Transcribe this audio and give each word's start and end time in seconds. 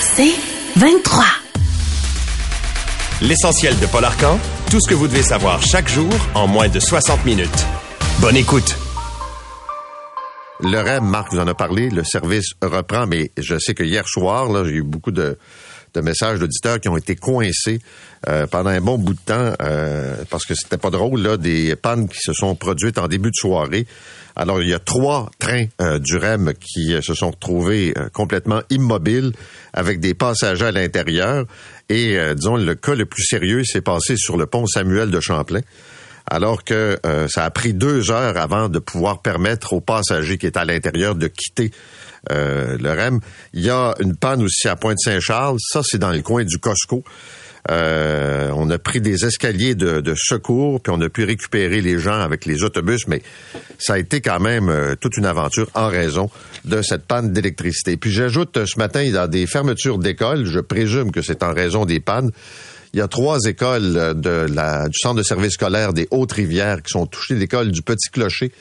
C'est 0.00 0.34
23. 0.76 1.24
L'essentiel 3.22 3.78
de 3.78 3.86
Paul 3.86 4.04
Arcan, 4.04 4.38
tout 4.70 4.80
ce 4.80 4.88
que 4.88 4.94
vous 4.94 5.08
devez 5.08 5.22
savoir 5.22 5.62
chaque 5.62 5.88
jour 5.88 6.10
en 6.34 6.46
moins 6.46 6.68
de 6.68 6.78
60 6.78 7.24
minutes. 7.24 7.66
Bonne 8.20 8.36
écoute. 8.36 8.76
Le 10.60 10.78
REM, 10.78 11.04
Marc 11.04 11.32
vous 11.32 11.40
en 11.40 11.46
a 11.46 11.54
parlé, 11.54 11.90
le 11.90 12.04
service 12.04 12.52
reprend, 12.62 13.06
mais 13.06 13.30
je 13.36 13.58
sais 13.58 13.74
que 13.74 13.82
hier 13.82 14.06
soir, 14.06 14.48
là, 14.50 14.64
j'ai 14.64 14.76
eu 14.76 14.82
beaucoup 14.82 15.10
de, 15.10 15.38
de 15.94 16.00
messages 16.00 16.38
d'auditeurs 16.38 16.80
qui 16.80 16.88
ont 16.88 16.96
été 16.96 17.16
coincés 17.16 17.80
euh, 18.28 18.46
pendant 18.46 18.70
un 18.70 18.80
bon 18.80 18.98
bout 18.98 19.14
de 19.14 19.20
temps 19.24 19.54
euh, 19.62 20.16
parce 20.30 20.44
que 20.44 20.54
c'était 20.54 20.78
pas 20.78 20.90
drôle 20.90 21.20
là 21.20 21.36
des 21.36 21.76
pannes 21.76 22.08
qui 22.08 22.18
se 22.20 22.32
sont 22.32 22.54
produites 22.54 22.98
en 22.98 23.08
début 23.08 23.30
de 23.30 23.36
soirée. 23.36 23.86
Alors 24.36 24.60
il 24.60 24.68
y 24.68 24.74
a 24.74 24.78
trois 24.78 25.30
trains 25.38 25.66
euh, 25.80 25.98
du 25.98 26.16
REM 26.16 26.52
qui 26.54 26.96
se 27.00 27.14
sont 27.14 27.30
retrouvés 27.30 27.94
complètement 28.12 28.62
immobiles 28.70 29.32
avec 29.72 30.00
des 30.00 30.14
passagers 30.14 30.66
à 30.66 30.72
l'intérieur 30.72 31.46
et 31.88 32.16
disons 32.34 32.56
le 32.56 32.74
cas 32.74 32.94
le 32.94 33.06
plus 33.06 33.24
sérieux 33.24 33.62
s'est 33.64 33.80
passé 33.80 34.16
sur 34.16 34.36
le 34.36 34.46
pont 34.46 34.66
Samuel 34.66 35.10
de 35.10 35.20
Champlain 35.20 35.60
alors 36.30 36.64
que 36.64 36.98
ça 37.28 37.44
a 37.44 37.50
pris 37.50 37.74
deux 37.74 38.10
heures 38.10 38.36
avant 38.36 38.68
de 38.68 38.78
pouvoir 38.78 39.20
permettre 39.22 39.72
aux 39.72 39.80
passagers 39.80 40.38
qui 40.38 40.46
étaient 40.46 40.58
à 40.58 40.64
l'intérieur 40.64 41.14
de 41.14 41.28
quitter 41.28 41.70
euh, 42.32 42.78
le 42.78 42.90
REM. 42.90 43.20
Il 43.52 43.62
y 43.62 43.70
a 43.70 43.94
une 44.00 44.16
panne 44.16 44.42
aussi 44.42 44.68
à 44.68 44.76
Pointe-Saint-Charles. 44.76 45.58
Ça, 45.60 45.82
c'est 45.84 45.98
dans 45.98 46.10
le 46.10 46.22
coin 46.22 46.44
du 46.44 46.58
Costco. 46.58 47.04
Euh, 47.70 48.50
on 48.54 48.68
a 48.70 48.78
pris 48.78 49.00
des 49.00 49.24
escaliers 49.24 49.74
de, 49.74 50.14
secours, 50.16 50.82
puis 50.82 50.92
on 50.94 51.00
a 51.00 51.08
pu 51.08 51.24
récupérer 51.24 51.80
les 51.80 51.98
gens 51.98 52.20
avec 52.20 52.44
les 52.44 52.62
autobus, 52.62 53.08
mais 53.08 53.22
ça 53.78 53.94
a 53.94 53.98
été 53.98 54.20
quand 54.20 54.38
même 54.38 54.68
euh, 54.68 54.94
toute 54.96 55.16
une 55.16 55.24
aventure 55.24 55.70
en 55.74 55.88
raison 55.88 56.30
de 56.66 56.82
cette 56.82 57.06
panne 57.06 57.32
d'électricité. 57.32 57.96
Puis 57.96 58.10
j'ajoute, 58.10 58.66
ce 58.66 58.78
matin, 58.78 59.02
il 59.02 59.12
y 59.12 59.16
a 59.16 59.28
des 59.28 59.46
fermetures 59.46 59.98
d'écoles. 59.98 60.44
Je 60.44 60.60
présume 60.60 61.10
que 61.10 61.22
c'est 61.22 61.42
en 61.42 61.54
raison 61.54 61.86
des 61.86 62.00
pannes. 62.00 62.30
Il 62.94 62.98
y 62.98 63.00
a 63.00 63.08
trois 63.08 63.40
écoles 63.46 64.14
de 64.14 64.46
la, 64.54 64.86
du 64.86 64.96
centre 64.96 65.16
de 65.16 65.24
service 65.24 65.54
scolaire 65.54 65.92
des 65.92 66.06
Hautes-Rivières 66.12 66.80
qui 66.80 66.92
sont 66.92 67.06
touchées. 67.06 67.34
L'école 67.34 67.72
du 67.72 67.82
Petit 67.82 68.08
Clocher, 68.08 68.52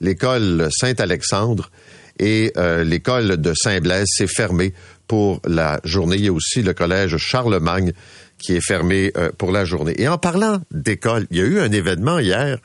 l'école 0.00 0.68
Saint-Alexandre 0.70 1.70
et 2.18 2.54
euh, 2.56 2.84
l'école 2.84 3.36
de 3.36 3.52
Saint-Blaise 3.52 4.06
s'est 4.08 4.26
fermée 4.26 4.72
pour 5.06 5.42
la 5.46 5.78
journée. 5.84 6.16
Il 6.16 6.24
y 6.24 6.28
a 6.28 6.32
aussi 6.32 6.62
le 6.62 6.72
collège 6.72 7.18
Charlemagne 7.18 7.92
qui 8.38 8.56
est 8.56 8.66
fermé 8.66 9.12
euh, 9.18 9.30
pour 9.36 9.52
la 9.52 9.66
journée. 9.66 9.94
Et 9.98 10.08
en 10.08 10.16
parlant 10.16 10.62
d'école, 10.70 11.26
il 11.30 11.36
y 11.36 11.40
a 11.42 11.44
eu 11.44 11.60
un 11.60 11.70
événement 11.70 12.18
hier, 12.18 12.60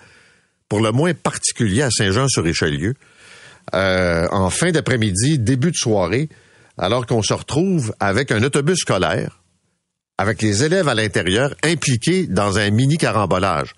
pour 0.70 0.80
le 0.80 0.94
moins 0.94 1.14
particulier 1.14 1.82
à 1.82 1.92
Saint-Jean-sur-Richelieu, 1.92 2.94
euh, 3.76 4.30
en 4.32 4.50
fin 4.50 4.72
d'après-midi, 4.72 5.40
début 5.40 5.72
de 5.72 5.78
soirée, 5.78 6.30
alors 6.78 7.06
qu'on 7.06 7.22
se 7.22 7.34
retrouve 7.34 7.94
avec 8.00 8.32
un 8.32 8.42
autobus 8.44 8.80
scolaire, 8.80 9.42
avec 10.18 10.42
les 10.42 10.64
élèves 10.64 10.88
à 10.88 10.96
l'intérieur 10.96 11.54
impliqués 11.64 12.26
dans 12.28 12.58
un 12.58 12.70
mini 12.72 12.98
carambolage. 12.98 13.74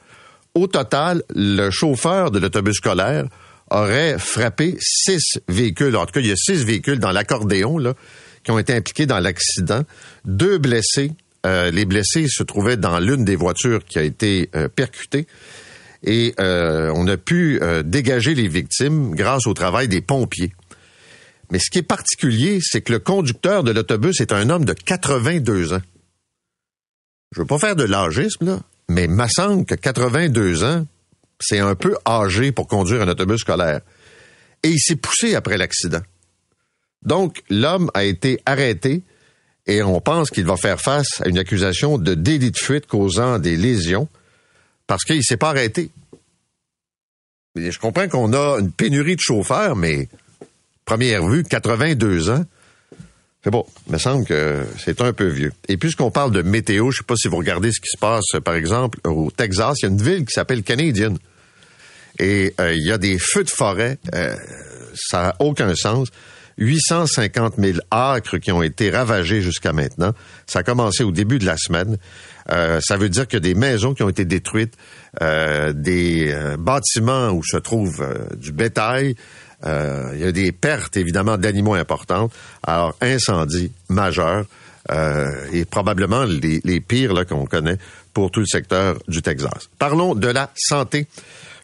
Au 0.55 0.67
total, 0.67 1.23
le 1.35 1.69
chauffeur 1.69 2.31
de 2.31 2.39
l'autobus 2.39 2.77
scolaire 2.77 3.25
aurait 3.69 4.17
frappé 4.17 4.75
six 4.79 5.39
véhicules. 5.47 5.95
En 5.95 6.05
tout 6.05 6.13
cas, 6.13 6.21
il 6.21 6.27
y 6.27 6.31
a 6.31 6.35
six 6.35 6.63
véhicules 6.65 6.99
dans 6.99 7.11
l'accordéon 7.11 7.77
qui 8.43 8.51
ont 8.51 8.59
été 8.59 8.73
impliqués 8.73 9.05
dans 9.05 9.19
l'accident. 9.19 9.83
Deux 10.25 10.57
blessés. 10.57 11.11
Euh, 11.45 11.71
les 11.71 11.85
blessés 11.85 12.27
se 12.27 12.43
trouvaient 12.43 12.77
dans 12.77 12.99
l'une 12.99 13.23
des 13.23 13.35
voitures 13.35 13.85
qui 13.85 13.99
a 13.99 14.03
été 14.03 14.49
euh, 14.55 14.67
percutée. 14.67 15.27
Et 16.03 16.33
euh, 16.39 16.91
on 16.95 17.07
a 17.07 17.17
pu 17.17 17.59
dégager 17.83 18.33
les 18.33 18.47
victimes 18.47 19.13
grâce 19.15 19.45
au 19.47 19.53
travail 19.53 19.87
des 19.87 20.01
pompiers. 20.01 20.53
Mais 21.51 21.59
ce 21.59 21.69
qui 21.69 21.79
est 21.79 21.83
particulier, 21.83 22.59
c'est 22.61 22.81
que 22.81 22.93
le 22.93 22.99
conducteur 22.99 23.63
de 23.63 23.71
l'autobus 23.71 24.21
est 24.21 24.31
un 24.31 24.49
homme 24.49 24.65
de 24.65 24.73
82 24.73 25.73
ans. 25.73 25.81
Je 27.31 27.41
veux 27.41 27.47
pas 27.47 27.59
faire 27.59 27.75
de 27.75 27.83
l'âgisme, 27.83 28.45
là, 28.45 28.59
mais 28.89 29.05
il 29.05 29.11
me 29.11 29.27
semble 29.27 29.65
que 29.65 29.75
82 29.75 30.63
ans, 30.63 30.85
c'est 31.39 31.59
un 31.59 31.75
peu 31.75 31.95
âgé 32.05 32.51
pour 32.51 32.67
conduire 32.67 33.01
un 33.01 33.07
autobus 33.07 33.41
scolaire. 33.41 33.81
Et 34.63 34.69
il 34.69 34.79
s'est 34.79 34.95
poussé 34.95 35.35
après 35.35 35.57
l'accident. 35.57 36.01
Donc, 37.03 37.43
l'homme 37.49 37.89
a 37.93 38.03
été 38.03 38.41
arrêté 38.45 39.03
et 39.67 39.83
on 39.83 40.01
pense 40.01 40.31
qu'il 40.31 40.45
va 40.45 40.57
faire 40.57 40.81
face 40.81 41.21
à 41.21 41.29
une 41.29 41.37
accusation 41.37 41.97
de 41.97 42.13
délit 42.13 42.51
de 42.51 42.57
fuite 42.57 42.87
causant 42.87 43.39
des 43.39 43.55
lésions 43.55 44.07
parce 44.87 45.03
qu'il 45.03 45.23
s'est 45.23 45.37
pas 45.37 45.49
arrêté. 45.49 45.91
Je 47.55 47.77
comprends 47.77 48.07
qu'on 48.07 48.33
a 48.33 48.59
une 48.59 48.71
pénurie 48.71 49.15
de 49.15 49.21
chauffeurs, 49.21 49.75
mais 49.75 50.09
première 50.85 51.25
vue, 51.27 51.43
82 51.43 52.31
ans, 52.31 52.43
c'est 53.43 53.51
bon. 53.51 53.65
Il 53.87 53.93
me 53.93 53.97
semble 53.97 54.25
que 54.25 54.65
c'est 54.77 55.01
un 55.01 55.13
peu 55.13 55.27
vieux. 55.27 55.53
Et 55.69 55.77
puisqu'on 55.77 56.11
parle 56.11 56.31
de 56.31 56.41
météo, 56.41 56.91
je 56.91 56.97
sais 56.97 57.03
pas 57.05 57.15
si 57.15 57.29
vous 57.29 57.37
regardez 57.37 57.71
ce 57.71 57.79
qui 57.79 57.87
se 57.89 57.97
passe, 57.97 58.25
par 58.43 58.55
exemple, 58.55 58.99
au 59.05 59.31
Texas, 59.31 59.77
il 59.81 59.85
y 59.85 59.85
a 59.87 59.91
une 59.91 60.01
ville 60.01 60.25
qui 60.25 60.33
s'appelle 60.33 60.61
Canadian. 60.61 61.15
Et 62.19 62.53
euh, 62.59 62.73
il 62.73 62.85
y 62.85 62.91
a 62.91 62.97
des 62.97 63.17
feux 63.17 63.45
de 63.45 63.49
forêt. 63.49 63.97
Euh, 64.13 64.35
ça 64.93 65.21
n'a 65.21 65.35
aucun 65.39 65.73
sens. 65.75 66.09
850 66.57 67.53
000 67.57 67.77
acres 67.89 68.37
qui 68.37 68.51
ont 68.51 68.61
été 68.61 68.89
ravagés 68.89 69.39
jusqu'à 69.39 69.71
maintenant. 69.71 70.11
Ça 70.45 70.59
a 70.59 70.63
commencé 70.63 71.05
au 71.05 71.11
début 71.11 71.39
de 71.39 71.45
la 71.45 71.55
semaine. 71.55 71.97
Euh, 72.51 72.81
ça 72.83 72.97
veut 72.97 73.07
dire 73.07 73.29
que 73.29 73.37
des 73.37 73.53
maisons 73.53 73.93
qui 73.93 74.03
ont 74.03 74.09
été 74.09 74.25
détruites, 74.25 74.75
des 75.21 76.35
bâtiments 76.59 77.29
où 77.29 77.41
se 77.43 77.55
trouve 77.55 78.05
du 78.35 78.51
bétail. 78.51 79.15
Il 79.65 80.19
y 80.19 80.23
a 80.23 80.31
des 80.31 80.51
pertes, 80.51 80.97
évidemment, 80.97 81.37
d'animaux 81.37 81.73
importantes. 81.73 82.31
Alors, 82.63 82.95
incendie 83.01 83.71
majeur 83.89 84.45
et 85.51 85.65
probablement 85.65 86.23
les, 86.23 86.61
les 86.63 86.79
pires 86.79 87.25
qu'on 87.27 87.45
connaît 87.45 87.77
pour 88.13 88.31
tout 88.31 88.39
le 88.39 88.45
secteur 88.45 88.97
du 89.07 89.21
Texas. 89.21 89.69
Parlons 89.77 90.15
de 90.15 90.27
la 90.27 90.49
santé. 90.55 91.07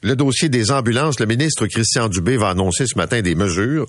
Le 0.03 0.15
dossier 0.15 0.49
des 0.49 0.71
ambulances, 0.71 1.19
le 1.19 1.25
ministre 1.25 1.65
Christian 1.67 2.09
Dubé 2.09 2.37
va 2.37 2.49
annoncer 2.49 2.85
ce 2.85 2.97
matin 2.97 3.21
des 3.21 3.33
mesures. 3.33 3.87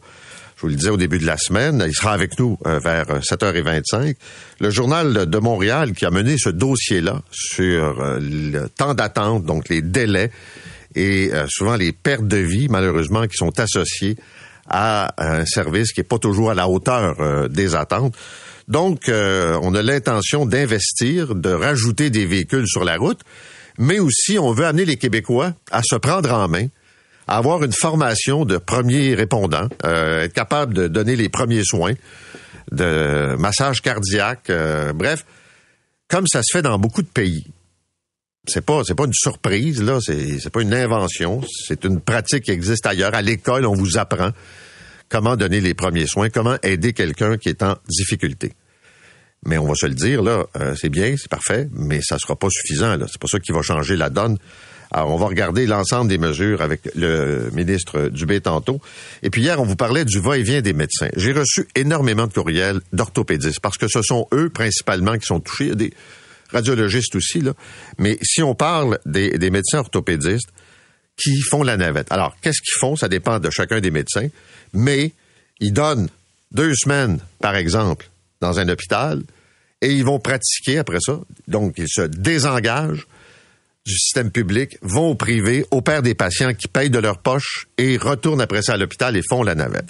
Je 0.56 0.62
vous 0.62 0.68
le 0.68 0.74
disais 0.74 0.88
au 0.88 0.96
début 0.96 1.18
de 1.18 1.26
la 1.26 1.36
semaine, 1.36 1.84
il 1.86 1.94
sera 1.94 2.14
avec 2.14 2.38
nous 2.38 2.58
euh, 2.66 2.78
vers 2.78 3.04
7h25. 3.20 4.14
Le 4.58 4.70
journal 4.70 5.26
de 5.26 5.38
Montréal 5.38 5.92
qui 5.92 6.06
a 6.06 6.10
mené 6.10 6.36
ce 6.38 6.48
dossier-là 6.48 7.20
sur 7.30 8.00
euh, 8.00 8.18
le 8.18 8.66
temps 8.70 8.94
d'attente, 8.94 9.44
donc 9.44 9.68
les 9.68 9.82
délais 9.82 10.30
et 10.96 11.32
euh, 11.32 11.46
souvent 11.48 11.76
les 11.76 11.92
pertes 11.92 12.26
de 12.26 12.38
vie, 12.38 12.68
malheureusement, 12.68 13.26
qui 13.26 13.36
sont 13.36 13.58
associées 13.60 14.16
à 14.68 15.14
un 15.18 15.46
service 15.46 15.92
qui 15.92 16.00
n'est 16.00 16.04
pas 16.04 16.18
toujours 16.18 16.50
à 16.50 16.54
la 16.54 16.68
hauteur 16.68 17.48
des 17.48 17.76
attentes. 17.76 18.16
Donc, 18.66 19.02
on 19.08 19.74
a 19.76 19.82
l'intention 19.82 20.44
d'investir, 20.44 21.36
de 21.36 21.50
rajouter 21.50 22.10
des 22.10 22.26
véhicules 22.26 22.66
sur 22.66 22.82
la 22.82 22.96
route 22.96 23.20
mais 23.78 23.98
aussi 23.98 24.38
on 24.38 24.52
veut 24.52 24.66
amener 24.66 24.84
les 24.84 24.96
Québécois 24.96 25.52
à 25.70 25.82
se 25.82 25.96
prendre 25.96 26.32
en 26.32 26.48
main, 26.48 26.66
à 27.28 27.38
avoir 27.38 27.62
une 27.64 27.72
formation 27.72 28.44
de 28.44 28.58
premiers 28.58 29.14
répondants, 29.14 29.68
euh, 29.84 30.22
être 30.22 30.32
capable 30.32 30.74
de 30.74 30.88
donner 30.88 31.16
les 31.16 31.28
premiers 31.28 31.64
soins, 31.64 31.94
de 32.72 33.36
massage 33.38 33.82
cardiaque, 33.82 34.50
euh, 34.50 34.92
bref, 34.92 35.24
comme 36.08 36.26
ça 36.26 36.40
se 36.42 36.56
fait 36.56 36.62
dans 36.62 36.78
beaucoup 36.78 37.02
de 37.02 37.08
pays. 37.08 37.46
C'est 38.46 38.64
pas 38.64 38.82
c'est 38.84 38.94
pas 38.94 39.04
une 39.04 39.14
surprise 39.14 39.82
là, 39.82 39.98
c'est 40.00 40.38
c'est 40.38 40.50
pas 40.50 40.62
une 40.62 40.74
invention, 40.74 41.42
c'est 41.66 41.84
une 41.84 42.00
pratique 42.00 42.44
qui 42.44 42.50
existe 42.50 42.86
ailleurs. 42.86 43.14
À 43.14 43.22
l'école, 43.22 43.66
on 43.66 43.74
vous 43.74 43.98
apprend 43.98 44.30
comment 45.08 45.36
donner 45.36 45.60
les 45.60 45.74
premiers 45.74 46.06
soins, 46.06 46.30
comment 46.30 46.56
aider 46.62 46.92
quelqu'un 46.92 47.36
qui 47.36 47.48
est 47.48 47.62
en 47.62 47.76
difficulté. 47.88 48.52
Mais 49.44 49.58
on 49.58 49.66
va 49.66 49.74
se 49.74 49.86
le 49.86 49.94
dire, 49.94 50.22
là, 50.22 50.44
euh, 50.56 50.74
c'est 50.74 50.88
bien, 50.88 51.14
c'est 51.16 51.30
parfait, 51.30 51.68
mais 51.72 52.00
ça 52.02 52.18
sera 52.18 52.34
pas 52.34 52.48
suffisant. 52.50 52.96
Là. 52.96 53.06
C'est 53.08 53.20
pas 53.20 53.28
ça 53.28 53.38
qui 53.38 53.52
va 53.52 53.62
changer 53.62 53.96
la 53.96 54.10
donne. 54.10 54.38
Alors, 54.90 55.10
on 55.10 55.16
va 55.16 55.26
regarder 55.26 55.66
l'ensemble 55.66 56.08
des 56.08 56.18
mesures 56.18 56.62
avec 56.62 56.80
le 56.94 57.50
ministre 57.52 58.08
Dubé 58.08 58.40
tantôt. 58.40 58.80
Et 59.22 59.30
puis 59.30 59.42
hier, 59.42 59.60
on 59.60 59.64
vous 59.64 59.76
parlait 59.76 60.04
du 60.04 60.20
va-et-vient 60.20 60.62
des 60.62 60.72
médecins. 60.72 61.08
J'ai 61.16 61.32
reçu 61.32 61.66
énormément 61.74 62.26
de 62.26 62.32
courriels 62.32 62.80
d'orthopédistes 62.92 63.60
parce 63.60 63.78
que 63.78 63.88
ce 63.88 64.02
sont 64.02 64.28
eux 64.32 64.48
principalement 64.48 65.16
qui 65.18 65.26
sont 65.26 65.40
touchés. 65.40 65.72
Radiologistes 66.50 67.14
aussi, 67.14 67.40
là. 67.40 67.52
Mais 67.98 68.18
si 68.22 68.42
on 68.42 68.54
parle 68.54 68.98
des, 69.06 69.38
des 69.38 69.50
médecins 69.50 69.78
orthopédistes 69.78 70.48
qui 71.16 71.40
font 71.40 71.62
la 71.62 71.76
navette. 71.76 72.12
Alors, 72.12 72.36
qu'est-ce 72.40 72.60
qu'ils 72.60 72.78
font? 72.78 72.96
Ça 72.96 73.08
dépend 73.08 73.38
de 73.38 73.50
chacun 73.50 73.80
des 73.80 73.90
médecins. 73.90 74.28
Mais 74.72 75.12
ils 75.60 75.72
donnent 75.72 76.08
deux 76.52 76.74
semaines, 76.74 77.18
par 77.40 77.56
exemple, 77.56 78.08
dans 78.40 78.58
un 78.58 78.68
hôpital 78.68 79.22
et 79.80 79.92
ils 79.92 80.04
vont 80.04 80.18
pratiquer 80.18 80.78
après 80.78 80.98
ça. 81.00 81.18
Donc, 81.48 81.74
ils 81.78 81.88
se 81.88 82.02
désengagent 82.02 83.06
du 83.86 83.96
système 83.96 84.30
public, 84.30 84.78
vont 84.82 85.10
au 85.10 85.14
privé, 85.14 85.64
opèrent 85.70 86.02
des 86.02 86.14
patients 86.14 86.52
qui 86.54 86.66
payent 86.66 86.90
de 86.90 86.98
leur 86.98 87.18
poche 87.18 87.68
et 87.78 87.96
retournent 87.96 88.40
après 88.40 88.62
ça 88.62 88.74
à 88.74 88.76
l'hôpital 88.76 89.16
et 89.16 89.22
font 89.28 89.42
la 89.42 89.54
navette. 89.54 89.86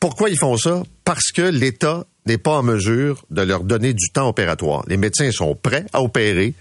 Pourquoi 0.00 0.28
ils 0.28 0.38
font 0.38 0.56
ça? 0.56 0.82
Parce 1.04 1.30
que 1.32 1.42
l'État 1.42 2.04
n'est 2.26 2.38
pas 2.38 2.58
en 2.58 2.62
mesure 2.62 3.24
de 3.30 3.42
leur 3.42 3.64
donner 3.64 3.94
du 3.94 4.10
temps 4.10 4.28
opératoire. 4.28 4.84
Les 4.88 4.96
médecins 4.96 5.30
sont 5.32 5.54
prêts 5.54 5.86
à 5.92 6.02
opérer, 6.02 6.54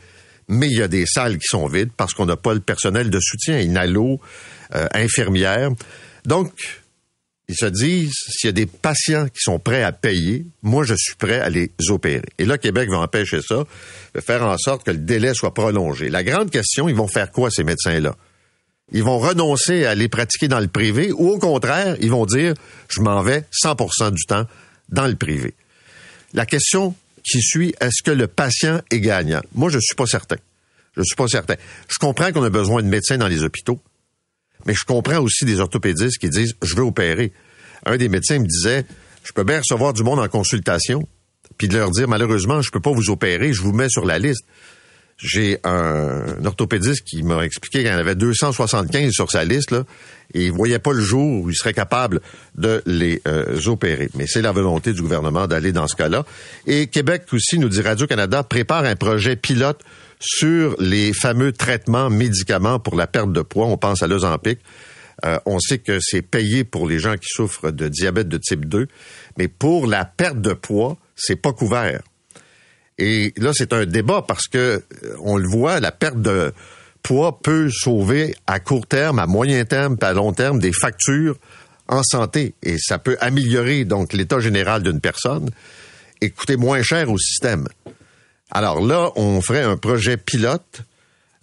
mais 0.47 0.67
il 0.67 0.77
y 0.77 0.81
a 0.81 0.87
des 0.87 1.05
salles 1.05 1.37
qui 1.37 1.47
sont 1.47 1.67
vides 1.67 1.91
parce 1.95 2.13
qu'on 2.13 2.25
n'a 2.25 2.37
pas 2.37 2.53
le 2.53 2.59
personnel 2.59 3.09
de 3.09 3.19
soutien, 3.19 3.59
inhalo, 3.59 4.19
euh, 4.75 4.87
infirmière. 4.93 5.69
Donc, 6.25 6.51
ils 7.49 7.55
se 7.55 7.65
disent, 7.65 8.13
s'il 8.29 8.47
y 8.47 8.49
a 8.49 8.53
des 8.53 8.67
patients 8.67 9.25
qui 9.25 9.39
sont 9.39 9.57
prêts 9.57 9.83
à 9.83 9.91
payer, 9.91 10.45
moi, 10.61 10.83
je 10.83 10.93
suis 10.95 11.15
prêt 11.15 11.39
à 11.39 11.49
les 11.49 11.71
opérer. 11.89 12.29
Et 12.37 12.45
là, 12.45 12.59
Québec 12.59 12.89
va 12.89 12.99
empêcher 12.99 13.41
ça, 13.41 13.63
de 14.13 14.21
faire 14.21 14.43
en 14.43 14.57
sorte 14.57 14.83
que 14.83 14.91
le 14.91 14.99
délai 14.99 15.33
soit 15.33 15.53
prolongé. 15.53 16.09
La 16.09 16.23
grande 16.23 16.51
question, 16.51 16.87
ils 16.87 16.95
vont 16.95 17.07
faire 17.07 17.31
quoi, 17.31 17.49
ces 17.49 17.63
médecins-là? 17.63 18.15
Ils 18.91 19.03
vont 19.03 19.17
renoncer 19.17 19.85
à 19.85 19.95
les 19.95 20.07
pratiquer 20.07 20.47
dans 20.47 20.59
le 20.59 20.67
privé 20.67 21.11
ou 21.11 21.29
au 21.29 21.39
contraire, 21.39 21.95
ils 22.01 22.11
vont 22.11 22.25
dire, 22.25 22.53
je 22.87 23.01
m'en 23.01 23.21
vais 23.21 23.43
100% 23.63 24.11
du 24.11 24.23
temps 24.25 24.45
dans 24.91 25.07
le 25.07 25.15
privé. 25.15 25.53
La 26.33 26.45
question 26.45 26.95
qui 27.23 27.41
suit, 27.41 27.73
est-ce 27.79 28.03
que 28.03 28.11
le 28.11 28.27
patient 28.27 28.81
est 28.91 28.99
gagnant? 28.99 29.41
Moi, 29.53 29.69
je 29.69 29.79
suis 29.79 29.95
pas 29.95 30.05
certain. 30.05 30.37
Je 30.95 31.03
suis 31.03 31.15
pas 31.15 31.27
certain. 31.27 31.55
Je 31.87 31.97
comprends 31.97 32.31
qu'on 32.31 32.43
a 32.43 32.49
besoin 32.49 32.81
de 32.81 32.87
médecins 32.87 33.17
dans 33.17 33.27
les 33.27 33.43
hôpitaux. 33.43 33.79
Mais 34.65 34.73
je 34.73 34.83
comprends 34.85 35.19
aussi 35.19 35.45
des 35.45 35.59
orthopédistes 35.59 36.17
qui 36.17 36.29
disent 36.29 36.53
je 36.61 36.75
veux 36.75 36.83
opérer. 36.83 37.31
Un 37.85 37.97
des 37.97 38.09
médecins 38.09 38.39
me 38.39 38.45
disait 38.45 38.85
je 39.23 39.31
peux 39.31 39.43
bien 39.43 39.59
recevoir 39.59 39.93
du 39.93 40.03
monde 40.03 40.19
en 40.19 40.27
consultation, 40.27 41.07
puis 41.57 41.67
de 41.67 41.77
leur 41.77 41.91
dire 41.91 42.07
malheureusement 42.07 42.61
je 42.61 42.71
peux 42.71 42.79
pas 42.79 42.91
vous 42.91 43.09
opérer, 43.09 43.53
je 43.53 43.61
vous 43.61 43.71
mets 43.71 43.89
sur 43.89 44.05
la 44.05 44.19
liste. 44.19 44.43
J'ai 45.21 45.59
un, 45.65 46.45
orthopédiste 46.45 47.03
qui 47.03 47.23
m'a 47.23 47.43
expliqué 47.43 47.79
qu'il 47.79 47.91
en 47.91 47.97
avait 47.97 48.15
275 48.15 49.11
sur 49.11 49.29
sa 49.29 49.43
liste 49.43 49.71
là, 49.71 49.83
et 50.33 50.45
il 50.45 50.51
voyait 50.51 50.79
pas 50.79 50.93
le 50.93 51.01
jour 51.01 51.43
où 51.43 51.49
il 51.49 51.55
serait 51.55 51.73
capable 51.73 52.21
de 52.55 52.81
les 52.85 53.21
euh, 53.27 53.59
opérer. 53.67 54.09
Mais 54.15 54.27
c'est 54.27 54.41
la 54.41 54.53
volonté 54.53 54.93
du 54.93 55.01
gouvernement 55.01 55.45
d'aller 55.45 55.73
dans 55.73 55.87
ce 55.87 55.97
cas-là. 55.97 56.25
Et 56.67 56.87
Québec 56.87 57.23
aussi, 57.33 57.59
nous 57.59 57.67
dit 57.67 57.81
Radio-Canada, 57.81 58.43
prépare 58.43 58.85
un 58.85 58.95
projet 58.95 59.35
pilote 59.35 59.81
sur 60.21 60.75
les 60.79 61.11
fameux 61.11 61.51
traitements 61.51 62.09
médicaments 62.09 62.79
pour 62.79 62.95
la 62.95 63.07
perte 63.07 63.33
de 63.33 63.41
poids. 63.41 63.65
On 63.65 63.77
pense 63.77 64.01
à 64.01 64.07
l'Ozempic. 64.07 64.59
Euh, 65.25 65.37
on 65.45 65.59
sait 65.59 65.79
que 65.79 65.99
c'est 65.99 66.21
payé 66.21 66.63
pour 66.63 66.87
les 66.87 66.99
gens 66.99 67.15
qui 67.15 67.27
souffrent 67.27 67.71
de 67.71 67.89
diabète 67.89 68.29
de 68.29 68.37
type 68.37 68.65
2, 68.65 68.87
mais 69.37 69.49
pour 69.49 69.85
la 69.85 70.05
perte 70.05 70.39
de 70.39 70.53
poids, 70.53 70.97
c'est 71.15 71.35
pas 71.35 71.51
couvert. 71.51 72.01
Et 72.99 73.33
là, 73.37 73.51
c'est 73.53 73.73
un 73.73 73.85
débat 73.85 74.23
parce 74.27 74.47
que 74.47 74.57
euh, 74.57 75.15
on 75.21 75.37
le 75.37 75.47
voit, 75.47 75.79
la 75.79 75.91
perte 75.91 76.21
de 76.21 76.53
poids 77.01 77.39
peut 77.41 77.69
sauver 77.71 78.35
à 78.45 78.59
court 78.59 78.85
terme, 78.85 79.19
à 79.19 79.25
moyen 79.25 79.63
terme, 79.63 79.97
puis 79.97 80.07
à 80.07 80.13
long 80.13 80.33
terme 80.33 80.59
des 80.59 80.73
factures 80.73 81.37
en 81.87 82.03
santé 82.03 82.53
et 82.61 82.77
ça 82.77 82.99
peut 82.99 83.17
améliorer 83.19 83.83
donc 83.85 84.13
l'état 84.13 84.39
général 84.39 84.83
d'une 84.83 84.99
personne 84.99 85.49
et 86.21 86.29
coûter 86.29 86.57
moins 86.57 86.81
cher 86.83 87.09
au 87.09 87.17
système. 87.17 87.67
Alors 88.51 88.81
là, 88.81 89.11
on 89.15 89.41
ferait 89.41 89.63
un 89.63 89.77
projet 89.77 90.17
pilote 90.17 90.83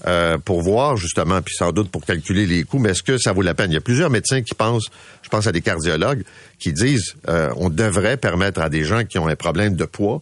euh, 0.06 0.36
pour 0.36 0.62
voir 0.62 0.98
justement, 0.98 1.40
puis 1.40 1.54
sans 1.54 1.72
doute 1.72 1.90
pour 1.90 2.04
calculer 2.04 2.46
les 2.46 2.64
coûts, 2.64 2.78
mais 2.78 2.90
est-ce 2.90 3.02
que 3.02 3.16
ça 3.16 3.32
vaut 3.32 3.42
la 3.42 3.54
peine? 3.54 3.70
Il 3.70 3.74
y 3.74 3.78
a 3.78 3.80
plusieurs 3.80 4.10
médecins 4.10 4.42
qui 4.42 4.54
pensent, 4.54 4.88
je 5.22 5.28
pense 5.30 5.46
à 5.46 5.52
des 5.52 5.62
cardiologues, 5.62 6.22
qui 6.58 6.74
disent 6.74 7.14
euh, 7.28 7.50
on 7.56 7.70
devrait 7.70 8.18
permettre 8.18 8.60
à 8.60 8.68
des 8.68 8.84
gens 8.84 9.04
qui 9.04 9.18
ont 9.18 9.26
un 9.26 9.36
problème 9.36 9.74
de 9.74 9.86
poids 9.86 10.20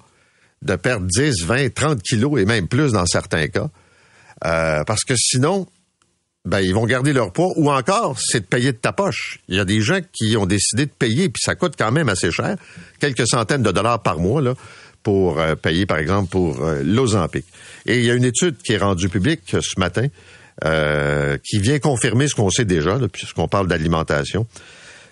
de 0.64 0.76
perdre 0.76 1.06
10, 1.06 1.44
20, 1.44 1.74
30 1.74 2.02
kilos 2.02 2.40
et 2.40 2.44
même 2.44 2.68
plus 2.68 2.92
dans 2.92 3.06
certains 3.06 3.48
cas. 3.48 3.68
Euh, 4.44 4.84
parce 4.84 5.04
que 5.04 5.14
sinon, 5.16 5.66
ben, 6.44 6.60
ils 6.60 6.74
vont 6.74 6.84
garder 6.84 7.12
leur 7.12 7.32
poids 7.32 7.52
ou 7.56 7.70
encore, 7.70 8.18
c'est 8.20 8.40
de 8.40 8.46
payer 8.46 8.72
de 8.72 8.76
ta 8.76 8.92
poche. 8.92 9.38
Il 9.48 9.56
y 9.56 9.60
a 9.60 9.64
des 9.64 9.80
gens 9.80 10.00
qui 10.12 10.36
ont 10.36 10.46
décidé 10.46 10.86
de 10.86 10.90
payer, 10.90 11.28
puis 11.28 11.40
ça 11.42 11.54
coûte 11.54 11.74
quand 11.78 11.92
même 11.92 12.08
assez 12.08 12.30
cher, 12.30 12.56
quelques 13.00 13.26
centaines 13.26 13.62
de 13.62 13.70
dollars 13.70 14.02
par 14.02 14.18
mois, 14.18 14.42
là, 14.42 14.54
pour 15.02 15.38
euh, 15.38 15.54
payer, 15.54 15.86
par 15.86 15.98
exemple, 15.98 16.30
pour 16.30 16.62
euh. 16.62 16.82
Et 17.86 17.98
il 17.98 18.04
y 18.04 18.10
a 18.10 18.14
une 18.14 18.24
étude 18.24 18.56
qui 18.58 18.72
est 18.72 18.78
rendue 18.78 19.08
publique 19.08 19.54
euh, 19.54 19.60
ce 19.62 19.78
matin 19.78 20.08
qui 21.42 21.58
vient 21.58 21.80
confirmer 21.80 22.28
ce 22.28 22.34
qu'on 22.36 22.48
sait 22.48 22.64
déjà, 22.64 22.96
puisqu'on 23.12 23.48
parle 23.48 23.66
d'alimentation, 23.66 24.46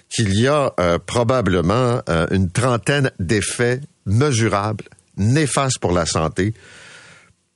qu'il 0.08 0.38
y 0.38 0.46
a 0.46 0.72
probablement 1.04 2.00
une 2.30 2.48
trentaine 2.48 3.10
d'effets 3.18 3.80
mesurables, 4.06 4.84
néfastes 5.16 5.78
pour 5.78 5.92
la 5.92 6.06
santé, 6.06 6.54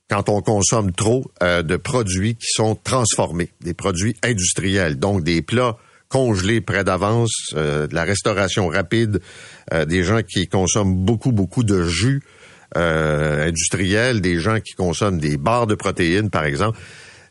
quand 0.09 0.29
on 0.29 0.41
consomme 0.41 0.93
trop 0.93 1.29
de 1.41 1.75
produits 1.75 2.35
qui 2.35 2.47
sont 2.47 2.75
transformés, 2.75 3.49
des 3.59 3.73
produits 3.73 4.15
industriels, 4.23 4.97
donc 4.97 5.23
des 5.23 5.41
plats 5.41 5.77
congelés 6.07 6.61
près 6.61 6.85
d'avance, 6.85 7.49
de 7.53 7.93
la 7.93 8.03
restauration 8.05 8.67
rapide, 8.67 9.19
euh, 9.73 9.85
des 9.85 10.03
gens 10.03 10.21
qui 10.21 10.47
consomment 10.47 10.95
beaucoup, 10.95 11.31
beaucoup 11.31 11.63
de 11.63 11.83
jus 11.83 12.21
euh, 12.77 13.47
industriels, 13.47 14.21
des 14.21 14.39
gens 14.39 14.59
qui 14.59 14.73
consomment 14.73 15.19
des 15.19 15.37
barres 15.37 15.67
de 15.67 15.75
protéines, 15.75 16.29
par 16.29 16.45
exemple. 16.45 16.79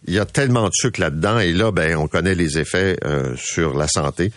Il 0.07 0.15
y 0.15 0.19
a 0.19 0.27
tellement 0.27 0.67
de 0.67 0.75
sucre 0.75 1.01
là-dedans, 1.01 1.39
et 1.39 1.53
là, 1.53 1.73
ben, 1.73 1.97
on 1.97 2.09
connaît 2.09 2.35
les 2.35 2.59
effets 2.59 2.99
euh, 3.05 3.35
sur 3.37 3.77
la 3.77 3.89
santé. 3.89 4.33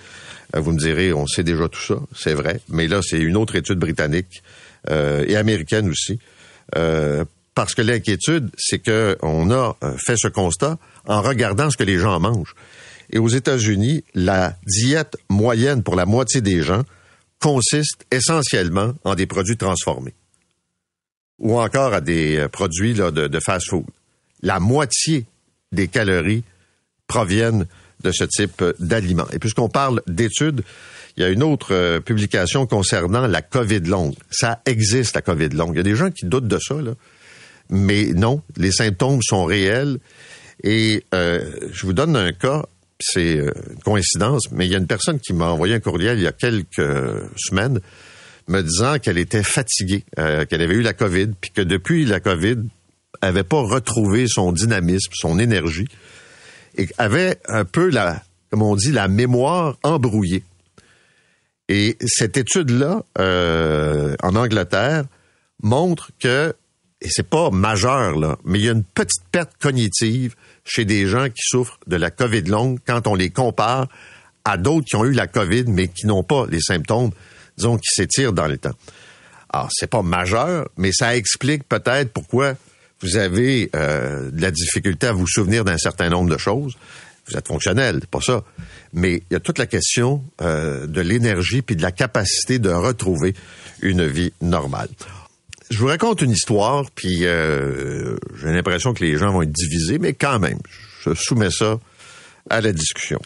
vous 0.54 0.72
me 0.72 0.80
direz, 0.80 1.14
on 1.14 1.28
sait 1.28 1.44
déjà 1.44 1.68
tout 1.68 1.82
ça, 1.82 1.96
c'est 2.16 2.34
vrai, 2.34 2.62
mais 2.70 2.88
là, 2.88 3.02
c'est 3.04 3.20
une 3.20 3.36
autre 3.36 3.56
étude 3.56 3.80
britannique 3.80 4.42
et 4.88 5.36
américaine 5.36 5.90
aussi. 5.90 6.20
parce 7.54 7.76
que 7.76 7.82
l'inquiétude, 7.82 8.50
c'est 8.58 8.80
que 8.80 9.18
on 9.22 9.52
a 9.52 9.76
fait 9.98 10.16
ce 10.18 10.28
constat 10.28 10.78
en 11.06 11.22
regardant 11.22 11.70
ce 11.70 11.78
que 11.78 11.84
les 11.84 11.98
gens 11.98 12.20
mangent. 12.20 12.56
Et 13.12 13.18
aux 13.18 13.28
États-Unis, 13.28 14.04
la 14.14 14.56
diète 14.66 15.18
moyenne 15.30 15.84
pour 15.84 15.96
la 15.96 16.06
moitié 16.06 16.42
des 16.42 16.62
gens, 16.62 16.84
consiste 17.40 18.06
essentiellement 18.12 18.94
en 19.04 19.16
des 19.16 19.26
produits 19.26 19.58
transformés 19.58 20.14
ou 21.40 21.60
encore 21.60 21.94
à 21.94 22.02
des 22.02 22.38
euh, 22.38 22.48
produits 22.50 22.94
de, 22.94 23.40
fast-food. 23.40 23.86
La 24.42 24.60
moitié 24.60 25.26
des 25.72 25.88
calories 25.88 26.44
proviennent 27.08 27.66
de 28.04 28.12
ce 28.12 28.24
type 28.24 28.64
d'aliments. 28.80 29.28
Et 29.32 29.40
puisqu'on 29.40 29.70
parle 29.70 30.02
d'études, 30.08 30.64
il 31.20 31.22
y 31.22 31.26
a 31.26 31.30
une 31.30 31.44
autre 31.44 31.74
euh, 31.74 32.00
publication 32.00 32.66
concernant 32.66 33.28
la 33.28 33.42
COVID 33.42 33.82
longue. 33.82 34.16
Ça 34.32 34.62
existe, 34.66 35.16
la 35.16 35.22
COVID 35.22 35.50
longue. 35.50 35.76
Il 35.76 35.78
y 35.78 35.82
a 35.82 35.84
des 35.84 35.96
gens 35.96 36.10
qui 36.10 36.26
doutent 36.26 36.48
de 36.48 36.58
ça, 36.58 36.76
là. 36.82 36.94
mais 37.70 38.08
non, 38.16 38.42
les 38.58 38.72
symptômes 38.72 39.22
sont 39.22 39.46
réels. 39.46 40.00
Et 40.64 41.04
euh, 41.14 41.52
je 41.72 41.86
vous 41.86 41.94
donne 41.94 42.16
un 42.16 42.32
cas 42.32 42.64
c'est 43.00 43.38
euh, 43.38 43.52
une 43.72 43.80
coïncidence, 43.80 44.52
mais 44.52 44.66
il 44.66 44.72
y 44.72 44.76
a 44.76 44.78
une 44.78 44.88
personne 44.88 45.20
qui 45.20 45.34
m'a 45.34 45.50
envoyé 45.50 45.76
un 45.76 45.80
courriel 45.80 46.18
il 46.18 46.24
y 46.24 46.28
a 46.28 46.32
quelques 46.32 46.82
semaines 47.38 47.80
me 48.48 48.62
disant 48.62 48.98
qu'elle 49.00 49.18
était 49.18 49.44
fatiguée, 49.44 50.04
euh, 50.18 50.46
qu'elle 50.46 50.62
avait 50.62 50.76
eu 50.76 50.82
la 50.82 50.94
COVID, 50.94 51.28
puis 51.40 51.52
que 51.52 51.62
depuis 51.62 52.06
la 52.06 52.20
COVID, 52.20 52.58
elle 53.22 53.30
avait 53.30 53.44
pas 53.44 53.62
retrouvé 53.62 54.26
son 54.28 54.52
dynamisme, 54.52 55.12
son 55.14 55.38
énergie, 55.40 55.88
et 56.76 56.88
avait 56.98 57.38
un 57.48 57.64
peu 57.64 57.90
la, 57.90 58.24
comme 58.50 58.64
on 58.64 58.76
dit, 58.76 58.92
la 58.92 59.08
mémoire 59.08 59.78
embrouillée. 59.84 60.44
Et 61.70 61.98
cette 62.04 62.36
étude-là, 62.36 63.04
euh, 63.20 64.16
en 64.24 64.36
Angleterre, 64.36 65.06
montre 65.62 66.10
que, 66.20 66.56
et 67.00 67.10
c'est 67.10 67.30
pas 67.30 67.52
majeur, 67.52 68.18
là, 68.18 68.38
mais 68.44 68.60
il 68.60 68.66
y 68.66 68.70
a 68.70 68.74
une 68.74 68.84
petite 68.84 69.24
perte 69.32 69.52
cognitive 69.62 70.36
chez 70.66 70.84
des 70.84 71.06
gens 71.06 71.28
qui 71.30 71.42
souffrent 71.42 71.80
de 71.86 71.96
la 71.96 72.10
COVID 72.10 72.42
longue 72.42 72.80
quand 72.86 73.08
on 73.08 73.14
les 73.14 73.30
compare 73.30 73.88
à 74.46 74.58
d'autres 74.58 74.86
qui 74.86 74.96
ont 74.96 75.06
eu 75.06 75.12
la 75.12 75.28
COVID 75.28 75.66
mais 75.68 75.88
qui 75.88 76.08
n'ont 76.08 76.24
pas 76.24 76.46
les 76.50 76.60
symptômes, 76.60 77.12
disons, 77.56 77.78
qui 77.78 77.90
s'étirent 77.94 78.34
dans 78.34 78.48
le 78.48 78.58
temps. 78.58 78.76
Alors, 79.52 79.70
c'est 79.72 79.90
pas 79.90 80.02
majeur, 80.02 80.68
mais 80.76 80.92
ça 80.92 81.16
explique 81.16 81.68
peut-être 81.70 82.12
pourquoi 82.12 82.56
vous 83.02 83.16
avez 83.18 83.70
euh, 83.76 84.32
de 84.32 84.42
la 84.42 84.52
difficulté 84.52 85.08
à 85.08 85.12
vous 85.12 85.28
souvenir 85.28 85.64
d'un 85.64 85.78
certain 85.78 86.10
nombre 86.10 86.30
de 86.30 86.38
choses. 86.38 86.76
Vous 87.30 87.38
êtes 87.38 87.48
fonctionnel, 87.48 88.02
pas 88.10 88.22
ça. 88.22 88.44
Mais 88.94 89.24
il 89.30 89.34
y 89.34 89.36
a 89.36 89.40
toute 89.40 89.60
la 89.60 89.68
question 89.68 90.24
euh, 90.42 90.88
de 90.88 91.02
l'énergie 91.02 91.62
puis 91.62 91.76
de 91.76 91.82
la 91.82 91.92
capacité 91.92 92.60
de 92.60 92.70
retrouver 92.70 93.36
une 93.82 94.06
vie 94.06 94.34
normale 94.42 94.90
je 95.70 95.78
vous 95.78 95.88
raconte 95.88 96.22
une 96.22 96.32
histoire, 96.32 96.90
puis 96.92 97.26
euh, 97.26 98.18
j'ai 98.42 98.52
l'impression 98.52 98.94
que 98.94 99.04
les 99.04 99.18
gens 99.18 99.32
vont 99.32 99.44
être 99.44 99.52
divisés, 99.52 100.00
mais 100.00 100.14
quand 100.14 100.40
même, 100.40 100.58
je 101.04 101.14
soumets 101.14 101.52
ça 101.52 101.80
à 102.50 102.62
la 102.62 102.72
discussion. 102.72 103.22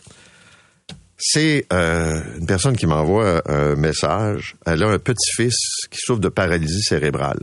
C'est 1.18 1.66
euh, 1.72 2.22
une 2.38 2.46
personne 2.46 2.76
qui 2.76 2.86
m'envoie 2.86 3.42
un 3.50 3.76
message. 3.76 4.56
Elle 4.66 4.84
a 4.84 4.90
un 4.90 5.00
petit-fils 5.00 5.56
qui 5.90 6.00
souffre 6.00 6.20
de 6.20 6.28
paralysie 6.28 6.82
cérébrale. 6.82 7.40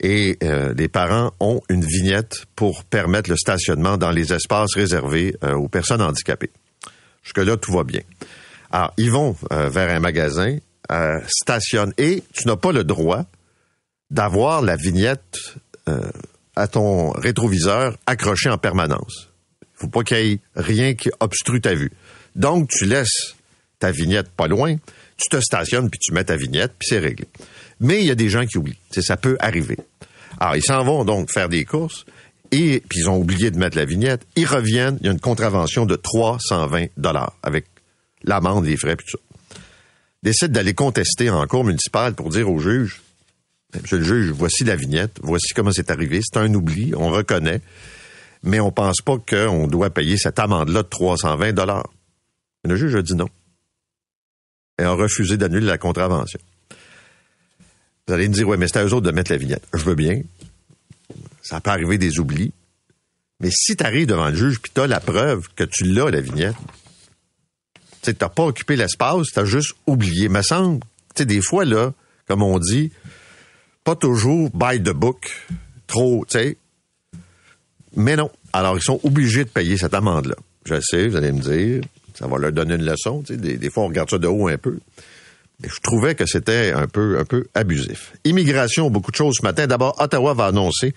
Et 0.00 0.38
euh, 0.42 0.74
les 0.76 0.88
parents 0.88 1.32
ont 1.40 1.60
une 1.68 1.84
vignette 1.84 2.46
pour 2.56 2.84
permettre 2.84 3.30
le 3.30 3.36
stationnement 3.36 3.98
dans 3.98 4.10
les 4.10 4.32
espaces 4.32 4.74
réservés 4.74 5.36
aux 5.42 5.68
personnes 5.68 6.02
handicapées. 6.02 6.50
Jusque-là, 7.22 7.56
tout 7.56 7.72
va 7.72 7.84
bien. 7.84 8.00
Alors, 8.70 8.92
ils 8.96 9.10
vont 9.10 9.36
vers 9.50 9.90
un 9.90 10.00
magasin, 10.00 10.56
stationnent, 11.26 11.92
et 11.98 12.22
tu 12.32 12.46
n'as 12.46 12.56
pas 12.56 12.72
le 12.72 12.84
droit 12.84 13.26
d'avoir 14.10 14.62
la 14.62 14.76
vignette 14.76 15.38
euh, 15.88 16.10
à 16.56 16.66
ton 16.68 17.10
rétroviseur 17.12 17.96
accrochée 18.06 18.50
en 18.50 18.58
permanence. 18.58 19.30
Il 19.62 19.82
faut 19.82 19.88
pas 19.88 20.02
qu'il 20.02 20.18
y 20.18 20.32
ait 20.32 20.40
rien 20.56 20.94
qui 20.94 21.10
obstrue 21.20 21.60
ta 21.60 21.74
vue. 21.74 21.92
Donc, 22.34 22.68
tu 22.68 22.84
laisses 22.84 23.36
ta 23.78 23.90
vignette 23.92 24.28
pas 24.30 24.46
loin, 24.46 24.76
tu 25.16 25.28
te 25.30 25.40
stationnes, 25.40 25.88
puis 25.88 25.98
tu 25.98 26.12
mets 26.12 26.24
ta 26.24 26.36
vignette, 26.36 26.72
puis 26.78 26.88
c'est 26.90 26.98
réglé. 26.98 27.28
Mais 27.80 28.00
il 28.00 28.06
y 28.06 28.10
a 28.10 28.14
des 28.14 28.28
gens 28.28 28.46
qui 28.46 28.58
oublient. 28.58 28.78
ça 28.90 29.16
peut 29.16 29.36
arriver. 29.40 29.78
Alors, 30.38 30.56
ils 30.56 30.62
s'en 30.62 30.84
vont 30.84 31.04
donc 31.04 31.30
faire 31.32 31.48
des 31.48 31.64
courses, 31.64 32.04
et 32.52 32.82
puis 32.88 33.00
ils 33.00 33.10
ont 33.10 33.18
oublié 33.18 33.50
de 33.50 33.58
mettre 33.58 33.76
la 33.76 33.84
vignette. 33.84 34.26
Ils 34.36 34.46
reviennent, 34.46 34.98
il 35.00 35.06
y 35.06 35.08
a 35.08 35.12
une 35.12 35.20
contravention 35.20 35.86
de 35.86 35.96
320 35.96 36.86
dollars 36.96 37.32
avec 37.42 37.66
l'amende, 38.22 38.66
les 38.66 38.76
frais, 38.76 38.96
puis 38.96 39.06
tout 39.10 39.16
ça. 39.16 39.58
décide 40.22 40.52
d'aller 40.52 40.74
contester 40.74 41.30
en 41.30 41.46
cour 41.46 41.64
municipale 41.64 42.14
pour 42.14 42.30
dire 42.30 42.50
au 42.50 42.58
juge, 42.58 43.00
Monsieur 43.80 43.98
le 43.98 44.04
juge, 44.04 44.30
voici 44.30 44.64
la 44.64 44.74
vignette, 44.74 45.18
voici 45.22 45.54
comment 45.54 45.70
c'est 45.70 45.90
arrivé, 45.90 46.20
c'est 46.22 46.38
un 46.38 46.52
oubli, 46.54 46.92
on 46.96 47.08
reconnaît, 47.08 47.60
mais 48.42 48.58
on 48.58 48.72
pense 48.72 49.00
pas 49.00 49.16
qu'on 49.18 49.68
doit 49.68 49.90
payer 49.90 50.16
cette 50.16 50.38
amende-là 50.38 50.82
de 50.82 50.88
320 50.88 51.52
dollars. 51.52 51.88
Le 52.64 52.74
juge 52.76 52.96
a 52.96 53.02
dit 53.02 53.14
non. 53.14 53.28
Et 54.78 54.82
a 54.82 54.92
refusé 54.92 55.36
d'annuler 55.36 55.66
la 55.66 55.78
contravention. 55.78 56.40
Vous 58.10 58.14
allez 58.14 58.28
me 58.28 58.34
dire, 58.34 58.48
ouais, 58.48 58.56
mais 58.56 58.66
c'est 58.66 58.78
à 58.78 58.84
eux 58.84 58.92
autres 58.92 59.06
de 59.06 59.12
mettre 59.12 59.30
la 59.30 59.36
vignette. 59.36 59.62
Je 59.72 59.84
veux 59.84 59.94
bien. 59.94 60.20
Ça 61.42 61.60
peut 61.60 61.70
arriver 61.70 61.96
des 61.96 62.18
oublis. 62.18 62.52
Mais 63.38 63.50
si 63.52 63.76
tu 63.76 63.84
arrives 63.84 64.08
devant 64.08 64.30
le 64.30 64.34
juge 64.34 64.58
puis 64.60 64.72
tu 64.74 64.80
as 64.80 64.88
la 64.88 64.98
preuve 64.98 65.46
que 65.54 65.62
tu 65.62 65.84
l'as, 65.84 66.10
la 66.10 66.20
vignette, 66.20 66.56
tu 68.02 68.10
n'as 68.20 68.28
pas 68.28 68.46
occupé 68.46 68.74
l'espace, 68.74 69.28
tu 69.32 69.38
as 69.38 69.44
juste 69.44 69.76
oublié. 69.86 70.28
Me 70.28 70.42
semble, 70.42 70.80
tu 71.14 71.18
sais, 71.18 71.24
des 71.24 71.40
fois, 71.40 71.64
là, 71.64 71.92
comme 72.26 72.42
on 72.42 72.58
dit, 72.58 72.90
pas 73.84 73.94
toujours 73.94 74.50
by 74.54 74.82
the 74.82 74.90
book, 74.90 75.30
trop, 75.86 76.26
tu 76.28 76.36
sais. 76.36 76.56
Mais 77.94 78.16
non. 78.16 78.32
Alors, 78.52 78.76
ils 78.76 78.82
sont 78.82 78.98
obligés 79.04 79.44
de 79.44 79.50
payer 79.50 79.76
cette 79.76 79.94
amende-là. 79.94 80.34
Je 80.64 80.80
sais, 80.80 81.06
vous 81.06 81.14
allez 81.14 81.30
me 81.30 81.40
dire, 81.40 81.84
ça 82.14 82.26
va 82.26 82.38
leur 82.38 82.50
donner 82.50 82.74
une 82.74 82.84
leçon. 82.84 83.22
Des, 83.28 83.56
des 83.56 83.70
fois, 83.70 83.84
on 83.84 83.86
regarde 83.86 84.10
ça 84.10 84.18
de 84.18 84.26
haut 84.26 84.48
un 84.48 84.58
peu. 84.58 84.80
Je 85.62 85.80
trouvais 85.82 86.14
que 86.14 86.26
c'était 86.26 86.72
un 86.72 86.86
peu, 86.86 87.18
un 87.18 87.24
peu 87.24 87.46
abusif. 87.54 88.12
Immigration, 88.24 88.90
beaucoup 88.90 89.10
de 89.10 89.16
choses 89.16 89.36
ce 89.40 89.44
matin. 89.44 89.66
D'abord, 89.66 90.00
Ottawa 90.00 90.34
va 90.34 90.46
annoncer 90.46 90.94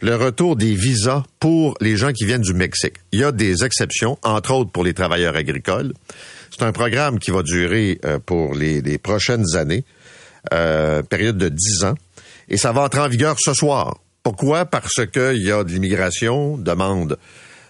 le 0.00 0.14
retour 0.16 0.56
des 0.56 0.74
visas 0.74 1.22
pour 1.40 1.76
les 1.80 1.96
gens 1.96 2.12
qui 2.12 2.24
viennent 2.24 2.42
du 2.42 2.52
Mexique. 2.52 2.94
Il 3.12 3.20
y 3.20 3.24
a 3.24 3.32
des 3.32 3.64
exceptions, 3.64 4.18
entre 4.22 4.52
autres 4.52 4.70
pour 4.70 4.84
les 4.84 4.92
travailleurs 4.92 5.36
agricoles. 5.36 5.92
C'est 6.50 6.64
un 6.64 6.72
programme 6.72 7.18
qui 7.18 7.30
va 7.30 7.42
durer 7.42 7.98
euh, 8.04 8.18
pour 8.18 8.54
les, 8.54 8.82
les, 8.82 8.98
prochaines 8.98 9.56
années, 9.56 9.84
euh, 10.52 11.02
période 11.02 11.38
de 11.38 11.48
10 11.48 11.84
ans, 11.84 11.94
et 12.48 12.56
ça 12.56 12.72
va 12.72 12.82
entrer 12.82 13.00
en 13.00 13.08
vigueur 13.08 13.36
ce 13.38 13.54
soir. 13.54 13.98
Pourquoi? 14.22 14.64
Parce 14.66 15.06
qu'il 15.06 15.42
y 15.42 15.50
a 15.50 15.64
de 15.64 15.72
l'immigration, 15.72 16.58
demande 16.58 17.18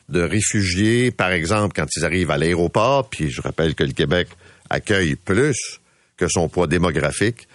de 0.08 0.20
réfugiés, 0.20 1.10
par 1.10 1.30
exemple, 1.30 1.74
quand 1.76 1.86
ils 1.96 2.04
arrivent 2.04 2.30
à 2.30 2.38
l'aéroport, 2.38 3.08
puis 3.08 3.30
je 3.30 3.42
rappelle 3.42 3.74
que 3.74 3.84
le 3.84 3.92
Québec 3.92 4.28
accueille 4.70 5.16
plus 5.16 5.80
que 6.16 6.28
son 6.28 6.48
poids 6.48 6.66
démographique. 6.66 7.48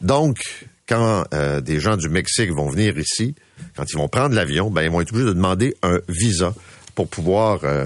Donc, 0.00 0.66
quand 0.88 1.24
euh, 1.34 1.60
des 1.60 1.80
gens 1.80 1.96
du 1.96 2.08
Mexique 2.08 2.50
vont 2.50 2.68
venir 2.68 2.98
ici, 2.98 3.34
quand 3.76 3.84
ils 3.90 3.96
vont 3.96 4.08
prendre 4.08 4.34
l'avion, 4.34 4.70
ben 4.70 4.82
ils 4.82 4.90
vont 4.90 5.00
être 5.00 5.10
obligés 5.10 5.28
de 5.28 5.34
demander 5.34 5.76
un 5.82 6.00
visa 6.08 6.54
pour 6.94 7.08
pouvoir 7.08 7.60
euh, 7.62 7.84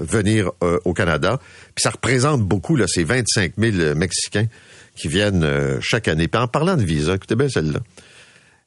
venir 0.00 0.50
euh, 0.62 0.78
au 0.84 0.94
Canada. 0.94 1.38
Puis 1.74 1.82
ça 1.82 1.90
représente 1.90 2.42
beaucoup 2.42 2.74
là, 2.74 2.86
ces 2.88 3.04
25 3.04 3.52
000 3.58 3.94
Mexicains 3.94 4.46
qui 4.96 5.08
viennent 5.08 5.78
chaque 5.80 6.08
année. 6.08 6.26
Puis 6.26 6.40
en 6.40 6.48
parlant 6.48 6.76
de 6.76 6.82
visa, 6.82 7.14
écoutez 7.14 7.36
bien 7.36 7.48
celle-là. 7.48 7.78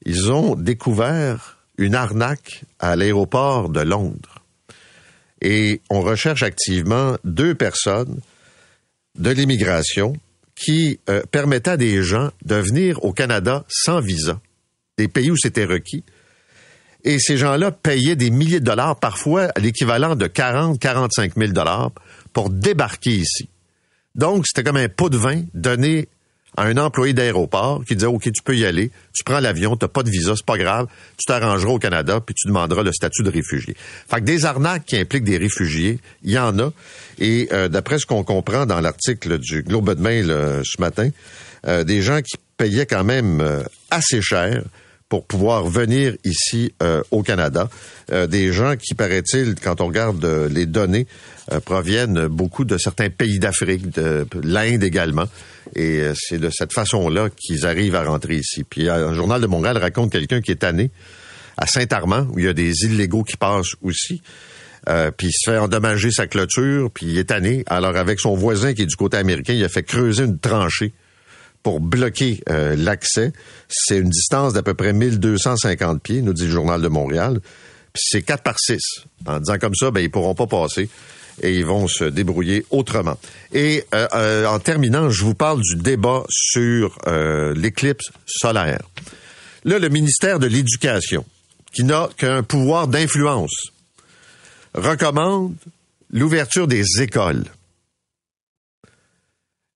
Ils 0.06 0.32
ont 0.32 0.56
découvert 0.56 1.58
une 1.78 1.96
arnaque 1.96 2.64
à 2.80 2.96
l'aéroport 2.96 3.70
de 3.70 3.82
Londres. 3.82 4.42
Et 5.42 5.82
on 5.90 6.02
recherche 6.02 6.44
activement 6.44 7.18
deux 7.26 7.56
personnes 7.56 8.22
de 9.16 9.32
l'immigration 9.32 10.14
qui 10.62 11.00
euh, 11.10 11.24
permettaient 11.32 11.72
à 11.72 11.78
des 11.78 12.04
gens 12.04 12.30
de 12.46 12.56
venir 12.56 13.04
au 13.04 13.14
Canada 13.14 13.66
sans 13.68 14.00
visa, 14.00 14.40
des 14.98 15.08
pays 15.08 15.32
où 15.32 15.38
c'était 15.38 15.66
requis. 15.66 16.04
Et 17.04 17.18
ces 17.18 17.36
gens-là 17.36 17.72
payaient 17.72 18.16
des 18.16 18.30
milliers 18.30 18.60
de 18.60 18.66
dollars, 18.66 19.00
parfois 19.00 19.50
l'équivalent 19.58 20.16
de 20.16 20.28
40, 20.28 20.80
45 20.80 21.36
000 21.36 21.52
dollars 21.52 21.92
pour 22.32 22.52
débarquer 22.52 23.12
ici. 23.12 23.50
Donc, 24.14 24.46
c'était 24.46 24.64
comme 24.64 24.78
un 24.78 24.90
pot 24.90 25.10
de 25.10 25.18
vin 25.18 25.42
donné 25.56 26.10
à 26.58 26.64
un 26.64 26.78
employé 26.78 27.14
d'aéroport 27.14 27.84
qui 27.86 27.96
disait 27.96 28.08
OK, 28.08 28.24
tu 28.24 28.44
peux 28.44 28.56
y 28.56 28.66
aller, 28.66 28.92
tu 29.14 29.24
prends 29.24 29.40
l'avion, 29.40 29.78
tu 29.78 29.86
n'as 29.86 29.90
pas 29.90 30.04
de 30.04 30.10
visa, 30.10 30.34
c'est 30.36 30.46
pas 30.46 30.58
grave, 30.58 30.88
tu 31.18 31.26
t'arrangeras 31.26 31.72
au 31.72 31.80
Canada 31.80 32.20
puis 32.20 32.36
tu 32.36 32.48
demanderas 32.48 32.84
le 32.84 32.92
statut 32.92 33.24
de 33.24 33.30
réfugié. 33.30 33.76
Fait 34.10 34.18
que 34.18 34.26
des 34.26 34.46
arnaques 34.46 34.86
qui 34.86 34.98
impliquent 34.98 35.24
des 35.24 35.38
réfugiés, 35.38 36.00
il 36.24 36.32
y 36.32 36.40
en 36.40 36.60
a 36.60 36.72
et 37.20 37.48
euh, 37.52 37.70
d'après 37.70 38.00
ce 38.00 38.06
qu'on 38.06 38.24
comprend 38.24 38.66
dans 38.66 38.82
l'article 38.82 39.38
du 39.38 39.64
Globe 39.64 39.94
de 39.94 40.02
Mail 40.02 40.32
euh, 40.32 40.62
ce 40.66 40.82
matin, 40.82 41.10
euh, 41.68 41.84
des 41.84 42.02
gens 42.02 42.22
qui 42.22 42.38
payaient 42.58 42.86
quand 42.88 43.04
même 43.04 43.64
assez 43.90 44.22
cher 44.22 44.64
pour 45.10 45.26
pouvoir 45.26 45.66
venir 45.66 46.16
ici 46.24 46.74
au 47.10 47.24
Canada. 47.24 47.70
Des 48.30 48.54
gens 48.54 48.76
qui, 48.76 48.94
paraît-il, 48.94 49.56
quand 49.56 49.82
on 49.82 49.88
regarde 49.88 50.24
les 50.50 50.68
données, 50.68 51.08
proviennent 51.60 52.28
beaucoup 52.28 52.64
de 52.66 52.78
certains 52.78 53.10
pays 53.10 53.40
d'Afrique, 53.40 53.90
de 53.90 54.26
l'Inde 54.44 54.84
également. 54.84 55.26
Et 55.76 56.04
c'est 56.16 56.40
de 56.40 56.50
cette 56.50 56.74
façon-là 56.74 57.30
qu'ils 57.30 57.66
arrivent 57.66 57.96
à 57.96 58.04
rentrer 58.04 58.36
ici. 58.36 58.64
Puis 58.64 58.90
un 58.90 59.14
journal 59.14 59.42
de 59.42 59.48
Montréal 59.48 59.78
raconte 59.78 60.12
quelqu'un 60.12 60.42
qui 60.42 60.52
est 60.52 60.58
tanné 60.58 60.92
à 61.58 61.68
Saint-Armand, 61.68 62.28
où 62.32 62.40
il 62.40 62.46
y 62.46 62.48
a 62.48 62.54
des 62.54 62.86
illégaux 62.86 63.24
qui 63.24 63.38
passent 63.38 63.76
aussi. 63.82 64.22
Euh, 64.90 65.12
puis 65.12 65.28
il 65.28 65.32
se 65.32 65.52
fait 65.52 65.58
endommager 65.58 66.12
sa 66.12 66.28
clôture, 66.28 66.90
puis 66.92 67.06
il 67.08 67.18
est 67.18 67.26
tanné. 67.26 67.64
Alors 67.68 67.96
avec 67.96 68.20
son 68.20 68.36
voisin 68.36 68.74
qui 68.74 68.82
est 68.82 68.88
du 68.88 68.96
côté 68.96 69.18
américain, 69.18 69.54
il 69.54 69.64
a 69.64 69.70
fait 69.70 69.84
creuser 69.84 70.24
une 70.24 70.40
tranchée 70.40 70.94
pour 71.62 71.80
bloquer 71.80 72.42
euh, 72.50 72.76
l'accès. 72.76 73.32
C'est 73.70 73.98
une 73.98 74.10
distance 74.10 74.54
d'à 74.54 74.64
peu 74.64 74.74
près 74.74 74.94
1250 74.94 76.02
pieds, 76.02 76.22
nous 76.22 76.34
dit 76.34 76.46
le 76.46 76.52
Journal 76.52 76.82
de 76.82 76.88
Montréal. 76.88 77.40
Puis 77.94 78.04
c'est 78.10 78.22
4 78.24 78.42
par 78.42 78.58
6. 78.60 78.80
En 79.28 79.40
disant 79.40 79.60
comme 79.60 79.76
ça, 79.76 79.92
ben, 79.92 80.02
ils 80.02 80.10
pourront 80.10 80.34
pas 80.34 80.48
passer 80.48 80.90
et 81.42 81.54
ils 81.54 81.66
vont 81.66 81.88
se 81.88 82.04
débrouiller 82.04 82.66
autrement. 82.70 83.18
Et 83.54 83.84
euh, 83.94 84.08
euh, 84.14 84.46
en 84.46 84.60
terminant, 84.60 85.10
je 85.10 85.24
vous 85.24 85.36
parle 85.36 85.62
du 85.62 85.76
débat 85.76 86.24
sur 86.30 86.98
euh, 87.08 87.54
l'éclipse 87.54 88.12
solaire. 88.26 88.82
Là, 89.64 89.80
le 89.80 89.90
ministère 89.90 90.40
de 90.40 90.48
l'Éducation, 90.48 91.26
qui 91.74 91.84
n'a 91.84 92.10
qu'un 92.18 92.44
pouvoir 92.44 92.88
d'influence, 92.88 93.72
recommande 94.74 95.56
l'ouverture 96.12 96.68
des 96.68 96.86
écoles. 97.00 97.46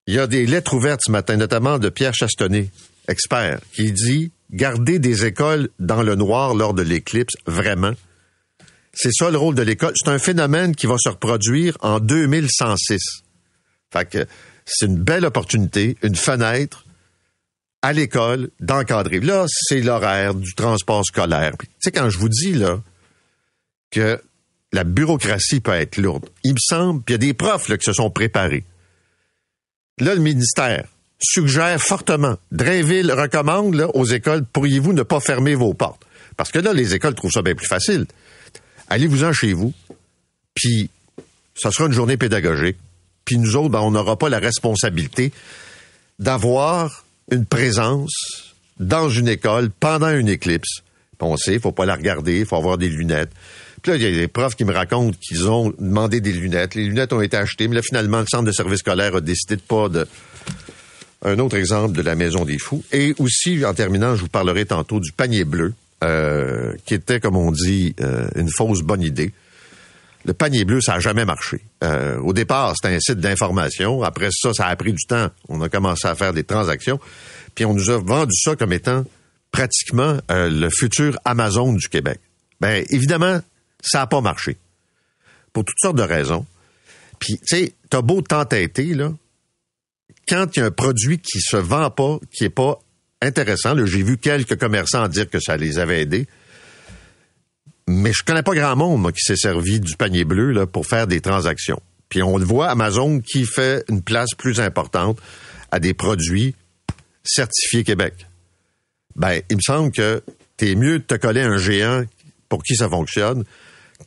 Il 0.08 0.14
y 0.14 0.20
a 0.20 0.28
des 0.28 0.46
lettres 0.46 0.76
ouvertes 0.76 1.02
ce 1.06 1.12
matin, 1.12 1.38
notamment 1.38 1.80
de 1.80 1.90
Pierre 1.90 2.14
Chastonnet, 2.14 2.70
expert, 3.08 3.60
qui 3.74 3.92
dit 3.92 4.32
garder 4.52 5.00
des 5.00 5.26
écoles 5.26 5.70
dans 5.80 6.04
le 6.04 6.16
noir 6.16 6.54
lors 6.54 6.74
de 6.74 6.84
l'éclipse, 6.84 7.36
vraiment. 7.46 7.94
C'est 8.96 9.12
ça 9.12 9.30
le 9.30 9.38
rôle 9.38 9.56
de 9.56 9.62
l'école. 9.62 9.94
C'est 9.96 10.10
un 10.10 10.20
phénomène 10.20 10.74
qui 10.75 10.88
va 10.88 10.96
se 10.98 11.10
reproduire 11.10 11.78
en 11.82 12.00
2106. 12.00 12.98
Fait 13.92 14.10
que 14.10 14.25
c'est 14.66 14.86
une 14.88 14.98
belle 14.98 15.25
opportunité, 15.25 15.98
une 16.02 16.16
fenêtre 16.16 16.86
à 17.82 17.94
l'école 17.94 18.50
d'encadrer. 18.60 19.20
Là, 19.20 19.46
c'est 19.48 19.82
l'horaire 19.82 20.34
du 20.34 20.56
transport 20.56 21.06
scolaire. 21.06 21.54
Tu 21.60 21.68
sais, 21.80 21.92
quand 21.92 22.10
je 22.10 22.18
vous 22.18 22.30
dis, 22.30 22.54
là, 22.54 22.82
que 23.92 24.20
la 24.74 24.84
bureaucratie 24.84 25.60
peut 25.60 25.74
être 25.74 25.98
lourde, 25.98 26.30
il 26.44 26.54
me 26.54 26.60
semble, 26.60 27.04
puis 27.04 27.14
il 27.14 27.22
y 27.22 27.22
a 27.24 27.28
des 27.28 27.34
profs 27.34 27.70
là, 27.70 27.78
qui 27.78 27.86
se 27.86 27.94
sont 27.94 28.10
préparés. 28.10 28.64
Là, 30.00 30.16
le 30.16 30.22
ministère 30.22 30.88
suggère 31.20 31.82
fortement, 31.82 32.38
Drainville 32.52 33.12
recommande 33.12 33.90
aux 33.94 34.06
écoles, 34.06 34.46
pourriez-vous 34.46 34.94
ne 34.94 35.04
pas 35.04 35.20
fermer 35.20 35.56
vos 35.56 35.74
portes? 35.74 36.06
Parce 36.38 36.52
que 36.52 36.60
là, 36.60 36.74
les 36.74 36.96
écoles 36.96 37.16
trouvent 37.16 37.32
ça 37.32 37.42
bien 37.42 37.56
plus 37.56 37.68
facile. 37.68 38.06
Allez-vous-en 38.89 39.34
chez 39.34 39.54
vous, 39.54 39.74
puis 40.54 40.89
ça 41.56 41.72
sera 41.72 41.88
une 41.88 41.94
journée 41.94 42.18
pédagogique, 42.18 42.77
puis 43.24 43.38
nous 43.38 43.56
autres, 43.56 43.70
ben, 43.70 43.82
on 43.82 43.92
n'aura 43.92 44.18
pas 44.18 44.30
la 44.30 44.39
responsabilité 44.39 45.32
d'avoir 46.20 47.06
une 47.32 47.46
présence 47.46 48.54
dans 48.80 49.10
une 49.10 49.27
école 49.27 49.70
pendant 49.72 50.10
une 50.10 50.30
éclipse. 50.30 50.82
Puis 51.18 51.27
on 51.27 51.38
sait, 51.38 51.60
faut 51.60 51.72
pas 51.72 51.86
la 51.86 51.96
regarder, 51.96 52.46
faut 52.46 52.58
avoir 52.58 52.77
des 52.77 52.89
lunettes. 52.89 53.32
Puis 53.82 53.92
là, 53.92 53.98
il 53.98 54.04
y 54.04 54.08
a 54.08 54.12
des 54.12 54.27
profs 54.27 54.56
qui 54.56 54.65
me 54.65 54.74
racontent 54.74 55.18
qu'ils 55.22 55.48
ont 55.50 55.74
demandé 55.80 56.20
des 56.20 56.34
lunettes. 56.34 56.75
Les 56.75 56.86
lunettes 56.86 57.13
ont 57.13 57.22
été 57.22 57.38
achetées, 57.38 57.68
mais 57.68 57.75
là, 57.75 57.82
finalement, 57.82 58.20
le 58.20 58.25
centre 58.27 58.46
de 58.46 58.51
service 58.51 58.80
scolaire 58.80 59.15
a 59.15 59.22
décidé 59.22 59.56
de 59.56 59.62
pas 59.62 59.89
de... 59.89 60.08
Un 61.24 61.39
autre 61.39 61.56
exemple 61.56 61.94
de 61.94 62.01
la 62.01 62.15
Maison 62.15 62.46
des 62.46 62.60
Fous. 62.60 62.84
Et 62.92 63.15
aussi, 63.20 63.65
en 63.65 63.74
terminant, 63.74 64.15
je 64.15 64.22
vous 64.22 64.27
parlerai 64.27 64.65
tantôt 64.65 65.00
du 65.00 65.12
panier 65.12 65.44
bleu, 65.44 65.74
euh, 66.06 66.74
qui 66.86 66.94
était, 66.94 67.20
comme 67.20 67.36
on 67.36 67.52
dit, 67.52 67.96
euh, 68.02 68.28
une 68.36 68.50
fausse 68.50 68.82
bonne 68.82 69.02
idée. 69.02 69.34
Le 70.26 70.34
panier 70.34 70.66
bleu, 70.66 70.82
ça 70.82 70.94
n'a 70.94 71.00
jamais 71.00 71.26
marché. 71.26 71.62
Euh, 71.84 72.18
au 72.20 72.34
départ, 72.34 72.74
c'était 72.76 72.96
un 72.96 73.00
site 73.00 73.20
d'information. 73.20 74.02
Après 74.04 74.30
ça, 74.32 74.54
ça 74.54 74.68
a 74.68 74.76
pris 74.76 74.94
du 74.94 75.06
temps. 75.06 75.30
On 75.50 75.62
a 75.62 75.70
commencé 75.70 76.08
à 76.08 76.16
faire 76.16 76.34
des 76.34 76.44
transactions. 76.44 77.00
Puis 77.54 77.66
on 77.66 77.74
nous 77.74 77.90
a 77.90 77.98
vendu 77.98 78.34
ça 78.36 78.56
comme 78.56 78.74
étant 78.74 79.04
pratiquement 79.52 80.18
le 80.30 80.70
futur 80.70 81.18
Amazon 81.24 81.74
du 81.74 81.88
Québec. 81.88 82.20
Ben 82.60 82.84
évidemment, 82.90 83.40
ça 83.82 84.00
n'a 84.00 84.08
pas 84.08 84.22
marché. 84.22 84.58
Pour 85.54 85.64
toutes 85.64 85.80
sortes 85.80 85.98
de 85.98 86.04
raisons. 86.04 86.46
Puis, 87.20 87.38
tu 87.48 87.58
sais, 87.58 87.74
t'as 87.90 88.02
beau 88.02 88.22
t'entêter, 88.22 88.94
là, 88.94 89.14
quand 90.28 90.48
il 90.56 90.60
y 90.60 90.64
a 90.64 90.66
un 90.66 90.72
produit 90.72 91.20
qui 91.20 91.40
se 91.40 91.58
vend 91.58 91.90
pas, 91.90 92.20
qui 92.32 92.46
est 92.46 92.50
pas 92.50 92.80
intéressant, 93.25 93.75
j'ai 93.86 94.03
vu 94.03 94.17
quelques 94.17 94.58
commerçants 94.58 95.08
dire 95.08 95.29
que 95.29 95.39
ça 95.39 95.58
les 95.58 95.79
avait 95.79 96.01
aidés, 96.01 96.27
mais 97.88 98.13
je 98.13 98.24
connais 98.24 98.44
pas 98.44 98.55
grand 98.55 98.75
monde, 98.75 99.12
qui 99.12 99.22
s'est 99.22 99.36
servi 99.36 99.79
du 99.79 99.96
panier 99.96 100.24
bleu, 100.24 100.51
là, 100.51 100.65
pour 100.65 100.86
faire 100.86 101.08
des 101.08 101.22
transactions. 101.22 101.82
Puis 102.10 102.24
on 102.24 102.38
le 102.38 102.46
voit, 102.46 102.70
Amazon 102.70 103.20
qui 103.20 103.46
fait 103.46 103.84
une 103.89 104.01
place 104.01 104.29
plus 104.38 104.60
importante 104.60 105.20
à 105.72 105.79
des 105.79 105.94
produits 105.94 106.55
certifiés 107.24 107.84
Québec. 107.84 108.27
Ben, 109.15 109.41
il 109.50 109.58
me 109.58 109.62
semble 109.62 109.91
que 109.91 110.24
t'es 110.58 110.75
mieux 110.75 111.00
de 111.00 111.03
te 111.03 111.15
coller 111.15 111.41
un 111.41 111.58
géant 111.58 112.03
pour 112.50 112.63
qui 112.63 112.75
ça 112.75 112.89
fonctionne 112.89 113.44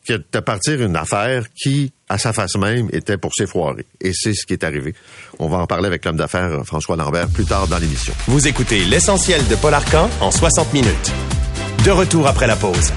que 0.07 0.15
de 0.33 0.41
partir 0.41 0.83
une 0.83 0.97
affaire 0.97 1.45
qui, 1.55 1.93
à 2.09 2.19
sa 2.19 2.33
face 2.33 2.57
même, 2.57 2.89
était 2.93 3.17
pour 3.17 3.33
s'effoirer. 3.35 3.85
Et 4.01 4.13
c'est 4.13 4.35
ce 4.35 4.47
qui 4.47 4.55
est 4.55 4.65
arrivé. 4.65 4.95
On 5.39 5.49
va 5.49 5.59
en 5.59 5.67
parler 5.67 5.87
avec 5.87 6.05
l'homme 6.05 6.17
d'affaires 6.17 6.65
François 6.65 6.97
Lambert 6.97 7.29
plus 7.29 7.45
tard 7.45 7.69
dans 7.69 7.79
l'émission. 7.79 8.15
Vous 8.27 8.47
écoutez 8.47 8.85
l'essentiel 8.85 9.47
de 9.49 9.57
Paul 9.57 9.75
Arcan 9.75 10.09
en 10.21 10.31
60 10.31 10.73
minutes. 10.73 11.13
De 11.85 11.91
retour 11.91 12.27
après 12.27 12.47
la 12.47 12.57
pause. 12.57 12.93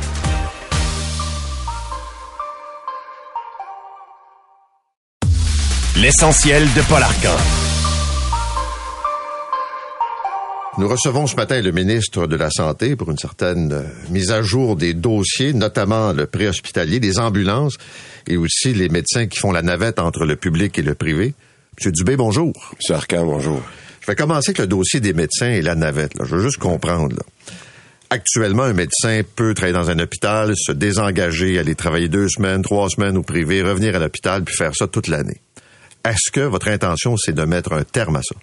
L'essentiel 5.97 6.63
de 6.73 6.81
Paul 6.89 7.03
Arcan. 7.03 7.70
Nous 10.77 10.87
recevons 10.87 11.27
ce 11.27 11.35
matin 11.35 11.61
le 11.61 11.71
ministre 11.71 12.27
de 12.27 12.37
la 12.37 12.49
Santé 12.49 12.95
pour 12.95 13.11
une 13.11 13.17
certaine 13.17 13.73
euh, 13.73 13.83
mise 14.09 14.31
à 14.31 14.41
jour 14.41 14.77
des 14.77 14.93
dossiers, 14.93 15.51
notamment 15.51 16.13
le 16.13 16.27
préhospitalier, 16.27 17.01
des 17.01 17.19
ambulances 17.19 17.75
et 18.25 18.37
aussi 18.37 18.73
les 18.73 18.87
médecins 18.87 19.27
qui 19.27 19.37
font 19.37 19.51
la 19.51 19.63
navette 19.63 19.99
entre 19.99 20.23
le 20.23 20.37
public 20.37 20.79
et 20.79 20.81
le 20.81 20.95
privé. 20.95 21.33
Monsieur 21.77 21.91
Dubé, 21.91 22.15
bonjour. 22.15 22.53
Monsieur 22.77 22.95
Arcan, 22.95 23.25
bonjour. 23.25 23.61
Je 23.99 24.07
vais 24.07 24.15
commencer 24.15 24.51
avec 24.51 24.59
le 24.59 24.67
dossier 24.67 25.01
des 25.01 25.11
médecins 25.11 25.49
et 25.49 25.61
la 25.61 25.75
navette. 25.75 26.17
Là. 26.17 26.23
Je 26.25 26.35
veux 26.35 26.41
juste 26.41 26.57
comprendre. 26.57 27.17
Là. 27.17 27.23
Actuellement, 28.09 28.63
un 28.63 28.73
médecin 28.73 29.23
peut 29.35 29.53
travailler 29.53 29.73
dans 29.73 29.89
un 29.89 29.99
hôpital, 29.99 30.53
se 30.55 30.71
désengager, 30.71 31.59
aller 31.59 31.75
travailler 31.75 32.07
deux 32.07 32.29
semaines, 32.29 32.61
trois 32.61 32.89
semaines 32.89 33.17
au 33.17 33.23
privé, 33.23 33.61
revenir 33.61 33.97
à 33.97 33.99
l'hôpital, 33.99 34.43
puis 34.43 34.55
faire 34.55 34.73
ça 34.73 34.87
toute 34.87 35.09
l'année. 35.09 35.41
Est-ce 36.05 36.31
que 36.31 36.41
votre 36.41 36.69
intention, 36.69 37.17
c'est 37.17 37.33
de 37.33 37.43
mettre 37.43 37.73
un 37.73 37.83
terme 37.83 38.15
à 38.15 38.21
ça? 38.23 38.35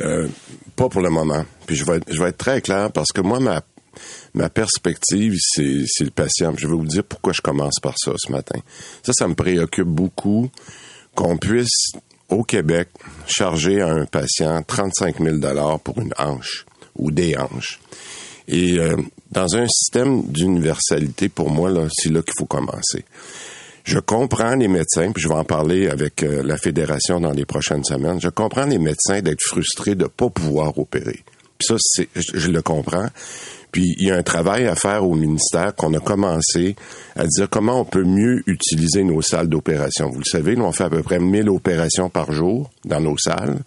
Euh, 0.00 0.28
pas 0.76 0.88
pour 0.88 1.02
le 1.02 1.10
moment. 1.10 1.44
Puis 1.66 1.76
je 1.76 1.84
vais, 1.84 1.96
être, 1.96 2.12
je 2.12 2.22
vais 2.22 2.30
être 2.30 2.38
très 2.38 2.60
clair 2.60 2.90
parce 2.92 3.12
que 3.12 3.20
moi, 3.20 3.40
ma, 3.40 3.62
ma 4.34 4.48
perspective, 4.48 5.36
c'est, 5.38 5.84
c'est 5.86 6.04
le 6.04 6.10
patient. 6.10 6.54
je 6.56 6.66
vais 6.66 6.74
vous 6.74 6.86
dire 6.86 7.04
pourquoi 7.04 7.32
je 7.32 7.40
commence 7.40 7.78
par 7.80 7.94
ça 7.98 8.12
ce 8.16 8.32
matin. 8.32 8.58
Ça, 9.02 9.12
ça 9.12 9.28
me 9.28 9.34
préoccupe 9.34 9.88
beaucoup 9.88 10.50
qu'on 11.14 11.36
puisse, 11.36 11.92
au 12.28 12.42
Québec, 12.42 12.88
charger 13.26 13.82
à 13.82 13.88
un 13.88 14.06
patient 14.06 14.62
35 14.62 15.20
000 15.20 15.38
pour 15.84 15.98
une 16.00 16.14
hanche 16.18 16.64
ou 16.96 17.10
des 17.10 17.36
hanches. 17.36 17.78
Et 18.48 18.78
euh, 18.78 18.96
dans 19.30 19.56
un 19.56 19.66
système 19.68 20.22
d'universalité, 20.24 21.28
pour 21.28 21.50
moi, 21.50 21.70
là, 21.70 21.86
c'est 21.92 22.10
là 22.10 22.22
qu'il 22.22 22.34
faut 22.38 22.46
commencer. 22.46 23.04
Je 23.84 23.98
comprends 23.98 24.54
les 24.54 24.68
médecins, 24.68 25.10
puis 25.12 25.22
je 25.22 25.28
vais 25.28 25.34
en 25.34 25.44
parler 25.44 25.88
avec 25.88 26.22
euh, 26.22 26.42
la 26.44 26.56
fédération 26.56 27.20
dans 27.20 27.32
les 27.32 27.44
prochaines 27.44 27.84
semaines. 27.84 28.20
Je 28.20 28.28
comprends 28.28 28.66
les 28.66 28.78
médecins 28.78 29.20
d'être 29.20 29.42
frustrés 29.42 29.94
de 29.94 30.06
pas 30.06 30.30
pouvoir 30.30 30.78
opérer. 30.78 31.20
Puis 31.58 31.66
ça, 31.66 31.74
c'est, 31.78 32.08
je 32.14 32.50
le 32.50 32.62
comprends. 32.62 33.08
Puis 33.72 33.94
il 33.98 34.08
y 34.08 34.10
a 34.10 34.16
un 34.16 34.22
travail 34.22 34.66
à 34.66 34.74
faire 34.74 35.04
au 35.04 35.14
ministère 35.14 35.74
qu'on 35.74 35.94
a 35.94 35.98
commencé 35.98 36.76
à 37.16 37.26
dire 37.26 37.48
comment 37.50 37.80
on 37.80 37.84
peut 37.86 38.04
mieux 38.04 38.42
utiliser 38.46 39.02
nos 39.02 39.22
salles 39.22 39.48
d'opération. 39.48 40.10
Vous 40.10 40.18
le 40.18 40.24
savez, 40.24 40.56
nous 40.56 40.64
on 40.64 40.72
fait 40.72 40.84
à 40.84 40.90
peu 40.90 41.02
près 41.02 41.18
1000 41.18 41.48
opérations 41.48 42.10
par 42.10 42.32
jour 42.32 42.70
dans 42.84 43.00
nos 43.00 43.16
salles. 43.16 43.60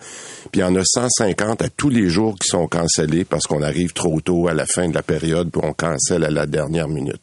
Puis 0.51 0.61
il 0.61 0.63
y 0.63 0.63
en 0.63 0.75
a 0.75 0.83
150 0.83 1.63
à 1.63 1.69
tous 1.69 1.89
les 1.89 2.07
jours 2.07 2.35
qui 2.35 2.47
sont 2.47 2.67
cancellés 2.67 3.25
parce 3.25 3.47
qu'on 3.47 3.63
arrive 3.63 3.93
trop 3.93 4.21
tôt 4.21 4.47
à 4.47 4.53
la 4.53 4.67
fin 4.67 4.87
de 4.87 4.93
la 4.93 5.01
période 5.01 5.49
puis 5.51 5.61
on 5.63 5.73
cancelle 5.73 6.23
à 6.23 6.29
la 6.29 6.45
dernière 6.45 6.87
minute. 6.87 7.21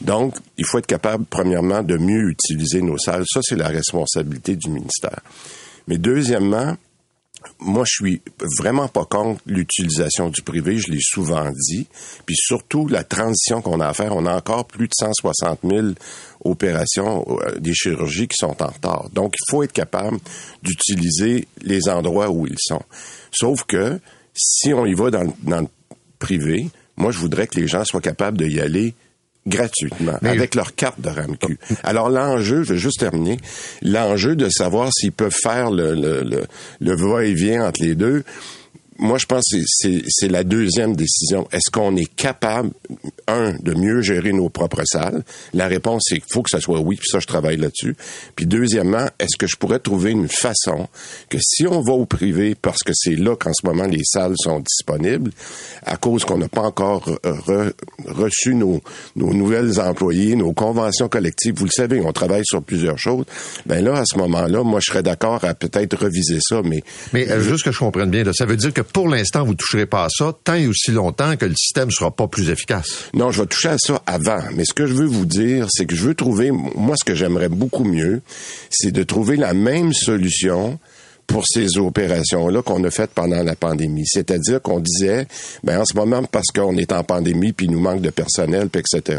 Donc, 0.00 0.36
il 0.58 0.64
faut 0.64 0.78
être 0.78 0.86
capable 0.86 1.24
premièrement 1.24 1.82
de 1.82 1.96
mieux 1.96 2.30
utiliser 2.30 2.82
nos 2.82 2.98
salles. 2.98 3.24
Ça 3.26 3.40
c'est 3.42 3.56
la 3.56 3.68
responsabilité 3.68 4.54
du 4.54 4.70
ministère. 4.70 5.20
Mais 5.88 5.98
deuxièmement, 5.98 6.76
moi, 7.60 7.84
je 7.86 7.94
suis 7.94 8.22
vraiment 8.58 8.88
pas 8.88 9.04
contre 9.04 9.40
l'utilisation 9.46 10.28
du 10.28 10.42
privé, 10.42 10.78
je 10.78 10.90
l'ai 10.90 11.00
souvent 11.00 11.50
dit. 11.50 11.86
Puis 12.26 12.36
surtout, 12.36 12.88
la 12.88 13.04
transition 13.04 13.62
qu'on 13.62 13.80
a 13.80 13.88
à 13.88 13.94
faire, 13.94 14.14
on 14.16 14.26
a 14.26 14.34
encore 14.34 14.66
plus 14.66 14.88
de 14.88 14.94
160 14.94 15.60
000 15.64 15.88
opérations, 16.44 17.24
euh, 17.28 17.58
des 17.58 17.74
chirurgies 17.74 18.28
qui 18.28 18.36
sont 18.36 18.62
en 18.62 18.66
retard. 18.66 19.08
Donc, 19.12 19.34
il 19.38 19.50
faut 19.50 19.62
être 19.62 19.72
capable 19.72 20.18
d'utiliser 20.62 21.46
les 21.62 21.88
endroits 21.88 22.30
où 22.30 22.46
ils 22.46 22.58
sont. 22.58 22.82
Sauf 23.32 23.64
que, 23.64 24.00
si 24.34 24.72
on 24.72 24.86
y 24.86 24.94
va 24.94 25.10
dans, 25.10 25.32
dans 25.42 25.60
le 25.60 25.68
privé, 26.18 26.68
moi, 26.96 27.10
je 27.10 27.18
voudrais 27.18 27.46
que 27.46 27.58
les 27.58 27.68
gens 27.68 27.84
soient 27.84 28.00
capables 28.00 28.38
d'y 28.38 28.60
aller 28.60 28.94
gratuitement 29.46 30.18
avec 30.22 30.54
leur 30.54 30.74
carte 30.74 31.00
de 31.00 31.08
RAMQ. 31.08 31.58
Alors 31.82 32.10
l'enjeu, 32.10 32.62
je 32.62 32.74
vais 32.74 32.78
juste 32.78 33.00
terminer, 33.00 33.38
l'enjeu 33.82 34.36
de 34.36 34.48
savoir 34.48 34.90
s'ils 34.92 35.12
peuvent 35.12 35.34
faire 35.34 35.70
le, 35.70 35.94
le, 35.94 36.22
le, 36.22 36.44
le 36.80 36.96
va-et-vient 36.96 37.66
entre 37.66 37.82
les 37.82 37.94
deux, 37.94 38.22
moi, 39.02 39.18
je 39.18 39.26
pense 39.26 39.44
que 39.52 39.58
c'est 40.08 40.28
la 40.28 40.44
deuxième 40.44 40.94
décision. 40.94 41.48
Est-ce 41.50 41.70
qu'on 41.70 41.96
est 41.96 42.12
capable, 42.14 42.70
un, 43.26 43.52
de 43.60 43.74
mieux 43.74 44.00
gérer 44.00 44.32
nos 44.32 44.48
propres 44.48 44.84
salles? 44.84 45.24
La 45.52 45.66
réponse, 45.66 46.04
c'est 46.06 46.20
qu'il 46.20 46.32
faut 46.32 46.42
que 46.42 46.50
ça 46.50 46.60
soit 46.60 46.78
oui, 46.78 46.96
puis 46.96 47.08
ça, 47.10 47.18
je 47.18 47.26
travaille 47.26 47.56
là-dessus. 47.56 47.96
Puis 48.36 48.46
deuxièmement, 48.46 49.06
est-ce 49.18 49.36
que 49.36 49.48
je 49.48 49.56
pourrais 49.56 49.80
trouver 49.80 50.12
une 50.12 50.28
façon 50.28 50.88
que 51.28 51.38
si 51.40 51.66
on 51.66 51.80
va 51.80 51.92
au 51.92 52.06
privé, 52.06 52.54
parce 52.54 52.84
que 52.84 52.92
c'est 52.94 53.16
là 53.16 53.34
qu'en 53.34 53.52
ce 53.52 53.66
moment 53.66 53.86
les 53.86 54.04
salles 54.04 54.34
sont 54.36 54.60
disponibles, 54.60 55.32
à 55.84 55.96
cause 55.96 56.24
qu'on 56.24 56.38
n'a 56.38 56.48
pas 56.48 56.62
encore 56.62 57.18
reçu 58.06 58.54
nos, 58.54 58.80
nos 59.16 59.34
nouvelles 59.34 59.80
employés, 59.80 60.36
nos 60.36 60.52
conventions 60.52 61.08
collectives, 61.08 61.54
vous 61.56 61.64
le 61.64 61.70
savez, 61.70 62.00
on 62.00 62.12
travaille 62.12 62.44
sur 62.44 62.62
plusieurs 62.62 62.98
choses, 62.98 63.24
ben 63.66 63.84
là, 63.84 63.96
à 63.96 64.04
ce 64.04 64.16
moment-là, 64.18 64.62
moi, 64.62 64.78
je 64.80 64.92
serais 64.92 65.02
d'accord 65.02 65.44
à 65.44 65.54
peut-être 65.54 65.96
reviser 65.98 66.38
ça, 66.40 66.62
mais... 66.64 66.84
Mais 67.12 67.28
euh, 67.28 67.40
juste 67.40 67.64
que 67.64 67.72
je 67.72 67.78
comprenne 67.80 68.10
bien, 68.10 68.22
là, 68.22 68.32
ça 68.32 68.46
veut 68.46 68.56
dire 68.56 68.72
que 68.72 68.82
pour 68.92 69.08
l'instant, 69.08 69.44
vous 69.44 69.54
toucherez 69.54 69.86
pas 69.86 70.04
à 70.04 70.08
ça 70.10 70.32
tant 70.44 70.54
et 70.54 70.66
aussi 70.66 70.90
longtemps 70.90 71.36
que 71.36 71.46
le 71.46 71.54
système 71.54 71.90
sera 71.90 72.10
pas 72.10 72.28
plus 72.28 72.50
efficace. 72.50 73.08
Non, 73.14 73.30
je 73.30 73.42
vais 73.42 73.46
toucher 73.46 73.68
à 73.68 73.78
ça 73.78 74.02
avant. 74.06 74.40
Mais 74.54 74.64
ce 74.64 74.74
que 74.74 74.86
je 74.86 74.94
veux 74.94 75.06
vous 75.06 75.26
dire, 75.26 75.66
c'est 75.70 75.86
que 75.86 75.94
je 75.94 76.04
veux 76.04 76.14
trouver, 76.14 76.50
moi, 76.50 76.96
ce 76.98 77.04
que 77.04 77.14
j'aimerais 77.14 77.48
beaucoup 77.48 77.84
mieux, 77.84 78.22
c'est 78.70 78.92
de 78.92 79.02
trouver 79.02 79.36
la 79.36 79.54
même 79.54 79.92
solution 79.92 80.78
pour 81.26 81.44
ces 81.46 81.78
opérations-là 81.78 82.62
qu'on 82.62 82.82
a 82.84 82.90
faites 82.90 83.12
pendant 83.12 83.42
la 83.42 83.54
pandémie. 83.54 84.04
C'est-à-dire 84.06 84.60
qu'on 84.60 84.80
disait, 84.80 85.26
ben 85.64 85.80
en 85.80 85.84
ce 85.84 85.96
moment, 85.96 86.22
parce 86.24 86.48
qu'on 86.54 86.76
est 86.76 86.92
en 86.92 87.04
pandémie, 87.04 87.52
puis 87.52 87.66
il 87.66 87.72
nous 87.72 87.80
manque 87.80 88.02
de 88.02 88.10
personnel, 88.10 88.68
puis 88.68 88.80
etc., 88.80 89.18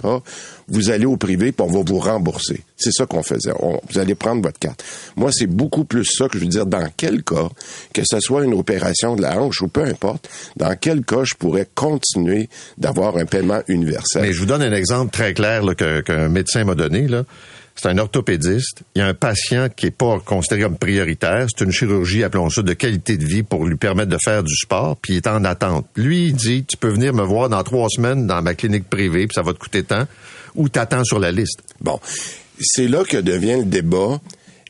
vous 0.68 0.89
allez 0.92 1.06
au 1.06 1.18
privé, 1.18 1.52
puis 1.52 1.66
on 1.68 1.72
va 1.72 1.84
vous 1.86 2.00
rembourser. 2.00 2.62
C'est 2.78 2.92
ça 2.92 3.06
qu'on 3.06 3.24
faisait. 3.24 3.52
vous 3.60 4.00
allez 4.00 4.16
prendre 4.16 4.42
votre 4.42 4.60
carte. 4.60 4.84
Moi, 5.16 5.32
c'est 5.34 5.48
beaucoup 5.48 5.84
plus 5.84 6.06
ça 6.06 6.28
que 6.28 6.38
je 6.38 6.44
veux 6.44 6.50
dire. 6.50 6.66
Dans 6.66 6.88
quel 6.96 7.24
cas, 7.24 7.50
que 7.94 8.02
ce 8.06 8.20
soit 8.20 8.44
une 8.44 8.54
opération 8.54 9.16
de 9.16 9.22
la 9.22 9.42
hanche 9.42 9.62
ou 9.62 9.68
peu 9.68 9.84
importe, 9.84 10.30
dans 10.56 10.76
quel 10.80 11.04
cas 11.04 11.24
je 11.24 11.36
pourrais 11.36 11.68
continuer 11.76 12.50
d'avoir 12.78 13.18
un 13.18 13.26
paiement 13.26 13.62
universel. 13.68 14.22
Mais 14.22 14.34
je 14.34 14.39
vous 14.39 14.46
donne 14.46 14.62
un 14.62 14.74
exemple 14.74 15.12
très 15.12 15.34
clair 15.34 15.63
qu'un 15.76 16.30
médecin 16.30 16.63
m'a 16.63 16.76
donné. 16.76 17.08
Là 17.08 17.24
c'est 17.75 17.89
un 17.89 17.97
orthopédiste. 17.97 18.83
Il 18.95 18.99
y 18.99 19.01
a 19.01 19.07
un 19.07 19.13
patient 19.13 19.67
qui 19.75 19.88
est 19.88 19.91
pas 19.91 20.19
considéré 20.19 20.62
comme 20.62 20.77
prioritaire. 20.77 21.47
C'est 21.49 21.65
une 21.65 21.71
chirurgie, 21.71 22.23
appelons 22.23 22.49
ça, 22.49 22.62
de 22.62 22.73
qualité 22.73 23.17
de 23.17 23.25
vie 23.25 23.43
pour 23.43 23.65
lui 23.65 23.75
permettre 23.75 24.09
de 24.09 24.17
faire 24.23 24.43
du 24.43 24.55
sport, 24.55 24.97
puis 24.97 25.13
il 25.13 25.17
est 25.17 25.27
en 25.27 25.43
attente. 25.43 25.88
Lui, 25.95 26.27
il 26.27 26.33
dit, 26.33 26.63
tu 26.65 26.77
peux 26.77 26.89
venir 26.89 27.13
me 27.13 27.23
voir 27.23 27.49
dans 27.49 27.63
trois 27.63 27.89
semaines 27.89 28.27
dans 28.27 28.41
ma 28.41 28.53
clinique 28.53 28.89
privée, 28.89 29.27
puis 29.27 29.36
ça 29.36 29.41
va 29.41 29.53
te 29.53 29.59
coûter 29.59 29.83
tant, 29.83 30.05
ou 30.55 30.69
t'attends 30.69 31.03
sur 31.03 31.19
la 31.19 31.31
liste. 31.31 31.62
Bon, 31.81 31.99
c'est 32.59 32.88
là 32.88 33.03
que 33.03 33.17
devient 33.17 33.57
le 33.57 33.65
débat. 33.65 34.19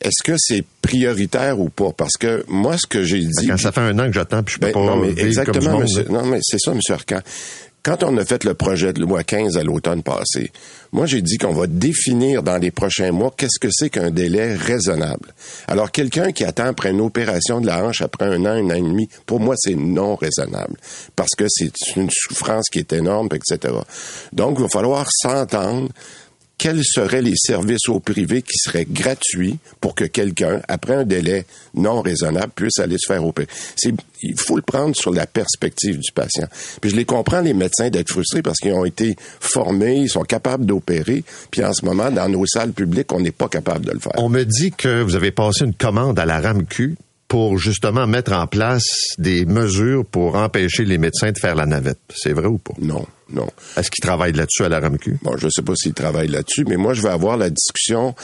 Est-ce 0.01 0.23
que 0.23 0.35
c'est 0.37 0.65
prioritaire 0.81 1.59
ou 1.59 1.69
pas? 1.69 1.91
Parce 1.95 2.17
que 2.17 2.43
moi, 2.49 2.77
ce 2.77 2.87
que 2.87 3.03
j'ai 3.03 3.21
dit... 3.21 3.47
quand 3.47 3.57
ça 3.57 3.71
fait 3.71 3.81
un 3.81 3.97
an 3.99 4.07
que 4.07 4.13
j'attends, 4.13 4.43
puis 4.43 4.55
je 4.55 4.59
peux 4.59 4.67
ben, 4.67 4.73
pas 4.73 4.85
non, 4.85 4.97
mais 4.97 5.11
exactement, 5.11 5.79
monsieur, 5.79 6.05
Non, 6.09 6.25
mais 6.25 6.39
c'est 6.41 6.59
ça, 6.59 6.71
M. 6.71 6.79
Arcan. 6.89 7.19
Quand 7.83 8.01
on 8.01 8.15
a 8.15 8.23
fait 8.23 8.45
le 8.45 8.53
projet 8.53 8.93
de 8.93 9.01
loi 9.01 9.25
15 9.25 9.57
à 9.57 9.63
l'automne 9.63 10.03
passé, 10.03 10.53
moi 10.93 11.05
j'ai 11.05 11.21
dit 11.21 11.37
qu'on 11.37 11.51
va 11.51 11.67
définir 11.67 12.41
dans 12.41 12.57
les 12.57 12.71
prochains 12.71 13.11
mois 13.11 13.33
qu'est-ce 13.35 13.59
que 13.59 13.67
c'est 13.69 13.89
qu'un 13.89 14.09
délai 14.09 14.55
raisonnable. 14.55 15.33
Alors 15.67 15.91
quelqu'un 15.91 16.31
qui 16.31 16.45
attend 16.45 16.67
après 16.67 16.91
une 16.91 17.01
opération 17.01 17.59
de 17.59 17.67
la 17.67 17.83
hanche 17.83 18.01
après 18.01 18.25
un 18.25 18.45
an, 18.45 18.51
un 18.51 18.69
an 18.69 18.75
et 18.75 18.81
demi, 18.81 19.09
pour 19.25 19.41
moi 19.41 19.55
c'est 19.57 19.75
non 19.75 20.15
raisonnable 20.15 20.77
parce 21.17 21.31
que 21.37 21.43
c'est 21.49 21.73
une 21.97 22.09
souffrance 22.09 22.69
qui 22.71 22.79
est 22.79 22.93
énorme, 22.93 23.27
etc. 23.33 23.73
Donc 24.31 24.59
il 24.59 24.61
va 24.61 24.69
falloir 24.69 25.05
s'entendre 25.11 25.89
quels 26.63 26.85
seraient 26.85 27.21
les 27.21 27.35
services 27.35 27.89
au 27.89 27.99
privé 27.99 28.41
qui 28.41 28.57
seraient 28.57 28.87
gratuits 28.89 29.57
pour 29.81 29.95
que 29.95 30.05
quelqu'un, 30.05 30.61
après 30.69 30.95
un 30.95 31.03
délai 31.03 31.45
non 31.73 32.01
raisonnable, 32.01 32.53
puisse 32.55 32.79
aller 32.79 32.95
se 32.97 33.05
faire 33.05 33.25
opérer? 33.25 33.49
il 34.21 34.39
faut 34.39 34.55
le 34.55 34.61
prendre 34.61 34.95
sur 34.95 35.11
la 35.11 35.27
perspective 35.27 35.99
du 35.99 36.13
patient. 36.13 36.47
Puis 36.79 36.91
je 36.91 36.95
les 36.95 37.03
comprends, 37.03 37.41
les 37.41 37.53
médecins, 37.53 37.89
d'être 37.89 38.09
frustrés 38.09 38.41
parce 38.41 38.59
qu'ils 38.59 38.71
ont 38.71 38.85
été 38.85 39.17
formés, 39.41 39.97
ils 39.97 40.09
sont 40.09 40.21
capables 40.21 40.65
d'opérer. 40.65 41.25
Puis 41.51 41.65
en 41.65 41.73
ce 41.73 41.83
moment, 41.83 42.09
dans 42.09 42.29
nos 42.29 42.45
salles 42.45 42.71
publiques, 42.71 43.11
on 43.11 43.19
n'est 43.19 43.31
pas 43.31 43.49
capable 43.49 43.85
de 43.85 43.91
le 43.91 43.99
faire. 43.99 44.13
On 44.15 44.29
me 44.29 44.45
dit 44.45 44.71
que 44.71 45.01
vous 45.01 45.17
avez 45.17 45.31
passé 45.31 45.65
une 45.65 45.73
commande 45.73 46.17
à 46.17 46.25
la 46.25 46.39
RAMQ 46.39 46.95
pour 47.27 47.57
justement 47.57 48.07
mettre 48.07 48.31
en 48.31 48.47
place 48.47 48.85
des 49.17 49.45
mesures 49.45 50.05
pour 50.05 50.35
empêcher 50.35 50.85
les 50.85 50.97
médecins 50.97 51.33
de 51.33 51.39
faire 51.39 51.55
la 51.55 51.65
navette. 51.65 51.99
C'est 52.15 52.31
vrai 52.31 52.47
ou 52.47 52.57
pas? 52.57 52.75
Non. 52.79 53.05
Non. 53.29 53.47
Est-ce 53.77 53.89
qu'ils 53.89 54.01
travaillent 54.01 54.33
là-dessus 54.33 54.63
à 54.63 54.69
la 54.69 54.79
RAMQ? 54.79 55.19
Bon, 55.23 55.37
je 55.37 55.47
sais 55.49 55.61
pas 55.61 55.73
s'ils 55.75 55.93
travaillent 55.93 56.27
là-dessus, 56.27 56.65
mais 56.67 56.77
moi, 56.77 56.93
je 56.93 57.01
vais 57.01 57.09
avoir 57.09 57.37
la 57.37 57.49
discussion 57.49 58.15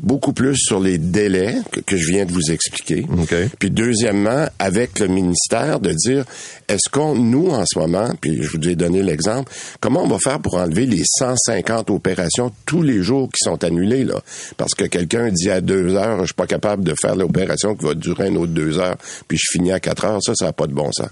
beaucoup 0.00 0.32
plus 0.32 0.56
sur 0.56 0.80
les 0.80 0.98
délais 0.98 1.56
que, 1.72 1.80
que 1.80 1.96
je 1.96 2.06
viens 2.08 2.24
de 2.24 2.32
vous 2.32 2.50
expliquer. 2.50 3.06
OK. 3.18 3.34
Puis 3.58 3.70
deuxièmement, 3.70 4.46
avec 4.58 4.98
le 4.98 5.08
ministère, 5.08 5.80
de 5.80 5.92
dire, 5.92 6.24
est-ce 6.68 6.88
qu'on, 6.90 7.14
nous, 7.14 7.48
en 7.48 7.64
ce 7.66 7.78
moment, 7.78 8.08
puis 8.20 8.42
je 8.42 8.56
vous 8.56 8.68
ai 8.68 8.74
donné 8.74 9.02
l'exemple, 9.02 9.52
comment 9.80 10.02
on 10.02 10.08
va 10.08 10.18
faire 10.18 10.40
pour 10.40 10.54
enlever 10.54 10.86
les 10.86 11.02
150 11.04 11.90
opérations 11.90 12.52
tous 12.64 12.82
les 12.82 13.02
jours 13.02 13.28
qui 13.28 13.44
sont 13.44 13.62
annulées, 13.62 14.04
là? 14.04 14.20
Parce 14.56 14.74
que 14.74 14.84
quelqu'un 14.84 15.30
dit 15.30 15.50
à 15.50 15.60
deux 15.60 15.94
heures, 15.94 16.20
je 16.20 16.26
suis 16.26 16.34
pas 16.34 16.46
capable 16.46 16.82
de 16.82 16.94
faire 17.00 17.14
l'opération 17.14 17.74
qui 17.76 17.84
va 17.84 17.94
durer 17.94 18.28
une 18.28 18.38
autre 18.38 18.52
deux 18.52 18.78
heures, 18.78 18.96
puis 19.28 19.38
je 19.38 19.46
finis 19.52 19.72
à 19.72 19.80
quatre 19.80 20.04
heures, 20.04 20.22
ça, 20.22 20.34
ça 20.34 20.46
n'a 20.46 20.52
pas 20.52 20.66
de 20.66 20.72
bon 20.74 20.90
sens. 20.92 21.08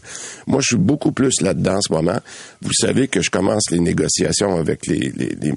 Moi, 0.47 0.61
je 0.61 0.69
suis 0.69 0.77
beaucoup 0.77 1.13
plus 1.13 1.41
là-dedans 1.41 1.77
en 1.77 1.83
ce 1.83 1.93
moment. 1.93 2.19
Vous 2.63 2.73
savez 2.73 3.09
que 3.09 3.21
je 3.21 3.31
commence 3.35 3.69
les 3.73 3.81
négociations 3.81 4.57
avec 4.57 4.87
les, 4.87 5.13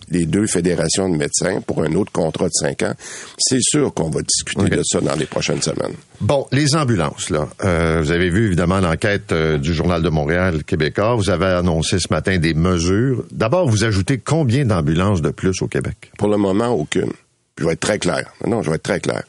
les, 0.09 0.25
deux 0.25 0.47
fédérations 0.47 1.09
de 1.09 1.15
médecins 1.15 1.61
pour 1.61 1.83
un 1.83 1.93
autre 1.93 2.11
contrat 2.11 2.45
de 2.45 2.53
cinq 2.53 2.81
ans. 2.81 2.93
C'est 3.37 3.61
sûr 3.61 3.93
qu'on 3.93 4.09
va 4.09 4.21
discuter 4.23 4.75
de 4.75 4.81
ça 4.83 4.99
dans 4.99 5.13
les 5.13 5.27
prochaines 5.27 5.61
semaines. 5.61 5.93
Bon, 6.19 6.47
les 6.51 6.75
ambulances, 6.75 7.29
là. 7.29 7.47
Euh, 7.63 8.01
vous 8.01 8.11
avez 8.11 8.31
vu 8.31 8.47
évidemment 8.47 8.79
l'enquête 8.79 9.31
euh, 9.31 9.59
du 9.59 9.75
Journal 9.75 10.01
de 10.01 10.09
Montréal 10.09 10.63
québécois. 10.63 11.13
Vous 11.13 11.29
avez 11.29 11.45
annoncé 11.45 11.99
ce 11.99 12.07
matin 12.09 12.39
des 12.39 12.55
mesures. 12.55 13.23
D'abord, 13.31 13.69
vous 13.69 13.83
ajoutez 13.83 14.17
combien 14.17 14.65
d'ambulances 14.65 15.21
de 15.21 15.29
plus 15.29 15.61
au 15.61 15.67
Québec? 15.67 16.11
Pour 16.17 16.29
le 16.29 16.37
moment, 16.37 16.69
aucune. 16.69 17.11
Je 17.59 17.65
vais 17.65 17.73
être 17.73 17.79
très 17.79 17.99
clair. 17.99 18.33
Non, 18.47 18.63
je 18.63 18.71
vais 18.71 18.77
être 18.77 18.83
très 18.83 18.99
clair. 18.99 19.21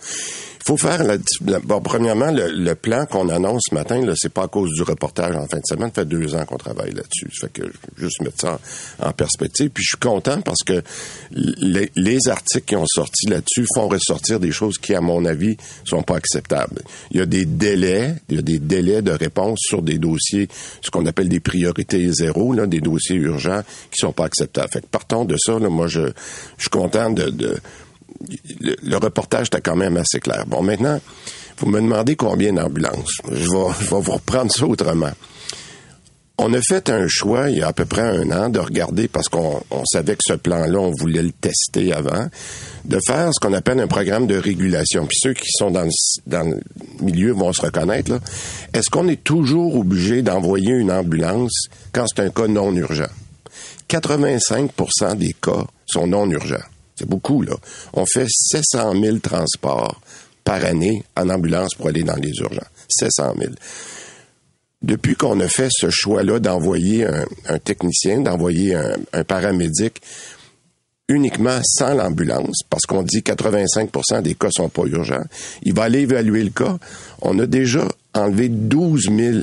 Faut 0.68 0.76
faire 0.76 1.02
la, 1.02 1.16
bon, 1.60 1.80
premièrement, 1.80 2.30
le, 2.30 2.50
le 2.50 2.74
plan 2.74 3.06
qu'on 3.06 3.30
annonce 3.30 3.62
ce 3.70 3.74
matin, 3.74 4.04
là, 4.04 4.12
c'est 4.14 4.30
pas 4.30 4.42
à 4.42 4.48
cause 4.48 4.68
du 4.74 4.82
reportage 4.82 5.34
en 5.34 5.46
fin 5.46 5.56
de 5.56 5.64
semaine. 5.64 5.88
Ça 5.94 6.02
fait 6.02 6.04
deux 6.04 6.34
ans 6.34 6.44
qu'on 6.44 6.58
travaille 6.58 6.92
là-dessus. 6.92 7.30
Ça 7.32 7.46
fait 7.46 7.62
que 7.62 7.72
je 7.96 8.02
juste 8.02 8.20
mettre 8.20 8.38
ça 8.38 8.58
en, 9.00 9.08
en 9.08 9.12
perspective. 9.12 9.70
Puis 9.70 9.82
je 9.82 9.96
suis 9.96 9.98
content 9.98 10.42
parce 10.42 10.62
que 10.66 10.82
les, 11.30 11.90
les 11.96 12.28
articles 12.28 12.66
qui 12.66 12.76
ont 12.76 12.84
sorti 12.86 13.28
là-dessus 13.28 13.64
font 13.74 13.88
ressortir 13.88 14.40
des 14.40 14.52
choses 14.52 14.76
qui, 14.76 14.94
à 14.94 15.00
mon 15.00 15.24
avis, 15.24 15.56
sont 15.86 16.02
pas 16.02 16.16
acceptables. 16.16 16.82
Il 17.12 17.16
y 17.16 17.22
a 17.22 17.24
des 17.24 17.46
délais, 17.46 18.16
il 18.28 18.36
y 18.36 18.38
a 18.38 18.42
des 18.42 18.58
délais 18.58 19.00
de 19.00 19.12
réponse 19.12 19.60
sur 19.62 19.80
des 19.80 19.96
dossiers, 19.96 20.48
ce 20.82 20.90
qu'on 20.90 21.06
appelle 21.06 21.30
des 21.30 21.40
priorités 21.40 22.12
zéro, 22.12 22.52
là, 22.52 22.66
des 22.66 22.82
dossiers 22.82 23.16
urgents 23.16 23.62
qui 23.90 24.00
sont 24.00 24.12
pas 24.12 24.26
acceptables. 24.26 24.68
Fait 24.70 24.82
que 24.82 24.86
partons 24.88 25.24
de 25.24 25.36
ça, 25.38 25.58
là, 25.58 25.70
moi, 25.70 25.86
je, 25.86 26.08
je 26.58 26.62
suis 26.64 26.70
content 26.70 27.08
de, 27.08 27.30
de 27.30 27.56
le, 28.60 28.76
le 28.82 28.96
reportage 28.96 29.48
était 29.48 29.60
quand 29.60 29.76
même 29.76 29.96
assez 29.96 30.20
clair. 30.20 30.44
Bon, 30.46 30.62
maintenant, 30.62 31.00
vous 31.58 31.66
me 31.68 31.80
demandez 31.80 32.16
combien 32.16 32.52
d'ambulances. 32.52 33.18
Je 33.30 33.50
vais, 33.50 33.74
je 33.80 33.94
vais 33.94 34.00
vous 34.00 34.12
reprendre 34.12 34.52
ça 34.52 34.66
autrement. 34.66 35.10
On 36.40 36.52
a 36.54 36.62
fait 36.62 36.88
un 36.88 37.08
choix 37.08 37.50
il 37.50 37.58
y 37.58 37.62
a 37.62 37.68
à 37.68 37.72
peu 37.72 37.84
près 37.84 38.02
un 38.02 38.30
an 38.30 38.48
de 38.48 38.60
regarder, 38.60 39.08
parce 39.08 39.28
qu'on 39.28 39.60
on 39.72 39.84
savait 39.84 40.14
que 40.14 40.22
ce 40.24 40.34
plan-là, 40.34 40.78
on 40.78 40.92
voulait 40.92 41.22
le 41.22 41.32
tester 41.32 41.92
avant, 41.92 42.28
de 42.84 42.98
faire 43.04 43.30
ce 43.34 43.40
qu'on 43.40 43.52
appelle 43.54 43.80
un 43.80 43.88
programme 43.88 44.28
de 44.28 44.36
régulation. 44.36 45.06
Puis 45.06 45.18
ceux 45.20 45.34
qui 45.34 45.48
sont 45.50 45.72
dans 45.72 45.82
le, 45.82 45.90
dans 46.28 46.48
le 46.48 46.60
milieu 47.00 47.32
vont 47.32 47.52
se 47.52 47.62
reconnaître. 47.62 48.20
Est-ce 48.72 48.88
qu'on 48.88 49.08
est 49.08 49.24
toujours 49.24 49.74
obligé 49.74 50.22
d'envoyer 50.22 50.74
une 50.74 50.92
ambulance 50.92 51.66
quand 51.90 52.06
c'est 52.06 52.22
un 52.22 52.30
cas 52.30 52.46
non 52.46 52.72
urgent? 52.72 53.10
85% 53.90 55.16
des 55.16 55.34
cas 55.42 55.66
sont 55.86 56.06
non 56.06 56.30
urgents. 56.30 56.56
C'est 56.98 57.08
beaucoup, 57.08 57.42
là. 57.42 57.54
On 57.92 58.04
fait 58.06 58.26
700 58.28 59.00
000 59.00 59.18
transports 59.18 60.00
par 60.44 60.64
année 60.64 61.04
en 61.16 61.28
ambulance 61.28 61.74
pour 61.74 61.88
aller 61.88 62.02
dans 62.02 62.16
les 62.16 62.32
urgences. 62.40 62.64
700 62.88 63.34
000. 63.38 63.52
Depuis 64.82 65.14
qu'on 65.14 65.38
a 65.40 65.48
fait 65.48 65.68
ce 65.70 65.90
choix-là 65.90 66.38
d'envoyer 66.38 67.04
un, 67.04 67.58
technicien, 67.58 68.20
d'envoyer 68.20 68.74
un, 68.74 68.94
un 69.12 69.24
paramédic 69.24 70.00
uniquement 71.08 71.58
sans 71.64 71.94
l'ambulance, 71.94 72.60
parce 72.68 72.84
qu'on 72.84 73.02
dit 73.02 73.20
85% 73.20 74.22
des 74.22 74.34
cas 74.34 74.48
sont 74.50 74.68
pas 74.68 74.84
urgents, 74.84 75.24
il 75.62 75.74
va 75.74 75.84
aller 75.84 76.00
évaluer 76.00 76.44
le 76.44 76.50
cas. 76.50 76.78
On 77.22 77.38
a 77.38 77.46
déjà 77.46 77.88
enlevé 78.14 78.48
12 78.48 79.08
000, 79.10 79.38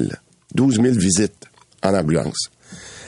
12 0.54 0.76
000 0.76 0.96
visites 0.96 1.46
en 1.84 1.96
ambulance. 1.96 2.50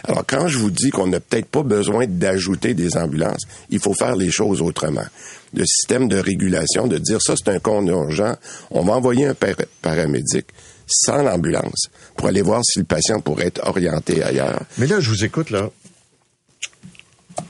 Alors, 0.08 0.24
quand 0.26 0.48
je 0.48 0.58
vous 0.58 0.72
dis 0.72 0.89
qu'on 0.89 1.08
n'a 1.08 1.20
peut-être 1.20 1.48
pas 1.48 1.63
besoin 1.63 2.06
d'ajouter 2.08 2.74
des 2.74 2.96
ambulances, 2.96 3.41
il 3.70 3.80
faut 3.80 3.93
faire 3.93 4.15
les 4.15 4.32
choses 4.32 4.62
autrement. 4.62 5.06
Le 5.54 5.65
système 5.65 6.08
de 6.08 6.17
régulation, 6.17 6.88
de 6.88 6.98
dire 6.98 7.22
ça, 7.22 7.34
c'est 7.36 7.50
un 7.50 7.60
cas 7.60 7.82
urgent, 7.82 8.36
on 8.72 8.84
va 8.84 8.93
envoyer 8.93 9.26
un 9.28 9.34
par- 9.34 9.56
paramédic 9.82 10.46
sans 10.89 11.22
l'ambulance 11.22 11.88
pour 12.15 12.28
aller 12.28 12.41
voir 12.41 12.62
si 12.63 12.80
le 12.80 12.86
patient 12.86 13.20
pourrait 13.20 13.48
être 13.48 13.67
orienté 13.67 14.24
ailleurs. 14.24 14.62
Mais 14.78 14.88
là, 14.88 15.02
je 15.02 15.10
vous 15.10 15.26
écoute, 15.26 15.50
là. 15.50 15.70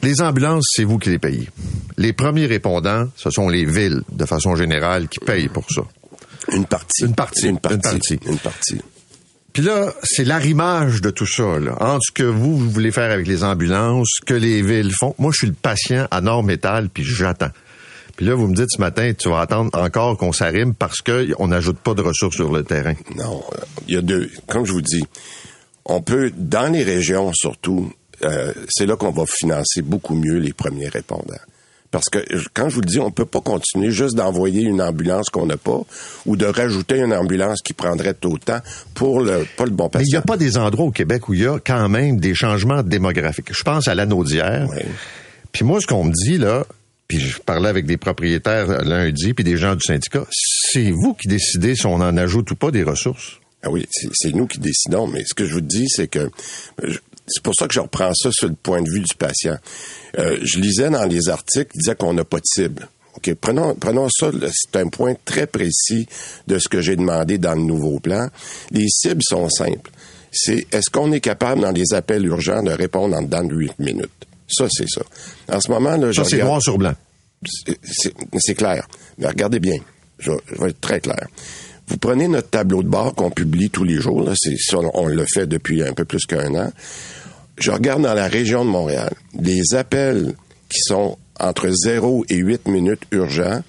Les 0.01 0.21
ambulances, 0.21 0.65
c'est 0.75 0.83
vous 0.83 0.97
qui 0.97 1.09
les 1.11 1.19
payez. 1.19 1.47
Les 1.97 2.13
premiers 2.13 2.45
répondants, 2.47 3.07
ce 3.15 3.29
sont 3.29 3.49
les 3.49 3.65
villes, 3.65 4.01
de 4.11 4.25
façon 4.25 4.55
générale, 4.55 5.07
qui 5.07 5.19
payent 5.19 5.47
pour 5.49 5.65
ça. 5.69 5.81
Une 6.51 6.65
partie. 6.65 7.03
Une 7.05 7.13
partie. 7.15 7.47
Une 7.47 7.59
partie. 7.59 7.75
Une 7.75 7.81
partie. 7.81 8.19
Une 8.27 8.37
partie. 8.37 8.81
Puis 9.57 9.65
là, 9.65 9.91
c'est 10.03 10.23
l'arrimage 10.23 11.01
de 11.01 11.09
tout 11.09 11.25
ça, 11.25 11.57
là, 11.57 11.75
entre 11.79 12.03
ce 12.09 12.11
que 12.11 12.21
vous, 12.21 12.55
vous 12.55 12.69
voulez 12.69 12.91
faire 12.91 13.09
avec 13.09 13.25
les 13.25 13.43
ambulances, 13.43 14.07
ce 14.19 14.23
que 14.23 14.35
les 14.35 14.61
villes 14.61 14.91
font. 14.91 15.15
Moi, 15.17 15.31
je 15.33 15.37
suis 15.37 15.47
le 15.47 15.53
patient 15.53 16.07
à 16.11 16.21
Nord-Métal, 16.21 16.89
puis 16.89 17.03
j'attends. 17.03 17.49
Puis 18.15 18.27
là, 18.27 18.35
vous 18.35 18.47
me 18.47 18.53
dites 18.53 18.69
ce 18.69 18.79
matin, 18.79 19.13
tu 19.17 19.29
vas 19.29 19.39
attendre 19.39 19.71
encore 19.73 20.15
qu'on 20.15 20.31
s'arrime 20.31 20.75
parce 20.75 21.01
qu'on 21.01 21.47
n'ajoute 21.47 21.79
pas 21.79 21.95
de 21.95 22.03
ressources 22.03 22.35
sur 22.35 22.53
le 22.53 22.63
terrain. 22.63 22.93
Non, 23.15 23.43
il 23.87 23.95
y 23.95 23.97
a 23.97 24.01
deux. 24.03 24.29
Comme 24.45 24.63
je 24.67 24.73
vous 24.73 24.83
dis, 24.83 25.03
on 25.85 26.03
peut, 26.03 26.31
dans 26.37 26.71
les 26.71 26.83
régions 26.83 27.31
surtout, 27.33 27.91
euh, 28.25 28.53
c'est 28.69 28.85
là 28.85 28.95
qu'on 28.95 29.09
va 29.09 29.23
financer 29.25 29.81
beaucoup 29.81 30.13
mieux 30.13 30.37
les 30.37 30.53
premiers 30.53 30.89
répondants. 30.89 31.33
Parce 31.89 32.09
que 32.09 32.19
quand 32.53 32.69
je 32.69 32.75
vous 32.75 32.81
le 32.81 32.87
dis, 32.87 32.99
on 32.99 33.11
peut 33.11 33.25
pas 33.25 33.39
continuer 33.39 33.91
juste 33.91 34.15
d'envoyer 34.15 34.61
une 34.63 34.81
ambulance 34.81 35.29
qu'on 35.29 35.45
n'a 35.45 35.57
pas 35.57 35.81
ou 36.25 36.35
de 36.35 36.45
rajouter 36.45 36.97
une 36.99 37.13
ambulance 37.13 37.61
qui 37.61 37.73
prendrait 37.73 38.13
tout 38.13 38.33
le 38.33 38.39
temps 38.39 38.59
pour 38.93 39.21
le 39.21 39.45
pas 39.55 39.63
le 39.65 39.71
bon 39.71 39.89
Mais 39.93 40.01
il 40.01 40.03
n'y 40.03 40.11
patient. 40.11 40.19
a 40.19 40.23
pas 40.23 40.37
des 40.37 40.57
endroits 40.57 40.85
au 40.85 40.91
Québec 40.91 41.29
où 41.29 41.33
il 41.33 41.41
y 41.43 41.47
a 41.47 41.59
quand 41.59 41.87
même 41.87 42.19
des 42.19 42.35
changements 42.35 42.83
démographiques. 42.83 43.53
Je 43.53 43.63
pense 43.63 43.87
à 43.87 43.95
l'anneau 43.95 44.23
d'hier. 44.23 44.67
Oui. 44.69 44.81
Puis 45.51 45.63
moi, 45.63 45.79
ce 45.79 45.87
qu'on 45.87 46.03
me 46.03 46.11
dit, 46.11 46.37
là, 46.37 46.65
puis 47.07 47.19
je 47.19 47.39
parlais 47.39 47.69
avec 47.69 47.85
des 47.85 47.95
propriétaires 47.97 48.83
lundi, 48.83 49.33
puis 49.33 49.45
des 49.45 49.55
gens 49.55 49.75
du 49.75 49.81
syndicat, 49.81 50.25
c'est 50.29 50.91
vous 50.91 51.13
qui 51.13 51.29
décidez 51.29 51.75
si 51.75 51.85
on 51.85 51.95
en 51.95 52.17
ajoute 52.17 52.51
ou 52.51 52.55
pas 52.55 52.69
des 52.69 52.83
ressources. 52.83 53.39
Ah 53.63 53.69
oui, 53.71 53.87
c'est 54.13 54.35
nous 54.35 54.45
qui 54.45 54.59
décidons, 54.59 55.07
mais 55.07 55.23
ce 55.25 55.33
que 55.33 55.45
je 55.45 55.53
vous 55.53 55.61
dis, 55.61 55.87
c'est 55.87 56.07
que 56.07 56.29
c'est 57.27 57.43
pour 57.43 57.53
ça 57.57 57.67
que 57.67 57.73
je 57.73 57.79
reprends 57.79 58.13
ça 58.13 58.29
sur 58.31 58.47
le 58.47 58.55
point 58.55 58.81
de 58.81 58.89
vue 58.89 59.01
du 59.01 59.15
patient. 59.15 59.57
Euh, 60.17 60.37
je 60.43 60.59
lisais 60.59 60.89
dans 60.89 61.03
les 61.05 61.29
articles, 61.29 61.69
ils 61.75 61.79
disaient 61.79 61.95
qu'on 61.95 62.13
n'a 62.13 62.23
pas 62.23 62.37
de 62.37 62.45
cible. 62.45 62.87
OK, 63.15 63.33
prenons, 63.41 63.73
prenons 63.75 64.07
ça, 64.09 64.29
c'est 64.53 64.77
un 64.79 64.87
point 64.89 65.15
très 65.25 65.47
précis 65.47 66.07
de 66.47 66.59
ce 66.59 66.67
que 66.69 66.81
j'ai 66.81 66.95
demandé 66.95 67.37
dans 67.37 67.55
le 67.55 67.61
nouveau 67.63 67.99
plan. 67.99 68.27
Les 68.71 68.87
cibles 68.89 69.23
sont 69.23 69.49
simples. 69.49 69.89
C'est 70.31 70.67
est-ce 70.71 70.89
qu'on 70.89 71.11
est 71.11 71.19
capable, 71.21 71.61
dans 71.61 71.71
les 71.71 71.93
appels 71.93 72.25
urgents, 72.25 72.61
de 72.61 72.71
répondre 72.71 73.15
en 73.17 73.23
dedans 73.23 73.43
de 73.43 73.55
8 73.55 73.79
minutes? 73.79 74.11
Ça, 74.47 74.67
c'est 74.69 74.87
ça. 74.87 75.01
En 75.51 75.59
ce 75.59 75.69
moment, 75.71 75.97
là, 75.97 76.11
je 76.11 76.21
Ça, 76.21 76.29
c'est 76.29 76.37
noir 76.43 76.61
sur 76.61 76.77
blanc. 76.77 76.93
c'est- 77.43 78.53
clair. 78.55 78.87
Mais 79.17 79.27
regardez 79.27 79.59
bien. 79.59 79.77
Je, 80.19 80.31
vais- 80.31 80.37
je 80.53 80.61
vais 80.61 80.69
être 80.69 80.81
très 80.81 80.99
clair. 80.99 81.27
Vous 81.87 81.97
prenez 81.97 82.27
notre 82.27 82.49
tableau 82.49 82.83
de 82.83 82.87
bord 82.89 83.15
qu'on 83.15 83.31
publie 83.31 83.69
tous 83.69 83.83
les 83.83 83.99
jours. 83.99 84.21
Là, 84.21 84.33
c'est, 84.35 84.57
ça, 84.57 84.77
on 84.93 85.07
le 85.07 85.25
fait 85.33 85.47
depuis 85.47 85.81
un 85.83 85.93
peu 85.93 86.05
plus 86.05 86.25
qu'un 86.25 86.53
an. 86.55 86.71
Je 87.57 87.71
regarde 87.71 88.03
dans 88.03 88.13
la 88.13 88.27
région 88.27 88.63
de 88.63 88.69
Montréal. 88.69 89.13
Les 89.39 89.75
appels 89.75 90.35
qui 90.69 90.79
sont 90.81 91.17
entre 91.39 91.69
0 91.69 92.25
et 92.29 92.35
8 92.35 92.67
minutes 92.67 93.03
urgents, 93.11 93.61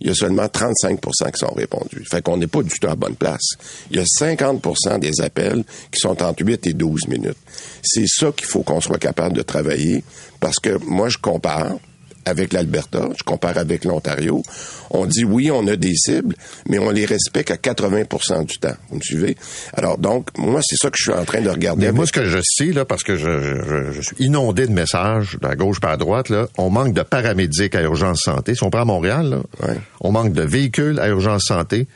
il 0.00 0.08
y 0.08 0.10
a 0.10 0.14
seulement 0.14 0.46
35% 0.46 0.98
qui 1.32 1.38
sont 1.38 1.54
répondus. 1.54 2.04
Fait 2.10 2.22
qu'on 2.22 2.36
n'est 2.36 2.48
pas 2.48 2.62
du 2.62 2.70
tout 2.70 2.88
à 2.88 2.96
bonne 2.96 3.14
place. 3.14 3.50
Il 3.90 3.96
y 3.96 4.00
a 4.00 4.04
50% 4.04 4.98
des 4.98 5.20
appels 5.20 5.62
qui 5.92 6.00
sont 6.00 6.20
entre 6.22 6.44
8 6.44 6.66
et 6.66 6.72
12 6.72 7.06
minutes. 7.06 7.36
C'est 7.82 8.08
ça 8.08 8.32
qu'il 8.32 8.46
faut 8.46 8.62
qu'on 8.62 8.80
soit 8.80 8.98
capable 8.98 9.36
de 9.36 9.42
travailler 9.42 10.02
parce 10.40 10.58
que 10.58 10.76
moi, 10.84 11.08
je 11.08 11.18
compare 11.18 11.76
avec 12.24 12.52
l'Alberta, 12.52 13.08
je 13.18 13.22
compare 13.24 13.58
avec 13.58 13.84
l'Ontario. 13.84 14.42
On 14.90 15.06
dit 15.06 15.24
oui, 15.24 15.50
on 15.50 15.66
a 15.66 15.76
des 15.76 15.94
cibles, 15.94 16.34
mais 16.68 16.78
on 16.78 16.90
les 16.90 17.04
respecte 17.04 17.50
à 17.50 17.56
80% 17.56 18.44
du 18.46 18.58
temps. 18.58 18.74
Vous 18.90 18.96
me 18.96 19.00
suivez? 19.02 19.36
Alors 19.74 19.98
donc, 19.98 20.28
moi, 20.38 20.60
c'est 20.62 20.76
ça 20.76 20.90
que 20.90 20.96
je 20.98 21.04
suis 21.10 21.12
en 21.18 21.24
train 21.24 21.40
de 21.40 21.48
regarder. 21.48 21.80
Mais 21.80 21.86
avec- 21.86 21.96
moi, 21.96 22.06
ce 22.06 22.12
que 22.12 22.24
je 22.24 22.38
sais, 22.42 22.66
là, 22.72 22.84
parce 22.84 23.02
que 23.02 23.16
je, 23.16 23.62
je- 23.66 23.92
je 23.92 24.00
suis 24.00 24.16
inondé 24.18 24.66
de 24.66 24.72
messages, 24.72 25.38
de 25.40 25.46
la 25.46 25.56
gauche 25.56 25.80
par 25.80 25.90
la 25.90 25.96
droite, 25.96 26.28
là, 26.28 26.46
on 26.58 26.70
manque 26.70 26.92
de 26.94 27.02
paramédics 27.02 27.74
à 27.74 27.82
urgence 27.82 28.20
santé. 28.20 28.54
Si 28.54 28.62
on 28.62 28.70
prend 28.70 28.84
Montréal, 28.84 29.28
là, 29.30 29.66
Ouais. 29.68 29.76
on 30.00 30.12
manque 30.12 30.32
de 30.32 30.42
véhicules 30.42 30.98
à 31.00 31.08
urgence 31.08 31.44
santé. 31.48 31.86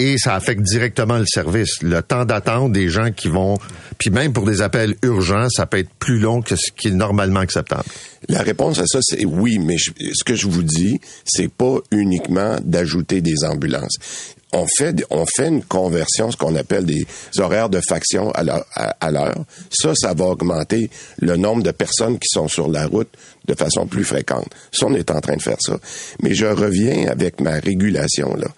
Et 0.00 0.16
ça 0.16 0.34
affecte 0.34 0.62
directement 0.62 1.18
le 1.18 1.26
service. 1.26 1.82
Le 1.82 2.00
temps 2.00 2.24
d'attente 2.24 2.72
des 2.72 2.88
gens 2.88 3.12
qui 3.12 3.28
vont... 3.28 3.58
Puis 3.98 4.08
même 4.08 4.32
pour 4.32 4.46
des 4.46 4.62
appels 4.62 4.96
urgents, 5.02 5.46
ça 5.50 5.66
peut 5.66 5.76
être 5.76 5.90
plus 5.98 6.18
long 6.18 6.40
que 6.40 6.56
ce 6.56 6.72
qui 6.74 6.88
est 6.88 6.92
normalement 6.92 7.40
acceptable. 7.40 7.84
La 8.30 8.40
réponse 8.40 8.78
à 8.78 8.86
ça, 8.86 9.00
c'est 9.02 9.26
oui, 9.26 9.58
mais 9.58 9.76
ce 9.76 10.24
que 10.24 10.34
je 10.34 10.46
vous 10.46 10.62
dis, 10.62 11.02
c'est 11.26 11.52
pas 11.52 11.80
uniquement 11.90 12.56
d'ajouter 12.64 13.20
des 13.20 13.44
ambulances. 13.44 13.98
on 14.52 14.66
fait, 14.66 15.04
on 15.10 15.26
fait 15.26 15.48
une 15.48 15.62
conversion, 15.62 16.30
ce 16.30 16.36
qu'on 16.38 16.54
appelle 16.56 16.86
des 16.86 17.06
horaires 17.38 17.68
de 17.68 17.80
faction 17.86 18.30
à 18.32 19.10
l'heure. 19.10 19.44
Ça, 19.70 19.92
ça 19.94 20.14
va 20.14 20.24
augmenter 20.24 20.90
le 21.20 21.36
nombre 21.36 21.62
de 21.62 21.70
personnes 21.72 22.18
qui 22.18 22.28
sont 22.28 22.48
sur 22.48 22.68
la 22.68 22.86
route 22.86 23.10
de 23.46 23.54
façon 23.54 23.86
plus 23.86 24.04
fréquente. 24.04 24.48
Ça, 24.72 24.86
on 24.86 24.94
est 24.94 25.10
en 25.10 25.20
train 25.20 25.36
de 25.36 25.42
faire 25.42 25.58
ça. 25.60 25.78
Mais 26.22 26.34
je 26.34 26.46
reviens 26.46 27.08
avec 27.08 27.40
ma 27.40 27.60
régulation, 27.60 28.34
là. 28.34 28.48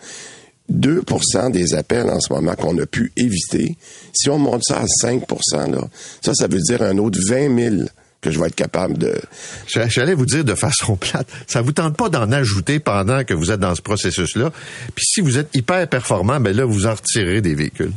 2% 0.70 1.51
des 1.51 1.75
appels 1.75 2.09
en 2.09 2.20
ce 2.20 2.33
moment 2.33 2.55
qu'on 2.55 2.77
a 2.79 2.87
pu 2.87 3.12
éviter, 3.16 3.77
si 4.12 4.31
on 4.31 4.38
monte 4.38 4.62
ça 4.64 4.79
à 4.79 4.85
5% 4.85 5.70
là, 5.70 5.81
ça, 6.20 6.35
ça 6.35 6.46
veut 6.46 6.61
dire 6.61 6.83
un 6.83 6.98
autre 6.98 7.18
20 7.29 7.59
000 7.59 7.77
que 8.20 8.31
je 8.31 8.38
vais 8.38 8.46
être 8.46 8.55
capable 8.55 8.96
de... 8.96 9.20
J'allais 9.66 10.14
vous 10.14 10.27
dire 10.27 10.44
de 10.44 10.55
façon 10.55 10.96
plate, 10.96 11.27
ça 11.46 11.61
vous 11.61 11.72
tente 11.72 11.96
pas 11.96 12.09
d'en 12.09 12.31
ajouter 12.31 12.79
pendant 12.79 13.25
que 13.25 13.35
vous 13.35 13.51
êtes 13.51 13.61
dans 13.61 13.75
ce 13.75 13.83
processus-là. 13.83 14.53
Puis 14.94 15.05
si 15.05 15.20
vous 15.20 15.38
êtes 15.38 15.55
hyper 15.55 15.88
performant, 15.88 16.38
ben 16.38 16.57
là, 16.57 16.64
vous 16.64 16.87
en 16.87 16.94
retirez 16.94 17.40
des 17.40 17.55
véhicules. 17.55 17.92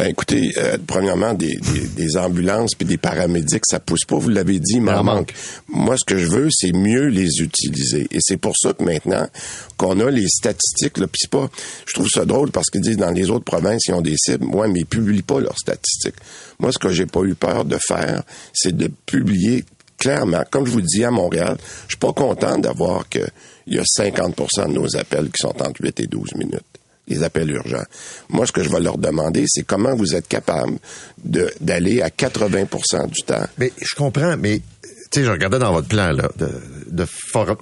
Ben 0.00 0.08
écoutez, 0.08 0.54
euh, 0.56 0.78
premièrement, 0.86 1.34
des, 1.34 1.58
des, 1.94 2.16
ambulances 2.16 2.74
puis 2.74 2.86
des 2.86 2.96
paramédics, 2.96 3.64
ça 3.68 3.80
pousse 3.80 4.06
pas. 4.06 4.16
Vous 4.16 4.30
l'avez 4.30 4.58
dit, 4.58 4.76
il 4.76 4.80
m'en 4.80 5.04
manque. 5.04 5.34
Moi, 5.68 5.94
ce 5.98 6.06
que 6.06 6.16
je 6.16 6.26
veux, 6.26 6.48
c'est 6.50 6.72
mieux 6.72 7.08
les 7.08 7.28
utiliser. 7.42 8.08
Et 8.10 8.16
c'est 8.22 8.38
pour 8.38 8.54
ça 8.56 8.72
que 8.72 8.82
maintenant 8.82 9.28
qu'on 9.76 10.00
a 10.00 10.10
les 10.10 10.26
statistiques, 10.26 10.96
là, 10.96 11.06
puis 11.06 11.28
pas. 11.28 11.50
Je 11.86 11.92
trouve 11.92 12.08
ça 12.08 12.24
drôle 12.24 12.50
parce 12.50 12.70
qu'ils 12.70 12.80
disent 12.80 12.96
dans 12.96 13.10
les 13.10 13.28
autres 13.28 13.44
provinces, 13.44 13.82
ils 13.88 13.92
ont 13.92 14.00
des 14.00 14.16
cibles. 14.16 14.46
Moi, 14.46 14.68
mais 14.68 14.80
ils 14.80 14.86
publient 14.86 15.20
pas 15.20 15.38
leurs 15.38 15.58
statistiques. 15.58 16.16
Moi, 16.60 16.72
ce 16.72 16.78
que 16.78 16.88
j'ai 16.88 17.04
pas 17.04 17.20
eu 17.24 17.34
peur 17.34 17.66
de 17.66 17.76
faire, 17.86 18.22
c'est 18.54 18.74
de 18.74 18.90
publier 19.04 19.66
clairement, 19.98 20.44
comme 20.50 20.64
je 20.64 20.70
vous 20.70 20.78
le 20.78 20.84
dis 20.84 21.04
à 21.04 21.10
Montréal, 21.10 21.58
je 21.88 21.88
suis 21.88 21.98
pas 21.98 22.14
content 22.14 22.56
d'avoir 22.56 23.06
que 23.06 23.20
il 23.66 23.76
y 23.76 23.78
a 23.78 23.82
50% 23.82 24.68
de 24.68 24.72
nos 24.72 24.96
appels 24.96 25.26
qui 25.26 25.42
sont 25.42 25.62
entre 25.62 25.82
8 25.82 26.00
et 26.00 26.06
12 26.06 26.36
minutes 26.36 26.69
les 27.10 27.22
appels 27.22 27.50
urgents. 27.50 27.84
Moi, 28.30 28.46
ce 28.46 28.52
que 28.52 28.62
je 28.62 28.70
vais 28.70 28.80
leur 28.80 28.96
demander, 28.96 29.44
c'est 29.46 29.64
comment 29.64 29.94
vous 29.94 30.14
êtes 30.14 30.28
capable 30.28 30.78
d'aller 31.24 32.00
à 32.00 32.08
80% 32.08 33.08
du 33.08 33.22
temps. 33.22 33.46
Mais 33.58 33.72
je 33.80 33.94
comprends, 33.94 34.36
mais 34.38 34.62
tu 35.10 35.20
sais, 35.20 35.26
je 35.26 35.30
regardais 35.30 35.58
dans 35.58 35.72
votre 35.72 35.88
plan 35.88 36.12
là, 36.12 36.28
de, 36.38 37.06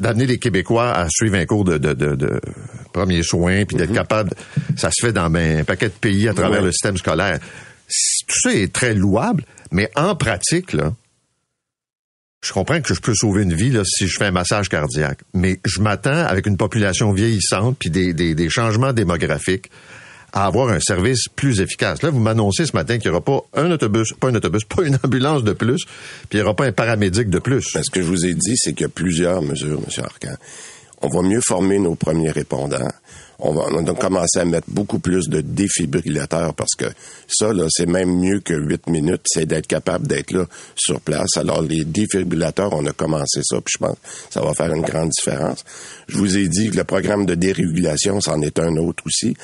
d'amener 0.00 0.26
les 0.26 0.38
Québécois 0.38 0.92
à 0.92 1.08
suivre 1.08 1.36
un 1.36 1.46
cours 1.46 1.64
de, 1.64 1.78
de, 1.78 1.94
de, 1.94 2.40
premiers 2.92 3.22
soins, 3.22 3.64
puis 3.64 3.76
d'être 3.76 3.88
mhm. 3.90 3.96
capable, 3.96 4.30
ça 4.76 4.90
se 4.90 5.06
fait 5.06 5.12
dans 5.12 5.30
ben, 5.30 5.60
un 5.60 5.64
paquet 5.64 5.86
de 5.86 5.92
pays 5.92 6.28
à 6.28 6.34
travers 6.34 6.62
le 6.62 6.72
système 6.72 6.98
scolaire. 6.98 7.38
Tout 8.26 8.38
ça 8.42 8.52
est 8.52 8.70
très 8.72 8.92
louable, 8.92 9.44
mais 9.70 9.90
en 9.96 10.14
pratique, 10.14 10.74
là, 10.74 10.92
je 12.42 12.52
comprends 12.52 12.80
que 12.80 12.94
je 12.94 13.00
peux 13.00 13.14
sauver 13.14 13.42
une 13.42 13.54
vie 13.54 13.76
si 13.84 14.06
je 14.06 14.16
fais 14.16 14.26
un 14.26 14.30
massage 14.30 14.68
cardiaque, 14.68 15.20
mais 15.34 15.58
je 15.64 15.80
m'attends 15.80 16.10
avec 16.10 16.46
une 16.46 16.56
population 16.56 17.12
vieillissante 17.12 17.76
puis 17.78 17.90
des, 17.90 18.12
des, 18.12 18.34
des, 18.34 18.48
changements 18.48 18.92
démographiques 18.92 19.70
à 20.32 20.44
avoir 20.46 20.68
un 20.68 20.78
service 20.78 21.28
plus 21.34 21.60
efficace. 21.60 22.02
Là, 22.02 22.10
vous 22.10 22.20
m'annoncez 22.20 22.66
ce 22.66 22.76
matin 22.76 22.98
qu'il 22.98 23.10
n'y 23.10 23.16
aura 23.16 23.24
pas 23.24 23.40
un 23.54 23.70
autobus, 23.70 24.12
pas 24.12 24.28
un 24.28 24.34
autobus, 24.34 24.64
pas 24.64 24.84
une 24.84 24.98
ambulance 25.02 25.42
de 25.42 25.52
plus, 25.52 25.84
puis 25.84 26.34
il 26.34 26.36
n'y 26.36 26.42
aura 26.42 26.54
pas 26.54 26.66
un 26.66 26.72
paramédic 26.72 27.28
de 27.28 27.38
plus. 27.38 27.62
ce 27.62 27.90
que 27.90 28.02
je 28.02 28.06
vous 28.06 28.26
ai 28.26 28.34
dit, 28.34 28.56
c'est 28.56 28.72
qu'il 28.72 28.82
y 28.82 28.86
a 28.86 28.90
plusieurs 28.90 29.42
mesures, 29.42 29.80
M. 29.80 30.04
Arcan. 30.04 30.36
On 31.00 31.08
va 31.08 31.22
mieux 31.22 31.40
former 31.40 31.78
nos 31.78 31.94
premiers 31.94 32.30
répondants 32.30 32.88
on 33.38 33.52
va 33.52 33.66
on 33.70 33.86
a 33.86 33.94
commencé 33.94 34.40
à 34.40 34.44
mettre 34.44 34.66
beaucoup 34.68 34.98
plus 34.98 35.28
de 35.28 35.40
défibrillateurs 35.40 36.54
parce 36.54 36.74
que 36.76 36.86
ça, 37.28 37.52
là, 37.52 37.66
c'est 37.68 37.86
même 37.86 38.18
mieux 38.18 38.40
que 38.40 38.54
huit 38.54 38.86
minutes, 38.88 39.22
c'est 39.26 39.46
d'être 39.46 39.66
capable 39.66 40.06
d'être 40.06 40.32
là 40.32 40.44
sur 40.74 41.00
place. 41.00 41.36
Alors, 41.36 41.62
les 41.62 41.84
défibrillateurs, 41.84 42.72
on 42.72 42.84
a 42.86 42.92
commencé 42.92 43.40
ça, 43.42 43.56
puis 43.56 43.74
je 43.74 43.78
pense 43.78 43.94
que 43.94 44.08
ça 44.30 44.40
va 44.40 44.54
faire 44.54 44.72
une 44.72 44.82
grande 44.82 45.10
différence. 45.10 45.64
Je 46.08 46.16
vous 46.16 46.36
ai 46.36 46.48
dit 46.48 46.70
que 46.70 46.76
le 46.76 46.84
programme 46.84 47.26
de 47.26 47.34
dérégulation, 47.34 48.20
c'en 48.20 48.40
est 48.42 48.58
un 48.58 48.76
autre 48.76 49.04
aussi. 49.06 49.36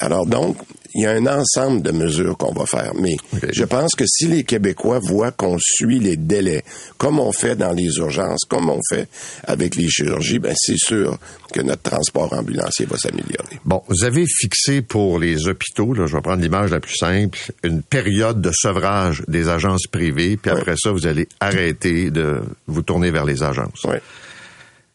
Alors 0.00 0.26
donc, 0.26 0.56
il 0.94 1.02
y 1.02 1.06
a 1.06 1.12
un 1.12 1.26
ensemble 1.26 1.82
de 1.82 1.92
mesures 1.92 2.36
qu'on 2.36 2.52
va 2.52 2.66
faire. 2.66 2.92
Mais 2.98 3.16
je 3.52 3.64
pense 3.64 3.94
que 3.94 4.04
si 4.06 4.26
les 4.26 4.44
Québécois 4.44 4.98
voient 4.98 5.30
qu'on 5.30 5.56
suit 5.58 6.00
les 6.00 6.16
délais, 6.16 6.64
comme 6.98 7.20
on 7.20 7.32
fait 7.32 7.54
dans 7.54 7.72
les 7.72 7.96
urgences, 7.98 8.44
comme 8.48 8.68
on 8.70 8.80
fait 8.88 9.08
avec 9.44 9.76
les 9.76 9.88
chirurgies, 9.88 10.38
ben 10.38 10.54
c'est 10.56 10.78
sûr 10.78 11.18
que 11.52 11.60
notre 11.60 11.82
transport 11.82 12.32
ambulancier 12.32 12.86
va 12.86 12.96
s'améliorer. 12.96 13.60
Bon, 13.64 13.82
vous 13.88 14.04
avez 14.04 14.24
fixé 14.26 14.82
pour 14.82 15.18
les 15.18 15.48
hôpitaux, 15.48 15.94
là, 15.94 16.06
je 16.06 16.16
vais 16.16 16.22
prendre 16.22 16.42
l'image 16.42 16.70
la 16.70 16.80
plus 16.80 16.96
simple, 16.96 17.38
une 17.62 17.82
période 17.82 18.40
de 18.40 18.50
sevrage 18.52 19.22
des 19.28 19.48
agences 19.48 19.86
privées, 19.86 20.36
puis 20.36 20.50
après 20.50 20.74
ça, 20.76 20.90
vous 20.90 21.06
allez 21.06 21.28
arrêter 21.40 22.10
de 22.10 22.40
vous 22.66 22.82
tourner 22.82 23.10
vers 23.10 23.24
les 23.24 23.42
agences. 23.42 23.84
Oui. 23.84 23.96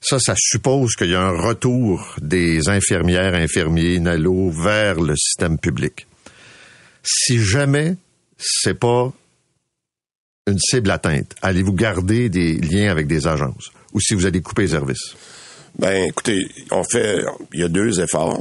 Ça, 0.07 0.19
ça 0.19 0.35
suppose 0.37 0.95
qu'il 0.95 1.09
y 1.09 1.15
a 1.15 1.21
un 1.21 1.35
retour 1.35 2.15
des 2.21 2.69
infirmières, 2.69 3.33
infirmiers, 3.33 3.99
NALO 3.99 4.51
vers 4.51 4.99
le 4.99 5.15
système 5.15 5.57
public. 5.57 6.05
Si 7.01 7.39
jamais 7.43 7.95
c'est 8.37 8.75
pas 8.75 9.11
une 10.45 10.59
cible 10.59 10.91
atteinte, 10.91 11.33
allez-vous 11.41 11.73
garder 11.73 12.29
des 12.29 12.53
liens 12.59 12.91
avec 12.91 13.07
des 13.07 13.25
agences? 13.25 13.71
Ou 13.93 13.99
si 13.99 14.13
vous 14.13 14.27
allez 14.27 14.41
couper 14.41 14.63
les 14.63 14.67
services? 14.69 15.15
Ben, 15.79 16.03
écoutez, 16.07 16.37
on 16.69 16.83
fait, 16.83 17.23
il 17.53 17.61
y 17.61 17.63
a 17.63 17.67
deux 17.67 17.99
efforts. 17.99 18.39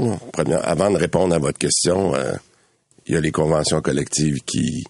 Avant 0.65 0.91
de 0.91 0.99
répondre 0.99 1.35
à 1.35 1.39
votre 1.39 1.59
question, 1.59 2.15
euh, 2.15 2.35
il 3.07 3.15
y 3.15 3.17
a 3.17 3.23
les 3.23 3.33
conventions 3.33 3.81
collectives 3.81 4.43
qui, 4.45 4.85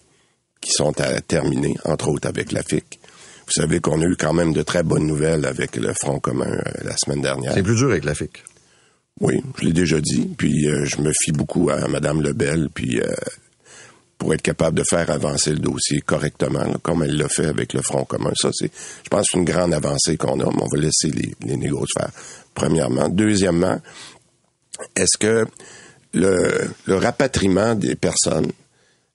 qui 0.61 0.73
sont 0.73 1.01
à 1.01 1.21
terminer, 1.21 1.77
entre 1.85 2.09
autres 2.09 2.27
avec 2.27 2.51
la 2.51 2.65
FIC. 2.65 2.99
Vous 3.47 3.53
savez 3.53 3.81
qu'on 3.81 4.01
a 4.01 4.05
eu 4.05 4.17
quand 4.17 4.33
même 4.33 4.53
de 4.53 4.63
très 4.63 4.83
bonnes 4.83 5.07
nouvelles 5.07 5.45
avec 5.45 5.77
le 5.77 5.93
Front 5.93 6.19
commun 6.19 6.51
euh, 6.51 6.63
la 6.83 6.97
semaine 6.97 7.21
dernière. 7.21 7.53
C'est 7.55 7.63
plus 7.63 7.77
dur 7.77 7.91
avec 7.91 8.05
la 8.05 8.15
FIC. 8.15 8.43
Oui, 9.21 9.43
je 9.59 9.67
l'ai 9.67 9.73
déjà 9.73 10.01
dit. 10.01 10.35
Puis 10.37 10.67
euh, 10.69 10.85
je 10.87 11.01
me 11.01 11.13
fie 11.13 11.33
beaucoup 11.33 11.71
à 11.71 11.87
Mme 11.87 12.23
Lebel, 12.23 12.69
puis 12.73 13.01
euh, 13.01 13.15
pour 14.19 14.33
être 14.33 14.43
capable 14.43 14.79
de 14.79 14.85
faire 14.89 15.11
avancer 15.11 15.51
le 15.51 15.59
dossier 15.59 16.01
correctement, 16.01 16.65
comme 16.83 17.03
elle 17.03 17.17
l'a 17.17 17.29
fait 17.29 17.47
avec 17.47 17.75
le 17.75 17.83
Front 17.83 18.05
commun. 18.05 18.33
Ça, 18.41 18.49
c'est, 18.53 18.71
je 19.05 19.09
pense, 19.11 19.27
une 19.35 19.45
grande 19.45 19.75
avancée 19.75 20.17
qu'on 20.17 20.41
a, 20.41 20.45
mais 20.45 20.63
on 20.63 20.69
va 20.69 20.79
laisser 20.79 21.11
les, 21.11 21.35
les 21.45 21.57
négociations 21.57 22.01
faire. 22.01 22.11
Premièrement. 22.55 23.09
Deuxièmement, 23.09 23.81
est-ce 24.97 25.19
que 25.19 25.47
le, 26.13 26.69
le 26.87 26.97
rapatriement 26.97 27.75
des 27.75 27.97
personnes 27.97 28.51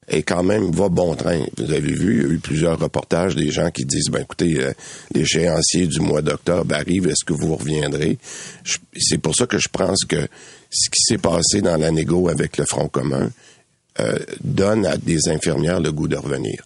et 0.09 0.23
quand 0.23 0.43
même 0.43 0.71
va 0.71 0.89
bon 0.89 1.15
train. 1.15 1.45
Vous 1.57 1.71
avez 1.71 1.93
vu, 1.93 2.17
il 2.17 2.21
y 2.23 2.25
a 2.25 2.33
eu 2.33 2.39
plusieurs 2.39 2.79
reportages 2.79 3.35
des 3.35 3.51
gens 3.51 3.69
qui 3.69 3.85
disent, 3.85 4.09
ben 4.11 4.21
écoutez, 4.21 4.59
euh, 4.59 4.73
l'échéancier 5.13 5.87
du 5.87 5.99
mois 5.99 6.21
d'octobre 6.21 6.73
arrive, 6.73 7.07
est-ce 7.07 7.23
que 7.25 7.33
vous 7.33 7.55
reviendrez? 7.55 8.17
C'est 8.97 9.19
pour 9.19 9.35
ça 9.35 9.45
que 9.45 9.59
je 9.59 9.69
pense 9.69 10.05
que 10.05 10.27
ce 10.71 10.89
qui 10.89 11.01
s'est 11.01 11.17
passé 11.17 11.61
dans 11.61 11.77
la 11.77 11.91
négo 11.91 12.29
avec 12.29 12.57
le 12.57 12.65
Front 12.65 12.87
commun 12.87 13.29
euh, 13.99 14.17
donne 14.43 14.85
à 14.85 14.97
des 14.97 15.29
infirmières 15.29 15.79
le 15.79 15.91
goût 15.91 16.07
de 16.07 16.17
revenir. 16.17 16.63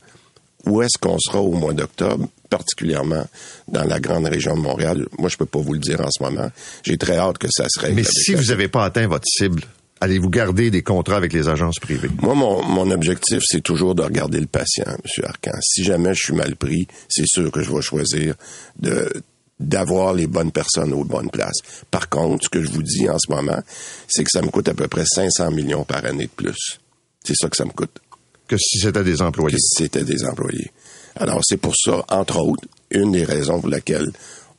Où 0.66 0.82
est-ce 0.82 0.98
qu'on 0.98 1.20
sera 1.20 1.42
au 1.42 1.52
mois 1.52 1.74
d'octobre, 1.74 2.28
particulièrement 2.50 3.26
dans 3.68 3.84
la 3.84 4.00
grande 4.00 4.26
région 4.28 4.56
de 4.56 4.62
Montréal? 4.62 5.08
Moi, 5.18 5.28
je 5.28 5.36
peux 5.36 5.46
pas 5.46 5.60
vous 5.60 5.74
le 5.74 5.80
dire 5.80 6.00
en 6.00 6.10
ce 6.10 6.24
moment. 6.24 6.50
J'ai 6.84 6.98
très 6.98 7.18
hâte 7.18 7.38
que 7.38 7.50
ça 7.52 7.66
se 7.68 7.80
règle. 7.82 7.96
Mais 7.96 8.04
si 8.04 8.34
vous 8.34 8.46
n'avez 8.46 8.70
pas 8.70 8.86
atteint 8.86 9.08
votre 9.08 9.28
cible, 9.28 9.64
allez-vous 10.04 10.30
garder 10.30 10.70
des 10.70 10.84
contrats 10.84 11.16
avec 11.16 11.32
les 11.32 11.48
agences 11.48 11.80
privées? 11.80 12.10
Moi, 12.22 12.36
mon, 12.36 12.92
objectif, 12.92 13.42
c'est 13.46 13.62
toujours 13.62 13.96
de 13.96 14.04
regarder 14.04 14.40
le 14.40 14.48
patient, 14.48 14.86
M. 14.86 15.26
Arcan. 15.26 15.58
Si 15.62 15.84
jamais 15.84 16.14
je 16.14 16.20
suis 16.26 16.36
mal 16.36 16.58
pris, 16.58 16.88
c'est 17.08 17.26
sûr 17.26 17.50
que 17.52 17.64
je 17.64 17.72
vais 17.72 17.82
choisir 17.82 18.36
de 18.80 19.12
d'avoir 19.60 20.14
les 20.14 20.28
bonnes 20.28 20.52
personnes 20.52 20.92
aux 20.92 21.06
bonnes 21.06 21.30
places. 21.30 21.60
Par 21.90 22.10
contre, 22.10 22.46
ce 22.46 22.50
que 22.50 22.62
je 22.62 22.70
vous 22.70 22.84
dis 22.84 23.08
en 23.08 23.18
ce 23.18 23.32
moment, 23.32 23.62
c'est 24.10 24.24
que 24.26 24.30
ça 24.30 24.42
me 24.42 24.50
coûte 24.50 24.68
à 24.68 24.74
peu 24.74 24.90
près 24.90 25.06
500 25.06 25.52
millions 25.52 25.86
par 25.86 26.04
année 26.04 26.26
de 26.26 26.32
plus. 26.32 26.80
C'est 27.24 27.36
ça 27.36 27.48
que 27.48 27.56
ça 27.56 27.64
me 27.64 27.72
coûte. 27.72 28.02
Que 28.48 28.58
si 28.58 28.80
c'était 28.80 29.06
des 29.06 29.22
employés. 29.22 29.56
Que 29.56 29.62
si 29.62 29.84
c'était 29.84 30.04
des 30.04 30.26
employés. 30.26 30.70
Alors, 31.16 31.40
c'est 31.44 31.58
pour 31.58 31.76
ça, 31.78 32.04
entre 32.10 32.42
autres, 32.42 32.68
une 32.90 33.14
des 33.14 33.24
raisons 33.24 33.62
pour 33.62 33.70
laquelle 33.70 34.12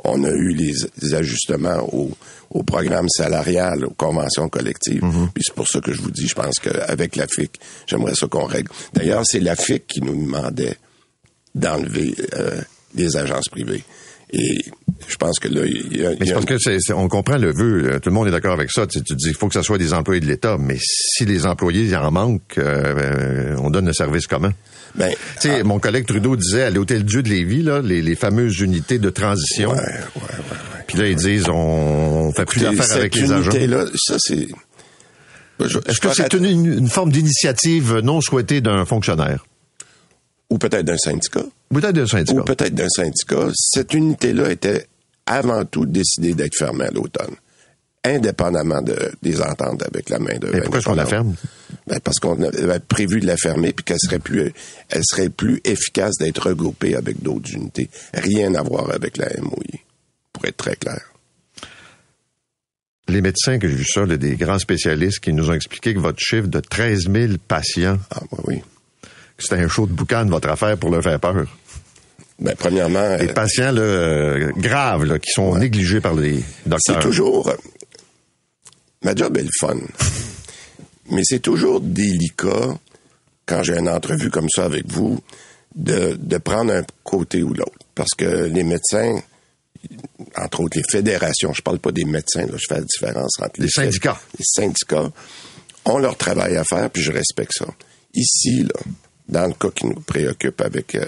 on 0.04 0.22
a 0.24 0.30
eu 0.30 0.52
les, 0.52 1.14
ajustements 1.14 1.88
au, 1.92 2.10
au, 2.50 2.62
programme 2.62 3.08
salarial, 3.08 3.84
aux 3.84 3.94
conventions 3.94 4.48
collectives. 4.48 5.02
Mm-hmm. 5.02 5.28
Puis 5.34 5.44
c'est 5.46 5.54
pour 5.54 5.66
ça 5.66 5.80
que 5.80 5.92
je 5.92 6.02
vous 6.02 6.10
dis, 6.10 6.28
je 6.28 6.34
pense 6.34 6.58
qu'avec 6.58 7.16
la 7.16 7.26
FIC, 7.26 7.58
j'aimerais 7.86 8.14
ça 8.14 8.26
qu'on 8.28 8.44
règle. 8.44 8.70
D'ailleurs, 8.92 9.22
c'est 9.24 9.40
la 9.40 9.56
FIC 9.56 9.86
qui 9.86 10.00
nous 10.02 10.14
demandait 10.14 10.76
d'enlever 11.54 12.14
euh, 12.34 12.60
les 12.94 13.16
agences 13.16 13.48
privées. 13.48 13.84
Et 14.34 14.64
je 15.08 15.16
pense 15.16 15.38
que 15.38 15.48
là, 15.48 15.62
il 15.64 15.96
y 15.96 16.04
a... 16.04 16.10
Mais 16.18 16.26
c'est 16.26 16.32
parce 16.32 16.44
que 16.44 16.92
on 16.92 17.08
comprend 17.08 17.36
le 17.38 17.52
vœu, 17.52 18.00
tout 18.02 18.10
le 18.10 18.14
monde 18.14 18.26
est 18.26 18.32
d'accord 18.32 18.54
avec 18.54 18.70
ça. 18.70 18.86
Tu, 18.86 19.00
dis 19.00 19.16
qu'il 19.16 19.34
faut 19.34 19.48
que 19.48 19.54
ce 19.54 19.62
soit 19.62 19.78
des 19.78 19.94
employés 19.94 20.20
de 20.20 20.26
l'État, 20.26 20.56
mais 20.58 20.76
si 20.80 21.24
les 21.24 21.46
employés 21.46 21.84
y 21.84 21.96
en 21.96 22.10
manquent, 22.10 22.58
euh, 22.58 22.94
euh, 22.96 23.56
on 23.58 23.70
donne 23.70 23.86
le 23.86 23.92
service 23.92 24.26
comment? 24.26 24.50
Ben, 24.96 25.10
tu 25.40 25.48
sais, 25.48 25.60
ah. 25.60 25.64
mon 25.64 25.78
collègue 25.78 26.06
Trudeau 26.06 26.36
disait 26.36 26.64
à 26.64 26.70
l'Hôtel 26.70 27.04
Dieu 27.04 27.22
de 27.22 27.28
Lévis, 27.28 27.62
là, 27.62 27.80
les, 27.80 28.02
les 28.02 28.16
fameuses 28.16 28.60
unités 28.60 28.98
de 28.98 29.10
transition. 29.10 29.70
Ouais, 29.70 29.78
ouais, 29.78 30.22
ouais, 30.22 30.82
Puis 30.88 30.98
là, 30.98 31.08
ils 31.08 31.16
disent, 31.16 31.48
on, 31.48 32.32
fait 32.32 32.44
plus 32.44 32.62
d'affaires 32.62 32.96
avec 32.96 33.14
les 33.14 33.30
agents. 33.30 33.52
Là, 33.52 33.86
ça, 33.94 34.16
c'est... 34.18 34.48
Est-ce 35.60 36.00
que 36.00 36.12
c'est 36.12 36.34
une, 36.34 36.44
une, 36.44 36.88
forme 36.88 37.12
d'initiative 37.12 38.00
non 38.02 38.20
souhaitée 38.20 38.60
d'un 38.60 38.84
fonctionnaire? 38.84 39.44
Ou 40.54 40.58
peut-être 40.58 40.84
d'un 40.84 40.96
syndicat. 40.96 41.42
Peut-être 41.68 41.92
d'un 41.94 42.06
syndicat. 42.06 42.40
Ou 42.40 42.44
peut-être 42.44 42.74
d'un 42.74 42.88
syndicat. 42.88 43.48
Cette 43.54 43.92
unité-là 43.92 44.50
était 44.52 44.86
avant 45.26 45.64
tout 45.64 45.84
décidée 45.84 46.34
d'être 46.34 46.54
fermée 46.56 46.84
à 46.84 46.90
l'automne. 46.92 47.34
indépendamment 48.04 48.82
de, 48.82 48.96
des 49.22 49.40
ententes 49.40 49.82
avec 49.82 50.10
la 50.10 50.18
main 50.18 50.36
de. 50.38 50.48
Mais 50.52 50.60
pourquoi 50.60 50.78
est-ce 50.78 50.86
qu'on 50.86 50.94
la 50.94 51.06
ferme? 51.06 51.34
Ben, 51.86 51.98
parce 52.00 52.18
qu'on 52.20 52.40
avait 52.42 52.78
prévu 52.80 53.18
de 53.20 53.26
la 53.26 53.36
fermer 53.36 53.72
puis 53.72 53.82
qu'elle 53.84 53.98
serait 53.98 54.18
plus, 54.18 54.52
elle 54.90 55.02
serait 55.04 55.28
plus 55.30 55.60
efficace 55.64 56.12
d'être 56.20 56.48
regroupée 56.50 56.94
avec 56.94 57.22
d'autres 57.22 57.52
unités. 57.52 57.88
Rien 58.12 58.54
à 58.54 58.62
voir 58.62 58.90
avec 58.90 59.16
la 59.16 59.28
MOI, 59.40 59.80
pour 60.32 60.44
être 60.44 60.56
très 60.58 60.76
clair. 60.76 61.00
Les 63.08 63.20
médecins 63.20 63.58
que 63.58 63.68
j'ai 63.68 63.74
vu 63.74 63.84
ça, 63.84 64.06
là, 64.06 64.16
des 64.16 64.36
grands 64.36 64.58
spécialistes 64.58 65.20
qui 65.20 65.32
nous 65.32 65.50
ont 65.50 65.54
expliqué 65.54 65.92
que 65.94 65.98
votre 65.98 66.20
chiffre 66.20 66.46
de 66.48 66.60
13 66.60 67.08
000 67.12 67.32
patients, 67.48 67.98
Ah, 68.10 68.20
oui, 68.32 68.38
oui. 68.46 68.62
C'était 69.44 69.62
un 69.62 69.68
show 69.68 69.86
de 69.86 69.92
boucan 69.92 70.24
de 70.24 70.30
votre 70.30 70.48
affaire 70.48 70.76
pour 70.78 70.90
leur 70.90 71.02
faire 71.02 71.20
peur. 71.20 71.46
Ben, 72.40 72.54
premièrement, 72.58 73.16
Des 73.16 73.28
euh, 73.28 73.32
patients 73.32 73.70
là, 73.72 73.80
euh, 73.80 74.50
graves 74.56 75.04
là, 75.04 75.18
qui 75.20 75.30
sont 75.30 75.54
négligés 75.56 76.00
par 76.00 76.14
les 76.14 76.42
docteurs. 76.66 76.96
c'est 76.96 77.00
toujours, 77.00 77.48
euh, 77.48 77.54
ma 79.02 79.14
job 79.14 79.36
est 79.36 79.42
le 79.42 79.50
fun. 79.60 79.76
Mais 81.10 81.22
c'est 81.24 81.38
toujours 81.40 81.80
délicat, 81.80 82.74
quand 83.46 83.62
j'ai 83.62 83.78
une 83.78 83.88
entrevue 83.88 84.30
comme 84.30 84.48
ça 84.48 84.64
avec 84.64 84.90
vous, 84.90 85.20
de, 85.76 86.16
de 86.18 86.38
prendre 86.38 86.72
un 86.72 86.82
côté 87.02 87.42
ou 87.42 87.52
l'autre. 87.54 87.72
Parce 87.94 88.10
que 88.16 88.24
les 88.46 88.64
médecins, 88.64 89.20
entre 90.36 90.60
autres 90.60 90.76
les 90.78 90.84
fédérations, 90.90 91.52
je 91.52 91.62
parle 91.62 91.78
pas 91.78 91.92
des 91.92 92.04
médecins, 92.04 92.46
là, 92.46 92.54
je 92.56 92.66
fais 92.68 92.76
la 92.76 92.80
différence 92.86 93.38
entre 93.40 93.60
Les 93.60 93.68
fé- 93.68 93.82
syndicats. 93.82 94.20
Les 94.38 94.44
syndicats 94.44 95.10
ont 95.84 95.98
leur 95.98 96.16
travail 96.16 96.56
à 96.56 96.64
faire, 96.64 96.90
puis 96.90 97.02
je 97.02 97.12
respecte 97.12 97.52
ça. 97.58 97.66
Ici, 98.14 98.62
là, 98.64 98.80
dans 99.28 99.46
le 99.46 99.54
cas 99.54 99.70
qui 99.70 99.86
nous 99.86 100.00
préoccupe 100.00 100.60
avec 100.60 100.94
euh, 100.94 101.06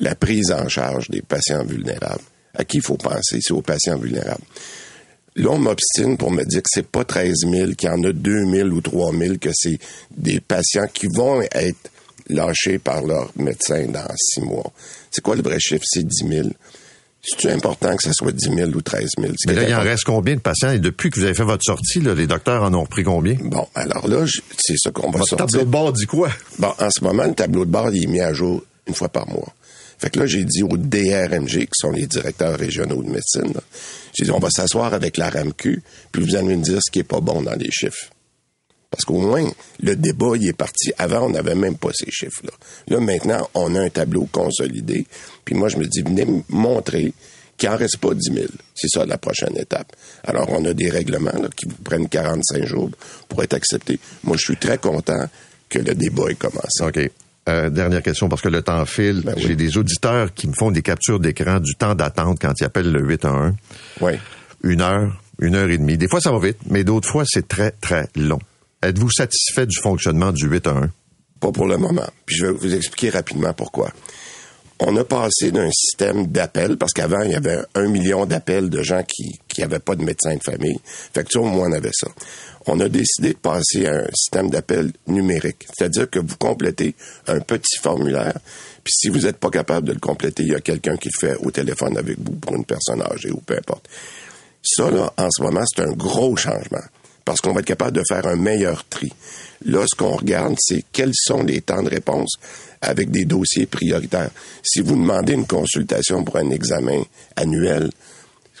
la 0.00 0.14
prise 0.14 0.50
en 0.52 0.68
charge 0.68 1.08
des 1.08 1.22
patients 1.22 1.64
vulnérables, 1.64 2.22
à 2.54 2.64
qui 2.64 2.78
il 2.78 2.82
faut 2.82 2.96
penser? 2.96 3.38
C'est 3.40 3.52
aux 3.52 3.62
patients 3.62 3.98
vulnérables. 3.98 4.44
Là, 5.36 5.50
on 5.50 5.58
m'obstine 5.58 6.16
pour 6.16 6.30
me 6.30 6.44
dire 6.44 6.62
que 6.62 6.68
c'est 6.72 6.86
pas 6.86 7.04
13 7.04 7.34
000, 7.50 7.72
qu'il 7.72 7.88
y 7.88 7.92
en 7.92 8.02
a 8.04 8.12
2 8.12 8.50
000 8.50 8.68
ou 8.70 8.80
3 8.80 9.12
000, 9.12 9.36
que 9.38 9.50
c'est 9.52 9.78
des 10.16 10.40
patients 10.40 10.86
qui 10.92 11.08
vont 11.08 11.42
être 11.42 11.90
lâchés 12.28 12.78
par 12.78 13.02
leur 13.02 13.30
médecin 13.36 13.86
dans 13.86 14.08
six 14.16 14.40
mois. 14.40 14.72
C'est 15.10 15.20
quoi 15.20 15.36
le 15.36 15.42
vrai 15.42 15.60
chiffre? 15.60 15.84
C'est 15.86 16.06
10 16.06 16.26
000. 16.26 16.48
C'est-tu 17.28 17.48
important 17.48 17.96
que 17.96 18.04
ça 18.04 18.12
soit 18.12 18.30
10 18.30 18.54
000 18.54 18.70
ou 18.70 18.80
13 18.80 19.10
000? 19.18 19.32
Ce 19.36 19.48
Mais 19.48 19.54
là, 19.54 19.68
il 19.68 19.74
en 19.74 19.80
reste 19.80 20.04
combien 20.04 20.36
de 20.36 20.40
patients? 20.40 20.70
Et 20.70 20.78
depuis 20.78 21.10
que 21.10 21.18
vous 21.18 21.24
avez 21.24 21.34
fait 21.34 21.42
votre 21.44 21.64
sortie, 21.64 22.00
là, 22.00 22.14
les 22.14 22.28
docteurs 22.28 22.62
en 22.62 22.72
ont 22.72 22.82
repris 22.82 23.02
combien? 23.02 23.34
Bon, 23.40 23.66
alors 23.74 24.06
là, 24.06 24.24
c'est 24.58 24.76
ça 24.76 24.92
qu'on 24.92 25.10
va 25.10 25.18
sortir. 25.18 25.38
tableau 25.38 25.64
de 25.64 25.70
bord 25.70 25.92
dit 25.92 26.06
quoi? 26.06 26.30
Bon, 26.60 26.72
en 26.78 26.88
ce 26.88 27.02
moment, 27.02 27.24
le 27.24 27.34
tableau 27.34 27.64
de 27.64 27.70
bord, 27.70 27.90
il 27.92 28.04
est 28.04 28.06
mis 28.06 28.20
à 28.20 28.32
jour 28.32 28.62
une 28.86 28.94
fois 28.94 29.08
par 29.08 29.28
mois. 29.28 29.52
Fait 29.98 30.10
que 30.10 30.20
là, 30.20 30.26
j'ai 30.26 30.44
dit 30.44 30.62
aux 30.62 30.76
DRMG, 30.76 31.64
qui 31.64 31.68
sont 31.74 31.90
les 31.90 32.06
directeurs 32.06 32.56
régionaux 32.58 33.02
de 33.02 33.10
médecine, 33.10 33.52
j'ai 34.14 34.24
dit, 34.24 34.30
on 34.30 34.38
va 34.38 34.50
s'asseoir 34.50 34.94
avec 34.94 35.16
la 35.16 35.30
RAMQ, 35.30 35.82
puis 36.12 36.22
vous 36.22 36.36
allez 36.36 36.56
me 36.56 36.62
dire 36.62 36.78
ce 36.84 36.90
qui 36.90 37.00
est 37.00 37.04
pas 37.04 37.20
bon 37.20 37.42
dans 37.42 37.54
les 37.54 37.70
chiffres. 37.70 38.10
Parce 38.96 39.04
qu'au 39.04 39.20
moins, 39.20 39.44
le 39.80 39.94
débat, 39.94 40.32
il 40.36 40.48
est 40.48 40.56
parti. 40.56 40.90
Avant, 40.96 41.26
on 41.26 41.30
n'avait 41.30 41.54
même 41.54 41.76
pas 41.76 41.90
ces 41.92 42.10
chiffres-là. 42.10 42.52
Là, 42.88 42.98
maintenant, 42.98 43.46
on 43.52 43.74
a 43.74 43.80
un 43.82 43.90
tableau 43.90 44.26
consolidé. 44.32 45.06
Puis 45.44 45.54
moi, 45.54 45.68
je 45.68 45.76
me 45.76 45.84
dis, 45.84 46.00
venez 46.00 46.24
me 46.24 46.40
montrer 46.48 47.12
qu'il 47.58 47.68
en 47.68 47.76
reste 47.76 47.98
pas 47.98 48.14
10 48.14 48.32
000. 48.32 48.46
C'est 48.74 48.88
ça, 48.88 49.04
la 49.04 49.18
prochaine 49.18 49.54
étape. 49.58 49.94
Alors, 50.24 50.48
on 50.50 50.64
a 50.64 50.72
des 50.72 50.88
règlements 50.88 51.38
là, 51.38 51.48
qui 51.54 51.66
vous 51.66 51.76
prennent 51.84 52.08
45 52.08 52.64
jours 52.64 52.90
pour 53.28 53.42
être 53.42 53.52
acceptés. 53.52 54.00
Moi, 54.24 54.38
je 54.38 54.44
suis 54.44 54.56
très 54.56 54.78
content 54.78 55.28
que 55.68 55.78
le 55.78 55.94
débat 55.94 56.30
ait 56.30 56.36
commencé. 56.36 56.82
OK. 56.82 57.10
Euh, 57.50 57.68
dernière 57.68 58.02
question, 58.02 58.30
parce 58.30 58.40
que 58.40 58.48
le 58.48 58.62
temps 58.62 58.86
file. 58.86 59.20
Ben 59.24 59.34
oui. 59.36 59.44
J'ai 59.46 59.56
des 59.56 59.76
auditeurs 59.76 60.32
qui 60.32 60.48
me 60.48 60.54
font 60.54 60.70
des 60.70 60.82
captures 60.82 61.20
d'écran 61.20 61.60
du 61.60 61.74
temps 61.74 61.94
d'attente 61.94 62.38
quand 62.40 62.54
ils 62.58 62.64
appellent 62.64 62.90
le 62.90 63.02
811. 63.02 63.52
Oui. 64.00 64.12
Une 64.62 64.80
heure, 64.80 65.22
une 65.38 65.54
heure 65.54 65.68
et 65.68 65.76
demie. 65.76 65.98
Des 65.98 66.08
fois, 66.08 66.20
ça 66.20 66.32
va 66.32 66.38
vite, 66.38 66.58
mais 66.70 66.82
d'autres 66.82 67.08
fois, 67.08 67.24
c'est 67.26 67.46
très, 67.46 67.72
très 67.72 68.08
long. 68.16 68.38
Êtes-vous 68.82 69.10
satisfait 69.10 69.66
du 69.66 69.76
fonctionnement 69.80 70.32
du 70.32 70.46
811? 70.46 70.90
Pas 71.40 71.52
pour 71.52 71.66
le 71.66 71.76
moment. 71.76 72.08
Puis 72.24 72.36
je 72.36 72.46
vais 72.46 72.52
vous 72.52 72.74
expliquer 72.74 73.10
rapidement 73.10 73.52
pourquoi. 73.52 73.92
On 74.78 74.94
a 74.96 75.04
passé 75.04 75.50
d'un 75.52 75.70
système 75.70 76.26
d'appels, 76.26 76.76
parce 76.76 76.92
qu'avant, 76.92 77.22
il 77.22 77.30
y 77.30 77.34
avait 77.34 77.60
un 77.74 77.88
million 77.88 78.26
d'appels 78.26 78.68
de 78.68 78.82
gens 78.82 79.02
qui 79.02 79.38
qui 79.48 79.62
n'avaient 79.62 79.78
pas 79.78 79.96
de 79.96 80.04
médecin 80.04 80.34
de 80.36 80.42
famille. 80.42 80.78
Fait 80.84 81.24
que 81.24 81.38
au 81.38 81.44
moins, 81.44 81.70
on 81.70 81.72
avait 81.72 81.92
ça. 81.94 82.08
On 82.66 82.78
a 82.80 82.88
décidé 82.90 83.32
de 83.32 83.38
passer 83.38 83.86
à 83.86 84.00
un 84.00 84.06
système 84.14 84.50
d'appel 84.50 84.92
numérique. 85.06 85.66
C'est-à-dire 85.74 86.10
que 86.10 86.18
vous 86.18 86.36
complétez 86.36 86.94
un 87.26 87.40
petit 87.40 87.78
formulaire, 87.78 88.38
puis 88.84 88.92
si 88.92 89.08
vous 89.08 89.20
n'êtes 89.20 89.38
pas 89.38 89.50
capable 89.50 89.88
de 89.88 89.94
le 89.94 90.00
compléter, 90.00 90.42
il 90.42 90.50
y 90.50 90.54
a 90.54 90.60
quelqu'un 90.60 90.98
qui 90.98 91.08
le 91.08 91.18
fait 91.18 91.36
au 91.36 91.50
téléphone 91.50 91.96
avec 91.96 92.18
vous 92.18 92.36
pour 92.36 92.54
une 92.54 92.66
personne 92.66 93.00
âgée 93.00 93.30
ou 93.30 93.40
peu 93.40 93.56
importe. 93.56 93.88
Ça, 94.62 94.90
là, 94.90 95.10
en 95.16 95.30
ce 95.30 95.42
moment, 95.42 95.62
c'est 95.64 95.82
un 95.82 95.92
gros 95.92 96.36
changement 96.36 96.84
parce 97.26 97.40
qu'on 97.40 97.52
va 97.52 97.60
être 97.60 97.66
capable 97.66 97.96
de 97.96 98.02
faire 98.08 98.26
un 98.26 98.36
meilleur 98.36 98.88
tri. 98.88 99.12
Là, 99.64 99.84
ce 99.86 99.96
qu'on 99.96 100.16
regarde, 100.16 100.54
c'est 100.58 100.84
quels 100.92 101.12
sont 101.12 101.42
les 101.42 101.60
temps 101.60 101.82
de 101.82 101.90
réponse 101.90 102.36
avec 102.80 103.10
des 103.10 103.24
dossiers 103.24 103.66
prioritaires. 103.66 104.30
Si 104.62 104.80
vous 104.80 104.94
demandez 104.94 105.32
une 105.32 105.46
consultation 105.46 106.22
pour 106.22 106.36
un 106.36 106.50
examen 106.50 107.02
annuel, 107.34 107.90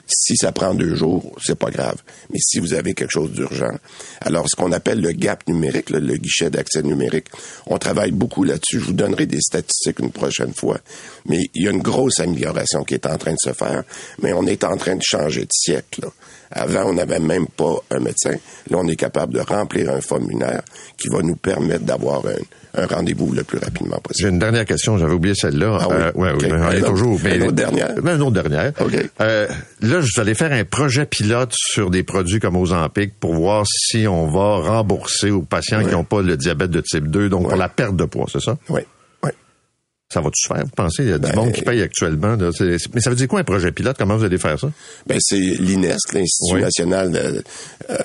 si 0.08 0.36
ça 0.36 0.50
prend 0.50 0.74
deux 0.74 0.96
jours, 0.96 1.36
c'est 1.44 1.58
pas 1.58 1.70
grave. 1.70 1.96
Mais 2.30 2.38
si 2.40 2.58
vous 2.58 2.74
avez 2.74 2.94
quelque 2.94 3.12
chose 3.12 3.30
d'urgent, 3.32 3.74
alors 4.20 4.46
ce 4.48 4.56
qu'on 4.56 4.72
appelle 4.72 5.00
le 5.00 5.12
gap 5.12 5.46
numérique, 5.46 5.90
le 5.90 6.16
guichet 6.16 6.50
d'accès 6.50 6.82
numérique, 6.82 7.26
on 7.66 7.78
travaille 7.78 8.12
beaucoup 8.12 8.42
là-dessus. 8.42 8.80
Je 8.80 8.86
vous 8.86 8.92
donnerai 8.92 9.26
des 9.26 9.40
statistiques 9.40 10.00
une 10.00 10.12
prochaine 10.12 10.54
fois. 10.54 10.78
Mais 11.26 11.50
il 11.54 11.64
y 11.64 11.68
a 11.68 11.70
une 11.70 11.82
grosse 11.82 12.18
amélioration 12.18 12.82
qui 12.82 12.94
est 12.94 13.06
en 13.06 13.16
train 13.16 13.32
de 13.32 13.38
se 13.40 13.52
faire, 13.52 13.84
mais 14.22 14.32
on 14.32 14.46
est 14.46 14.64
en 14.64 14.76
train 14.76 14.96
de 14.96 15.02
changer 15.04 15.42
de 15.42 15.52
siècle. 15.52 16.02
Avant, 16.50 16.84
on 16.90 16.94
n'avait 16.94 17.18
même 17.18 17.46
pas 17.46 17.74
un 17.90 17.98
médecin. 17.98 18.32
Là, 18.70 18.78
on 18.78 18.86
est 18.88 18.96
capable 18.96 19.34
de 19.34 19.40
remplir 19.40 19.90
un 19.90 20.00
formulaire 20.00 20.62
qui 20.96 21.08
va 21.08 21.20
nous 21.22 21.36
permettre 21.36 21.84
d'avoir 21.84 22.22
un, 22.26 22.82
un 22.82 22.86
rendez-vous 22.86 23.32
le 23.32 23.42
plus 23.44 23.58
rapidement 23.58 23.98
possible. 23.98 24.28
J'ai 24.28 24.28
une 24.28 24.38
dernière 24.38 24.64
question, 24.64 24.98
j'avais 24.98 25.12
oublié 25.12 25.34
celle-là. 25.34 25.78
Ah 25.80 25.86
oui? 25.88 25.94
Euh, 25.98 26.12
ouais, 26.14 26.30
oui, 26.38 26.48
mais 26.50 26.52
on 26.60 26.70
est 26.70 26.82
toujours. 26.82 27.18
mais- 27.22 27.36
une 27.36 27.42
autre 27.44 27.52
dernière? 27.52 27.94
Ben, 28.02 28.16
une 28.16 28.22
autre 28.22 28.42
dernière. 28.42 28.72
Ok. 28.80 29.10
Euh, 29.20 29.48
là, 29.80 30.00
je 30.00 30.34
faire 30.34 30.52
un 30.52 30.64
projet 30.64 31.06
pilote 31.06 31.52
sur 31.54 31.90
des 31.90 32.02
produits 32.02 32.40
comme 32.40 32.56
Ozempic 32.56 33.18
pour 33.18 33.34
voir 33.34 33.64
si 33.66 34.06
on 34.06 34.26
va 34.26 34.58
rembourser 34.68 35.30
aux 35.30 35.42
patients 35.42 35.82
qui 35.82 35.90
n'ont 35.92 36.04
pas 36.04 36.22
le 36.22 36.36
diabète 36.36 36.70
de 36.70 36.80
type 36.80 37.08
2, 37.08 37.28
donc 37.28 37.48
pour 37.48 37.56
la 37.56 37.68
perte 37.68 37.96
de 37.96 38.04
poids, 38.04 38.26
c'est 38.30 38.40
ça? 38.40 38.56
Oui. 38.68 38.80
Ça 40.12 40.20
va-tu 40.20 40.40
se 40.40 40.46
faire, 40.54 40.62
vous 40.64 40.70
pensez? 40.70 41.02
Il 41.02 41.08
y 41.08 41.12
a 41.12 41.18
du 41.18 41.26
Ben, 41.28 41.34
monde 41.34 41.52
qui 41.52 41.62
paye 41.62 41.82
actuellement. 41.82 42.36
là. 42.36 42.50
Mais 42.94 43.00
ça 43.00 43.10
veut 43.10 43.16
dire 43.16 43.26
quoi 43.26 43.40
un 43.40 43.44
projet 43.44 43.72
pilote? 43.72 43.96
Comment 43.98 44.16
vous 44.16 44.22
allez 44.22 44.38
faire 44.38 44.56
ça? 44.56 44.70
Ben, 45.04 45.18
c'est 45.20 45.36
l'INESC, 45.36 46.12
l'Institut 46.12 46.54
Oui. 46.54 46.60
national, 46.60 47.10
de, 47.10 47.42
euh, 47.90 47.96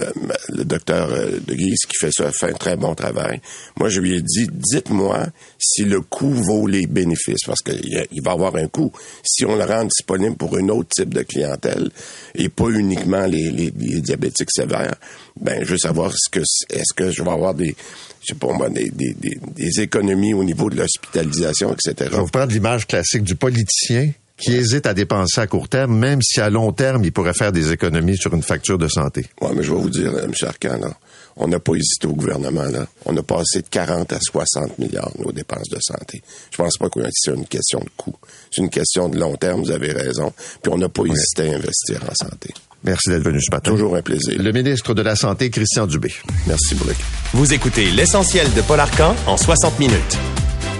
le 0.49 0.63
docteur 0.65 1.11
euh, 1.11 1.39
de 1.47 1.53
Guise 1.53 1.77
qui 1.87 1.97
fait 1.99 2.09
ça, 2.11 2.31
fait 2.31 2.49
un 2.49 2.53
très 2.53 2.75
bon 2.75 2.95
travail. 2.95 3.39
Moi, 3.77 3.89
je 3.89 4.01
lui 4.01 4.15
ai 4.17 4.21
dit, 4.23 4.47
dites-moi 4.51 5.27
si 5.59 5.83
le 5.83 6.01
coût 6.01 6.31
vaut 6.33 6.65
les 6.65 6.87
bénéfices, 6.87 7.43
parce 7.45 7.61
qu'il 7.61 8.21
va 8.23 8.31
avoir 8.31 8.55
un 8.55 8.67
coût. 8.67 8.91
Si 9.23 9.45
on 9.45 9.55
le 9.55 9.63
rend 9.63 9.83
disponible 9.85 10.35
pour 10.37 10.57
un 10.57 10.69
autre 10.69 10.89
type 10.89 11.13
de 11.13 11.21
clientèle, 11.21 11.91
et 12.33 12.49
pas 12.49 12.69
uniquement 12.69 13.27
les, 13.27 13.51
les, 13.51 13.71
les 13.77 14.01
diabétiques 14.01 14.49
sévères, 14.51 14.95
ben, 15.39 15.63
je 15.63 15.73
veux 15.73 15.77
savoir 15.77 16.11
ce 16.15 16.31
que, 16.31 16.39
est-ce 16.39 16.93
que 16.95 17.11
je 17.11 17.21
vais 17.21 17.29
avoir 17.31 17.53
des, 17.53 17.75
je 18.21 18.33
sais 18.33 18.39
pas 18.39 18.53
moi, 18.53 18.69
des, 18.69 18.89
des, 18.89 19.13
des, 19.13 19.39
des 19.55 19.81
économies 19.81 20.33
au 20.33 20.43
niveau 20.43 20.69
de 20.69 20.77
l'hospitalisation, 20.77 21.73
etc. 21.73 22.09
Je 22.11 22.15
vais 22.15 22.21
vous 22.21 22.27
prendre 22.27 22.51
l'image 22.51 22.87
classique 22.87 23.23
du 23.23 23.35
politicien 23.35 24.11
qui 24.37 24.53
hésite 24.53 24.87
à 24.87 24.93
dépenser 24.93 25.39
à 25.39 25.47
court 25.47 25.69
terme, 25.69 25.97
même 25.97 26.21
si 26.21 26.41
à 26.41 26.49
long 26.49 26.71
terme, 26.71 27.03
il 27.03 27.11
pourrait 27.11 27.33
faire 27.33 27.51
des 27.51 27.71
économies 27.71 28.17
sur 28.17 28.33
une 28.33 28.41
facture 28.41 28.79
de 28.79 28.87
santé. 28.87 29.27
Ouais, 29.39 29.51
mais 29.55 29.61
je 29.61 29.71
vais 29.71 29.79
vous 29.79 29.89
dire, 29.89 30.11
M. 30.17 30.33
Arcan, 30.41 30.79
là, 30.79 30.93
on 31.37 31.47
n'a 31.47 31.59
pas 31.59 31.73
hésité 31.75 32.07
au 32.07 32.13
gouvernement. 32.13 32.63
Là. 32.63 32.87
On 33.05 33.15
a 33.15 33.23
passé 33.23 33.61
de 33.61 33.67
40 33.69 34.11
à 34.13 34.19
60 34.19 34.79
milliards 34.79 35.11
nos 35.19 35.31
dépenses 35.31 35.69
de 35.69 35.77
santé. 35.79 36.21
Je 36.51 36.57
pense 36.57 36.77
pas 36.77 36.89
que 36.89 36.99
c'est 37.11 37.33
une 37.33 37.45
question 37.45 37.79
de 37.79 37.89
coût. 37.95 38.15
C'est 38.51 38.61
une 38.61 38.69
question 38.69 39.09
de 39.09 39.19
long 39.19 39.35
terme, 39.35 39.61
vous 39.61 39.71
avez 39.71 39.91
raison. 39.91 40.33
Puis 40.61 40.73
on 40.73 40.77
n'a 40.77 40.89
pas 40.89 41.03
hésité 41.05 41.51
à 41.51 41.55
investir 41.55 42.03
en 42.09 42.15
santé. 42.15 42.53
Merci 42.83 43.09
d'être 43.09 43.23
venu 43.23 43.39
ce 43.41 43.51
matin. 43.51 43.71
Toujours 43.71 43.95
un 43.95 44.01
plaisir. 44.01 44.41
Le 44.41 44.51
ministre 44.51 44.93
de 44.93 45.01
la 45.03 45.15
Santé, 45.15 45.51
Christian 45.51 45.85
Dubé. 45.85 46.11
Merci, 46.47 46.73
Brick. 46.75 46.97
Vous 47.33 47.53
écoutez 47.53 47.91
l'essentiel 47.91 48.51
de 48.53 48.61
Paul 48.61 48.79
Arcan 48.79 49.15
en 49.27 49.37
60 49.37 49.79
minutes. 49.79 50.17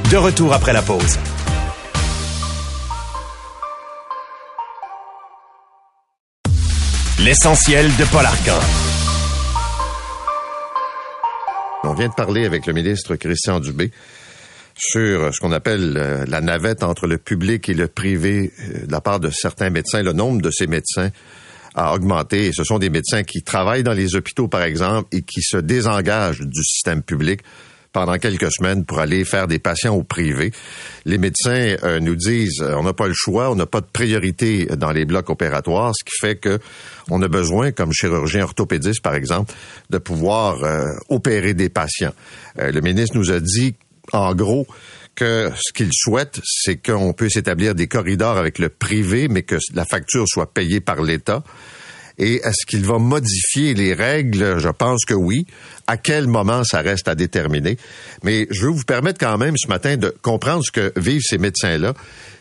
De 0.10 0.18
retour 0.18 0.52
après 0.54 0.74
la 0.74 0.82
pause. 0.82 1.20
L'essentiel 7.20 7.86
de 7.98 8.06
Paul 8.12 8.26
Arcan. 8.26 8.60
On 11.84 11.94
vient 11.94 12.10
de 12.10 12.14
parler 12.14 12.46
avec 12.46 12.66
le 12.66 12.74
ministre 12.74 13.16
Christian 13.16 13.60
Dubé 13.60 13.92
sur 14.76 15.34
ce 15.34 15.40
qu'on 15.40 15.52
appelle 15.52 15.96
euh, 15.98 16.26
la 16.28 16.42
navette 16.42 16.84
entre 16.84 17.06
le 17.06 17.18
public 17.20 17.70
et 17.70 17.74
le 17.76 17.88
privé 17.88 18.52
euh, 18.60 18.88
de 18.88 18.92
la 18.92 19.02
part 19.02 19.20
de 19.20 19.30
certains 19.30 19.70
médecins. 19.70 20.02
Le 20.02 20.14
nombre 20.14 20.42
de 20.42 20.50
ces 20.50 20.66
médecins 20.66 21.12
a 21.76 21.94
augmenté 21.94 22.52
ce 22.54 22.64
sont 22.64 22.80
des 22.80 22.90
médecins 22.90 23.24
qui 23.24 23.44
travaillent 23.44 23.84
dans 23.84 23.94
les 23.94 24.16
hôpitaux, 24.16 24.48
par 24.48 24.64
exemple, 24.64 25.08
et 25.12 25.22
qui 25.22 25.42
se 25.42 25.58
désengagent 25.58 26.42
du 26.42 26.64
système 26.64 27.02
public 27.02 27.42
pendant 27.94 28.18
quelques 28.18 28.52
semaines 28.54 28.86
pour 28.86 29.00
aller 29.00 29.26
faire 29.26 29.48
des 29.48 29.60
patients 29.60 29.94
au 29.94 30.04
privé. 30.04 30.52
Les 31.04 31.18
médecins 31.18 31.76
euh, 31.84 32.00
nous 32.00 32.16
disent 32.16 32.62
on 32.62 32.84
n'a 32.84 32.94
pas 32.94 33.08
le 33.08 33.14
choix, 33.14 33.52
on 33.52 33.56
n'a 33.56 33.66
pas 33.66 33.82
de 33.82 33.88
priorité 33.92 34.66
dans 34.78 34.92
les 34.92 35.04
blocs 35.06 35.30
opératoires, 35.30 35.92
ce 35.94 36.04
qui 36.06 36.16
fait 36.20 36.38
que 36.38 36.60
on 37.10 37.22
a 37.22 37.28
besoin, 37.28 37.72
comme 37.72 37.92
chirurgien 37.92 38.44
orthopédiste 38.44 39.02
par 39.02 39.16
exemple, 39.16 39.54
de 39.90 39.98
pouvoir 39.98 40.58
opérer 41.10 41.54
des 41.54 41.68
patients. 41.68 42.14
le 42.58 42.80
ministre 42.80 43.18
nous 43.18 43.32
a 43.32 43.42
dit 43.42 43.76
en 44.14 44.34
gros 44.36 44.68
ce 45.22 45.74
qu'il 45.74 45.90
souhaite, 45.94 46.40
c'est 46.44 46.78
qu'on 46.78 47.14
puisse 47.14 47.36
établir 47.36 47.76
des 47.76 47.88
corridors 47.88 48.38
avec 48.38 48.60
le 48.60 48.70
privé, 48.70 49.28
mais 49.28 49.44
que 49.44 49.58
la 49.74 49.86
facture 49.86 50.26
soit 50.28 50.54
payée 50.54 50.80
par 50.80 51.02
l'État. 51.02 51.44
Et 52.18 52.36
est-ce 52.36 52.66
qu'il 52.68 52.86
va 52.86 53.00
modifier 53.00 53.74
les 53.74 53.94
règles? 53.94 54.60
Je 54.60 54.70
pense 54.70 55.06
que 55.06 55.14
oui. 55.14 55.48
À 55.88 55.98
quel 55.98 56.28
moment, 56.28 56.64
ça 56.64 56.82
reste 56.82 57.08
à 57.08 57.16
déterminer? 57.16 57.78
Mais 58.24 58.48
je 58.52 58.64
veux 58.64 58.72
vous 58.72 58.84
permettre 58.84 59.20
quand 59.20 59.38
même 59.38 59.56
ce 59.58 59.68
matin 59.68 59.98
de 59.98 60.14
comprendre 60.22 60.64
ce 60.64 60.72
que 60.72 60.94
vivent 61.00 61.24
ces 61.24 61.40
médecins-là. 61.40 61.94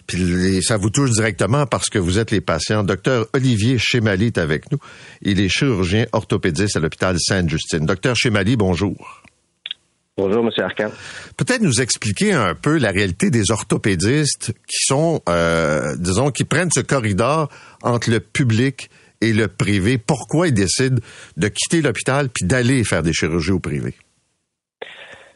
Puis 0.06 0.62
ça 0.62 0.76
vous 0.76 0.90
touche 0.90 1.12
directement 1.12 1.66
parce 1.66 1.88
que 1.88 1.98
vous 1.98 2.18
êtes 2.18 2.30
les 2.30 2.40
patients. 2.40 2.82
Docteur 2.82 3.26
Olivier 3.32 3.78
Chemali 3.78 4.26
est 4.26 4.38
avec 4.38 4.70
nous. 4.72 4.78
Il 5.22 5.40
est 5.40 5.48
chirurgien 5.48 6.06
orthopédiste 6.12 6.76
à 6.76 6.80
l'hôpital 6.80 7.16
Sainte-Justine. 7.18 7.86
Docteur 7.86 8.16
Chemali, 8.16 8.56
bonjour. 8.56 9.19
Bonjour, 10.16 10.44
M. 10.44 10.50
Arcand. 10.58 10.92
Peut-être 11.36 11.62
nous 11.62 11.80
expliquer 11.80 12.32
un 12.32 12.54
peu 12.54 12.78
la 12.78 12.90
réalité 12.90 13.30
des 13.30 13.50
orthopédistes 13.50 14.52
qui 14.66 14.84
sont, 14.84 15.22
euh, 15.28 15.96
disons, 15.96 16.30
qui 16.30 16.44
prennent 16.44 16.70
ce 16.70 16.80
corridor 16.80 17.48
entre 17.82 18.10
le 18.10 18.20
public 18.20 18.90
et 19.20 19.32
le 19.32 19.48
privé. 19.48 19.98
Pourquoi 19.98 20.48
ils 20.48 20.54
décident 20.54 21.00
de 21.36 21.48
quitter 21.48 21.80
l'hôpital 21.80 22.28
puis 22.28 22.46
d'aller 22.46 22.84
faire 22.84 23.02
des 23.02 23.12
chirurgies 23.12 23.52
au 23.52 23.60
privé? 23.60 23.94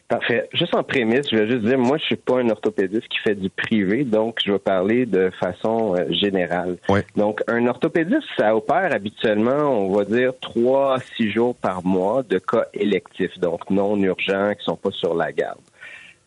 Parfait. 0.09 0.49
Juste 0.53 0.75
en 0.75 0.83
prémisse, 0.83 1.31
je 1.31 1.37
vais 1.37 1.49
juste 1.49 1.65
dire, 1.65 1.79
moi, 1.79 1.97
je 1.97 2.05
suis 2.05 2.17
pas 2.17 2.39
un 2.39 2.51
orthopédiste 2.51 3.09
qui 3.09 3.19
fait 3.19 3.35
du 3.35 3.49
privé, 3.49 4.05
donc 4.05 4.39
je 4.45 4.53
vais 4.53 4.59
parler 4.59 5.07
de 5.07 5.31
façon 5.41 5.97
euh, 5.97 6.05
générale. 6.13 6.77
Donc, 7.17 7.41
un 7.49 7.67
orthopédiste, 7.67 8.27
ça 8.37 8.55
opère 8.55 8.93
habituellement, 8.93 9.71
on 9.71 9.97
va 9.97 10.05
dire, 10.05 10.33
trois 10.41 10.97
à 10.97 11.01
six 11.01 11.31
jours 11.31 11.55
par 11.55 11.85
mois 11.87 12.23
de 12.23 12.39
cas 12.39 12.67
électifs, 12.75 13.39
donc 13.39 13.71
non 13.71 13.97
urgents, 13.97 14.53
qui 14.59 14.65
sont 14.65 14.77
pas 14.77 14.91
sur 14.91 15.15
la 15.15 15.33
garde. 15.33 15.61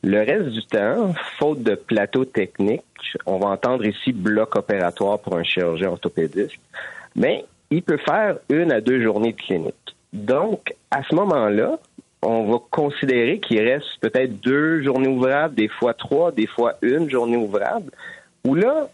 Le 0.04 0.20
reste 0.20 0.50
du 0.50 0.64
temps, 0.64 1.14
faute 1.38 1.62
de 1.62 1.76
plateau 1.76 2.26
technique, 2.26 2.82
on 3.28 3.38
va 3.38 3.50
entendre 3.50 3.86
ici 3.86 4.12
bloc 4.12 4.56
opératoire 4.56 5.20
pour 5.20 5.36
un 5.38 5.44
chirurgien 5.44 5.90
orthopédiste, 5.90 6.60
mais 7.16 7.46
il 7.70 7.84
peut 7.84 7.98
faire 7.98 8.38
une 8.50 8.72
à 8.72 8.82
deux 8.82 9.04
journées 9.04 9.34
de 9.34 9.38
clinique. 9.38 9.96
Donc, 10.14 10.74
à 10.90 11.04
ce 11.04 11.14
moment-là, 11.14 11.78
on 12.28 12.52
va 12.52 12.60
considérer 12.70 13.40
qu'il 13.40 13.62
reste 13.62 13.88
peut-être 14.02 14.42
deux 14.42 14.84
journées 14.84 15.08
ouvrables, 15.08 15.56
des 15.56 15.70
fois 15.70 15.94
trois, 15.94 16.32
des 16.32 16.48
fois 16.48 16.74
une 16.82 17.10
journée 17.10 17.38
ouvrable, 17.38 17.92
où 18.44 18.54
là, 18.54 18.90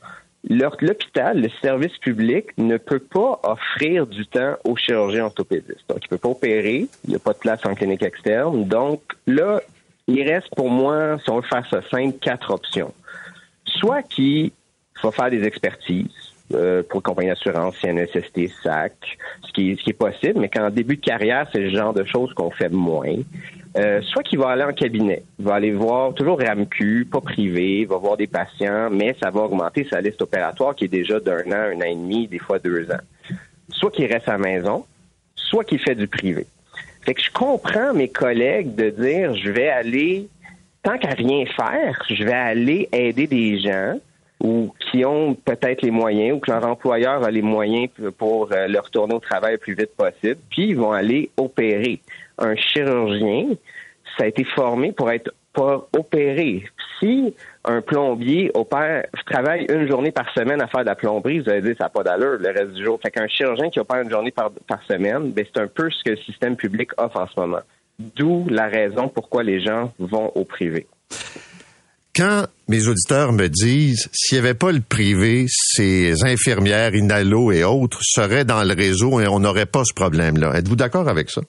l'hôpital, 0.47 1.41
le 1.41 1.49
service 1.61 1.97
public 1.97 2.45
ne 2.57 2.77
peut 2.77 2.99
pas 2.99 3.39
offrir 3.43 4.05
du 4.05 4.27
temps 4.27 4.55
aux 4.65 4.75
chirurgiens 4.75 5.25
orthopédistes. 5.25 5.83
Donc, 5.89 5.99
il 6.01 6.05
ne 6.05 6.09
peut 6.09 6.17
pas 6.19 6.29
opérer, 6.29 6.87
il 7.05 7.09
n'y 7.09 7.15
a 7.15 7.19
pas 7.19 7.33
de 7.33 7.39
place 7.39 7.65
en 7.65 7.73
clinique 7.73 8.03
externe. 8.03 8.65
Donc, 8.65 9.01
là, 9.25 9.61
il 10.07 10.21
reste 10.21 10.53
pour 10.55 10.69
moi, 10.69 11.17
si 11.23 11.29
on 11.31 11.37
veut 11.37 11.47
faire 11.47 11.65
ça 11.71 11.81
simple, 11.89 12.19
quatre 12.19 12.51
options. 12.51 12.93
Soit 13.65 14.03
qu'il 14.03 14.51
faut 15.01 15.11
faire 15.11 15.31
des 15.31 15.43
expertises, 15.43 16.22
euh, 16.53 16.83
pour 16.83 17.01
compagnie 17.03 17.29
d'assurance, 17.29 17.75
CNSST, 17.81 18.49
SAC, 18.63 18.93
ce 19.45 19.51
qui, 19.53 19.75
ce 19.77 19.83
qui 19.83 19.89
est 19.91 19.93
possible, 19.93 20.39
mais 20.39 20.49
qu'en 20.49 20.69
début 20.69 20.97
de 20.97 21.01
carrière, 21.01 21.47
c'est 21.51 21.59
le 21.59 21.69
genre 21.69 21.93
de 21.93 22.03
choses 22.03 22.33
qu'on 22.33 22.51
fait 22.51 22.69
moins. 22.69 23.15
Euh, 23.75 24.01
soit 24.03 24.21
qu'il 24.21 24.37
va 24.37 24.49
aller 24.49 24.63
en 24.63 24.73
cabinet, 24.73 25.23
il 25.39 25.45
va 25.45 25.55
aller 25.55 25.71
voir 25.71 26.13
toujours 26.13 26.39
RAMQ, 26.39 27.07
pas 27.11 27.21
privé, 27.21 27.79
il 27.81 27.87
va 27.87 27.97
voir 27.97 28.17
des 28.17 28.27
patients, 28.27 28.89
mais 28.91 29.15
ça 29.21 29.31
va 29.31 29.41
augmenter 29.41 29.87
sa 29.89 29.99
liste 29.99 30.21
opératoire 30.21 30.75
qui 30.75 30.85
est 30.85 30.89
déjà 30.89 31.19
d'un 31.19 31.41
an, 31.47 31.71
un 31.73 31.77
an 31.77 31.85
et 31.85 31.95
demi, 31.95 32.27
des 32.27 32.37
fois 32.37 32.59
deux 32.59 32.89
ans. 32.91 33.01
Soit 33.69 33.89
qu'il 33.89 34.05
reste 34.05 34.27
à 34.27 34.33
la 34.33 34.37
maison, 34.37 34.85
soit 35.35 35.63
qu'il 35.63 35.79
fait 35.79 35.95
du 35.95 36.07
privé. 36.07 36.45
Fait 37.01 37.15
que 37.15 37.21
je 37.21 37.31
comprends 37.31 37.93
mes 37.93 38.09
collègues 38.09 38.75
de 38.75 38.91
dire 38.91 39.35
je 39.35 39.49
vais 39.49 39.69
aller, 39.69 40.27
tant 40.83 40.99
qu'à 40.99 41.09
rien 41.09 41.45
faire, 41.47 42.05
je 42.09 42.23
vais 42.23 42.31
aller 42.31 42.89
aider 42.91 43.25
des 43.25 43.59
gens 43.59 43.95
ou 44.43 44.73
qui 44.91 45.05
ont 45.05 45.33
peut-être 45.33 45.81
les 45.81 45.91
moyens 45.91 46.37
ou 46.37 46.39
que 46.39 46.51
leur 46.51 46.65
employeur 46.67 47.23
a 47.23 47.31
les 47.31 47.41
moyens 47.41 47.89
pour 48.17 48.51
euh, 48.51 48.67
leur 48.67 48.83
retourner 48.83 49.15
au 49.15 49.19
travail 49.19 49.53
le 49.53 49.57
plus 49.57 49.73
vite 49.73 49.95
possible, 49.95 50.39
puis 50.49 50.69
ils 50.69 50.77
vont 50.77 50.91
aller 50.91 51.31
opérer. 51.37 52.01
Un 52.37 52.55
chirurgien, 52.55 53.47
ça 54.17 54.25
a 54.25 54.27
été 54.27 54.43
formé 54.43 54.91
pour 54.91 55.09
être 55.09 55.33
pas 55.53 55.87
opéré. 55.97 56.65
Si 56.99 57.33
un 57.63 57.81
plombier 57.81 58.51
opère, 58.53 59.05
travaille 59.25 59.65
une 59.69 59.87
journée 59.87 60.11
par 60.11 60.31
semaine 60.33 60.61
à 60.61 60.67
faire 60.67 60.81
de 60.81 60.87
la 60.87 60.95
plomberie, 60.95 61.39
vous 61.39 61.49
allez 61.49 61.61
dire 61.61 61.75
ça 61.77 61.85
n'a 61.85 61.89
pas 61.89 62.03
d'allure 62.03 62.37
le 62.39 62.49
reste 62.49 62.73
du 62.73 62.83
jour. 62.83 62.99
Fait 63.01 63.11
qu'un 63.11 63.27
chirurgien 63.27 63.69
qui 63.69 63.79
opère 63.79 64.01
une 64.01 64.09
journée 64.09 64.31
par, 64.31 64.51
par 64.67 64.83
semaine, 64.83 65.31
ben 65.31 65.45
c'est 65.45 65.61
un 65.61 65.67
peu 65.67 65.89
ce 65.89 66.03
que 66.03 66.11
le 66.11 66.17
système 66.17 66.55
public 66.55 66.89
offre 66.97 67.21
en 67.21 67.27
ce 67.27 67.39
moment. 67.39 67.61
D'où 67.99 68.47
la 68.49 68.67
raison 68.67 69.07
pourquoi 69.07 69.43
les 69.43 69.61
gens 69.61 69.93
vont 69.99 70.31
au 70.35 70.43
privé 70.43 70.87
quand 72.15 72.45
mes 72.67 72.87
auditeurs 72.87 73.33
me 73.33 73.47
disent 73.47 74.09
s'il 74.13 74.39
n'y 74.39 74.47
avait 74.47 74.57
pas 74.57 74.71
le 74.71 74.81
privé, 74.81 75.45
ces 75.47 76.23
infirmières, 76.23 76.93
Inalo 76.93 77.51
et 77.51 77.63
autres 77.63 77.99
seraient 78.03 78.45
dans 78.45 78.63
le 78.63 78.73
réseau 78.73 79.19
et 79.19 79.27
on 79.27 79.39
n'aurait 79.39 79.65
pas 79.65 79.83
ce 79.83 79.93
problème-là. 79.93 80.53
Êtes-vous 80.55 80.75
d'accord 80.75 81.09
avec 81.09 81.29
ça? 81.29 81.41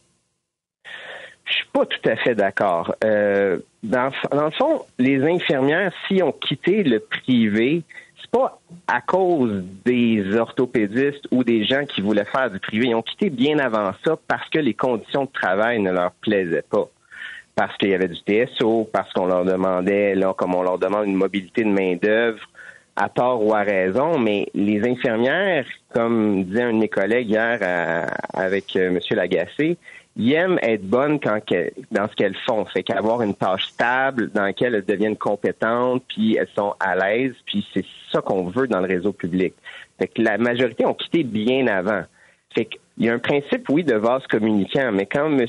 Je 1.45 1.53
suis 1.53 1.67
pas 1.73 1.85
tout 1.85 2.09
à 2.09 2.17
fait 2.17 2.35
d'accord. 2.35 2.95
Euh, 3.05 3.59
dans, 3.83 4.11
dans, 4.33 4.47
le 4.47 4.51
fond, 4.53 4.87
les 4.99 5.23
infirmières, 5.23 5.93
si 6.09 6.23
ont 6.23 6.33
quitté 6.33 6.83
le 6.83 7.01
privé, 7.01 7.83
c'est 8.21 8.31
pas 8.31 8.59
à 8.87 9.03
cause 9.03 9.63
des 9.85 10.35
orthopédistes 10.35 11.27
ou 11.31 11.45
des 11.45 11.67
gens 11.67 11.85
qui 11.85 12.01
voulaient 12.01 12.25
faire 12.25 12.51
du 12.51 12.59
privé. 12.59 12.89
Ils 12.89 12.95
ont 12.95 13.03
quitté 13.03 13.29
bien 13.29 13.59
avant 13.59 13.93
ça 14.05 14.17
parce 14.27 14.49
que 14.49 14.59
les 14.59 14.73
conditions 14.73 15.27
de 15.27 15.31
travail 15.31 15.81
ne 15.81 15.93
leur 15.93 16.13
plaisaient 16.13 16.65
pas 16.69 16.89
parce 17.55 17.77
qu'il 17.77 17.91
y 17.91 17.95
avait 17.95 18.09
du 18.09 18.17
TSO, 18.17 18.89
parce 18.93 19.13
qu'on 19.13 19.27
leur 19.27 19.45
demandait, 19.45 20.15
là, 20.15 20.35
comme 20.37 20.55
on 20.55 20.63
leur 20.63 20.79
demande 20.79 21.07
une 21.07 21.15
mobilité 21.15 21.63
de 21.63 21.71
main-d'œuvre, 21.71 22.41
à 22.97 23.09
tort 23.09 23.45
ou 23.45 23.55
à 23.55 23.63
raison, 23.63 24.19
mais 24.19 24.47
les 24.55 24.89
infirmières, 24.89 25.67
comme 25.93 26.45
disait 26.45 26.63
un 26.63 26.73
de 26.73 26.79
mes 26.79 26.89
collègues 26.89 27.29
hier 27.29 27.59
avec 28.33 28.77
euh, 28.77 28.89
M. 28.89 28.99
Lagacé, 29.11 29.77
ils 30.17 30.33
aiment 30.33 30.59
être 30.63 30.85
bonnes 30.85 31.19
quand 31.19 31.41
dans 31.91 32.09
ce 32.09 32.15
qu'elles 32.15 32.37
font. 32.47 32.65
Fait 32.67 32.85
qu'avoir 32.85 33.23
une 33.23 33.35
tâche 33.35 33.65
stable 33.67 34.31
dans 34.31 34.43
laquelle 34.43 34.77
elles 34.77 34.85
deviennent 34.85 35.17
compétentes, 35.17 36.05
puis 36.09 36.37
elles 36.37 36.49
sont 36.55 36.75
à 36.79 36.95
l'aise, 36.95 37.35
puis 37.47 37.67
c'est 37.75 37.85
ça 38.13 38.21
qu'on 38.21 38.45
veut 38.45 38.69
dans 38.69 38.81
le 38.81 38.87
réseau 38.87 39.13
public. 39.13 39.55
Fait 39.99 40.07
que 40.07 40.23
la 40.23 40.39
majorité 40.39 40.87
ont 40.87 40.95
quitté 40.95 41.25
bien 41.25 41.67
avant. 41.67 42.03
Fait 42.55 42.69
il 42.97 43.07
y 43.07 43.09
a 43.09 43.15
un 43.15 43.19
principe, 43.19 43.69
oui, 43.71 43.83
de 43.83 43.95
vase 43.95 44.27
communicant, 44.29 44.93
mais 44.93 45.07
quand 45.07 45.27
M. 45.27 45.47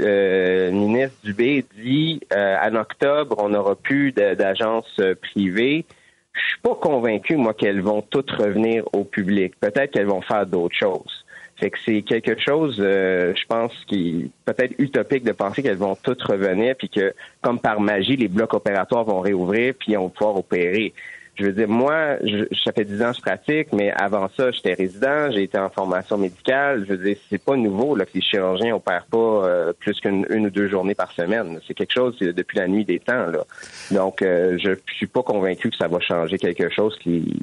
Euh, 0.00 0.70
ministre 0.70 1.16
Dubé 1.22 1.64
dit 1.76 2.20
euh, 2.32 2.56
en 2.62 2.74
octobre, 2.76 3.36
on 3.38 3.50
n'aura 3.50 3.74
plus 3.76 4.12
d'agences 4.12 4.96
euh, 5.00 5.14
privées, 5.14 5.84
je 6.32 6.40
suis 6.40 6.60
pas 6.62 6.74
convaincu, 6.74 7.36
moi, 7.36 7.52
qu'elles 7.52 7.80
vont 7.80 8.02
toutes 8.02 8.30
revenir 8.30 8.84
au 8.92 9.04
public. 9.04 9.54
Peut-être 9.60 9.90
qu'elles 9.90 10.06
vont 10.06 10.22
faire 10.22 10.46
d'autres 10.46 10.76
choses. 10.76 11.24
Fait 11.56 11.70
que 11.70 11.78
c'est 11.84 12.02
quelque 12.02 12.40
chose, 12.40 12.76
euh, 12.78 13.34
je 13.34 13.44
pense, 13.46 13.72
qui 13.88 14.30
peut-être 14.44 14.74
utopique 14.78 15.24
de 15.24 15.32
penser 15.32 15.62
qu'elles 15.62 15.76
vont 15.76 15.96
toutes 16.00 16.22
revenir, 16.22 16.76
puis 16.76 16.88
que, 16.88 17.12
comme 17.42 17.58
par 17.58 17.80
magie, 17.80 18.16
les 18.16 18.28
blocs 18.28 18.54
opératoires 18.54 19.04
vont 19.04 19.20
réouvrir, 19.20 19.74
puis 19.74 19.96
on 19.96 20.04
va 20.04 20.08
pouvoir 20.10 20.36
opérer 20.36 20.94
je 21.38 21.44
veux 21.44 21.52
dire, 21.52 21.68
moi, 21.68 22.16
je, 22.24 22.44
ça 22.64 22.72
fait 22.72 22.84
dix 22.84 23.00
ans 23.00 23.12
que 23.12 23.18
je 23.18 23.22
pratique, 23.22 23.72
mais 23.72 23.92
avant 23.92 24.28
ça, 24.36 24.50
j'étais 24.50 24.74
résident, 24.74 25.30
j'ai 25.30 25.44
été 25.44 25.56
en 25.56 25.70
formation 25.70 26.18
médicale. 26.18 26.84
Je 26.88 26.94
veux 26.94 27.04
dire, 27.04 27.16
c'est 27.30 27.42
pas 27.42 27.56
nouveau 27.56 27.94
là, 27.94 28.04
que 28.04 28.10
les 28.14 28.20
chirurgiens 28.20 28.74
opèrent 28.74 29.06
pas 29.06 29.18
euh, 29.18 29.72
plus 29.78 30.00
qu'une 30.00 30.26
ou 30.28 30.50
deux 30.50 30.68
journées 30.68 30.96
par 30.96 31.12
semaine. 31.12 31.60
C'est 31.66 31.74
quelque 31.74 31.94
chose 31.94 32.18
depuis 32.18 32.58
la 32.58 32.66
nuit 32.66 32.84
des 32.84 32.98
temps. 32.98 33.26
Là. 33.26 33.44
Donc, 33.92 34.22
euh, 34.22 34.58
je 34.58 34.72
suis 34.94 35.06
pas 35.06 35.22
convaincu 35.22 35.70
que 35.70 35.76
ça 35.76 35.86
va 35.86 36.00
changer 36.00 36.38
quelque 36.38 36.70
chose 36.70 36.98
qui, 37.00 37.40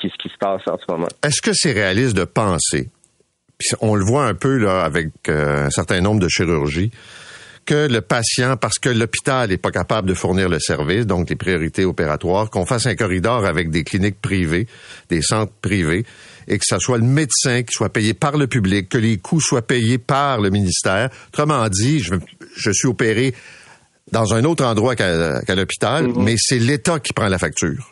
qui, 0.00 0.10
qui 0.10 0.28
se 0.28 0.38
passe 0.38 0.66
en 0.66 0.78
ce 0.78 0.84
moment. 0.88 1.08
Est-ce 1.22 1.42
que 1.42 1.52
c'est 1.52 1.72
réaliste 1.72 2.16
de 2.16 2.24
penser, 2.24 2.88
puis 3.58 3.68
on 3.82 3.94
le 3.94 4.04
voit 4.04 4.24
un 4.24 4.34
peu 4.34 4.56
là 4.56 4.82
avec 4.82 5.08
euh, 5.28 5.66
un 5.66 5.70
certain 5.70 6.00
nombre 6.00 6.20
de 6.20 6.28
chirurgies, 6.28 6.90
que 7.64 7.88
le 7.88 8.00
patient, 8.00 8.56
parce 8.56 8.78
que 8.78 8.88
l'hôpital 8.88 9.48
n'est 9.48 9.56
pas 9.56 9.70
capable 9.70 10.08
de 10.08 10.14
fournir 10.14 10.48
le 10.48 10.58
service, 10.58 11.06
donc 11.06 11.30
les 11.30 11.36
priorités 11.36 11.84
opératoires, 11.84 12.50
qu'on 12.50 12.66
fasse 12.66 12.86
un 12.86 12.94
corridor 12.94 13.44
avec 13.44 13.70
des 13.70 13.84
cliniques 13.84 14.20
privées, 14.20 14.66
des 15.08 15.22
centres 15.22 15.52
privés, 15.60 16.04
et 16.48 16.58
que 16.58 16.64
ce 16.64 16.78
soit 16.78 16.98
le 16.98 17.04
médecin 17.04 17.62
qui 17.62 17.72
soit 17.72 17.92
payé 17.92 18.14
par 18.14 18.36
le 18.36 18.46
public, 18.46 18.88
que 18.88 18.98
les 18.98 19.18
coûts 19.18 19.40
soient 19.40 19.66
payés 19.66 19.98
par 19.98 20.40
le 20.40 20.50
ministère. 20.50 21.10
Autrement 21.28 21.68
dit, 21.68 22.00
je, 22.00 22.70
suis 22.70 22.88
opéré 22.88 23.34
dans 24.12 24.34
un 24.34 24.44
autre 24.44 24.64
endroit 24.64 24.96
qu'à 24.96 25.54
l'hôpital, 25.54 26.06
mm-hmm. 26.06 26.22
mais 26.22 26.34
c'est 26.36 26.58
l'État 26.58 26.98
qui 26.98 27.12
prend 27.12 27.28
la 27.28 27.38
facture. 27.38 27.86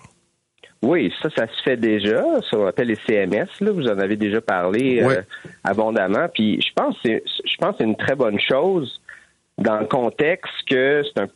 Oui, 0.82 1.12
ça, 1.20 1.28
ça 1.36 1.46
se 1.46 1.62
fait 1.64 1.76
déjà. 1.76 2.22
Ça 2.50 2.58
s'appelle 2.66 2.88
les 2.88 2.98
CMS. 3.06 3.48
Là, 3.60 3.72
vous 3.72 3.86
en 3.88 3.98
avez 3.98 4.16
déjà 4.16 4.40
parlé 4.40 5.02
euh, 5.02 5.22
abondamment. 5.64 6.28
Puis 6.32 6.60
je 6.60 6.72
pense, 6.74 6.96
je 7.04 7.56
pense, 7.58 7.72
que 7.72 7.76
c'est 7.78 7.84
une 7.84 7.96
très 7.96 8.14
bonne 8.14 8.38
chose 8.38 9.00
dans 9.58 9.80
le 9.80 9.86
contexte 9.86 10.54
que 10.68 11.02
c'est 11.04 11.20
un 11.20 11.28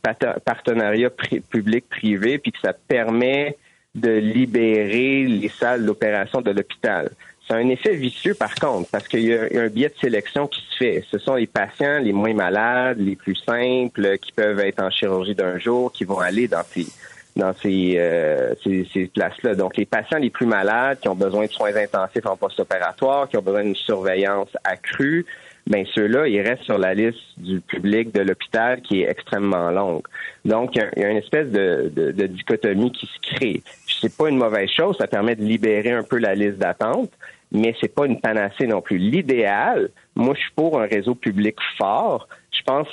partenariat 0.45 1.09
public-privé, 1.49 2.37
puis 2.37 2.51
que 2.51 2.59
ça 2.63 2.73
permet 2.73 3.57
de 3.93 4.09
libérer 4.09 5.25
les 5.25 5.49
salles 5.49 5.85
d'opération 5.85 6.41
de 6.41 6.51
l'hôpital. 6.51 7.11
C'est 7.45 7.53
un 7.53 7.67
effet 7.67 7.93
vicieux, 7.93 8.33
par 8.33 8.55
contre, 8.55 8.89
parce 8.89 9.07
qu'il 9.07 9.25
y, 9.25 9.33
a 9.33 9.61
un 9.61 9.67
biais 9.67 9.89
de 9.89 9.99
sélection 9.99 10.47
qui 10.47 10.61
se 10.61 10.77
fait. 10.77 11.03
Ce 11.11 11.19
sont 11.19 11.35
les 11.35 11.45
patients 11.45 11.99
les 11.99 12.13
moins 12.13 12.33
malades, 12.33 12.97
les 12.99 13.17
plus 13.17 13.35
simples, 13.35 14.17
qui 14.19 14.31
peuvent 14.31 14.61
être 14.61 14.81
en 14.81 14.89
chirurgie 14.89 15.35
d'un 15.35 15.59
jour, 15.59 15.91
qui 15.91 16.05
vont 16.05 16.19
aller 16.19 16.47
dans 16.47 16.63
ces 16.63 16.87
dans 17.35 17.51
ces, 17.53 17.95
euh, 17.97 18.53
ces, 18.63 18.87
ces 18.93 19.07
places-là. 19.07 19.55
Donc, 19.55 19.75
les 19.75 19.85
patients 19.87 20.19
les 20.19 20.29
plus 20.29 20.45
malades, 20.45 20.99
qui 20.99 21.09
ont 21.09 21.15
besoin 21.15 21.47
de 21.47 21.51
soins 21.51 21.75
intensifs 21.75 22.25
en 22.27 22.37
post-opératoire, 22.37 23.27
qui 23.27 23.37
ont 23.37 23.41
besoin 23.41 23.63
d'une 23.63 23.75
surveillance 23.75 24.49
accrue, 24.63 25.25
ben 25.67 25.85
ceux-là, 25.93 26.27
ils 26.27 26.41
restent 26.41 26.63
sur 26.63 26.77
la 26.77 26.93
liste 26.93 27.19
du 27.37 27.61
public 27.61 28.13
de 28.13 28.21
l'hôpital 28.21 28.81
qui 28.81 29.01
est 29.01 29.09
extrêmement 29.09 29.71
longue. 29.71 30.03
Donc, 30.43 30.75
il 30.75 31.01
y, 31.01 31.03
a 31.03 31.09
une 31.09 31.17
espèce 31.17 31.49
de, 31.49 32.11
dichotomie 32.27 32.91
qui 32.91 33.05
se 33.05 33.35
crée. 33.35 33.63
C'est 33.87 34.15
pas 34.15 34.29
une 34.29 34.37
mauvaise 34.37 34.69
chose, 34.69 34.97
ça 34.97 35.07
permet 35.07 35.35
de 35.35 35.43
libérer 35.43 35.91
un 35.91 36.03
peu 36.03 36.17
la 36.17 36.35
liste 36.35 36.57
d'attente, 36.57 37.11
mais 37.51 37.73
c'est 37.79 37.93
pas 37.93 38.05
une 38.05 38.19
panacée 38.19 38.67
non 38.67 38.81
plus. 38.81 38.97
L'idéal, 38.97 39.89
moi, 40.15 40.33
je 40.35 40.41
suis 40.41 40.51
pour 40.55 40.81
un 40.81 40.85
réseau 40.85 41.15
public 41.15 41.55
fort. 41.77 42.27
Je 42.51 42.61
pense 42.63 42.87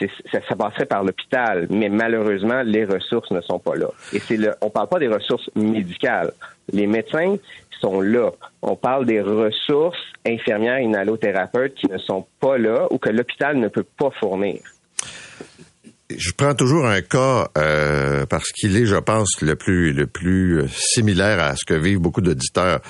ça, 0.00 0.40
ça, 0.48 0.56
passerait 0.56 0.86
par 0.86 1.02
l'hôpital, 1.02 1.66
mais 1.70 1.88
malheureusement, 1.88 2.62
les 2.62 2.84
ressources 2.84 3.30
ne 3.30 3.40
sont 3.40 3.58
pas 3.58 3.74
là. 3.74 3.88
Et 4.12 4.18
c'est 4.18 4.36
le, 4.36 4.54
on 4.60 4.70
parle 4.70 4.88
pas 4.88 4.98
des 4.98 5.08
ressources 5.08 5.48
médicales. 5.54 6.32
Les 6.72 6.86
médecins 6.86 7.36
sont 7.80 8.00
là. 8.00 8.30
On 8.62 8.76
parle 8.76 9.06
des 9.06 9.20
ressources 9.20 9.98
infirmières 10.26 10.80
inhalothérapeutes 10.80 11.74
qui 11.74 11.86
ne 11.88 11.98
sont 11.98 12.26
pas 12.40 12.58
là 12.58 12.86
ou 12.90 12.98
que 12.98 13.10
l'hôpital 13.10 13.58
ne 13.58 13.68
peut 13.68 13.86
pas 13.98 14.10
fournir. 14.18 14.60
Je 16.10 16.32
prends 16.32 16.54
toujours 16.54 16.86
un 16.86 17.02
cas 17.02 17.48
euh, 17.58 18.24
parce 18.24 18.50
qu'il 18.52 18.76
est, 18.76 18.86
je 18.86 18.96
pense, 18.96 19.42
le 19.42 19.56
plus 19.56 19.92
le 19.92 20.06
plus 20.06 20.66
similaire 20.70 21.38
à 21.38 21.54
ce 21.54 21.66
que 21.66 21.74
vivent 21.74 21.98
beaucoup 21.98 22.22
d'auditeurs. 22.22 22.80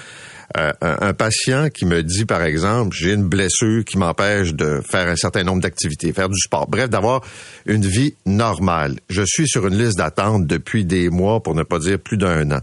Euh, 0.57 0.72
un, 0.80 1.12
patient 1.12 1.68
qui 1.68 1.84
me 1.84 2.03
dit, 2.03 2.24
par 2.24 2.43
exemple, 2.43 2.97
j'ai 2.97 3.12
une 3.12 3.28
blessure 3.28 3.84
qui 3.84 3.99
m'empêche 3.99 4.55
de 4.55 4.80
faire 4.80 5.07
un 5.09 5.16
certain 5.16 5.45
nombre 5.45 5.61
d'activités, 5.61 6.12
faire 6.14 6.30
du 6.30 6.39
sport, 6.39 6.66
bref, 6.68 6.89
d'avoir 6.89 7.20
une 7.66 7.84
vie 7.84 8.14
normale. 8.24 8.97
Je 9.11 9.22
suis 9.26 9.47
sur 9.47 9.66
une 9.66 9.76
liste 9.76 9.99
d'attente 9.99 10.47
depuis 10.47 10.86
des 10.86 11.11
mois, 11.11 11.43
pour 11.43 11.55
ne 11.55 11.64
pas 11.64 11.78
dire 11.78 11.99
plus 11.99 12.16
d'un 12.16 12.51
an. 12.51 12.61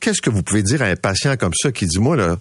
Qu'est-ce 0.00 0.22
que 0.22 0.30
vous 0.30 0.42
pouvez 0.42 0.62
dire 0.62 0.82
à 0.82 0.86
un 0.86 0.96
patient 0.96 1.36
comme 1.36 1.54
ça 1.54 1.72
qui 1.72 1.86
dit, 1.86 1.98
moi, 1.98 2.16
là, 2.16 2.36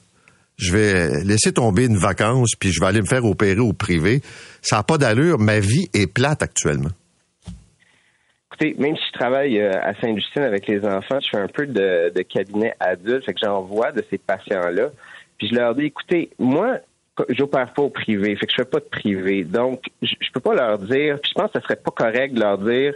je 0.58 0.72
vais 0.72 1.24
laisser 1.24 1.52
tomber 1.52 1.86
une 1.86 1.98
vacance, 1.98 2.52
puis 2.60 2.72
je 2.72 2.80
vais 2.80 2.88
aller 2.88 3.02
me 3.02 3.08
faire 3.08 3.26
opérer 3.26 3.60
au 3.60 3.74
privé? 3.74 4.22
Ça 4.62 4.78
n'a 4.78 4.84
pas 4.84 4.98
d'allure. 4.98 5.40
Ma 5.40 5.60
vie 5.60 5.88
est 5.94 6.08
plate 6.08 6.42
actuellement 6.44 6.92
même 8.62 8.96
si 8.96 9.04
je 9.08 9.18
travaille 9.18 9.60
euh, 9.60 9.72
à 9.82 9.94
Sainte-Justine 9.96 10.44
avec 10.44 10.68
les 10.68 10.86
enfants, 10.86 11.20
je 11.20 11.30
fais 11.30 11.38
un 11.38 11.48
peu 11.48 11.66
de, 11.66 12.22
cabinet 12.24 12.74
adulte, 12.80 13.26
fait 13.26 13.34
que 13.34 13.40
j'en 13.44 13.62
vois 13.62 13.92
de 13.92 14.04
ces 14.10 14.18
patients-là. 14.18 14.90
Puis 15.38 15.50
je 15.50 15.56
leur 15.56 15.76
dis, 15.76 15.86
écoutez, 15.86 16.30
moi, 16.40 16.78
j'opère 17.30 17.74
pas 17.74 17.82
au 17.82 17.90
privé, 17.90 18.36
fait 18.36 18.46
que 18.46 18.52
je 18.52 18.62
fais 18.64 18.70
pas 18.70 18.80
de 18.80 18.86
privé. 18.86 19.44
Donc, 19.44 19.84
je, 20.02 20.14
je 20.20 20.32
peux 20.32 20.40
pas 20.40 20.56
leur 20.56 20.78
dire, 20.80 21.20
puis 21.22 21.32
je 21.32 21.40
pense 21.40 21.52
que 21.52 21.60
ce 21.60 21.64
serait 21.64 21.76
pas 21.76 21.92
correct 21.92 22.34
de 22.34 22.40
leur 22.40 22.58
dire, 22.58 22.94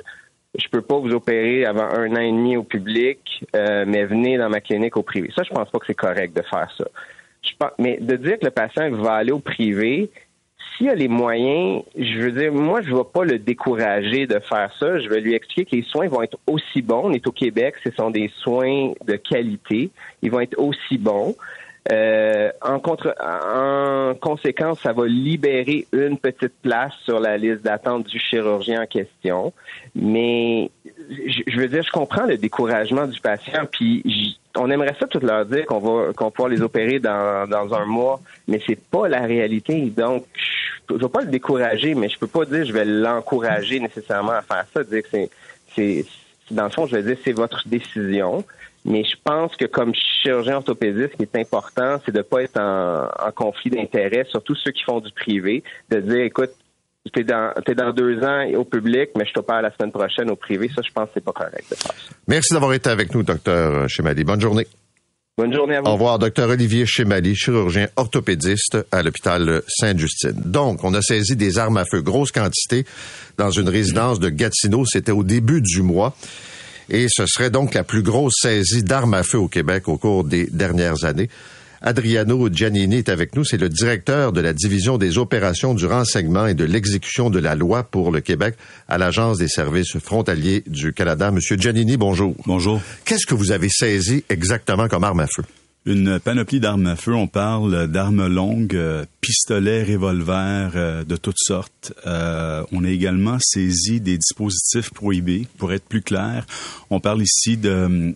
je 0.58 0.68
peux 0.70 0.82
pas 0.82 0.98
vous 0.98 1.12
opérer 1.12 1.66
avant 1.66 1.90
un 1.90 2.12
an 2.16 2.20
et 2.20 2.32
demi 2.32 2.58
au 2.58 2.64
public, 2.64 3.46
euh, 3.56 3.86
mais 3.88 4.06
venez 4.06 4.38
dans 4.38 4.50
ma 4.50 4.62
clinique 4.62 4.98
au 4.98 5.04
privé. 5.04 5.32
Ça, 5.36 5.44
je 5.44 5.54
pense 5.54 5.70
pas 5.70 5.80
que 5.80 5.86
c'est 5.86 5.94
correct 5.94 6.36
de 6.36 6.42
faire 6.42 6.70
ça. 6.78 6.86
Je 7.42 7.52
pense, 7.58 7.72
mais 7.78 7.98
de 8.02 8.16
dire 8.16 8.40
que 8.40 8.46
le 8.46 8.52
patient 8.52 8.90
va 8.92 9.14
aller 9.14 9.32
au 9.32 9.40
privé, 9.40 10.10
s'il 10.76 10.90
a 10.90 10.96
les 10.96 11.08
moyens, 11.08 11.84
je 11.98 12.20
veux 12.20 12.32
dire, 12.32 12.54
moi, 12.54 12.82
je 12.82 12.90
ne 12.90 12.98
vais 12.98 13.04
pas 13.14 13.24
le 13.26 13.38
décourager 13.38 14.28
de 14.28 14.40
faire 14.40 14.74
ça. 14.80 15.00
Je 15.00 15.10
vais 15.10 15.20
lui 15.20 15.34
expliquer 15.34 15.66
que 15.66 15.76
les 15.76 15.84
soins 15.84 16.08
vont 16.08 16.22
être 16.22 16.38
aussi 16.48 16.82
bons. 16.82 17.04
On 17.06 17.12
est 17.12 17.28
au 17.28 17.32
Québec, 17.32 17.76
ce 17.84 17.92
sont 17.92 18.10
des 18.10 18.32
soins 18.40 18.94
de 19.06 19.16
qualité. 19.16 19.92
Ils 20.22 20.32
vont 20.32 20.40
être 20.40 20.58
aussi 20.58 20.98
bons. 20.98 21.36
Euh, 21.92 22.52
en, 22.62 22.80
contre, 22.80 23.16
en 23.22 24.14
conséquence, 24.20 24.82
ça 24.82 24.94
va 24.94 25.08
libérer 25.08 25.88
une 25.92 26.18
petite 26.18 26.54
place 26.62 26.94
sur 27.06 27.20
la 27.20 27.38
liste 27.38 27.64
d'attente 27.64 28.06
du 28.06 28.20
chirurgien 28.20 28.84
en 28.84 28.86
question. 28.86 29.54
Mais 29.96 30.70
je, 31.26 31.58
veux 31.58 31.68
dire, 31.68 31.82
je 31.84 31.92
comprends 31.92 32.26
le 32.26 32.38
découragement 32.38 33.08
du 33.08 33.20
patient, 33.20 33.66
puis 33.72 34.38
on 34.56 34.70
aimerait 34.70 34.96
ça 35.00 35.08
tout 35.08 35.20
leur 35.20 35.46
dire 35.46 35.66
qu'on 35.66 35.80
va 35.80 36.14
qu'on 36.14 36.32
pourra 36.32 36.50
les 36.50 36.62
opérer 36.62 37.00
dans, 37.00 37.50
dans 37.50 37.74
un 37.74 37.86
mois, 37.86 38.20
mais 38.48 38.62
c'est 38.66 38.80
pas 38.80 39.08
la 39.08 39.22
réalité. 39.22 39.82
Donc, 39.96 40.26
je, 40.34 40.94
ne 40.94 41.00
vais 41.00 41.10
pas 41.10 41.22
le 41.22 41.28
décourager, 41.28 41.96
mais 41.96 42.10
je 42.10 42.20
peux 42.20 42.28
pas 42.28 42.46
dire 42.46 42.66
je 42.66 42.74
vais 42.74 42.86
l'encourager 42.86 43.80
nécessairement 43.80 44.34
à 44.34 44.42
faire 44.42 44.66
ça. 44.74 44.84
Dire 44.84 45.04
que 45.04 45.10
c'est 45.12 45.30
c'est 45.76 46.06
dans 46.52 46.66
le 46.66 46.70
fond, 46.70 46.88
je 46.88 46.98
vais 46.98 47.04
dire 47.04 47.18
c'est 47.24 47.32
votre 47.32 47.68
décision. 47.68 48.44
Mais 48.86 49.04
je 49.04 49.16
pense 49.24 49.56
que 49.56 49.66
comme 49.66 49.94
chirurgien 49.94 50.58
orthopédiste, 50.58 51.12
ce 51.12 51.18
qui 51.18 51.24
est 51.24 51.36
important, 51.40 52.00
c'est 52.06 52.12
de 52.12 52.18
ne 52.18 52.24
pas 52.24 52.44
être 52.44 52.60
en, 52.60 53.32
conflit 53.32 53.70
d'intérêts, 53.70 54.26
surtout 54.30 54.56
ceux 54.56 54.72
qui 54.72 54.84
font 54.84 55.00
du 55.00 55.12
privé, 55.12 55.64
de 55.90 56.00
dire, 56.00 56.22
écoute, 56.22 56.52
t'es 57.14 57.24
dans, 57.24 57.54
es 57.66 57.76
dans 57.76 57.92
deux 57.92 58.24
ans 58.24 58.46
au 58.56 58.64
public, 58.64 59.10
mais 59.18 59.26
je 59.26 59.34
t'opère 59.34 59.62
la 59.62 59.72
semaine 59.76 59.92
prochaine 59.92 60.30
au 60.30 60.36
privé. 60.36 60.70
Ça, 60.74 60.82
je 60.86 60.92
pense 60.92 61.06
que 61.08 61.12
c'est 61.16 61.24
pas 61.24 61.32
correct 61.32 61.66
de 61.70 61.76
faire 61.76 61.92
ça. 61.92 62.14
Merci 62.28 62.54
d'avoir 62.54 62.74
été 62.74 62.90
avec 62.90 63.14
nous, 63.14 63.24
docteur 63.24 63.90
Chemali. 63.90 64.24
Bonne 64.24 64.42
journée. 64.42 64.68
Bonne 65.38 65.54
journée 65.54 65.78
à 65.78 65.82
vous. 65.82 65.88
Au 65.88 65.94
revoir, 65.94 66.20
docteur 66.20 66.50
Olivier 66.50 66.86
Chemali, 66.86 67.34
chirurgien 67.34 67.88
orthopédiste 67.96 68.78
à 68.92 69.02
l'hôpital 69.02 69.62
Sainte-Justine. 69.70 70.34
Donc, 70.36 70.84
on 70.84 70.94
a 70.94 71.02
saisi 71.02 71.38
des 71.38 71.58
armes 71.58 71.78
à 71.78 71.86
feu, 71.90 72.02
grosse 72.02 72.34
quantité, 72.34 72.84
dans 73.38 73.50
une 73.50 73.70
résidence 73.70 74.20
de 74.20 74.28
Gatineau. 74.28 74.84
C'était 74.86 75.14
au 75.14 75.24
début 75.24 75.62
du 75.62 75.82
mois 75.82 76.14
et 76.90 77.08
ce 77.10 77.26
serait 77.26 77.50
donc 77.50 77.74
la 77.74 77.84
plus 77.84 78.02
grosse 78.02 78.36
saisie 78.42 78.84
d'armes 78.84 79.14
à 79.14 79.24
feu 79.24 79.38
au 79.38 79.48
Québec 79.48 79.88
au 79.88 79.98
cours 79.98 80.24
des 80.24 80.48
dernières 80.48 81.04
années. 81.06 81.30
Adriano 81.82 82.50
Giannini 82.52 82.98
est 82.98 83.10
avec 83.10 83.36
nous, 83.36 83.46
c'est 83.46 83.58
le 83.58 83.70
directeur 83.70 84.34
de 84.34 84.42
la 84.42 84.52
division 84.54 84.98
des 84.98 85.18
opérations 85.18 85.74
du 85.74 85.86
renseignement 85.86 86.46
et 86.46 86.54
de 86.54 86.66
l'exécution 86.66 87.30
de 87.30 87.40
la 87.40 87.56
loi 87.56 87.84
pour 87.84 88.12
le 88.12 88.20
Québec 88.20 88.56
à 88.90 88.98
l'Agence 88.98 89.38
des 89.38 89.48
services 89.48 89.98
frontaliers 89.98 90.64
du 90.68 90.92
Canada. 90.92 91.32
Monsieur 91.32 91.56
Giannini, 91.56 91.96
bonjour. 91.96 92.36
Bonjour. 92.46 92.82
Qu'est-ce 93.06 93.26
que 93.26 93.36
vous 93.36 93.52
avez 93.52 93.70
saisi 93.70 94.26
exactement 94.30 94.90
comme 94.90 95.06
arme 95.06 95.22
à 95.22 95.28
feu? 95.28 95.44
Une 95.90 96.20
panoplie 96.20 96.60
d'armes 96.60 96.86
à 96.86 96.96
feu. 96.96 97.16
On 97.16 97.26
parle 97.26 97.88
d'armes 97.88 98.28
longues, 98.28 98.76
euh, 98.76 99.06
pistolets, 99.22 99.84
revolvers 99.84 100.74
euh, 100.76 101.04
de 101.04 101.16
toutes 101.16 101.40
sortes. 101.40 101.94
Euh, 102.06 102.64
on 102.72 102.84
a 102.84 102.90
également 102.90 103.40
saisi 103.42 104.00
des 104.00 104.20
dispositifs 104.20 104.92
prohibés. 104.94 105.48
Pour 105.58 105.74
être 105.74 105.86
plus 105.86 106.04
clair, 106.04 106.46
on 106.92 107.00
parle 107.00 107.24
ici 107.24 107.58
de, 107.58 108.14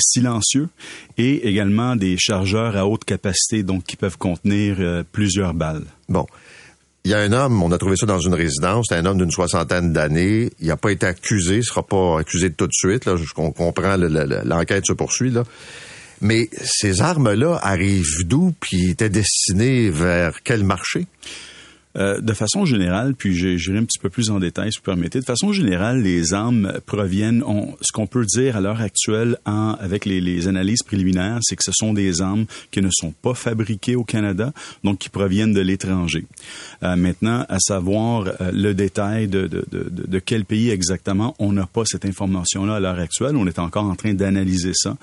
silencieux 0.00 0.68
et 1.16 1.48
également 1.48 1.94
des 1.94 2.16
chargeurs 2.18 2.76
à 2.76 2.88
haute 2.88 3.04
capacité, 3.04 3.62
donc 3.62 3.84
qui 3.84 3.94
peuvent 3.94 4.18
contenir 4.18 5.04
plusieurs 5.12 5.54
balles. 5.54 5.84
Bon. 6.08 6.26
Il 7.04 7.12
y 7.12 7.14
a 7.14 7.20
un 7.20 7.32
homme, 7.32 7.62
on 7.62 7.70
a 7.70 7.78
trouvé 7.78 7.94
ça 7.94 8.06
dans 8.06 8.18
une 8.18 8.34
résidence, 8.34 8.86
c'est 8.88 8.96
un 8.96 9.06
homme 9.06 9.18
d'une 9.18 9.30
soixantaine 9.30 9.92
d'années. 9.92 10.50
Il 10.58 10.66
n'a 10.66 10.76
pas 10.76 10.90
été 10.90 11.06
accusé, 11.06 11.54
il 11.54 11.58
ne 11.58 11.62
sera 11.62 11.84
pas 11.84 12.18
accusé 12.18 12.52
tout 12.52 12.66
de 12.66 12.72
suite. 12.72 13.04
Là. 13.04 13.14
On 13.36 13.52
comprend, 13.52 13.96
l'enquête 13.96 14.84
se 14.86 14.92
poursuit. 14.92 15.32
Mais 16.20 16.48
ces 16.52 17.00
armes-là 17.00 17.58
arrivent 17.62 18.24
d'où, 18.24 18.52
puis 18.60 18.90
étaient 18.90 19.10
destinées 19.10 19.90
vers 19.90 20.42
quel 20.42 20.64
marché? 20.64 21.06
Euh, 21.96 22.20
de 22.20 22.32
façon 22.34 22.66
générale, 22.66 23.14
puis 23.14 23.34
j'irai 23.34 23.78
un 23.78 23.84
petit 23.84 23.98
peu 23.98 24.10
plus 24.10 24.30
en 24.30 24.38
détail, 24.38 24.70
si 24.72 24.78
vous 24.78 24.84
permettez. 24.84 25.20
De 25.20 25.24
façon 25.24 25.52
générale, 25.52 26.02
les 26.02 26.34
armes 26.34 26.74
proviennent, 26.84 27.42
on, 27.46 27.74
ce 27.80 27.92
qu'on 27.92 28.06
peut 28.06 28.26
dire 28.26 28.56
à 28.56 28.60
l'heure 28.60 28.82
actuelle 28.82 29.38
en, 29.46 29.72
avec 29.80 30.04
les, 30.04 30.20
les, 30.20 30.48
analyses 30.48 30.82
préliminaires, 30.82 31.38
c'est 31.40 31.56
que 31.56 31.64
ce 31.64 31.72
sont 31.72 31.94
des 31.94 32.20
armes 32.20 32.44
qui 32.70 32.82
ne 32.82 32.90
sont 32.92 33.12
pas 33.22 33.32
fabriquées 33.32 33.96
au 33.96 34.04
Canada, 34.04 34.52
donc 34.84 34.98
qui 34.98 35.08
proviennent 35.08 35.54
de 35.54 35.60
l'étranger. 35.60 36.26
Euh, 36.82 36.94
maintenant, 36.94 37.46
à 37.48 37.58
savoir 37.58 38.26
euh, 38.26 38.52
le 38.52 38.74
détail 38.74 39.26
de, 39.26 39.46
de, 39.46 39.64
de, 39.70 39.88
de, 39.88 40.18
quel 40.18 40.44
pays 40.44 40.70
exactement, 40.70 41.34
on 41.38 41.52
n'a 41.52 41.66
pas 41.66 41.84
cette 41.86 42.04
information-là 42.04 42.76
à 42.76 42.80
l'heure 42.80 42.98
actuelle. 42.98 43.34
On 43.36 43.46
est 43.46 43.58
encore 43.58 43.84
en 43.84 43.96
train 43.96 44.12
d'analyser 44.12 44.72
ça. 44.74 44.96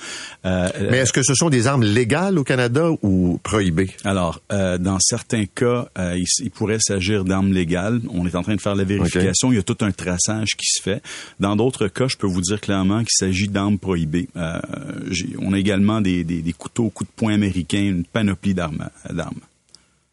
Euh, 0.46 0.70
Mais 0.92 0.98
est-ce 1.00 1.14
que 1.14 1.24
ce 1.24 1.34
sont 1.34 1.50
des 1.50 1.66
armes 1.66 1.84
légales 1.84 2.38
au 2.38 2.44
Canada 2.44 2.90
ou 3.02 3.40
prohibées? 3.42 3.90
Alors, 4.04 4.42
dans 4.50 5.00
certains 5.00 5.46
cas, 5.46 5.88
il, 5.98 6.26
il 6.40 6.52
pourrait 6.52 6.76
s'agir 6.86 7.26
d'armes 7.26 7.52
légales. 7.52 8.02
On 8.10 8.26
est 8.26 8.36
en 8.36 8.44
train 8.44 8.56
de 8.56 8.62
faire 8.62 8.76
la 8.76 8.84
vérification. 8.84 9.52
Il 9.52 9.56
y 9.56 9.60
a 9.60 9.64
tout 9.64 9.78
un 9.82 9.92
traçage 9.92 10.56
qui 10.56 10.68
se 10.68 10.82
fait. 10.82 11.02
Dans 11.40 11.56
d'autres 11.56 11.88
cas, 11.88 12.08
je 12.08 12.18
peux 12.18 12.28
vous 12.28 12.42
dire 12.42 12.62
clairement 12.62 13.00
qu'il 13.00 13.16
s'agit 13.18 13.48
d'armes 13.48 13.78
prohibées. 13.78 14.30
Euh, 14.36 14.60
on 15.40 15.54
a 15.54 15.60
également 15.60 16.02
des, 16.02 16.24
des, 16.24 16.42
des, 16.42 16.54
couteaux 16.54 16.90
coups 16.90 17.10
de 17.10 17.16
poing 17.16 17.34
américains, 17.34 17.84
une 17.84 18.06
panoplie 18.06 18.54
d'armes. 18.54 18.90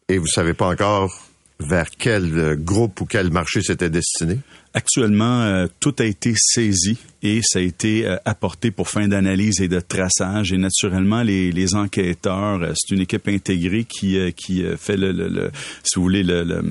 Et 0.09 0.17
vous 0.17 0.27
savez 0.27 0.53
pas 0.53 0.67
encore 0.67 1.29
vers 1.67 1.89
quel 1.89 2.55
groupe 2.57 3.01
ou 3.01 3.05
quel 3.05 3.31
marché 3.31 3.61
c'était 3.61 3.89
destiné? 3.89 4.39
Actuellement, 4.75 5.41
euh, 5.41 5.67
tout 5.79 5.93
a 5.99 6.05
été 6.05 6.33
saisi 6.35 6.97
et 7.21 7.41
ça 7.43 7.59
a 7.59 7.61
été 7.61 8.07
euh, 8.07 8.17
apporté 8.25 8.71
pour 8.71 8.89
fin 8.89 9.07
d'analyse 9.07 9.61
et 9.61 9.67
de 9.67 9.79
traçage. 9.79 10.51
Et 10.51 10.57
naturellement, 10.57 11.21
les, 11.21 11.51
les 11.51 11.75
enquêteurs, 11.75 12.63
euh, 12.63 12.73
c'est 12.75 12.95
une 12.95 13.01
équipe 13.01 13.27
intégrée 13.27 13.83
qui, 13.83 14.17
qui 14.33 14.63
fait 14.77 14.97
le, 14.97 15.11
le, 15.11 15.51
si 15.83 15.97
vous 15.97 16.01
voulez, 16.01 16.23
le, 16.23 16.63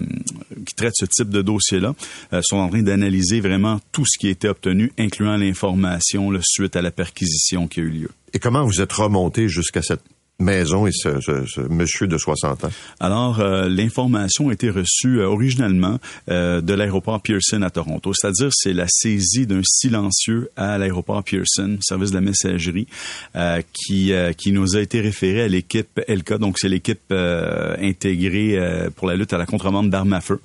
qui 0.67 0.75
traite 0.75 0.95
ce 0.97 1.05
type 1.05 1.29
de 1.29 1.43
dossier-là, 1.43 1.95
sont 2.43 2.57
en 2.57 2.69
train 2.69 2.83
d'analyser 2.83 3.41
vraiment 3.41 3.81
tout 3.93 4.05
ce 4.05 4.19
qui 4.19 4.27
a 4.27 4.31
été 4.31 4.49
obtenu, 4.49 4.93
incluant 4.99 5.37
l'information 5.37 6.33
suite 6.43 6.75
à 6.75 6.83
la 6.83 6.91
perquisition 6.91 7.69
qui 7.69 7.81
a 7.81 7.83
eu 7.85 7.91
lieu. 7.91 8.11
Et 8.35 8.41
comment 8.41 8.65
vous 8.65 8.81
êtes 8.81 8.93
remonté 8.93 9.49
jusqu'à 9.49 9.83
cette 9.83 10.03
maison 10.43 10.87
et 10.87 10.93
ce, 10.93 11.61
monsieur 11.69 12.07
de 12.07 12.19
60 12.19 12.65
ans? 12.65 12.71
Alors, 13.01 13.41
euh, 13.41 13.69
l'information 13.69 14.49
a 14.51 14.53
été 14.53 14.71
reçue 14.71 15.21
euh, 15.21 15.29
originalement 15.29 15.99
euh, 16.31 16.61
de 16.61 16.75
l'aéroport 16.75 17.21
Pearson 17.21 17.63
à 17.63 17.71
Toronto, 17.71 18.13
c'est-à-dire 18.15 18.51
c'est 18.53 18.73
la 18.73 18.87
saisie 18.89 19.47
d'un 19.47 19.63
silencieux 19.65 20.51
à 20.57 20.79
l'aéroport 20.79 21.23
Pearson, 21.25 21.79
service 21.81 22.11
de 22.11 22.17
la 22.17 22.21
messagerie, 22.21 22.87
qui, 23.73 24.13
qui 24.37 24.53
nous 24.53 24.77
a 24.77 24.81
été 24.81 25.01
référé 25.01 25.43
à 25.43 25.49
l'équipe 25.49 26.01
ELCA, 26.07 26.39
donc 26.39 26.59
c'est 26.59 26.69
l'équipe 26.69 27.13
intégrée 27.13 28.59
pour 28.97 29.09
la 29.09 29.17
lutte 29.17 29.33
à 29.33 29.39
la 29.39 29.47
contrebande 29.47 29.91
d'armes 29.91 30.13
à 30.13 30.21
feu. 30.21 30.41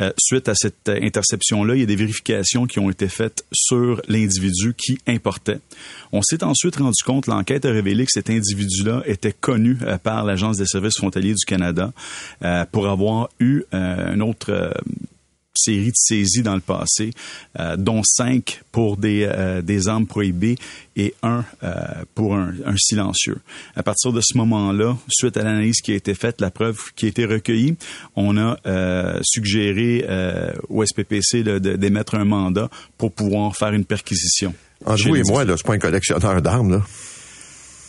Euh, 0.00 0.12
suite 0.18 0.48
à 0.48 0.54
cette 0.54 0.88
interception-là, 0.88 1.74
il 1.74 1.80
y 1.80 1.82
a 1.82 1.86
des 1.86 1.96
vérifications 1.96 2.66
qui 2.66 2.78
ont 2.78 2.90
été 2.90 3.08
faites 3.08 3.44
sur 3.52 4.00
l'individu 4.08 4.74
qui 4.74 4.98
importait. 5.06 5.58
On 6.12 6.22
s'est 6.22 6.44
ensuite 6.44 6.76
rendu 6.76 7.02
compte, 7.04 7.26
l'enquête 7.26 7.64
a 7.64 7.70
révélé 7.70 8.04
que 8.04 8.12
cet 8.12 8.30
individu-là 8.30 9.02
était 9.06 9.32
connu 9.32 9.78
euh, 9.82 9.98
par 9.98 10.24
l'Agence 10.24 10.58
des 10.58 10.66
services 10.66 10.98
frontaliers 10.98 11.34
du 11.34 11.44
Canada 11.46 11.92
euh, 12.42 12.64
pour 12.70 12.88
avoir 12.88 13.28
eu 13.40 13.62
un 13.72 14.20
autre 14.20 14.72
série 15.56 15.88
de 15.88 15.96
saisies 15.96 16.42
dans 16.42 16.54
le 16.54 16.60
passé, 16.60 17.10
euh, 17.58 17.76
dont 17.76 18.02
cinq 18.04 18.62
pour 18.72 18.96
des, 18.96 19.28
euh, 19.30 19.62
des 19.62 19.88
armes 19.88 20.06
prohibées 20.06 20.56
et 20.96 21.14
un 21.22 21.44
euh, 21.62 21.74
pour 22.14 22.34
un, 22.34 22.54
un, 22.64 22.76
silencieux. 22.76 23.38
À 23.74 23.82
partir 23.82 24.12
de 24.12 24.20
ce 24.22 24.36
moment-là, 24.38 24.96
suite 25.08 25.36
à 25.36 25.42
l'analyse 25.42 25.80
qui 25.80 25.92
a 25.92 25.94
été 25.94 26.14
faite, 26.14 26.40
la 26.40 26.50
preuve 26.50 26.92
qui 26.94 27.06
a 27.06 27.08
été 27.08 27.24
recueillie, 27.24 27.76
on 28.14 28.36
a 28.38 28.56
suggéré 29.22 30.06
au 30.68 30.84
SPPC 30.84 31.42
d'émettre 31.42 32.14
un 32.14 32.24
mandat 32.24 32.68
pour 32.98 33.12
pouvoir 33.12 33.56
faire 33.56 33.72
une 33.72 33.84
perquisition. 33.84 34.54
Vous 34.84 35.16
et 35.16 35.22
moi, 35.22 35.44
c'est 35.46 35.66
pas 35.66 35.74
un 35.74 35.78
collectionneur 35.78 36.42
d'armes, 36.42 36.70
là. 36.70 36.82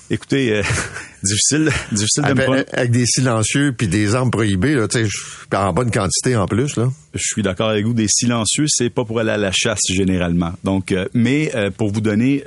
Écoutez, 0.10 0.54
euh, 0.54 0.64
difficile, 1.24 1.70
difficile 1.92 2.24
de 2.24 2.30
avec, 2.30 2.48
me 2.48 2.66
avec 2.78 2.92
des 2.92 3.06
silencieux 3.06 3.74
puis 3.78 3.90
des 3.90 4.16
armes 4.16 4.32
prohibées, 4.32 4.74
là, 4.74 4.88
tu 4.88 5.06
sais, 5.06 5.58
en 5.58 5.74
bonne 5.74 5.92
quantité 5.92 6.38
en 6.38 6.46
plus, 6.46 6.78
là. 6.78 6.90
Je 7.14 7.24
suis 7.24 7.42
d'accord 7.42 7.70
avec 7.70 7.86
vous. 7.86 7.94
Des 7.94 8.08
silencieux, 8.08 8.66
c'est 8.70 8.90
pas 8.90 9.04
pour 9.04 9.20
aller 9.20 9.32
à 9.32 9.38
la 9.38 9.52
chasse 9.52 9.82
généralement. 9.90 10.54
Donc, 10.64 10.94
euh, 10.94 11.08
mais 11.14 11.52
euh, 11.56 11.72
pour 11.72 11.92
vous 11.92 12.00
donner, 12.00 12.44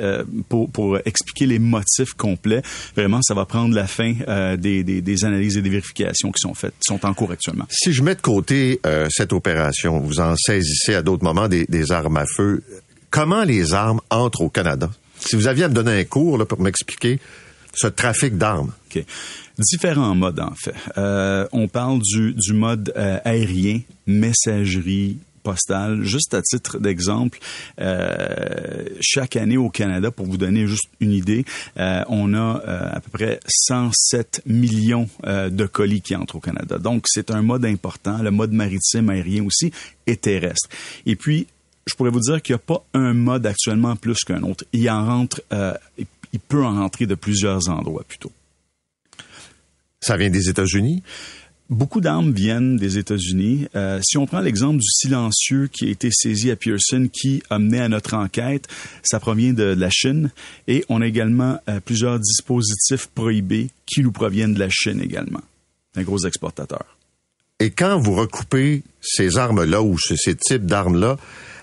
pour, 0.48 0.70
pour 0.70 0.98
expliquer 1.04 1.46
les 1.46 1.58
motifs 1.58 2.14
complets, 2.14 2.62
vraiment, 2.96 3.20
ça 3.22 3.34
va 3.34 3.44
prendre 3.44 3.74
la 3.74 3.86
fin 3.86 4.14
des, 4.56 4.82
des, 4.82 5.02
des, 5.02 5.24
analyses 5.24 5.56
et 5.56 5.62
des 5.62 5.70
vérifications 5.70 6.30
qui 6.30 6.40
sont 6.40 6.54
faites, 6.54 6.74
qui 6.80 6.86
sont 6.86 7.04
en 7.04 7.12
cours 7.12 7.32
actuellement. 7.32 7.66
Si 7.68 7.92
je 7.92 8.02
mets 8.02 8.14
de 8.14 8.20
côté 8.20 8.80
cette 9.10 9.32
opération, 9.32 9.98
vous 9.98 10.20
en 10.20 10.34
saisissez 10.36 10.94
à 10.94 11.02
d'autres 11.02 11.24
moments 11.24 11.48
des, 11.48 11.66
des 11.66 11.92
armes 11.92 12.16
à 12.16 12.24
feu. 12.26 12.62
Comment 13.10 13.44
les 13.44 13.74
armes 13.74 14.00
entrent 14.10 14.42
au 14.42 14.48
Canada? 14.48 14.90
Si 15.18 15.36
vous 15.36 15.46
aviez 15.46 15.64
à 15.64 15.68
me 15.68 15.74
donner 15.74 15.98
un 16.00 16.04
cours 16.04 16.38
là, 16.38 16.46
pour 16.46 16.60
m'expliquer 16.60 17.18
ce 17.74 17.86
trafic 17.86 18.36
d'armes? 18.36 18.72
Différents 19.58 20.14
modes, 20.14 20.40
en 20.40 20.54
fait. 20.54 20.74
Euh, 20.96 21.46
on 21.52 21.68
parle 21.68 22.00
du, 22.00 22.34
du 22.34 22.52
mode 22.52 22.92
euh, 22.96 23.18
aérien, 23.24 23.80
messagerie, 24.06 25.18
postale. 25.42 26.02
Juste 26.04 26.34
à 26.34 26.42
titre 26.42 26.78
d'exemple, 26.78 27.38
euh, 27.80 28.84
chaque 29.00 29.36
année 29.36 29.56
au 29.56 29.68
Canada, 29.68 30.10
pour 30.10 30.26
vous 30.26 30.36
donner 30.36 30.66
juste 30.66 30.88
une 31.00 31.12
idée, 31.12 31.44
euh, 31.78 32.02
on 32.08 32.34
a 32.34 32.62
euh, 32.66 32.88
à 32.92 33.00
peu 33.00 33.10
près 33.10 33.40
107 33.46 34.42
millions 34.46 35.08
euh, 35.26 35.50
de 35.50 35.66
colis 35.66 36.02
qui 36.02 36.14
entrent 36.14 36.36
au 36.36 36.40
Canada. 36.40 36.78
Donc, 36.78 37.04
c'est 37.08 37.30
un 37.30 37.42
mode 37.42 37.64
important, 37.64 38.22
le 38.22 38.30
mode 38.30 38.52
maritime, 38.52 39.10
aérien 39.10 39.44
aussi, 39.44 39.72
et 40.06 40.16
terrestre. 40.16 40.68
Et 41.06 41.16
puis, 41.16 41.46
je 41.86 41.94
pourrais 41.94 42.10
vous 42.10 42.20
dire 42.20 42.40
qu'il 42.42 42.54
n'y 42.54 42.60
a 42.60 42.64
pas 42.64 42.84
un 42.94 43.14
mode 43.14 43.46
actuellement 43.46 43.96
plus 43.96 44.18
qu'un 44.24 44.42
autre. 44.42 44.64
Il 44.72 44.88
en 44.90 45.04
rentre, 45.04 45.42
euh, 45.52 45.74
il 46.32 46.40
peut 46.40 46.64
en 46.64 46.74
rentrer 46.74 47.06
de 47.06 47.14
plusieurs 47.14 47.68
endroits 47.68 48.04
plutôt. 48.06 48.32
Ça 50.00 50.16
vient 50.16 50.30
des 50.30 50.48
États-Unis? 50.48 51.02
Beaucoup 51.68 52.00
d'armes 52.00 52.32
viennent 52.32 52.76
des 52.76 52.98
États-Unis. 52.98 53.68
Euh, 53.76 54.00
si 54.02 54.18
on 54.18 54.26
prend 54.26 54.40
l'exemple 54.40 54.78
du 54.78 54.88
silencieux 54.88 55.68
qui 55.68 55.86
a 55.86 55.90
été 55.90 56.10
saisi 56.10 56.50
à 56.50 56.56
Pearson, 56.56 57.08
qui 57.12 57.44
a 57.48 57.60
mené 57.60 57.80
à 57.80 57.88
notre 57.88 58.14
enquête, 58.14 58.66
ça 59.04 59.20
provient 59.20 59.52
de, 59.52 59.62
la 59.62 59.88
Chine. 59.88 60.30
Et 60.66 60.84
on 60.88 61.00
a 61.00 61.06
également 61.06 61.60
euh, 61.68 61.78
plusieurs 61.78 62.18
dispositifs 62.18 63.06
prohibés 63.06 63.70
qui 63.86 64.00
nous 64.02 64.10
proviennent 64.10 64.54
de 64.54 64.58
la 64.58 64.68
Chine 64.68 65.00
également. 65.00 65.42
Un 65.94 66.02
gros 66.02 66.18
exportateur. 66.26 66.96
Et 67.60 67.70
quand 67.70 68.00
vous 68.00 68.14
recoupez 68.14 68.82
ces 69.00 69.38
armes-là 69.38 69.80
ou 69.82 69.96
ces 69.98 70.34
types 70.34 70.66
d'armes-là 70.66 71.18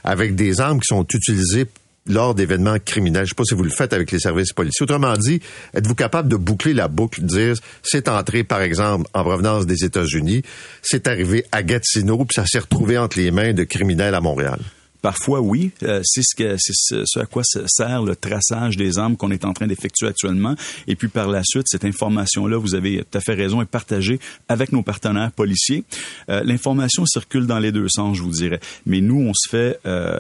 avec 0.05 0.35
des 0.35 0.61
armes 0.61 0.79
qui 0.79 0.87
sont 0.87 1.05
utilisées 1.11 1.65
lors 2.07 2.35
d'événements 2.35 2.77
criminels. 2.83 3.25
Je 3.25 3.27
ne 3.27 3.29
sais 3.29 3.35
pas 3.35 3.43
si 3.43 3.55
vous 3.55 3.63
le 3.63 3.69
faites 3.69 3.93
avec 3.93 4.11
les 4.11 4.19
services 4.19 4.53
policiers. 4.53 4.83
Autrement 4.83 5.13
dit, 5.17 5.41
êtes-vous 5.73 5.95
capable 5.95 6.29
de 6.29 6.35
boucler 6.35 6.73
la 6.73 6.87
boucle, 6.87 7.21
dire 7.21 7.55
c'est 7.83 8.07
entré, 8.07 8.43
par 8.43 8.61
exemple, 8.61 9.07
en 9.13 9.23
provenance 9.23 9.65
des 9.65 9.83
États-Unis, 9.83 10.43
c'est 10.81 11.07
arrivé 11.07 11.45
à 11.51 11.63
Gatineau, 11.63 12.17
puis 12.17 12.35
ça 12.35 12.45
s'est 12.45 12.59
retrouvé 12.59 12.97
entre 12.97 13.17
les 13.19 13.31
mains 13.31 13.53
de 13.53 13.63
criminels 13.63 14.15
à 14.15 14.21
Montréal? 14.21 14.59
Parfois, 15.01 15.41
oui. 15.41 15.71
Euh, 15.83 16.01
c'est 16.03 16.21
ce, 16.23 16.35
que, 16.35 16.55
c'est 16.57 16.73
ce, 17.05 17.19
à 17.19 17.25
quoi 17.25 17.43
sert 17.43 18.03
le 18.03 18.15
traçage 18.15 18.77
des 18.77 18.97
armes 18.97 19.15
qu'on 19.15 19.31
est 19.31 19.45
en 19.45 19.53
train 19.53 19.67
d'effectuer 19.67 20.07
actuellement. 20.07 20.55
Et 20.87 20.95
puis, 20.95 21.07
par 21.07 21.27
la 21.27 21.41
suite, 21.43 21.67
cette 21.67 21.85
information-là, 21.85 22.57
vous 22.57 22.75
avez 22.75 23.03
tout 23.09 23.17
à 23.17 23.21
fait 23.21 23.33
raison, 23.33 23.61
est 23.61 23.65
partagée 23.65 24.19
avec 24.49 24.71
nos 24.71 24.81
partenaires 24.81 25.31
policiers. 25.31 25.83
Euh, 26.29 26.43
l'information 26.43 27.05
circule 27.05 27.45
dans 27.45 27.59
les 27.59 27.71
deux 27.71 27.87
sens, 27.89 28.17
je 28.17 28.23
vous 28.23 28.31
dirais. 28.31 28.59
Mais 28.85 29.01
nous, 29.01 29.19
on 29.19 29.33
se 29.33 29.49
fait 29.49 29.79
euh, 29.85 30.17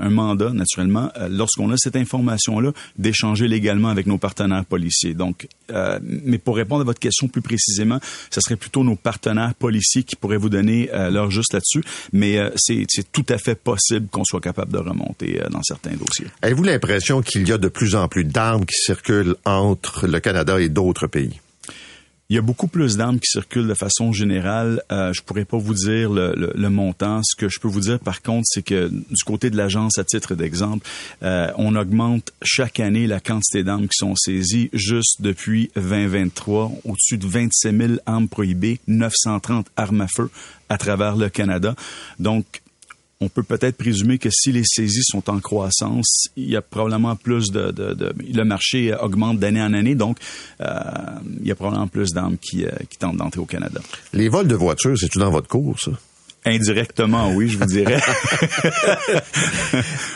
un 0.00 0.10
mandat, 0.10 0.50
naturellement, 0.50 1.10
lorsqu'on 1.28 1.70
a 1.70 1.76
cette 1.76 1.96
information-là, 1.96 2.72
d'échanger 2.96 3.48
légalement 3.48 3.88
avec 3.88 4.06
nos 4.06 4.18
partenaires 4.18 4.64
policiers. 4.64 5.14
Donc, 5.14 5.48
mais 6.02 6.36
pour 6.36 6.56
répondre 6.56 6.82
à 6.82 6.84
votre 6.84 7.00
question 7.00 7.28
plus 7.28 7.40
précisément, 7.40 7.98
ce 8.30 8.40
serait 8.42 8.56
plutôt 8.56 8.84
nos 8.84 8.94
partenaires 8.94 9.54
policiers 9.54 10.02
qui 10.02 10.16
pourraient 10.16 10.36
vous 10.36 10.50
donner 10.50 10.90
leur 11.10 11.30
juste 11.30 11.54
là-dessus. 11.54 11.82
Mais 12.12 12.38
c'est 12.56 12.86
tout 13.10 13.24
à 13.30 13.38
fait 13.38 13.54
possible 13.54 14.08
qu'on 14.12 14.21
soit 14.24 14.40
capable 14.40 14.72
de 14.72 14.78
remonter 14.78 15.40
euh, 15.40 15.48
dans 15.48 15.62
certains 15.62 15.96
dossiers. 15.96 16.26
Avez-vous 16.42 16.64
l'impression 16.64 17.22
qu'il 17.22 17.48
y 17.48 17.52
a 17.52 17.58
de 17.58 17.68
plus 17.68 17.94
en 17.94 18.08
plus 18.08 18.24
d'armes 18.24 18.64
qui 18.64 18.76
circulent 18.76 19.36
entre 19.44 20.06
le 20.06 20.20
Canada 20.20 20.60
et 20.60 20.68
d'autres 20.68 21.06
pays? 21.06 21.40
Il 22.32 22.36
y 22.36 22.38
a 22.38 22.40
beaucoup 22.40 22.66
plus 22.66 22.96
d'armes 22.96 23.18
qui 23.18 23.28
circulent 23.30 23.68
de 23.68 23.74
façon 23.74 24.10
générale. 24.10 24.82
Euh, 24.90 25.12
je 25.12 25.20
pourrais 25.20 25.44
pas 25.44 25.58
vous 25.58 25.74
dire 25.74 26.10
le, 26.10 26.32
le, 26.34 26.70
montant. 26.70 27.20
Ce 27.22 27.36
que 27.36 27.50
je 27.50 27.60
peux 27.60 27.68
vous 27.68 27.80
dire, 27.80 27.98
par 27.98 28.22
contre, 28.22 28.44
c'est 28.46 28.62
que 28.62 28.88
du 28.88 29.22
côté 29.26 29.50
de 29.50 29.56
l'agence, 29.58 29.98
à 29.98 30.04
titre 30.04 30.34
d'exemple, 30.34 30.86
euh, 31.22 31.52
on 31.58 31.76
augmente 31.76 32.32
chaque 32.40 32.80
année 32.80 33.06
la 33.06 33.20
quantité 33.20 33.64
d'armes 33.64 33.86
qui 33.86 33.98
sont 33.98 34.14
saisies. 34.16 34.70
Juste 34.72 35.20
depuis 35.20 35.70
2023, 35.76 36.72
au-dessus 36.86 37.18
de 37.18 37.26
27 37.26 37.76
000 37.76 37.92
armes 38.06 38.28
prohibées, 38.28 38.80
930 38.86 39.66
armes 39.76 40.00
à 40.00 40.08
feu 40.08 40.30
à 40.70 40.78
travers 40.78 41.16
le 41.16 41.28
Canada. 41.28 41.74
Donc, 42.18 42.61
on 43.22 43.28
peut 43.28 43.42
peut-être 43.42 43.76
présumer 43.76 44.18
que 44.18 44.28
si 44.30 44.52
les 44.52 44.64
saisies 44.64 45.04
sont 45.04 45.30
en 45.30 45.38
croissance, 45.38 46.26
il 46.36 46.50
y 46.50 46.56
a 46.56 46.62
probablement 46.62 47.16
plus 47.16 47.50
de, 47.50 47.72
le 47.72 48.44
marché 48.44 48.94
augmente 48.94 49.38
d'année 49.38 49.62
en 49.62 49.72
année, 49.72 49.94
donc 49.94 50.18
euh, 50.60 50.66
il 51.40 51.46
y 51.46 51.50
a 51.50 51.54
probablement 51.54 51.88
plus 51.88 52.12
d'armes 52.12 52.36
qui, 52.36 52.64
euh, 52.64 52.70
qui 52.90 52.98
tentent 52.98 53.16
d'entrer 53.16 53.40
au 53.40 53.46
Canada. 53.46 53.80
Les 54.12 54.28
vols 54.28 54.48
de 54.48 54.56
voitures, 54.56 54.98
c'est 54.98 55.08
tout 55.08 55.20
dans 55.20 55.30
votre 55.30 55.48
cours, 55.48 55.78
ça? 55.78 55.92
Indirectement, 56.44 57.32
oui, 57.32 57.48
je 57.48 57.56
vous 57.56 57.66
dirais. 57.66 58.00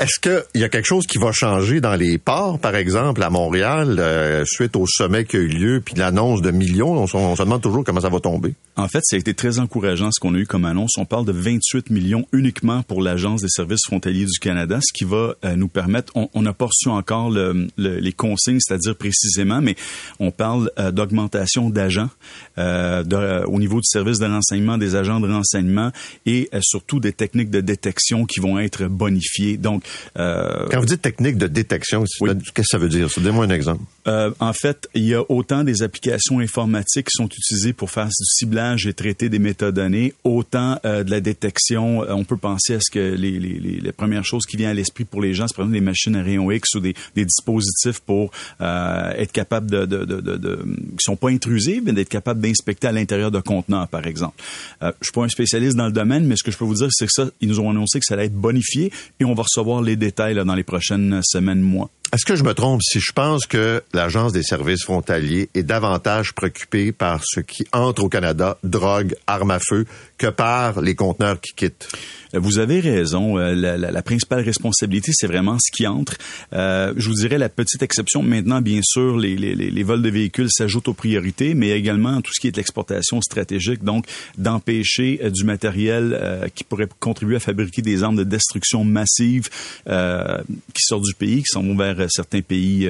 Est-ce 0.01 0.19
qu'il 0.21 0.43
y 0.61 0.65
a 0.65 0.69
quelque 0.69 0.87
chose 0.87 1.07
qui 1.07 1.19
va 1.19 1.31
changer 1.31 1.81
dans 1.81 1.95
les 1.95 2.19
ports, 2.19 2.59
par 2.59 2.75
exemple, 2.75 3.23
à 3.23 3.31
Montréal, 3.31 3.99
euh, 4.01 4.45
suite 4.45 4.75
au 4.75 4.89
sommet 4.89 5.25
qui 5.25 5.37
a 5.37 5.39
eu 5.39 5.47
lieu, 5.47 5.81
puis 5.85 5.95
l'annonce 5.95 6.43
de 6.43 6.51
millions? 6.51 6.95
On, 6.95 7.07
se 7.07 7.43
demande 7.43 7.63
toujours 7.63 7.85
comment 7.85 8.01
ça 8.01 8.09
va 8.09 8.19
tomber. 8.19 8.55
En 8.75 8.89
fait, 8.89 9.03
ça 9.05 9.15
a 9.15 9.21
été 9.21 9.35
très 9.35 9.61
encourageant 9.61 10.11
ce 10.11 10.19
qu'on 10.19 10.35
a 10.35 10.39
eu 10.39 10.47
comme 10.47 10.65
annonce. 10.65 10.99
On 10.99 11.05
parle 11.05 11.27
de 11.27 11.33
28 11.33 11.91
millions 11.91 12.27
uniquement 12.33 12.83
pour 12.83 13.03
l'Agence 13.03 13.43
des 13.43 13.49
services 13.49 13.85
frontaliers 13.87 14.27
du 14.27 14.41
Canada, 14.41 14.81
ce 14.83 14.93
qui 14.93 15.05
va 15.05 15.37
euh, 15.45 15.55
nous 15.55 15.69
permettre, 15.69 16.13
on 16.17 16.43
n'a 16.43 16.53
pas 16.53 16.67
reçu 16.67 16.89
encore 16.89 17.31
les 17.31 18.13
consignes, 18.13 18.59
c'est-à-dire 18.59 18.97
précisément, 18.97 19.61
mais 19.61 19.77
on 20.19 20.33
parle 20.33 20.73
euh, 20.81 20.91
d'augmentation 20.91 21.71
d'agents 21.71 22.11
au 22.57 23.59
niveau 23.61 23.77
du 23.77 23.87
service 23.87 24.19
de 24.19 24.27
renseignement, 24.27 24.77
des 24.77 24.97
agents 24.97 25.21
de 25.21 25.33
renseignement 25.33 25.93
et 26.25 26.49
surtout 26.63 27.01
des 27.01 27.13
techniques 27.13 27.51
de 27.51 27.61
détection 27.61 28.25
qui 28.27 28.41
vont 28.41 28.59
être 28.59 28.85
bonifiées. 28.85 29.57
Donc, 29.57 29.85
quand 30.15 30.81
vous 30.81 30.87
dites 30.87 31.03
technique 31.03 31.39
de 31.39 31.47
détection, 31.47 32.05
qu'est-ce 32.05 32.53
que 32.53 32.63
ça 32.65 32.79
veut 32.79 32.89
dire? 32.89 33.09
Donnez-moi 33.17 33.45
un 33.45 33.51
exemple. 33.51 33.83
en 34.07 34.53
fait, 34.53 34.89
il 34.95 35.05
y 35.05 35.15
a 35.15 35.23
autant 35.31 35.65
des 35.65 35.83
applications 35.83 36.41
informatiques 36.41 37.07
qui 37.07 37.17
sont 37.17 37.27
utilisées 37.27 37.73
pour 37.73 37.91
faire 37.91 38.07
du 38.07 38.25
ciblage 38.25 38.87
et 38.87 38.95
traiter 38.95 39.29
des 39.29 39.39
métadonnées, 39.39 40.15
autant 40.25 40.79
de 40.85 41.11
la 41.11 41.21
détection. 41.21 42.05
On 42.09 42.25
peut 42.25 42.37
penser 42.37 42.75
à 42.75 42.81
ce 42.81 42.91
que 42.91 43.15
les, 43.15 43.39
les, 43.39 43.59
les, 43.59 43.93
premières 43.93 44.25
choses 44.25 44.47
qui 44.47 44.57
viennent 44.57 44.71
à 44.71 44.75
l'esprit 44.75 45.05
pour 45.05 45.23
les 45.23 45.35
gens, 45.35 45.47
c'est 45.49 45.57
par 45.57 45.65
exemple 45.65 45.79
des 45.79 45.85
machines 45.85 46.17
à 46.17 46.23
rayon 46.23 46.51
X 46.51 46.75
ou 46.75 46.81
des, 46.81 46.95
des 47.15 47.25
dispositifs 47.25 48.01
pour 48.01 48.31
euh, 48.61 49.13
être 49.17 49.33
capable 49.33 49.71
de, 49.71 49.87
de, 49.87 50.05
de, 50.05 50.21
de, 50.21 50.37
de, 50.37 50.57
qui 50.65 51.05
sont 51.05 51.17
pas 51.17 51.31
intrusifs, 51.31 51.83
mais 51.85 51.93
d'être 51.93 52.09
capable 52.09 52.41
d'inspecter 52.41 52.87
à 52.87 52.93
l'intérieur 52.93 53.31
de 53.31 53.41
conteneurs, 53.41 53.89
par 53.89 54.07
exemple. 54.07 54.43
Euh, 54.83 54.93
je 55.01 55.07
suis 55.07 55.13
pas 55.13 55.25
un 55.25 55.29
spécialiste 55.29 55.77
dans 55.77 55.87
le 55.87 55.93
domaine, 55.93 56.06
mais 56.07 56.37
ce 56.37 56.43
que 56.43 56.51
je 56.51 56.57
peux 56.57 56.65
vous 56.65 56.75
dire, 56.75 56.89
c'est 56.91 57.07
que 57.07 57.13
ça, 57.13 57.27
ils 57.41 57.49
nous 57.49 57.61
ont 57.61 57.71
annoncé 57.71 57.99
que 57.99 58.05
ça 58.05 58.15
allait 58.15 58.27
être 58.27 58.35
bonifié 58.35 58.93
et 59.21 59.25
on 59.25 59.35
va 59.35 59.43
recevoir 59.43 59.83
les 59.83 59.97
détails 59.97 60.35
dans 60.35 60.55
les 60.55 60.65
prochaines 60.65 61.21
semaines, 61.23 61.61
mois. 61.61 61.91
Est-ce 62.13 62.25
que 62.25 62.37
je 62.37 62.45
me 62.45 62.55
trompe 62.55 62.83
si 62.83 63.01
je 63.01 63.13
pense 63.13 63.47
que 63.47 63.83
l'Agence 63.93 64.33
des 64.33 64.45
services 64.45 64.85
frontaliers 64.85 65.49
est 65.55 65.65
davantage 65.65 66.35
préoccupée 66.35 66.93
par 66.93 67.21
ce 67.25 67.41
qui 67.41 67.67
entre 67.73 68.05
au 68.05 68.09
Canada, 68.09 68.59
drogue, 68.63 69.17
armes 69.27 69.51
à 69.51 69.59
feu, 69.59 69.87
que 70.17 70.29
par 70.29 70.81
les 70.81 70.95
conteneurs 70.95 71.41
qui 71.41 71.53
quittent? 71.55 71.89
Vous 72.33 72.59
avez 72.59 72.81
raison. 72.81 73.39
Euh, 73.39 73.55
la, 73.55 74.03
principale 74.03 74.41
responsabilité, 74.41 75.13
c'est 75.15 75.27
vraiment 75.27 75.59
ce 75.59 75.71
qui 75.73 75.87
entre. 75.87 76.17
Euh, 76.53 76.93
je 76.97 77.09
vous 77.09 77.15
dirais 77.15 77.39
la 77.39 77.49
petite 77.49 77.83
exception. 77.83 78.23
Maintenant, 78.23 78.61
bien 78.61 78.81
sûr, 78.83 79.17
les, 79.17 79.37
les, 79.37 79.55
les 79.55 79.83
vols 79.83 80.03
de 80.03 80.11
véhicules 80.11 80.49
s'ajoutent 80.51 80.89
aux 80.89 80.95
priorités, 80.95 81.55
mais 81.55 81.71
également 81.71 82.21
tout 82.21 82.33
ce 82.35 82.41
qui 82.41 82.49
est 82.49 82.57
l'exportation 82.57 83.21
stratégique, 83.21 83.83
donc 83.85 84.07
d'empêcher 84.39 85.21
euh, 85.23 85.31
du 85.31 85.45
matériel 85.45 86.17
euh, 86.21 86.49
qui 86.55 86.65
pourrait 86.65 86.89
contribuer 87.01 87.37
à 87.37 87.41
fabriquer 87.41 87.83
des 87.83 88.03
armes 88.03 88.17
de 88.17 88.25
destruction 88.25 88.85
massive 88.85 89.49
qui 89.87 90.83
sortent 90.83 91.05
du 91.05 91.15
pays, 91.15 91.39
qui 91.39 91.49
s'en 91.49 91.63
vont 91.63 91.75
vers 91.97 92.11
certains 92.11 92.43
pays 92.43 92.89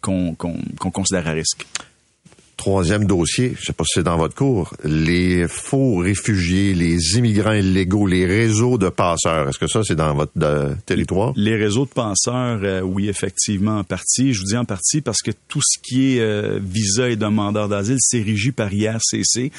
qu'on 0.00 0.34
qu'on 0.34 0.90
considère 0.90 1.26
à 1.28 1.32
risque. 1.32 1.66
Troisième 2.60 3.06
dossier, 3.06 3.54
je 3.58 3.64
sais 3.64 3.72
pas 3.72 3.84
si 3.84 3.92
c'est 3.94 4.02
dans 4.02 4.18
votre 4.18 4.34
cours, 4.34 4.74
les 4.84 5.48
faux 5.48 5.96
réfugiés, 5.96 6.74
les 6.74 7.16
immigrants 7.16 7.54
illégaux, 7.54 8.06
les 8.06 8.26
réseaux 8.26 8.76
de 8.76 8.90
passeurs. 8.90 9.48
Est-ce 9.48 9.58
que 9.58 9.66
ça, 9.66 9.80
c'est 9.82 9.94
dans 9.94 10.12
votre 10.12 10.32
territoire? 10.84 11.32
Les 11.36 11.56
réseaux 11.56 11.86
de 11.86 11.90
passeurs, 11.90 12.60
euh, 12.62 12.82
oui, 12.82 13.08
effectivement, 13.08 13.78
en 13.78 13.84
partie. 13.84 14.34
Je 14.34 14.40
vous 14.40 14.48
dis 14.48 14.58
en 14.58 14.66
partie 14.66 15.00
parce 15.00 15.22
que 15.22 15.30
tout 15.48 15.62
ce 15.62 15.78
qui 15.82 16.18
est 16.18 16.20
euh, 16.20 16.60
visa 16.62 17.08
et 17.08 17.16
demandeur 17.16 17.66
d'asile, 17.70 17.96
c'est 17.98 18.20
régi 18.20 18.52
par 18.52 18.70
IRCC. 18.70 19.52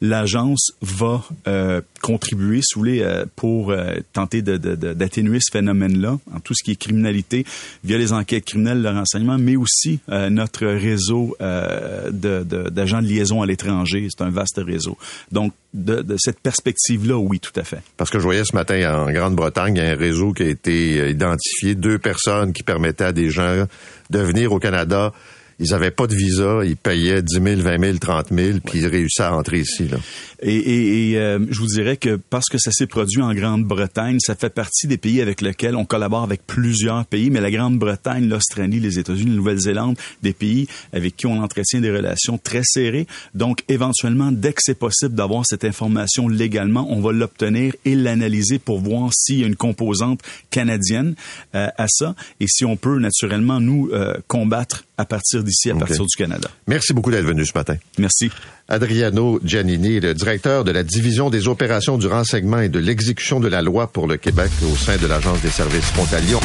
L'agence 0.00 0.72
va 0.80 1.22
euh, 1.46 1.80
contribuer, 2.00 2.60
sous 2.62 2.82
les, 2.82 3.06
pour 3.36 3.74
tenter 4.12 4.42
d'atténuer 4.42 5.38
ce 5.40 5.52
phénomène-là, 5.52 6.18
en 6.34 6.40
tout 6.40 6.54
ce 6.54 6.64
qui 6.64 6.72
est 6.72 6.76
criminalité, 6.76 7.44
via 7.84 7.98
les 7.98 8.12
enquêtes 8.12 8.44
criminelles, 8.44 8.82
le 8.82 8.90
renseignement, 8.90 9.38
mais 9.38 9.56
aussi 9.56 10.00
notre 10.08 10.66
réseau 10.66 11.36
de 11.40 12.40
d'agents 12.70 13.02
de, 13.02 13.06
liaison 13.06 13.42
à 13.42 13.46
l'étranger. 13.46 14.08
C'est 14.10 14.24
un 14.24 14.30
vaste 14.30 14.60
réseau. 14.64 14.96
Donc, 15.32 15.52
de, 15.74 16.16
cette 16.18 16.40
perspective-là, 16.40 17.16
oui, 17.16 17.38
tout 17.40 17.52
à 17.56 17.64
fait. 17.64 17.80
Parce 17.96 18.10
que 18.10 18.18
je 18.18 18.24
voyais 18.24 18.44
ce 18.44 18.54
matin 18.54 19.04
en 19.04 19.10
Grande-Bretagne, 19.10 19.76
il 19.76 19.82
y 19.82 19.86
a 19.86 19.92
un 19.92 19.96
réseau 19.96 20.32
qui 20.32 20.42
a 20.42 20.48
été 20.48 21.00
euh, 21.00 21.10
identifié, 21.10 21.74
deux 21.74 21.98
personnes 21.98 22.52
qui 22.52 22.62
permettaient 22.62 23.04
à 23.04 23.12
des 23.12 23.30
gens 23.30 23.66
de 24.10 24.18
venir 24.18 24.52
au 24.52 24.58
Canada 24.58 25.12
ils 25.60 25.74
avaient 25.74 25.90
pas 25.90 26.06
de 26.06 26.14
visa, 26.14 26.60
ils 26.64 26.76
payaient 26.76 27.22
10 27.22 27.34
000, 27.34 27.60
20 27.60 27.80
000, 27.84 27.98
30 27.98 28.28
000, 28.32 28.58
puis 28.64 28.80
ils 28.80 28.86
réussissaient 28.86 29.24
à 29.24 29.34
entrer 29.34 29.60
ici. 29.60 29.86
Là. 29.88 29.98
Et, 30.42 31.10
et, 31.12 31.18
euh, 31.18 31.38
je 31.50 31.58
vous 31.60 31.66
dirais 31.66 31.96
que 31.96 32.16
parce 32.16 32.46
que 32.46 32.58
ça 32.58 32.70
s'est 32.70 32.86
produit 32.86 33.20
en 33.20 33.34
Grande-Bretagne, 33.34 34.18
ça 34.20 34.34
fait 34.34 34.50
partie 34.50 34.86
des 34.86 34.96
pays 34.96 35.20
avec 35.20 35.40
lesquels 35.40 35.76
on 35.76 35.84
collabore 35.84 36.22
avec 36.22 36.46
plusieurs 36.46 37.04
pays, 37.04 37.30
mais 37.30 37.40
la 37.40 37.50
Grande-Bretagne, 37.50 38.26
l'Australie, 38.28 38.80
les 38.80 38.98
États-Unis, 38.98 39.30
la 39.30 39.36
Nouvelle-Zélande, 39.36 39.98
des 40.22 40.32
pays 40.32 40.66
avec 40.92 41.16
qui 41.16 41.26
on 41.26 41.42
entretient 41.42 41.80
des 41.80 41.90
relations 41.90 42.38
très 42.38 42.62
serrées. 42.64 43.06
Donc, 43.34 43.62
éventuellement, 43.68 44.32
dès 44.32 44.52
que 44.52 44.60
c'est 44.62 44.78
possible 44.78 45.14
d'avoir 45.14 45.44
cette 45.46 45.64
information 45.64 46.28
légalement, 46.28 46.86
on 46.90 47.00
va 47.00 47.12
l'obtenir 47.12 47.74
et 47.84 47.94
l'analyser 47.94 48.58
pour 48.58 48.80
voir 48.80 49.10
s'il 49.12 49.40
y 49.40 49.44
a 49.44 49.46
une 49.46 49.56
composante 49.56 50.20
canadienne 50.50 51.14
euh, 51.54 51.68
à 51.76 51.86
ça 51.88 52.14
et 52.40 52.46
si 52.48 52.64
on 52.64 52.76
peut 52.76 52.98
naturellement 52.98 53.60
nous 53.60 53.90
euh, 53.92 54.14
combattre 54.26 54.84
à 54.96 55.04
partir 55.04 55.42
d'ici, 55.42 55.70
à 55.70 55.74
partir 55.74 56.04
du 56.04 56.16
Canada. 56.16 56.50
Merci 56.66 56.92
beaucoup 56.92 57.10
d'être 57.10 57.24
venu 57.24 57.44
ce 57.46 57.52
matin. 57.54 57.76
Merci. 57.98 58.30
Adriano 58.70 59.40
Giannini, 59.44 60.00
le 60.00 60.14
directeur 60.14 60.64
de 60.64 60.70
la 60.70 60.84
division 60.84 61.28
des 61.28 61.48
opérations 61.48 61.98
du 61.98 62.06
renseignement 62.06 62.60
et 62.60 62.68
de 62.68 62.78
l'exécution 62.78 63.40
de 63.40 63.48
la 63.48 63.62
loi 63.62 63.88
pour 63.88 64.06
le 64.06 64.16
Québec 64.16 64.50
au 64.62 64.76
sein 64.76 64.96
de 64.96 65.06
l'Agence 65.06 65.42
des 65.42 65.50
services 65.50 65.86
frontaliers. 65.86 66.36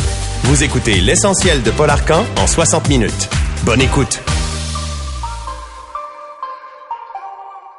Vous 0.43 0.63
écoutez 0.63 0.99
l'essentiel 1.01 1.61
de 1.61 1.71
Paul 1.71 1.89
Arcan 1.89 2.25
en 2.37 2.47
60 2.47 2.89
minutes. 2.89 3.29
Bonne 3.63 3.81
écoute. 3.81 4.19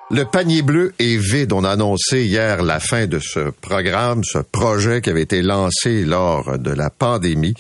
Le 0.09 0.25
panier 0.25 0.63
bleu 0.63 0.95
est 1.01 1.17
vide. 1.17 1.53
On 1.53 1.65
a 1.65 1.71
annoncé 1.71 2.25
hier 2.25 2.63
la 2.63 2.79
fin 2.79 3.09
de 3.09 3.19
ce 3.19 3.51
programme, 3.51 4.23
ce 4.23 4.39
projet 4.39 5.01
qui 5.01 5.11
avait 5.11 5.23
été 5.23 5.43
lancé 5.43 6.05
lors 6.05 6.59
de 6.59 6.71
la 6.71 6.91
pandémie. 6.91 7.55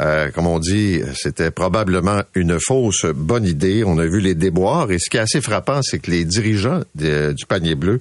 Euh, 0.00 0.30
comme 0.30 0.46
on 0.46 0.58
dit, 0.58 1.00
c'était 1.14 1.50
probablement 1.50 2.22
une 2.34 2.58
fausse 2.60 3.06
bonne 3.06 3.44
idée. 3.44 3.82
On 3.84 3.98
a 3.98 4.06
vu 4.06 4.20
les 4.20 4.34
déboires. 4.34 4.90
Et 4.92 4.98
ce 4.98 5.10
qui 5.10 5.16
est 5.16 5.20
assez 5.20 5.40
frappant, 5.40 5.80
c'est 5.82 5.98
que 5.98 6.10
les 6.10 6.24
dirigeants 6.24 6.82
du 6.94 7.46
panier 7.48 7.74
bleu 7.74 8.00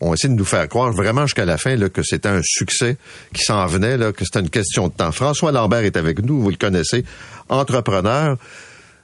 ont 0.00 0.14
essayé 0.14 0.32
de 0.32 0.38
nous 0.38 0.44
faire 0.44 0.68
croire 0.68 0.92
vraiment 0.92 1.22
jusqu'à 1.22 1.44
la 1.44 1.58
fin 1.58 1.76
que 1.88 2.02
c'était 2.02 2.28
un 2.28 2.40
succès 2.42 2.96
qui 3.32 3.42
s'en 3.42 3.66
venait, 3.66 3.96
là, 3.96 4.12
que 4.12 4.24
c'était 4.24 4.40
une 4.40 4.50
question 4.50 4.88
de 4.88 4.92
temps. 4.92 5.12
François 5.12 5.52
Lambert 5.52 5.84
est 5.84 5.96
avec 5.96 6.22
nous, 6.22 6.40
vous 6.40 6.50
le 6.50 6.56
connaissez, 6.56 7.04
entrepreneur 7.48 8.36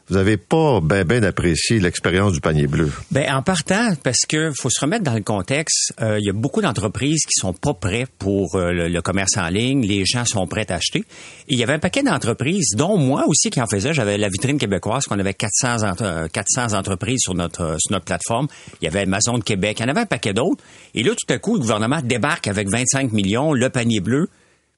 vous 0.09 0.17
avez 0.17 0.37
pas 0.37 0.81
bien 0.81 1.05
ben 1.05 1.25
apprécié 1.25 1.81
l'expérience 1.81 2.33
du 2.33 2.41
panier 2.41 2.69
bleu. 2.69 2.93
Ben 3.11 3.35
en 3.35 3.43
partant, 3.43 3.95
parce 4.05 4.25
que 4.29 4.53
faut 4.53 4.71
se 4.71 4.81
remettre 4.81 5.03
dans 5.03 5.15
le 5.15 5.23
contexte, 5.23 5.93
euh, 6.01 6.19
il 6.21 6.27
y 6.27 6.31
a 6.31 6.33
beaucoup 6.33 6.63
d'entreprises 6.63 7.25
qui 7.25 7.41
sont 7.41 7.53
pas 7.53 7.75
prêtes 7.75 8.11
pour 8.19 8.55
euh, 8.55 8.71
le, 8.73 9.03
commerce 9.03 9.37
en 9.37 9.49
ligne. 9.49 9.85
Les 9.85 10.05
gens 10.05 10.25
sont 10.25 10.47
prêts 10.47 10.71
à 10.71 10.77
acheter. 10.77 11.01
Et 11.49 11.55
il 11.55 11.59
y 11.59 11.65
avait 11.65 11.73
un 11.73 11.81
paquet 11.81 12.05
d'entreprises, 12.05 12.75
dont 12.77 12.97
moi 12.97 13.25
aussi 13.27 13.51
qui 13.51 13.61
en 13.61 13.67
faisais. 13.67 13.95
J'avais 13.95 14.17
la 14.17 14.29
vitrine 14.29 14.59
québécoise, 14.59 15.07
qu'on 15.07 15.19
avait 15.19 15.35
400, 15.35 15.79
400 16.33 16.75
euh, 16.75 16.79
entreprises 16.79 17.21
sur 17.23 17.35
notre 17.35 17.77
sur 17.81 17.93
notre 17.93 18.05
plateforme. 18.05 18.47
Il 18.81 18.85
y 18.85 18.89
avait 18.89 19.01
Amazon 19.01 19.39
de 19.39 19.45
Québec. 19.45 19.79
Il 19.81 19.83
y 19.83 19.87
en 19.87 19.89
avait 19.89 20.03
un 20.03 20.07
paquet 20.07 20.33
d'autres. 20.33 20.63
Et 20.95 21.03
là, 21.03 21.13
tout 21.17 21.33
à 21.33 21.39
coup, 21.39 21.55
le 21.55 21.61
gouvernement 21.61 22.01
débarque 22.03 22.47
avec 22.47 22.69
25 22.69 23.13
millions, 23.13 23.53
le 23.53 23.71
panier 23.71 23.99
bleu. 23.99 24.29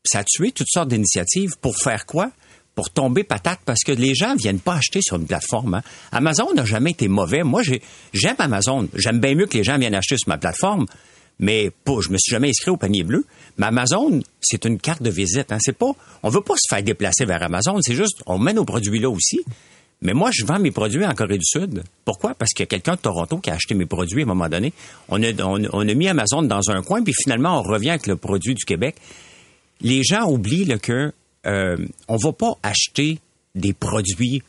Ça 0.05 0.21
a 0.21 0.25
tué 0.25 0.53
toutes 0.53 0.71
sortes 0.71 0.89
d'initiatives. 0.89 1.59
Pour 1.61 1.77
faire 1.77 2.07
quoi? 2.07 2.31
Pour 2.79 2.91
tomber 2.91 3.25
patate 3.25 3.59
parce 3.65 3.81
que 3.85 3.91
les 3.91 4.15
gens 4.15 4.37
viennent 4.37 4.61
pas 4.61 4.75
acheter 4.75 5.01
sur 5.03 5.17
une 5.17 5.27
plateforme. 5.27 5.75
Hein. 5.75 5.83
Amazon 6.13 6.55
n'a 6.55 6.65
jamais 6.65 6.93
été 6.93 7.09
mauvais. 7.09 7.43
Moi, 7.43 7.63
j'aime 8.13 8.37
Amazon. 8.39 8.89
J'aime 8.95 9.19
bien 9.19 9.35
mieux 9.35 9.47
que 9.47 9.59
les 9.59 9.65
gens 9.65 9.79
viennent 9.79 9.97
acheter 9.97 10.17
sur 10.17 10.29
ma 10.29 10.39
plateforme. 10.39 10.87
Mais 11.41 11.73
pas, 11.85 11.95
je 12.01 12.11
me 12.11 12.19
suis 12.19 12.31
jamais 12.31 12.51
inscrit 12.51 12.71
au 12.71 12.77
panier 12.77 13.03
bleu. 13.03 13.25
Mais 13.57 13.67
Amazon, 13.67 14.21
c'est 14.41 14.65
une 14.65 14.79
carte 14.79 15.03
de 15.03 15.11
visite. 15.11 15.51
Hein. 15.51 15.59
C'est 15.61 15.77
pas, 15.77 15.91
on 16.23 16.29
veut 16.29 16.41
pas 16.41 16.55
se 16.57 16.73
faire 16.73 16.81
déplacer 16.85 17.25
vers 17.25 17.43
Amazon. 17.43 17.81
C'est 17.83 17.97
juste, 17.97 18.23
on 18.27 18.39
met 18.39 18.53
nos 18.53 18.65
produits 18.65 19.01
là 19.01 19.11
aussi. 19.11 19.41
Mais 20.01 20.13
moi, 20.13 20.31
je 20.33 20.45
vends 20.45 20.61
mes 20.61 20.71
produits 20.71 21.05
en 21.05 21.15
Corée 21.15 21.39
du 21.39 21.47
Sud. 21.47 21.83
Pourquoi? 22.05 22.35
Parce 22.35 22.53
qu'il 22.53 22.63
y 22.63 22.63
a 22.63 22.67
quelqu'un 22.67 22.95
de 22.95 23.01
Toronto 23.01 23.39
qui 23.39 23.51
a 23.51 23.55
acheté 23.55 23.75
mes 23.75 23.87
produits 23.87 24.21
à 24.21 24.25
un 24.25 24.29
moment 24.29 24.49
donné. 24.49 24.73
On 25.09 25.21
a, 25.21 25.33
on, 25.43 25.89
a 25.89 25.95
mis 25.95 26.07
Amazon 26.07 26.43
dans 26.43 26.71
un 26.71 26.83
coin, 26.83 27.03
puis 27.03 27.13
finalement, 27.25 27.59
on 27.59 27.63
revient 27.63 27.91
avec 27.91 28.07
le 28.07 28.15
produit 28.15 28.55
du 28.55 28.65
Québec. 28.65 28.95
Les 29.81 30.05
gens 30.05 30.31
oublient 30.31 30.65
là, 30.65 30.79
que 30.79 31.13
euh, 31.49 31.77
on 32.09 32.17
va 32.17 32.33
pas 32.33 32.59
acheter 32.63 33.19
des 33.55 33.73
produits 33.73 34.43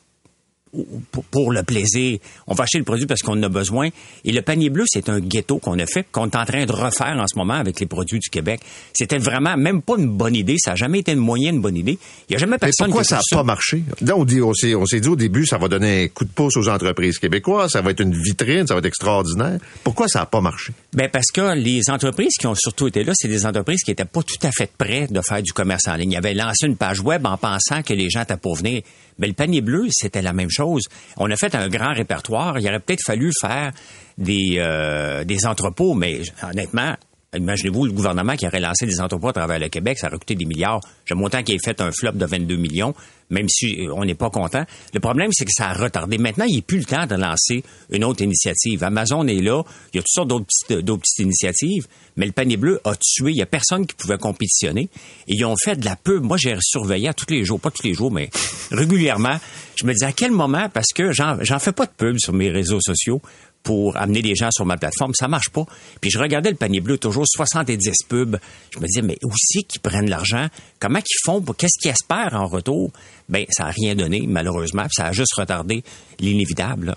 pour 1.32 1.52
le 1.52 1.64
plaisir. 1.64 2.20
On 2.48 2.54
va 2.54 2.64
acheter 2.64 2.78
le 2.78 2.84
produit 2.84 3.06
parce 3.06 3.22
qu'on 3.22 3.38
en 3.38 3.44
a 3.44 3.50
besoin. 3.50 3.90
Et 4.26 4.32
le 4.32 4.42
panier 4.42 4.70
bleu, 4.70 4.86
c'est 4.88 5.10
un 5.10 5.20
ghetto 5.20 5.58
qu'on 5.58 5.78
a 5.80 5.86
fait, 5.86 6.06
qu'on 6.12 6.26
est 6.26 6.36
en 6.36 6.46
train 6.46 6.66
de 6.66 6.72
refaire 6.72 7.18
en 7.18 7.26
ce 7.28 7.38
moment 7.38 7.54
avec 7.54 7.80
les 7.80 7.86
produits 7.86 8.20
du 8.20 8.30
Québec. 8.30 8.62
C'était 8.94 9.18
vraiment 9.18 9.58
même 9.58 9.82
pas 9.82 9.96
une 9.98 10.10
bonne 10.10 10.36
idée. 10.36 10.58
Ça 10.60 10.72
n'a 10.72 10.76
jamais 10.76 11.00
été 11.00 11.12
une 11.12 11.20
moyenne 11.20 11.60
bonne 11.62 11.78
idée. 11.78 11.98
Il 12.30 12.32
n'y 12.32 12.36
a 12.36 12.40
jamais 12.40 12.58
personne 12.58 12.88
Mais 12.88 12.92
pourquoi 12.92 13.04
ça 13.04 13.18
n'a 13.18 13.38
pas 13.38 13.44
marché? 13.44 13.84
Là, 14.02 14.16
on, 14.16 14.26
dit, 14.26 14.42
on 14.42 14.54
s'est 14.54 15.00
dit 15.00 15.08
au 15.08 15.16
début, 15.16 15.46
ça 15.46 15.58
va 15.58 15.68
donner 15.68 16.04
un 16.04 16.08
coup 16.08 16.26
de 16.26 16.30
pouce 16.30 16.58
aux 16.58 16.70
entreprises 16.70 17.20
québécoises, 17.20 17.72
ça 17.72 17.82
va 17.82 17.92
être 17.92 18.02
une 18.02 18.14
vitrine, 18.14 18.68
ça 18.68 18.74
va 18.74 18.80
être 18.80 18.86
extraordinaire. 18.86 19.60
Pourquoi 19.84 20.08
ça 20.08 20.20
n'a 20.20 20.26
pas 20.26 20.42
marché? 20.42 20.74
Ben 20.94 21.10
parce 21.10 21.28
que 21.34 21.56
les 21.56 21.90
entreprises 21.90 22.34
qui 22.40 22.48
ont 22.48 22.56
surtout 22.56 22.88
été 22.88 23.04
là, 23.04 23.14
c'est 23.16 23.28
des 23.28 23.46
entreprises 23.46 23.82
qui 23.84 23.92
n'étaient 23.92 24.06
pas 24.06 24.24
tout 24.24 24.48
à 24.48 24.52
fait 24.52 24.72
prêtes 24.78 25.12
de 25.12 25.22
faire 25.22 25.42
du 25.42 25.54
commerce 25.54 25.88
en 25.88 25.96
ligne. 25.96 26.12
Ils 26.14 26.18
avaient 26.18 26.34
lancé 26.34 26.68
une 26.68 26.76
page 26.76 27.00
web 27.00 27.26
en 27.26 27.38
pensant 27.38 27.82
que 27.84 27.94
les 27.94 28.10
gens 28.10 28.22
étaient 28.22 28.38
pour 28.38 28.56
venir. 28.56 28.82
Mais 29.20 29.28
le 29.28 29.34
panier 29.34 29.62
bleu, 29.62 29.88
c'était 29.92 30.22
la 30.22 30.34
même 30.34 30.50
chose. 30.50 30.84
On 31.18 31.30
a 31.30 31.36
fait 31.36 31.54
un 31.56 31.68
grand 31.68 31.94
répertoire. 31.94 32.58
Il 32.60 32.68
aurait 32.68 32.80
peut-être 32.80 33.04
fallu 33.06 33.32
faire 33.40 33.72
des, 34.18 34.56
euh, 34.58 35.24
des 35.24 35.46
entrepôts, 35.46 35.94
mais 35.94 36.22
honnêtement, 36.42 36.96
Imaginez-vous 37.36 37.86
le 37.86 37.92
gouvernement 37.92 38.36
qui 38.36 38.48
aurait 38.48 38.60
lancé 38.60 38.88
des 38.88 39.00
entrepôts 39.00 39.28
à 39.28 39.34
travers 39.34 39.60
le 39.60 39.70
Québec, 39.70 40.00
ça 40.00 40.08
aurait 40.08 40.18
coûté 40.18 40.34
des 40.34 40.46
milliards. 40.46 40.82
J'aime 41.06 41.22
autant 41.22 41.44
qu'il 41.44 41.54
ait 41.54 41.60
fait 41.64 41.80
un 41.80 41.92
flop 41.92 42.14
de 42.14 42.26
22 42.26 42.56
millions, 42.56 42.96
même 43.30 43.48
si 43.50 43.88
on 43.94 44.06
n'est 44.06 44.16
pas 44.16 44.30
content. 44.30 44.66
Le 44.94 45.00
problème, 45.00 45.30
c'est 45.32 45.46
que 45.46 45.52
ça 45.54 45.70
a 45.70 45.74
retardé. 45.74 46.18
Maintenant, 46.18 46.46
il 46.48 46.56
n'est 46.56 46.62
plus 46.62 46.80
le 46.80 46.86
temps 46.86 47.06
de 47.06 47.16
lancer 47.16 47.64
une 47.92 48.04
autre 48.04 48.24
initiative. 48.24 48.84
Amazon 48.84 49.28
est 49.28 49.42
là, 49.42 49.64
il 49.94 49.98
y 49.98 50.00
a 50.00 50.02
toutes 50.02 50.08
sortes 50.10 50.28
d'autres 50.28 50.46
petites, 50.46 50.86
d'autres 50.86 51.02
petites 51.02 51.26
initiatives, 51.26 51.88
mais 52.18 52.26
le 52.26 52.32
panier 52.32 52.58
bleu 52.58 52.82
a 52.84 52.96
tué. 52.96 53.32
Il 53.32 53.36
n'y 53.36 53.42
a 53.42 53.46
personne 53.46 53.86
qui 53.86 53.96
pouvait 53.96 54.18
compétitionner. 54.18 54.90
Et 55.28 55.36
ils 55.36 55.46
ont 55.46 55.56
fait 55.64 55.76
de 55.76 55.86
la 55.86 55.96
pub. 55.96 56.24
Moi, 56.24 56.38
j'ai 56.38 56.56
surveillé 56.60 57.08
à 57.08 57.14
tous 57.14 57.30
les 57.30 57.46
jours, 57.46 57.60
pas 57.60 57.72
tous 57.72 57.84
les 57.84 57.94
jours, 57.94 58.12
mais 58.12 58.30
régulièrement. 58.72 59.38
Je 59.76 59.86
me 59.86 59.94
disais 59.94 60.08
à 60.08 60.12
quel 60.12 60.32
moment, 60.32 60.68
parce 60.74 60.92
que 60.94 61.12
j'en 61.14 61.60
fais 61.60 61.72
pas 61.72 61.86
de 61.86 61.92
pub 61.96 62.18
sur 62.20 62.34
mes 62.34 62.50
réseaux 62.50 62.82
sociaux, 62.82 63.22
pour 63.64 63.98
amener 63.98 64.22
des 64.22 64.36
gens 64.36 64.50
sur 64.52 64.66
ma 64.66 64.78
plateforme, 64.78 65.14
ça 65.14 65.28
marche 65.28 65.50
pas. 65.50 65.66
Puis 66.02 66.10
je 66.10 66.20
regardais 66.20 66.50
le 66.50 66.56
panier 66.56 66.80
bleu, 66.80 66.98
toujours 66.98 67.26
70 67.28 68.04
pubs. 68.08 68.40
Je 68.72 68.80
me 68.80 68.86
disais, 68.86 69.02
mais 69.02 69.18
où 69.24 69.32
c'est 69.38 69.64
qu'ils 69.64 69.82
prennent 69.82 70.10
l'argent? 70.10 70.48
Comment 70.80 71.00
qu'ils 71.00 71.20
font? 71.26 71.42
Qu'est-ce 71.42 71.80
qu'ils 71.82 71.92
espèrent 71.92 72.34
en 72.34 72.48
retour? 72.48 72.92
Ben, 73.30 73.46
ça 73.50 73.66
n'a 73.66 73.72
rien 73.72 73.96
donné, 73.96 74.26
malheureusement. 74.28 74.84
Puis 74.84 74.96
ça 74.98 75.06
a 75.06 75.12
juste 75.12 75.34
retardé 75.36 75.84
l'inévitable. 76.20 76.96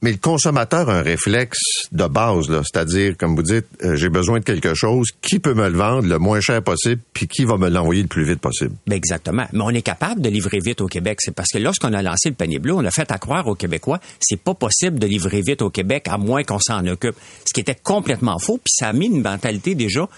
Mais 0.00 0.12
le 0.12 0.18
consommateur 0.18 0.88
a 0.90 0.98
un 0.98 1.02
réflexe 1.02 1.58
de 1.90 2.06
base, 2.06 2.46
c'est-à-dire, 2.46 3.16
comme 3.16 3.34
vous 3.34 3.42
dites, 3.42 3.66
euh, 3.82 3.96
j'ai 3.96 4.08
besoin 4.08 4.38
de 4.38 4.44
quelque 4.44 4.72
chose, 4.74 5.08
qui 5.20 5.40
peut 5.40 5.54
me 5.54 5.68
le 5.68 5.76
vendre 5.76 6.06
le 6.06 6.18
moins 6.20 6.40
cher 6.40 6.62
possible, 6.62 7.00
puis 7.12 7.26
qui 7.26 7.44
va 7.44 7.56
me 7.56 7.68
l'envoyer 7.68 8.02
le 8.02 8.08
plus 8.08 8.22
vite 8.22 8.38
possible? 8.38 8.76
Ben 8.86 8.94
exactement. 8.94 9.46
Mais 9.52 9.60
on 9.60 9.70
est 9.70 9.82
capable 9.82 10.20
de 10.20 10.28
livrer 10.28 10.60
vite 10.60 10.80
au 10.82 10.86
Québec. 10.86 11.18
C'est 11.20 11.34
parce 11.34 11.50
que 11.50 11.58
lorsqu'on 11.58 11.92
a 11.94 12.00
lancé 12.00 12.28
le 12.28 12.36
panier 12.36 12.60
bleu, 12.60 12.74
on 12.74 12.84
a 12.84 12.92
fait 12.92 13.10
à 13.10 13.18
croire 13.18 13.48
aux 13.48 13.56
Québécois, 13.56 13.98
c'est 14.20 14.40
pas 14.40 14.54
possible 14.54 15.00
de 15.00 15.06
livrer 15.08 15.42
vite 15.44 15.62
au 15.62 15.70
Québec 15.70 16.06
à 16.08 16.16
moins 16.16 16.44
qu'on 16.44 16.60
s'en 16.60 16.86
occupe. 16.86 17.16
Ce 17.44 17.52
qui 17.52 17.60
était 17.60 17.74
complètement 17.74 18.38
faux, 18.38 18.58
puis 18.58 18.72
ça 18.72 18.88
a 18.88 18.92
mis 18.92 19.06
une 19.06 19.22
mentalité 19.22 19.74
déjà 19.74 20.08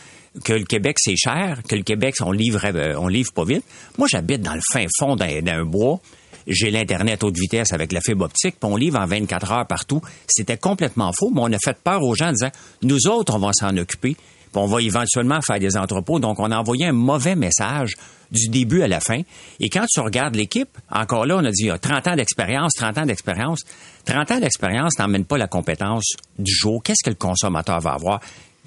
que 0.45 0.53
le 0.53 0.65
Québec 0.65 0.97
c'est 1.01 1.17
cher, 1.17 1.61
que 1.69 1.77
le 1.77 1.83
Québec 1.83 2.15
on 2.21 2.33
livre 2.33 2.61
euh, 2.65 2.95
on 2.99 3.09
livre 3.09 3.33
pas 3.33 3.45
vite. 3.45 3.65
Moi 3.99 4.09
j'habite 4.11 4.43
dans 4.43 4.55
le 4.55 4.61
fin 4.73 4.87
fond 4.99 5.17
d'un 5.17 5.65
bois 5.65 6.01
j'ai 6.47 6.71
l'Internet 6.71 7.23
haute 7.23 7.37
vitesse 7.39 7.73
avec 7.73 7.93
la 7.93 8.01
fibre 8.01 8.25
optique, 8.25 8.57
puis 8.61 8.71
on 8.71 8.77
livre 8.77 8.99
en 8.99 9.07
24 9.07 9.53
heures 9.53 9.67
partout. 9.67 10.01
C'était 10.27 10.57
complètement 10.57 11.13
faux, 11.13 11.31
mais 11.33 11.41
on 11.43 11.53
a 11.53 11.59
fait 11.63 11.77
peur 11.79 12.03
aux 12.03 12.15
gens 12.15 12.29
en 12.29 12.33
disant, 12.33 12.51
nous 12.83 13.07
autres, 13.07 13.35
on 13.35 13.39
va 13.39 13.53
s'en 13.53 13.77
occuper, 13.77 14.15
puis 14.15 14.63
on 14.63 14.67
va 14.67 14.83
éventuellement 14.83 15.41
faire 15.43 15.59
des 15.59 15.77
entrepôts. 15.77 16.19
Donc, 16.19 16.41
on 16.41 16.51
a 16.51 16.59
envoyé 16.59 16.87
un 16.87 16.93
mauvais 16.93 17.37
message 17.37 17.95
du 18.31 18.49
début 18.49 18.83
à 18.83 18.89
la 18.89 19.01
fin. 19.01 19.21
Et 19.59 19.69
quand 19.69 19.85
tu 19.89 20.01
regardes 20.01 20.37
l'équipe, 20.37 20.71
encore 20.91 21.27
là, 21.27 21.37
on 21.37 21.45
a 21.45 21.51
dit, 21.51 21.65
il 21.65 21.67
y 21.67 21.71
a 21.71 21.79
30 21.79 22.09
ans 22.09 22.17
d'expérience, 22.17 22.73
30 22.75 22.99
ans 22.99 23.07
d'expérience. 23.07 23.61
30 24.05 24.31
ans 24.33 24.41
d'expérience 24.41 24.99
n'emmène 24.99 25.25
pas 25.25 25.37
la 25.39 25.49
compétence 25.49 26.15
du 26.39 26.53
jour. 26.53 26.83
Qu'est-ce 26.83 27.05
que 27.05 27.11
le 27.11 27.17
consommateur 27.17 27.81
va 27.81 27.93
avoir? 27.93 28.21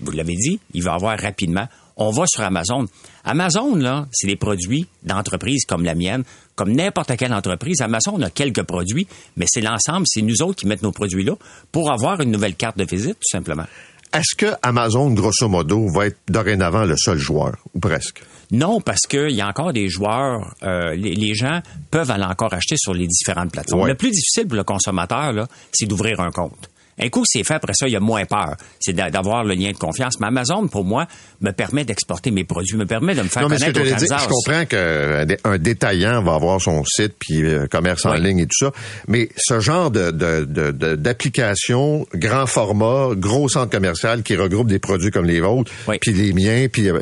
Vous 0.05 0.11
l'avez 0.11 0.35
dit, 0.35 0.59
il 0.73 0.83
va 0.83 0.93
avoir 0.93 1.17
rapidement 1.17 1.67
on 1.97 2.11
va 2.11 2.23
sur 2.27 2.43
Amazon. 2.43 2.87
Amazon, 3.23 3.75
là, 3.75 4.07
c'est 4.11 4.27
des 4.27 4.35
produits 4.35 4.87
d'entreprises 5.03 5.65
comme 5.65 5.83
la 5.83 5.95
mienne, 5.95 6.23
comme 6.55 6.71
n'importe 6.71 7.15
quelle 7.17 7.33
entreprise. 7.33 7.81
Amazon 7.81 8.21
a 8.21 8.29
quelques 8.29 8.63
produits, 8.63 9.07
mais 9.37 9.45
c'est 9.47 9.61
l'ensemble, 9.61 10.05
c'est 10.07 10.21
nous 10.21 10.41
autres 10.41 10.55
qui 10.55 10.67
mettons 10.67 10.87
nos 10.87 10.91
produits 10.91 11.23
là 11.23 11.33
pour 11.71 11.91
avoir 11.91 12.21
une 12.21 12.31
nouvelle 12.31 12.55
carte 12.55 12.77
de 12.77 12.83
visite, 12.83 13.15
tout 13.15 13.31
simplement. 13.31 13.65
Est-ce 14.13 14.35
que 14.35 14.53
Amazon, 14.61 15.09
grosso 15.09 15.47
modo, 15.47 15.87
va 15.89 16.05
être 16.05 16.19
dorénavant 16.27 16.83
le 16.85 16.95
seul 16.95 17.17
joueur, 17.17 17.55
ou 17.73 17.79
presque? 17.79 18.21
Non, 18.51 18.79
parce 18.79 19.07
qu'il 19.07 19.31
y 19.31 19.41
a 19.41 19.47
encore 19.47 19.73
des 19.73 19.89
joueurs, 19.89 20.53
euh, 20.61 20.93
les, 20.93 21.33
gens 21.33 21.61
peuvent 21.89 22.11
aller 22.11 22.23
encore 22.23 22.53
acheter 22.53 22.75
sur 22.77 22.93
les 22.93 23.07
différentes 23.07 23.51
plateformes. 23.51 23.87
Le 23.87 23.95
plus 23.95 24.11
difficile 24.11 24.47
pour 24.47 24.57
le 24.57 24.63
consommateur, 24.63 25.33
là, 25.33 25.47
c'est 25.71 25.87
d'ouvrir 25.87 26.19
un 26.19 26.29
compte. 26.29 26.69
Un 26.99 27.09
coup, 27.09 27.23
c'est 27.25 27.43
fait, 27.43 27.55
après 27.55 27.73
ça, 27.73 27.87
il 27.87 27.91
y 27.91 27.95
a 27.95 27.99
moins 27.99 28.25
peur. 28.25 28.55
C'est 28.79 28.93
d'avoir 28.93 29.43
le 29.43 29.55
lien 29.55 29.71
de 29.71 29.77
confiance. 29.77 30.19
Mais 30.19 30.27
Amazon, 30.27 30.67
pour 30.67 30.85
moi, 30.85 31.07
me 31.41 31.49
permet 31.51 31.85
d'exporter 31.85 32.29
mes 32.31 32.43
produits, 32.43 32.77
me 32.77 32.85
permet 32.85 33.15
de 33.15 33.23
me 33.23 33.27
faire 33.27 33.41
connaître 33.43 33.79
au 33.79 33.83
Kansas. 33.83 34.23
Je 34.23 34.27
comprends 34.27 34.65
qu'un 34.65 35.25
détaillant 35.57 36.21
va 36.23 36.35
avoir 36.35 36.61
son 36.61 36.83
site, 36.85 37.15
puis 37.19 37.43
euh, 37.43 37.65
commerce 37.67 38.05
en 38.05 38.13
ligne 38.13 38.39
et 38.39 38.45
tout 38.45 38.65
ça. 38.65 38.71
Mais 39.07 39.29
ce 39.37 39.59
genre 39.59 39.91
d'application, 39.91 42.07
de, 42.13 42.17
grand 42.17 42.45
format, 42.45 43.09
gros 43.15 43.49
centre 43.49 43.71
commercial 43.71 44.21
qui 44.23 44.35
regroupe 44.35 44.67
des 44.67 44.79
produits 44.79 45.11
comme 45.11 45.25
les 45.25 45.41
vôtres, 45.41 45.71
puis 45.99 46.13
les 46.13 46.33
miens, 46.33 46.67
puis 46.71 46.89
euh, 46.89 47.01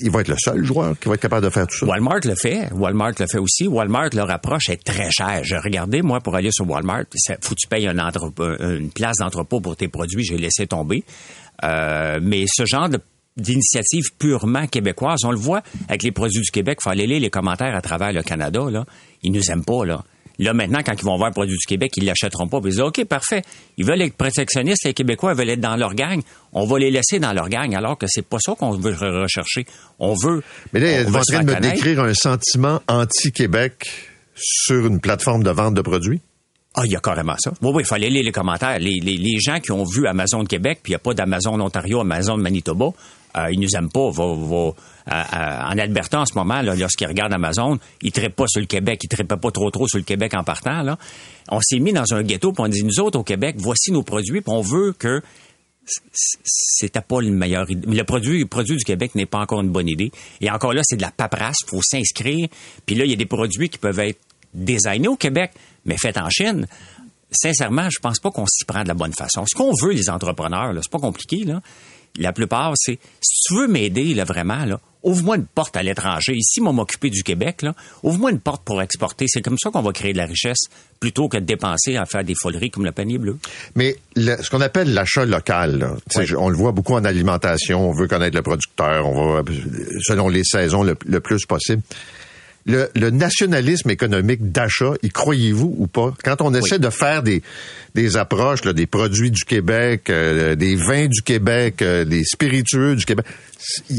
il 0.00 0.10
va 0.10 0.22
être 0.22 0.28
le 0.28 0.36
seul 0.38 0.64
joueur 0.64 0.98
qui 0.98 1.08
va 1.08 1.14
être 1.14 1.20
capable 1.20 1.44
de 1.44 1.50
faire 1.50 1.66
tout 1.66 1.76
ça. 1.78 1.86
Walmart 1.86 2.20
le 2.24 2.34
fait. 2.34 2.68
Walmart 2.72 3.12
le 3.18 3.26
fait 3.26 3.38
aussi. 3.38 3.68
Walmart, 3.68 4.10
leur 4.14 4.30
approche 4.30 4.68
est 4.68 4.82
très 4.82 5.10
chère. 5.10 5.42
J'ai 5.44 5.58
regardé, 5.58 6.02
moi, 6.02 6.20
pour 6.20 6.34
aller 6.34 6.50
sur 6.52 6.68
Walmart, 6.68 7.04
il 7.14 7.36
faut 7.40 7.54
que 7.54 7.60
tu 7.60 7.68
payes 7.68 7.86
une 7.86 8.90
place 8.90 9.11
d'entrepôt 9.18 9.60
pour 9.60 9.76
tes 9.76 9.88
produits, 9.88 10.24
j'ai 10.24 10.36
laissé 10.36 10.66
tomber. 10.66 11.04
Euh, 11.64 12.18
mais 12.22 12.44
ce 12.52 12.64
genre 12.64 12.88
d'initiative 13.36 14.04
purement 14.18 14.66
québécoise, 14.66 15.24
on 15.24 15.30
le 15.30 15.38
voit 15.38 15.62
avec 15.88 16.02
les 16.02 16.12
produits 16.12 16.42
du 16.42 16.50
Québec, 16.50 16.78
il 16.80 16.84
faut 16.84 16.90
aller 16.90 17.06
lire 17.06 17.20
les 17.20 17.30
commentaires 17.30 17.74
à 17.74 17.80
travers 17.80 18.12
le 18.12 18.22
Canada, 18.22 18.64
là. 18.70 18.84
Ils 19.22 19.32
nous 19.32 19.50
aiment 19.50 19.64
pas, 19.64 19.84
là. 19.84 20.04
Là, 20.38 20.54
maintenant, 20.54 20.80
quand 20.84 20.94
ils 20.98 21.04
vont 21.04 21.16
voir 21.16 21.28
un 21.28 21.32
produit 21.32 21.56
du 21.56 21.66
Québec, 21.66 21.92
ils 21.96 22.04
l'achèteront 22.04 22.48
pas. 22.48 22.58
Ils 22.64 22.70
disent, 22.70 22.80
OK, 22.80 23.04
parfait. 23.04 23.42
Ils 23.76 23.84
veulent 23.84 24.00
être 24.02 24.16
protectionnistes, 24.16 24.84
les 24.84 24.94
Québécois 24.94 25.34
veulent 25.34 25.50
être 25.50 25.60
dans 25.60 25.76
leur 25.76 25.94
gang. 25.94 26.20
On 26.52 26.64
va 26.64 26.78
les 26.78 26.90
laisser 26.90 27.20
dans 27.20 27.32
leur 27.32 27.48
gang, 27.48 27.74
alors 27.74 27.98
que 27.98 28.06
c'est 28.08 28.26
pas 28.26 28.38
ça 28.40 28.54
qu'on 28.54 28.72
veut 28.72 28.94
rechercher. 28.94 29.66
On 29.98 30.14
veut. 30.14 30.42
Mais 30.72 30.80
là, 30.80 31.04
vous 31.04 31.14
en 31.14 31.20
train 31.20 31.44
de 31.44 31.54
me 31.54 31.60
décrire 31.60 32.00
un 32.00 32.14
sentiment 32.14 32.80
anti-Québec 32.88 33.88
sur 34.34 34.86
une 34.86 35.00
plateforme 35.00 35.42
de 35.42 35.50
vente 35.50 35.74
de 35.74 35.82
produits? 35.82 36.20
Ah, 36.74 36.82
il 36.86 36.92
y 36.92 36.96
a 36.96 37.00
carrément 37.00 37.36
ça. 37.38 37.52
Oui, 37.60 37.70
oui, 37.74 37.82
il 37.82 37.86
fallait 37.86 38.08
lire 38.08 38.24
les 38.24 38.32
commentaires. 38.32 38.78
Les, 38.78 38.98
les, 39.00 39.16
les, 39.18 39.38
gens 39.38 39.60
qui 39.60 39.72
ont 39.72 39.84
vu 39.84 40.06
Amazon 40.06 40.42
de 40.42 40.48
Québec, 40.48 40.80
puis 40.82 40.92
il 40.92 40.94
n'y 40.94 40.96
a 40.96 41.00
pas 41.00 41.12
d'Amazon 41.12 41.60
Ontario, 41.60 42.00
Amazon 42.00 42.38
de 42.38 42.42
Manitoba, 42.42 42.92
euh, 43.36 43.48
ils 43.50 43.60
nous 43.60 43.76
aiment 43.76 43.90
pas. 43.90 44.10
Va, 44.10 44.24
en 44.24 45.78
Alberta, 45.78 46.20
en 46.20 46.26
ce 46.26 46.34
moment, 46.34 46.62
lorsqu'ils 46.62 47.06
regardent 47.06 47.34
Amazon, 47.34 47.78
ils 48.00 48.12
ne 48.16 48.28
pas 48.28 48.46
sur 48.46 48.60
le 48.60 48.66
Québec. 48.66 49.02
Ils 49.02 49.16
ne 49.18 49.24
pas 49.24 49.50
trop 49.50 49.70
trop 49.70 49.86
sur 49.86 49.98
le 49.98 50.04
Québec 50.04 50.32
en 50.34 50.44
partant. 50.44 50.82
Là. 50.82 50.98
On 51.50 51.60
s'est 51.60 51.78
mis 51.78 51.92
dans 51.92 52.14
un 52.14 52.22
ghetto, 52.22 52.52
puis 52.52 52.62
on 52.62 52.68
dit, 52.68 52.84
nous 52.84 53.00
autres, 53.00 53.18
au 53.18 53.24
Québec, 53.24 53.56
voici 53.58 53.90
nos 53.92 54.02
produits, 54.02 54.40
puis 54.40 54.52
on 54.54 54.62
veut 54.62 54.92
que 54.92 55.22
c'était 56.44 57.00
pas 57.00 57.20
le 57.20 57.30
meilleur. 57.30 57.66
Le 57.68 58.02
produit, 58.02 58.40
le 58.40 58.46
produit 58.46 58.76
du 58.76 58.84
Québec 58.84 59.14
n'est 59.14 59.26
pas 59.26 59.38
encore 59.38 59.60
une 59.60 59.70
bonne 59.70 59.88
idée. 59.88 60.12
Et 60.40 60.50
encore 60.50 60.72
là, 60.72 60.82
c'est 60.84 60.96
de 60.96 61.02
la 61.02 61.10
paperasse. 61.10 61.56
Il 61.66 61.70
faut 61.70 61.82
s'inscrire. 61.82 62.48
Puis 62.86 62.94
là, 62.94 63.04
il 63.04 63.10
y 63.10 63.14
a 63.14 63.16
des 63.16 63.26
produits 63.26 63.68
qui 63.68 63.78
peuvent 63.78 63.98
être 63.98 64.20
designés 64.54 65.08
au 65.08 65.16
Québec, 65.16 65.52
mais 65.84 65.96
fait 65.96 66.16
en 66.18 66.28
Chine, 66.30 66.66
sincèrement, 67.30 67.88
je 67.90 67.98
pense 68.00 68.18
pas 68.18 68.30
qu'on 68.30 68.46
s'y 68.46 68.64
prend 68.64 68.82
de 68.82 68.88
la 68.88 68.94
bonne 68.94 69.14
façon. 69.14 69.44
Ce 69.46 69.54
qu'on 69.54 69.72
veut, 69.82 69.92
les 69.92 70.10
entrepreneurs, 70.10 70.72
c'est 70.82 70.90
pas 70.90 70.98
compliqué, 70.98 71.44
là. 71.44 71.60
La 72.18 72.34
plupart, 72.34 72.74
c'est 72.76 72.98
si 73.22 73.48
tu 73.48 73.54
veux 73.54 73.68
m'aider, 73.68 74.12
là, 74.12 74.24
vraiment, 74.24 74.66
là, 74.66 74.78
ouvre-moi 75.02 75.36
une 75.36 75.46
porte 75.46 75.78
à 75.78 75.82
l'étranger. 75.82 76.34
Ici, 76.34 76.60
moi, 76.60 76.72
m'occuper 76.74 77.08
du 77.08 77.22
Québec, 77.22 77.62
là, 77.62 77.74
ouvre-moi 78.02 78.32
une 78.32 78.38
porte 78.38 78.62
pour 78.64 78.82
exporter. 78.82 79.24
C'est 79.28 79.40
comme 79.40 79.56
ça 79.58 79.70
qu'on 79.70 79.80
va 79.80 79.92
créer 79.92 80.12
de 80.12 80.18
la 80.18 80.26
richesse 80.26 80.64
plutôt 81.00 81.28
que 81.28 81.38
de 81.38 81.44
dépenser 81.44 81.96
à 81.96 82.04
faire 82.04 82.22
des 82.22 82.34
foleries 82.38 82.70
comme 82.70 82.84
le 82.84 82.92
panier 82.92 83.16
bleu. 83.16 83.38
Mais 83.76 83.96
ce 84.14 84.50
qu'on 84.50 84.60
appelle 84.60 84.92
l'achat 84.92 85.24
local, 85.24 85.96
on 86.36 86.50
le 86.50 86.56
voit 86.56 86.72
beaucoup 86.72 86.92
en 86.92 87.04
alimentation. 87.06 87.88
On 87.88 87.92
veut 87.92 88.08
connaître 88.08 88.36
le 88.36 88.42
producteur. 88.42 89.08
On 89.08 89.32
va, 89.32 89.42
selon 90.02 90.28
les 90.28 90.44
saisons, 90.44 90.82
le 90.82 91.20
plus 91.20 91.46
possible 91.46 91.82
le, 92.66 93.10
nationalisme 93.10 93.90
économique 93.90 94.52
d'achat, 94.52 94.92
y 95.02 95.08
croyez-vous 95.10 95.74
ou 95.78 95.86
pas? 95.86 96.14
Quand 96.24 96.40
on 96.40 96.54
essaie 96.54 96.78
de 96.78 96.90
faire 96.90 97.22
des, 97.22 97.42
des 97.94 98.16
approches, 98.16 98.64
là, 98.64 98.72
des 98.72 98.86
produits 98.86 99.30
du 99.30 99.44
Québec, 99.44 100.08
euh, 100.08 100.54
des 100.54 100.76
vins 100.76 101.06
du 101.06 101.22
Québec, 101.22 101.82
euh, 101.82 102.04
des 102.04 102.24
spiritueux 102.24 102.96
du 102.96 103.04
Québec, 103.04 103.26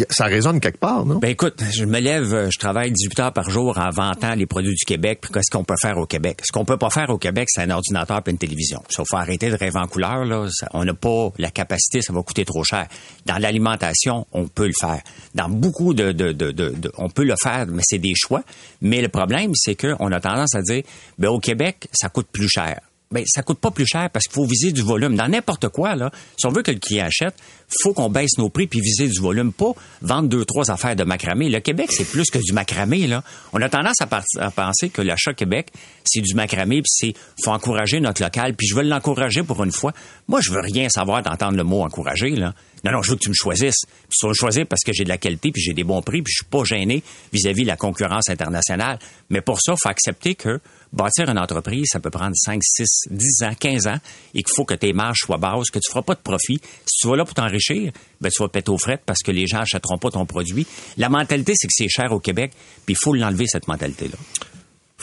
ça 0.09 0.25
résonne 0.25 0.59
quelque 0.59 0.79
part, 0.79 1.05
non? 1.05 1.19
Ben 1.19 1.29
écoute, 1.29 1.63
je 1.73 1.85
me 1.85 1.99
lève, 1.99 2.33
euh, 2.33 2.49
je 2.51 2.59
travaille 2.59 2.91
18 2.91 3.19
heures 3.19 3.33
par 3.33 3.49
jour 3.49 3.77
en 3.77 3.89
vantant 3.91 4.33
les 4.33 4.45
produits 4.45 4.73
du 4.73 4.85
Québec, 4.85 5.19
puis 5.21 5.31
qu'est-ce 5.31 5.51
qu'on 5.51 5.63
peut 5.63 5.75
faire 5.79 5.97
au 5.97 6.05
Québec? 6.05 6.41
Ce 6.43 6.51
qu'on 6.51 6.65
peut 6.65 6.77
pas 6.77 6.89
faire 6.89 7.09
au 7.09 7.17
Québec, 7.17 7.47
c'est 7.49 7.61
un 7.61 7.69
ordinateur 7.69 8.21
et 8.25 8.31
une 8.31 8.37
télévision. 8.37 8.81
Ça 8.89 9.03
faut 9.07 9.15
arrêter 9.15 9.49
de 9.49 9.55
rêver 9.55 9.79
en 9.79 9.87
couleur, 9.87 10.25
là. 10.25 10.47
on 10.73 10.83
n'a 10.83 10.93
pas 10.93 11.31
la 11.37 11.51
capacité, 11.51 12.01
ça 12.01 12.13
va 12.13 12.23
coûter 12.23 12.45
trop 12.45 12.63
cher. 12.63 12.87
Dans 13.25 13.37
l'alimentation, 13.37 14.25
on 14.31 14.47
peut 14.47 14.67
le 14.67 14.73
faire. 14.77 15.01
Dans 15.35 15.49
beaucoup 15.49 15.93
de, 15.93 16.11
de, 16.11 16.31
de, 16.31 16.51
de 16.51 16.91
on 16.97 17.09
peut 17.09 17.25
le 17.25 17.35
faire, 17.41 17.67
mais 17.67 17.83
c'est 17.85 17.99
des 17.99 18.13
choix. 18.15 18.43
Mais 18.81 19.01
le 19.01 19.09
problème, 19.09 19.51
c'est 19.55 19.75
qu'on 19.75 20.11
a 20.11 20.19
tendance 20.19 20.55
à 20.55 20.61
dire, 20.61 20.83
ben 21.19 21.29
au 21.29 21.39
Québec, 21.39 21.87
ça 21.93 22.09
coûte 22.09 22.27
plus 22.31 22.49
cher 22.49 22.79
ben 23.13 23.23
ça 23.27 23.43
coûte 23.43 23.59
pas 23.59 23.71
plus 23.71 23.85
cher 23.85 24.09
parce 24.11 24.25
qu'il 24.25 24.33
faut 24.33 24.45
viser 24.45 24.71
du 24.71 24.81
volume. 24.81 25.15
Dans 25.15 25.27
n'importe 25.27 25.69
quoi, 25.69 25.95
là, 25.95 26.11
si 26.37 26.45
on 26.45 26.51
veut 26.51 26.63
que 26.63 26.71
le 26.71 26.79
client 26.79 27.05
achète, 27.05 27.35
faut 27.81 27.93
qu'on 27.93 28.09
baisse 28.09 28.37
nos 28.37 28.49
prix 28.49 28.67
puis 28.67 28.81
viser 28.81 29.07
du 29.07 29.19
volume, 29.19 29.53
pas 29.53 29.73
vendre 30.01 30.29
deux, 30.29 30.45
trois 30.45 30.69
affaires 30.71 30.95
de 30.95 31.03
macramé. 31.03 31.49
Le 31.49 31.59
Québec, 31.59 31.91
c'est 31.91 32.09
plus 32.09 32.29
que 32.29 32.39
du 32.39 32.53
macramé, 32.53 33.07
là. 33.07 33.23
On 33.53 33.61
a 33.61 33.69
tendance 33.69 33.97
à, 34.01 34.51
penser 34.51 34.89
que 34.89 35.01
l'achat 35.01 35.33
Québec, 35.33 35.69
c'est 36.03 36.21
du 36.21 36.33
macramé 36.33 36.81
puis 36.81 36.91
c'est, 36.91 37.13
faut 37.43 37.51
encourager 37.51 37.99
notre 37.99 38.21
local 38.21 38.55
puis 38.55 38.67
je 38.67 38.75
veux 38.75 38.83
l'encourager 38.83 39.43
pour 39.43 39.63
une 39.63 39.71
fois. 39.71 39.93
Moi, 40.27 40.41
je 40.41 40.51
veux 40.51 40.61
rien 40.61 40.89
savoir 40.89 41.21
d'entendre 41.21 41.57
le 41.57 41.63
mot 41.63 41.83
encourager, 41.83 42.31
là. 42.31 42.53
Non, 42.83 42.91
non, 42.91 43.01
je 43.01 43.11
veux 43.11 43.15
que 43.15 43.21
tu 43.21 43.29
me 43.29 43.33
choisisses. 43.33 43.85
Puis 43.85 44.17
tu 44.19 44.27
vas 44.27 44.33
choisir 44.33 44.67
parce 44.67 44.81
que 44.83 44.91
j'ai 44.91 45.05
de 45.05 45.09
la 45.09 45.17
qualité, 45.17 45.51
puis 45.51 45.61
j'ai 45.61 45.73
des 45.73 45.85
bons 45.85 46.01
prix, 46.01 46.21
puis 46.21 46.33
je 46.33 46.43
suis 46.43 46.49
pas 46.49 46.63
gêné 46.65 47.01
vis-à-vis 47.31 47.63
de 47.63 47.67
la 47.67 47.77
concurrence 47.77 48.29
internationale. 48.29 48.99
Mais 49.29 49.39
pour 49.39 49.61
ça, 49.61 49.75
faut 49.81 49.87
accepter 49.87 50.35
que 50.35 50.59
bâtir 50.93 51.29
une 51.29 51.39
entreprise, 51.39 51.87
ça 51.91 51.99
peut 51.99 52.09
prendre 52.09 52.33
5, 52.35 52.61
6, 52.63 53.07
10 53.09 53.43
ans, 53.43 53.53
15 53.59 53.87
ans, 53.87 53.97
et 54.33 54.43
qu'il 54.43 54.53
faut 54.55 54.65
que 54.65 54.75
tes 54.75 54.93
marges 54.93 55.19
soient 55.19 55.37
basses, 55.37 55.69
que 55.69 55.79
tu 55.79 55.91
feras 55.91 56.03
pas 56.03 56.15
de 56.15 56.21
profit. 56.21 56.61
Si 56.85 56.99
tu 57.01 57.07
vas 57.07 57.17
là 57.17 57.25
pour 57.25 57.33
t'enrichir, 57.33 57.91
ben, 58.21 58.29
tu 58.29 58.41
vas 58.41 58.49
péter 58.49 58.71
aux 58.71 58.77
frettes 58.77 59.01
parce 59.05 59.19
que 59.19 59.31
les 59.31 59.47
gens 59.47 59.61
achèteront 59.61 59.97
pas 59.97 60.11
ton 60.11 60.25
produit. 60.25 60.65
La 60.97 61.09
mentalité, 61.09 61.53
c'est 61.55 61.67
que 61.67 61.73
c'est 61.75 61.89
cher 61.89 62.11
au 62.11 62.19
Québec, 62.19 62.53
puis 62.85 62.95
il 62.95 62.97
faut 63.03 63.13
l'enlever, 63.13 63.47
cette 63.47 63.67
mentalité-là 63.67 64.17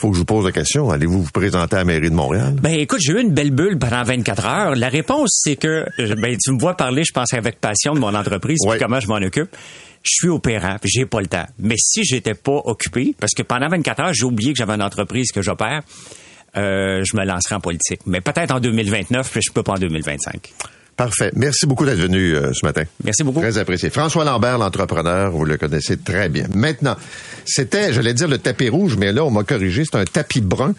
faut 0.01 0.09
que 0.09 0.15
je 0.15 0.21
vous 0.21 0.25
pose 0.25 0.45
la 0.45 0.51
question. 0.51 0.89
Allez-vous 0.89 1.21
vous 1.21 1.31
présenter 1.31 1.75
à 1.75 1.79
la 1.79 1.85
mairie 1.85 2.09
de 2.09 2.15
Montréal? 2.15 2.55
Ben 2.59 2.73
écoute, 2.73 3.01
j'ai 3.01 3.13
eu 3.13 3.21
une 3.21 3.35
belle 3.35 3.51
bulle 3.51 3.77
pendant 3.77 4.01
24 4.01 4.45
heures. 4.47 4.75
La 4.75 4.89
réponse, 4.89 5.29
c'est 5.43 5.55
que 5.55 5.85
ben 6.15 6.35
tu 6.43 6.51
me 6.51 6.59
vois 6.59 6.75
parler, 6.75 7.03
je 7.03 7.13
pense 7.13 7.31
avec 7.35 7.61
passion 7.61 7.93
de 7.93 7.99
mon 7.99 8.15
entreprise, 8.15 8.57
puis 8.67 8.79
comment 8.79 8.99
je 8.99 9.07
m'en 9.07 9.17
occupe. 9.17 9.55
Je 10.03 10.11
suis 10.13 10.29
opérant, 10.29 10.77
puis 10.81 10.89
j'ai 10.89 11.05
pas 11.05 11.21
le 11.21 11.27
temps. 11.27 11.45
Mais 11.59 11.75
si 11.77 12.03
j'étais 12.03 12.33
pas 12.33 12.61
occupé, 12.65 13.15
parce 13.19 13.33
que 13.33 13.43
pendant 13.43 13.67
24 13.69 13.99
heures, 14.01 14.13
j'ai 14.13 14.25
oublié 14.25 14.53
que 14.53 14.57
j'avais 14.57 14.73
une 14.73 14.81
entreprise 14.81 15.31
que 15.31 15.41
j'opère, 15.41 15.81
euh, 16.57 17.03
je 17.03 17.15
me 17.15 17.23
lancerai 17.23 17.55
en 17.55 17.59
politique. 17.59 18.01
Mais 18.05 18.19
peut-être 18.19 18.51
en 18.51 18.59
2029, 18.59 19.29
puis 19.29 19.41
je 19.45 19.51
peux 19.51 19.63
pas 19.63 19.73
en 19.73 19.79
2025. 19.79 20.53
Parfait. 20.97 21.31
Merci 21.35 21.65
beaucoup 21.65 21.85
d'être 21.85 21.99
venu 21.99 22.35
euh, 22.35 22.51
ce 22.53 22.65
matin. 22.65 22.83
Merci 23.03 23.23
beaucoup. 23.23 23.39
Très 23.39 23.57
apprécié. 23.57 23.89
François 23.89 24.25
Lambert, 24.25 24.57
l'entrepreneur, 24.57 25.31
vous 25.31 25.45
le 25.45 25.57
connaissez 25.57 25.97
très 25.97 26.29
bien. 26.29 26.45
Maintenant, 26.53 26.95
c'était, 27.45 27.93
j'allais 27.93 28.13
dire 28.13 28.27
le 28.27 28.37
tapis 28.37 28.69
rouge, 28.69 28.97
mais 28.97 29.11
là, 29.11 29.23
on 29.23 29.31
m'a 29.31 29.43
corrigé, 29.43 29.83
c'est 29.85 29.97
un 29.97 30.05
tapis 30.05 30.41
brun 30.41 30.73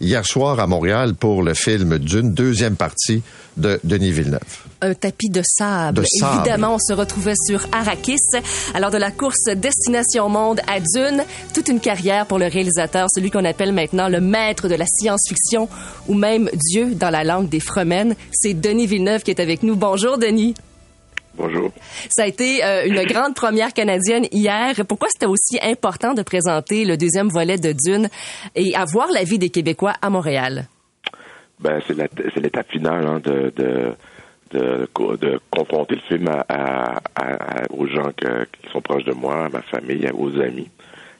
hier 0.00 0.24
soir 0.24 0.58
à 0.60 0.66
Montréal 0.66 1.14
pour 1.14 1.42
le 1.42 1.54
film 1.54 1.98
d'une 1.98 2.32
deuxième 2.32 2.76
partie 2.76 3.22
de 3.56 3.78
Denis 3.84 4.12
Villeneuve. 4.12 4.40
Un 4.80 4.94
tapis 4.94 5.28
de 5.28 5.42
sable. 5.44 6.04
Évidemment, 6.22 6.76
on 6.76 6.78
se 6.78 6.92
retrouvait 6.92 7.34
sur 7.46 7.66
Arrakis. 7.72 8.16
Alors 8.74 8.90
de 8.90 8.96
la 8.96 9.10
course 9.10 9.44
Destination 9.54 10.28
Monde 10.28 10.60
à 10.66 10.80
Dune, 10.80 11.24
toute 11.54 11.68
une 11.68 11.80
carrière 11.80 12.26
pour 12.26 12.38
le 12.38 12.46
réalisateur, 12.46 13.08
celui 13.14 13.30
qu'on 13.30 13.44
appelle 13.44 13.72
maintenant 13.72 14.08
le 14.08 14.20
maître 14.20 14.68
de 14.68 14.74
la 14.74 14.86
science-fiction 14.86 15.68
ou 16.08 16.14
même 16.14 16.48
Dieu 16.54 16.94
dans 16.94 17.10
la 17.10 17.24
langue 17.24 17.48
des 17.48 17.60
Fremen. 17.60 18.14
C'est 18.32 18.54
Denis 18.54 18.86
Villeneuve 18.86 19.22
qui 19.22 19.30
est 19.30 19.40
avec 19.40 19.62
nous. 19.62 19.76
Bonjour 19.76 20.16
Denis. 20.16 20.54
Bonjour. 21.40 21.72
Ça 22.10 22.24
a 22.24 22.26
été 22.26 22.62
euh, 22.62 22.84
une 22.84 23.02
grande 23.04 23.34
première 23.34 23.72
canadienne 23.72 24.26
hier. 24.30 24.74
Pourquoi 24.86 25.08
c'était 25.08 25.26
aussi 25.26 25.58
important 25.62 26.12
de 26.12 26.22
présenter 26.22 26.84
le 26.84 26.98
deuxième 26.98 27.28
volet 27.28 27.56
de 27.56 27.72
Dune 27.72 28.10
et 28.54 28.74
avoir 28.74 29.08
l'avis 29.10 29.38
des 29.38 29.48
Québécois 29.48 29.94
à 30.02 30.10
Montréal? 30.10 30.66
Ben, 31.58 31.80
c'est 31.86 32.40
l'étape 32.40 32.70
finale 32.70 33.06
hein, 33.06 33.20
de, 33.24 33.50
de, 33.56 33.94
de, 34.52 35.40
confronter 35.50 35.94
le 35.94 36.02
film 36.08 36.28
à, 36.28 37.00
aux 37.70 37.86
gens 37.86 38.10
qui 38.12 38.70
sont 38.70 38.82
proches 38.82 39.04
de 39.04 39.14
moi, 39.14 39.46
à 39.46 39.48
ma 39.48 39.62
famille, 39.62 40.10
aux 40.12 40.38
amis. 40.40 40.68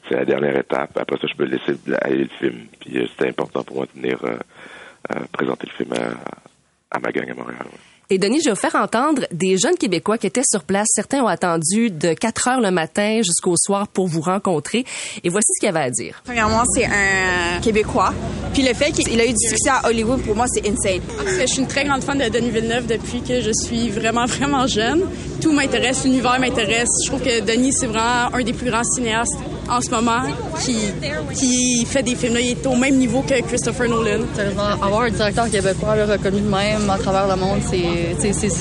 C'est 0.07 0.17
la 0.17 0.25
dernière 0.25 0.55
étape. 0.57 0.97
Après 0.97 1.17
ça, 1.17 1.27
je 1.27 1.35
peux 1.35 1.45
laisser 1.45 1.79
aller 1.99 2.25
le 2.25 2.29
film. 2.39 2.67
Puis 2.79 2.99
euh, 2.99 3.07
c'était 3.09 3.29
important 3.29 3.63
pour 3.63 3.77
moi 3.77 3.85
de 3.87 3.99
venir 3.99 4.19
euh, 4.23 5.19
présenter 5.31 5.67
le 5.67 5.83
film 5.83 5.93
à, 6.91 6.99
ma 6.99 7.11
gang 7.11 7.27
à 7.27 7.33
Montréal. 7.33 7.65
Et 8.13 8.17
Denis, 8.17 8.41
je 8.41 8.49
vais 8.49 8.55
vous 8.55 8.59
faire 8.59 8.75
entendre 8.75 9.21
des 9.31 9.57
jeunes 9.57 9.77
Québécois 9.77 10.17
qui 10.17 10.27
étaient 10.27 10.43
sur 10.43 10.65
place. 10.65 10.87
Certains 10.93 11.21
ont 11.23 11.27
attendu 11.27 11.89
de 11.89 12.11
4 12.11 12.47
heures 12.49 12.59
le 12.59 12.69
matin 12.69 13.21
jusqu'au 13.23 13.55
soir 13.55 13.87
pour 13.87 14.07
vous 14.07 14.19
rencontrer. 14.19 14.83
Et 15.23 15.29
voici 15.29 15.47
ce 15.55 15.61
qu'il 15.61 15.69
avait 15.69 15.85
à 15.85 15.89
dire. 15.89 16.21
Premièrement, 16.25 16.63
c'est 16.75 16.83
un 16.83 17.61
Québécois. 17.61 18.13
Puis 18.53 18.63
le 18.63 18.73
fait 18.73 18.91
qu'il 18.91 19.17
a 19.17 19.25
eu 19.25 19.29
du 19.31 19.47
succès 19.47 19.69
à 19.69 19.87
Hollywood, 19.87 20.21
pour 20.23 20.35
moi, 20.35 20.45
c'est 20.53 20.67
insane. 20.67 20.99
Je 21.39 21.45
suis 21.45 21.61
une 21.61 21.69
très 21.69 21.85
grande 21.85 22.03
fan 22.03 22.17
de 22.17 22.27
Denis 22.27 22.49
Villeneuve 22.49 22.85
depuis 22.85 23.21
que 23.21 23.39
je 23.39 23.51
suis 23.53 23.89
vraiment, 23.89 24.25
vraiment 24.25 24.67
jeune. 24.67 25.03
Tout 25.39 25.53
m'intéresse, 25.53 26.03
l'univers 26.03 26.37
m'intéresse. 26.37 26.89
Je 27.05 27.07
trouve 27.07 27.21
que 27.21 27.39
Denis, 27.39 27.71
c'est 27.71 27.87
vraiment 27.87 28.35
un 28.35 28.43
des 28.43 28.51
plus 28.51 28.69
grands 28.69 28.83
cinéastes 28.83 29.37
en 29.69 29.79
ce 29.79 29.89
moment 29.89 30.23
qui, 30.59 30.75
qui 31.33 31.85
fait 31.85 32.03
des 32.03 32.15
films. 32.15 32.33
Là, 32.33 32.41
il 32.41 32.51
est 32.51 32.67
au 32.67 32.75
même 32.75 32.97
niveau 32.97 33.21
que 33.21 33.41
Christopher 33.41 33.87
Nolan. 33.87 34.25
Avoir 34.81 35.03
un 35.03 35.09
directeur 35.11 35.49
québécois 35.49 35.93
reconnu 35.93 36.41
de 36.41 36.49
même 36.49 36.89
à 36.89 36.97
travers 36.97 37.27
le 37.27 37.39
monde, 37.39 37.61
c'est 37.69 38.00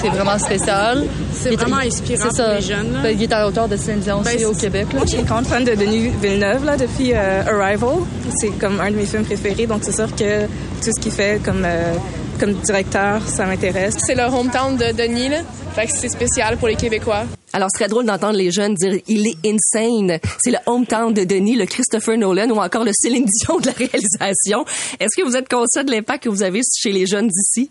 vraiment 0.09 0.39
spécial. 0.39 1.05
C'est 1.33 1.55
vraiment 1.57 1.77
inspirant 1.77 2.29
pour 2.29 2.49
les 2.55 2.63
jeunes. 2.63 3.01
Ben, 3.03 3.17
il 3.17 3.23
est 3.23 3.33
à 3.33 3.41
la 3.41 3.49
hauteur 3.49 3.69
de 3.69 3.77
Céline 3.77 4.01
aussi 4.01 4.37
ben, 4.37 4.47
au 4.47 4.55
Québec. 4.55 4.87
Moi, 4.93 5.03
je 5.05 5.11
suis 5.11 5.19
une 5.19 5.27
grande 5.27 5.47
fan 5.47 5.65
de 5.65 5.75
Denis 5.75 6.09
Villeneuve 6.21 6.65
là, 6.65 6.77
depuis 6.77 7.13
euh, 7.15 7.43
Arrival. 7.47 7.99
C'est 8.41 8.51
comme 8.59 8.81
un 8.81 8.91
de 8.91 8.97
mes 8.97 9.07
films 9.07 9.25
préférés, 9.25 9.67
donc 9.67 9.81
c'est 9.83 9.95
sûr 9.95 10.15
que 10.15 10.45
tout 10.45 10.91
ce 10.97 11.01
qu'il 11.01 11.13
fait 11.13 11.41
comme... 11.45 11.65
Euh, 11.65 11.95
comme 12.39 12.55
directeur, 12.55 13.21
ça 13.29 13.45
m'intéresse. 13.45 13.97
C'est 13.99 14.15
le 14.15 14.23
hometown 14.23 14.75
de 14.75 14.93
Denis, 14.93 15.29
là. 15.29 15.43
Fait 15.75 15.85
que 15.85 15.93
c'est 15.93 16.09
spécial 16.09 16.57
pour 16.57 16.69
les 16.69 16.75
Québécois. 16.75 17.25
Alors, 17.53 17.69
ce 17.71 17.79
serait 17.79 17.89
drôle 17.89 18.07
d'entendre 18.07 18.39
les 18.39 18.51
jeunes 18.51 18.75
dire 18.75 18.95
il 19.09 19.27
est 19.27 19.37
insane. 19.47 20.19
C'est 20.43 20.51
le 20.51 20.59
hometown 20.65 21.13
de 21.13 21.25
Denis, 21.25 21.57
le 21.57 21.67
Christopher 21.67 22.17
Nolan 22.17 22.49
ou 22.49 22.59
encore 22.59 22.85
le 22.85 22.93
Céline 22.95 23.27
Dion 23.27 23.61
de 23.61 23.67
la 23.67 23.73
réalisation. 23.73 24.65
Est-ce 24.99 25.21
que 25.21 25.27
vous 25.27 25.37
êtes 25.37 25.51
conscient 25.51 25.85
de 25.85 25.91
l'impact 25.91 26.25
que 26.25 26.29
vous 26.31 26.43
avez 26.43 26.63
chez 26.81 26.93
les 26.93 27.07
jeunes 27.07 27.29
d'ici? 27.29 27.71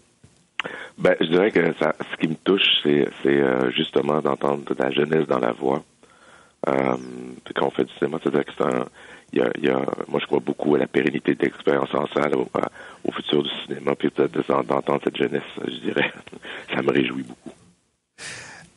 Ben, 0.97 1.15
je 1.21 1.27
dirais 1.27 1.51
que 1.51 1.73
ça, 1.79 1.95
ce 2.11 2.17
qui 2.17 2.27
me 2.27 2.35
touche, 2.35 2.67
c'est, 2.83 3.07
euh, 3.25 3.71
justement 3.71 4.21
d'entendre 4.21 4.63
de 4.65 4.75
la 4.77 4.91
jeunesse 4.91 5.27
dans 5.27 5.39
la 5.39 5.53
voix. 5.53 5.83
Euh, 6.67 6.97
quand 7.55 7.67
on 7.67 7.71
fait 7.71 7.85
du 7.85 7.93
cinéma, 7.93 8.19
c'est-à-dire 8.21 8.45
que 8.45 8.85
y 9.33 9.69
a, 9.69 9.79
moi, 10.09 10.19
je 10.19 10.25
crois 10.25 10.39
beaucoup 10.39 10.75
à 10.75 10.79
la 10.79 10.87
pérennité 10.87 11.35
de 11.35 11.43
l'expérience 11.43 11.93
en 11.93 12.07
salle, 12.07 12.35
au, 12.35 12.49
au 13.05 13.11
futur 13.11 13.43
du 13.43 13.49
cinéma, 13.65 13.95
puis 13.95 14.11
d'entendre 14.17 14.99
cette 15.03 15.17
jeunesse, 15.17 15.43
je 15.65 15.79
dirais, 15.79 16.11
ça 16.73 16.81
me 16.81 16.91
réjouit 16.91 17.23
beaucoup. 17.23 17.55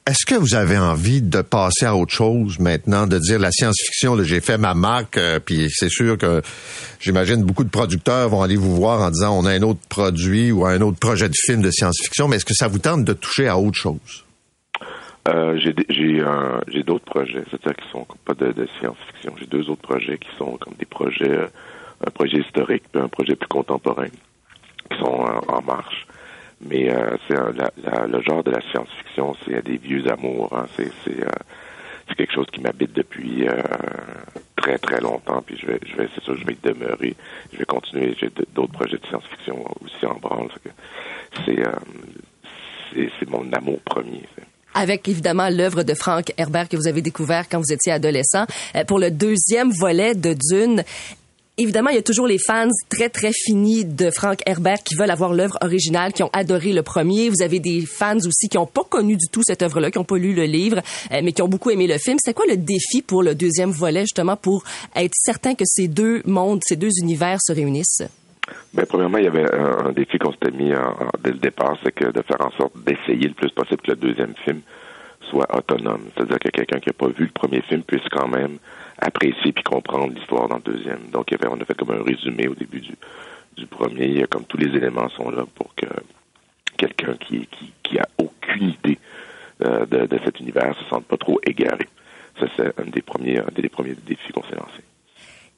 Est-ce 0.05 0.27
que 0.27 0.35
vous 0.35 0.57
avez 0.57 0.79
envie 0.79 1.23
de 1.23 1.43
passer 1.43 1.87
à 1.87 1.95
autre 1.95 2.13
chose 2.13 2.59
maintenant, 2.59 3.07
de 3.07 3.21
dire 3.21 3.39
la 3.39 3.53
science-fiction, 3.53 4.21
j'ai 4.25 4.41
fait 4.41 4.59
ma 4.59 4.75
marque, 4.75 5.17
euh, 5.17 5.39
puis 5.39 5.69
c'est 5.71 5.89
sûr 5.89 6.19
que 6.19 6.43
j'imagine 6.99 7.45
beaucoup 7.45 7.63
de 7.63 7.71
producteurs 7.71 8.29
vont 8.29 8.43
aller 8.43 8.57
vous 8.57 8.75
voir 8.75 9.01
en 9.01 9.11
disant 9.11 9.39
on 9.39 9.47
a 9.47 9.53
un 9.53 9.63
autre 9.63 9.79
produit 9.89 10.51
ou 10.51 10.67
un 10.67 10.81
autre 10.81 10.99
projet 10.99 11.29
de 11.29 11.37
film 11.37 11.63
de 11.63 11.71
science-fiction, 11.71 12.27
mais 12.27 12.37
est-ce 12.37 12.45
que 12.45 12.55
ça 12.55 12.67
vous 12.67 12.81
tente 12.81 13.05
de 13.05 13.13
toucher 13.13 13.47
à 13.47 13.57
autre 13.57 13.79
chose? 13.79 14.25
Euh, 15.29 15.57
j'ai 15.61 16.83
d'autres 16.83 17.05
projets, 17.05 17.45
c'est-à-dire 17.49 17.77
qui 17.77 17.89
sont 17.93 18.05
pas 18.25 18.35
de, 18.35 18.51
de 18.51 18.67
science-fiction. 18.81 19.35
J'ai 19.39 19.47
deux 19.47 19.71
autres 19.71 19.83
projets 19.83 20.19
qui 20.19 20.31
sont 20.37 20.57
comme 20.57 20.75
des 20.81 20.85
projets, 20.85 21.31
euh, 21.31 21.47
un 22.05 22.11
projet 22.11 22.39
historique, 22.39 22.83
puis 22.91 23.01
un 23.01 23.09
projet 23.09 23.37
plus 23.37 23.47
contemporain, 23.47 24.09
qui 24.09 24.99
sont 24.99 25.25
en 25.47 25.63
marche. 25.63 26.09
Mais 26.69 26.91
euh, 26.91 27.17
c'est 27.27 27.35
le 27.35 28.23
genre 28.23 28.45
de 28.45 28.51
la 28.51 28.61
science-fiction, 28.71 29.35
c'est 29.45 29.65
des 29.65 29.79
vieux 29.79 30.05
amours. 30.11 30.57
Hein. 30.57 30.67
C'est 30.77 30.91
euh, 31.09 31.29
quelque 32.17 32.33
chose 32.33 32.47
qui 32.53 32.61
m'habite 32.61 32.93
depuis 32.93 33.49
euh, 33.49 33.63
très 34.57 34.79
très 34.79 35.01
longtemps. 35.01 35.43
Puis 35.45 35.59
je 35.61 35.67
vais 35.67 35.81
je 35.85 35.97
vais 35.97 36.09
c'est 36.15 36.25
ça, 36.25 36.33
je 36.37 36.45
vais 36.47 36.53
y 36.53 36.59
demeurer. 36.63 37.17
Je 37.53 37.59
vais 37.59 37.65
continuer. 37.65 38.15
J'ai 38.19 38.31
d'autres 38.55 38.73
projets 38.73 38.99
de 38.99 39.07
science-fiction 39.07 39.65
aussi 39.85 40.07
en 40.07 40.15
branle. 40.15 40.49
C'est 41.45 41.63
c'est 43.19 43.29
mon 43.29 43.51
amour 43.53 43.81
premier. 43.87 44.23
avec 44.75 45.09
évidemment 45.09 45.49
l'œuvre 45.49 45.83
de 45.83 45.95
Frank 45.95 46.33
Herbert 46.37 46.69
que 46.69 46.77
vous 46.77 46.87
avez 46.87 47.01
découvert 47.01 47.49
quand 47.49 47.59
vous 47.59 47.73
étiez 47.73 47.93
adolescent. 47.93 48.45
pour 48.87 48.99
le 48.99 49.11
deuxième 49.11 49.71
volet 49.71 50.15
de 50.15 50.35
Dune, 50.35 50.85
Évidemment, 51.59 51.91
il 51.91 51.97
y 51.97 51.99
a 51.99 52.03
toujours 52.03 52.27
les 52.27 52.39
fans 52.39 52.71
très, 52.89 53.11
très 53.11 53.31
finis 53.31 53.85
de 53.85 54.11
Frank 54.11 54.41
Herbert 54.47 54.83
qui 54.83 54.95
veulent 54.95 55.11
avoir 55.11 55.35
l'œuvre 55.35 55.59
originale, 55.61 56.15
qui 56.15 56.23
ont 56.23 56.31
adoré 56.33 56.73
le 56.73 56.83
premier. 56.83 57.29
Vous 57.29 57.43
avez 57.43 57.61
des 57.61 57.85
fans 57.85 58.17
aussi 58.17 58.49
qui 58.49 58.57
n'ont 58.57 58.65
pas 58.65 58.85
connu 58.85 59.17
du 59.17 59.29
tout 59.29 59.43
cette 59.43 59.61
œuvre-là, 59.61 59.91
qui 59.91 59.99
n'ont 59.99 60.05
pas 60.05 60.17
lu 60.17 60.33
le 60.33 60.45
livre, 60.45 60.79
euh, 61.13 61.21
mais 61.23 61.33
qui 61.33 61.43
ont 61.43 61.49
beaucoup 61.49 61.69
aimé 61.69 61.87
le 61.87 61.99
film. 61.99 62.17
C'est 62.23 62.33
quoi 62.33 62.47
le 62.49 62.57
défi 62.57 63.03
pour 63.03 63.23
le 63.23 63.35
deuxième 63.35 63.71
volet, 63.71 64.01
justement, 64.01 64.37
pour 64.37 64.65
être 64.97 65.13
certain 65.15 65.55
que 65.55 65.65
ces 65.67 65.89
deux 65.89 66.23
mondes, 66.25 66.63
ces 66.65 66.77
deux 66.77 66.91
univers 67.03 67.39
se 67.43 67.53
réunissent? 67.53 68.03
Ben, 68.73 68.87
premièrement, 68.87 69.19
il 69.19 69.25
y 69.25 69.29
avait 69.29 69.45
un, 69.53 69.93
défi 69.93 70.17
qu'on 70.19 70.33
s'était 70.33 70.53
mis 70.53 70.73
dès 71.23 71.33
le 71.33 71.39
départ, 71.39 71.77
c'est 71.85 71.93
que 71.93 72.07
de 72.07 72.23
faire 72.23 72.41
en 72.41 72.51
sorte 72.53 72.73
d'essayer 72.87 73.29
le 73.29 73.35
plus 73.35 73.51
possible 73.51 73.83
que 73.83 73.91
le 73.91 73.97
deuxième 73.99 74.35
film 74.47 74.63
soit 75.29 75.47
autonome. 75.55 76.05
C'est-à-dire 76.15 76.39
que 76.39 76.49
quelqu'un 76.49 76.81
qui 76.81 76.89
n'a 76.89 76.95
pas 76.95 77.09
vu 77.09 77.25
le 77.25 77.31
premier 77.31 77.61
film 77.69 77.83
puisse 77.83 78.09
quand 78.11 78.29
même 78.29 78.57
apprécier 79.03 79.53
puis 79.53 79.65
comprendre 79.65 80.13
l'histoire 80.15 80.49
dans 80.49 80.57
le 80.57 80.73
deuxième. 80.73 81.11
Donc, 81.13 81.31
il 81.31 81.33
y 81.33 81.35
avait, 81.41 81.53
on 81.53 81.61
a 81.61 81.65
fait 81.65 81.75
comme 81.75 81.91
un 81.91 82.03
résumé 82.03 82.49
au 82.49 82.55
début 82.55 82.81
du, 82.81 82.95
du 83.57 83.67
premier. 83.67 84.25
Comme 84.31 84.45
tous 84.45 84.59
les 84.59 84.75
éléments 84.77 85.09
sont 85.11 85.31
là 85.31 85.45
pour 85.55 85.75
que 85.75 85.87
quelqu'un 86.77 87.15
qui, 87.15 87.47
qui, 87.47 87.73
qui 87.83 87.99
a 87.99 88.07
aucune 88.19 88.71
idée 88.71 88.99
euh, 89.65 89.87
de, 89.87 90.07
de, 90.07 90.21
cet 90.25 90.41
univers 90.41 90.77
se 90.79 90.85
sente 90.89 91.05
pas 91.07 91.17
trop 91.17 91.41
égaré. 91.47 91.89
Ça, 92.39 92.47
c'est 92.57 92.81
un 92.81 92.91
des 92.91 93.03
premiers, 93.03 93.39
un 93.39 93.53
des 93.55 93.69
premiers 93.69 93.95
défis 94.07 94.33
qu'on 94.33 94.43
s'est 94.45 94.57
lancé. 94.57 94.83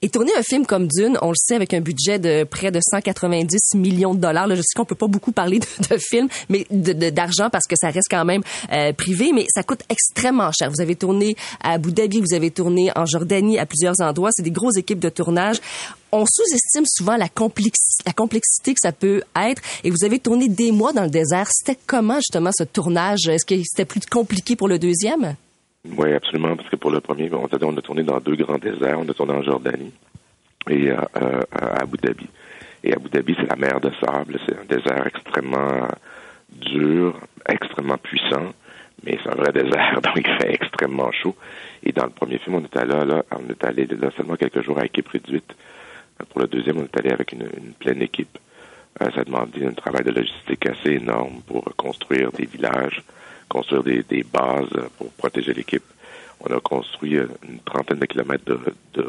Et 0.04 0.10
tourner 0.10 0.32
un 0.36 0.42
film 0.42 0.66
comme 0.66 0.86
Dune, 0.86 1.16
on 1.22 1.30
le 1.30 1.34
sait, 1.34 1.54
avec 1.54 1.72
un 1.72 1.80
budget 1.80 2.18
de 2.18 2.44
près 2.44 2.70
de 2.70 2.78
190 2.78 3.74
millions 3.74 4.12
de 4.12 4.20
dollars. 4.20 4.46
Là, 4.46 4.54
je 4.54 4.60
sais 4.60 4.74
qu'on 4.76 4.84
peut 4.84 4.94
pas 4.94 5.06
beaucoup 5.06 5.32
parler 5.32 5.60
de, 5.60 5.66
de 5.94 5.98
film, 5.98 6.28
mais 6.50 6.66
d'argent 6.68 7.48
parce 7.48 7.66
que 7.66 7.74
ça 7.74 7.88
reste 7.88 8.08
quand 8.10 8.26
même 8.26 8.42
euh, 8.70 8.92
privé, 8.92 9.32
mais 9.34 9.46
ça 9.48 9.62
coûte 9.62 9.80
extrêmement 9.88 10.52
cher. 10.52 10.68
Vous 10.70 10.82
avez 10.82 10.94
tourné 10.94 11.36
à 11.62 11.72
Abu 11.72 11.90
Dhabi, 11.90 12.20
vous 12.20 12.34
avez 12.34 12.50
tourné 12.50 12.90
en 12.94 13.06
Jordanie, 13.06 13.58
à 13.58 13.64
plusieurs 13.64 13.98
endroits. 14.00 14.28
C'est 14.34 14.42
des 14.42 14.50
grosses 14.50 14.76
équipes 14.76 15.00
de 15.00 15.08
tournage 15.08 15.56
on 16.12 16.26
sous-estime 16.26 16.84
souvent 16.86 17.16
la, 17.16 17.26
la 18.06 18.12
complexité 18.12 18.74
que 18.74 18.80
ça 18.80 18.92
peut 18.92 19.22
être. 19.36 19.60
Et 19.82 19.90
vous 19.90 20.04
avez 20.04 20.20
tourné 20.20 20.48
des 20.48 20.70
mois 20.70 20.92
dans 20.92 21.02
le 21.02 21.10
désert. 21.10 21.48
C'était 21.50 21.76
comment 21.88 22.18
justement 22.18 22.50
ce 22.56 22.62
tournage? 22.62 23.26
Est-ce 23.26 23.44
que 23.44 23.56
c'était 23.64 23.84
plus 23.84 24.06
compliqué 24.08 24.54
pour 24.54 24.68
le 24.68 24.78
deuxième? 24.78 25.34
Oui, 25.86 26.12
absolument, 26.12 26.56
parce 26.56 26.68
que 26.68 26.76
pour 26.76 26.90
le 26.90 27.00
premier, 27.00 27.30
on 27.32 27.44
a, 27.44 27.82
tourné 27.82 28.02
dans 28.02 28.18
deux 28.18 28.36
grands 28.36 28.58
déserts. 28.58 28.98
On 28.98 29.08
a 29.08 29.14
tourné 29.14 29.34
en 29.34 29.42
Jordanie 29.42 29.92
et 30.68 30.90
euh, 30.90 30.96
euh, 31.20 31.40
à 31.52 31.82
Abu 31.82 31.98
Dhabi. 31.98 32.26
Et 32.82 32.94
Abu 32.94 33.08
Dhabi, 33.10 33.36
c'est 33.38 33.48
la 33.48 33.56
mer 33.56 33.80
de 33.80 33.90
sable. 34.00 34.38
C'est 34.46 34.58
un 34.58 34.64
désert 34.64 35.06
extrêmement 35.06 35.88
dur, 36.50 37.18
extrêmement 37.48 37.98
puissant, 37.98 38.52
mais 39.04 39.18
c'est 39.22 39.30
un 39.30 39.34
vrai 39.34 39.52
désert, 39.62 40.00
donc 40.02 40.14
il 40.16 40.26
fait 40.26 40.54
extrêmement 40.54 41.12
chaud. 41.12 41.36
Et 41.82 41.92
dans 41.92 42.04
le 42.04 42.10
premier 42.10 42.38
film, 42.38 42.56
on 42.56 42.60
était 42.60 42.84
là, 42.84 43.04
là 43.04 43.22
on 43.32 43.48
est 43.50 43.64
allé 43.64 43.86
là 43.86 44.10
seulement 44.16 44.36
quelques 44.36 44.62
jours 44.62 44.78
à 44.78 44.86
équipe 44.86 45.08
réduite. 45.08 45.54
Pour 46.30 46.40
le 46.40 46.46
deuxième, 46.46 46.78
on 46.78 46.84
est 46.84 46.98
allé 46.98 47.10
avec 47.10 47.32
une, 47.32 47.48
pleine 47.78 48.00
équipe. 48.02 48.38
Euh, 49.02 49.10
ça 49.14 49.22
a 49.22 49.24
demandé 49.24 49.66
un 49.66 49.72
travail 49.72 50.04
de 50.04 50.12
logistique 50.12 50.66
assez 50.66 50.92
énorme 50.92 51.42
pour 51.46 51.64
construire 51.76 52.30
des 52.32 52.46
villages, 52.46 53.02
construire 53.48 53.82
des, 53.82 54.24
bases 54.24 54.68
pour 54.98 55.10
protéger 55.12 55.52
l'équipe. 55.52 55.84
On 56.40 56.54
a 56.54 56.60
construit 56.60 57.16
une 57.16 57.60
trentaine 57.64 57.98
de 57.98 58.06
kilomètres 58.06 58.44
de, 58.94 59.04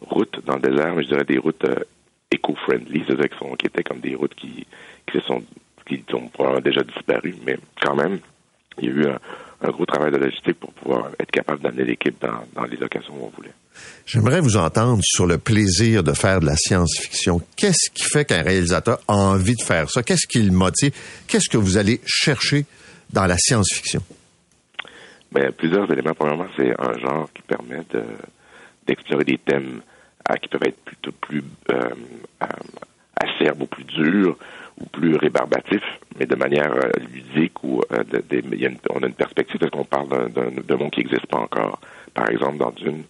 routes 0.00 0.44
dans 0.44 0.56
le 0.56 0.60
désert, 0.60 0.94
mais 0.94 1.04
je 1.04 1.08
dirais 1.08 1.24
des 1.24 1.38
routes 1.38 1.64
euh, 1.64 1.84
éco-friendly, 2.30 3.04
c'est-à-dire 3.06 3.28
qui, 3.58 3.66
étaient 3.66 3.82
comme 3.82 4.00
des 4.00 4.14
routes 4.14 4.34
qui, 4.34 4.66
qui 5.10 5.20
sont 5.26 5.42
qui 5.86 6.14
ont 6.14 6.28
probablement 6.28 6.62
déjà 6.62 6.82
disparu, 6.82 7.34
mais 7.44 7.58
quand 7.82 7.96
même, 7.96 8.20
il 8.78 8.84
y 8.84 8.88
a 8.88 8.92
eu 8.92 9.06
un, 9.08 9.70
gros 9.70 9.84
travail 9.84 10.12
de 10.12 10.16
logistique 10.16 10.58
pour 10.58 10.72
pouvoir 10.72 11.10
être 11.18 11.30
capable 11.30 11.60
d'amener 11.60 11.84
l'équipe 11.84 12.16
dans, 12.20 12.44
dans 12.54 12.64
les 12.64 12.76
locations 12.76 13.14
où 13.14 13.26
on 13.26 13.36
voulait. 13.36 13.52
J'aimerais 14.06 14.40
vous 14.40 14.56
entendre 14.56 15.02
sur 15.02 15.26
le 15.26 15.38
plaisir 15.38 16.02
de 16.02 16.12
faire 16.12 16.40
de 16.40 16.46
la 16.46 16.56
science-fiction. 16.56 17.40
Qu'est-ce 17.56 17.90
qui 17.92 18.04
fait 18.04 18.24
qu'un 18.24 18.42
réalisateur 18.42 19.00
a 19.06 19.14
envie 19.14 19.56
de 19.56 19.62
faire 19.62 19.90
ça? 19.90 20.02
Qu'est-ce 20.02 20.26
qui 20.26 20.42
le 20.42 20.52
motive? 20.52 20.92
Qu'est-ce 21.26 21.48
que 21.48 21.58
vous 21.58 21.76
allez 21.76 22.00
chercher 22.06 22.64
dans 23.12 23.26
la 23.26 23.36
science-fiction? 23.36 24.00
Bien, 25.32 25.50
plusieurs 25.52 25.90
éléments. 25.90 26.14
Premièrement, 26.14 26.48
c'est 26.56 26.72
un 26.78 26.98
genre 26.98 27.28
qui 27.32 27.42
permet 27.42 27.82
d'explorer 28.86 29.24
des 29.24 29.38
thèmes 29.38 29.80
euh, 30.28 30.34
qui 30.36 30.48
peuvent 30.48 30.66
être 30.66 30.80
plutôt 30.84 31.12
plus 31.12 31.42
euh, 31.70 31.90
euh, 32.42 32.46
acerbes 33.16 33.62
ou 33.62 33.66
plus 33.66 33.84
durs 33.84 34.36
ou 34.80 34.86
plus 34.86 35.16
rébarbatifs, 35.16 36.00
mais 36.18 36.26
de 36.26 36.34
manière 36.34 36.74
ludique 37.12 37.62
ou 37.62 37.82
on 37.90 39.02
a 39.02 39.06
une 39.06 39.12
perspective 39.12 39.58
parce 39.60 39.70
qu'on 39.70 39.84
parle 39.84 40.30
d'un 40.32 40.76
monde 40.76 40.90
qui 40.90 41.00
n'existe 41.00 41.26
pas 41.26 41.38
encore? 41.38 41.80
Par 42.14 42.30
exemple, 42.30 42.56
dans 42.56 42.70
Dune, 42.70 43.04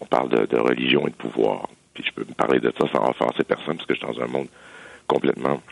on 0.00 0.04
parle 0.04 0.28
de, 0.28 0.58
religion 0.58 1.06
et 1.06 1.10
de 1.10 1.16
pouvoir. 1.16 1.68
Puis 1.94 2.04
je 2.04 2.12
peux 2.12 2.28
me 2.28 2.34
parler 2.34 2.60
de 2.60 2.70
ça 2.78 2.86
sans 2.92 3.08
offenser 3.08 3.42
personne 3.44 3.76
parce 3.76 3.86
que 3.86 3.94
je 3.94 4.00
suis 4.00 4.06
dans 4.06 4.22
un 4.22 4.26
monde 4.26 4.48
complètement 5.06 5.62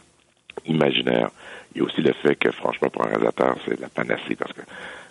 imaginaire. 0.66 1.30
Il 1.75 1.79
y 1.79 1.81
a 1.81 1.85
aussi 1.85 2.03
le 2.03 2.12
fait 2.12 2.37
que, 2.37 2.51
franchement, 2.51 2.89
pour 2.91 3.05
un 3.05 3.09
réalisateur, 3.09 3.57
c'est 3.64 3.79
la 3.81 3.89
panacée 3.89 4.37
parce 4.37 4.53
que 4.53 4.62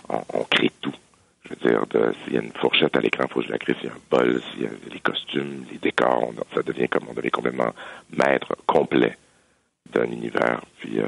on, 0.09 0.43
crée 0.43 0.71
tout. 0.81 0.93
Je 1.45 1.49
veux 1.49 1.69
dire, 1.69 2.13
s'il 2.23 2.33
y 2.33 2.37
a 2.37 2.41
une 2.41 2.51
fourchette 2.51 2.95
à 2.95 3.01
l'écran, 3.01 3.25
il 3.27 3.33
faut 3.33 3.39
que 3.39 3.47
je 3.47 3.51
la 3.51 3.57
crée. 3.57 3.73
S'il 3.75 3.85
y 3.85 3.89
a 3.89 3.93
un 3.93 3.99
bol, 4.09 4.41
s'il 4.51 4.63
y 4.63 4.65
a 4.65 4.69
les 4.91 4.99
costumes, 4.99 5.65
les 5.71 5.77
décors, 5.77 6.31
ça 6.53 6.61
devient 6.61 6.87
comme 6.87 7.05
on 7.09 7.13
devient 7.13 7.31
complètement 7.31 7.73
maître 8.11 8.55
complet 8.65 9.17
d'un 9.91 10.05
univers. 10.05 10.61
Puis, 10.79 10.99
euh, 10.99 11.07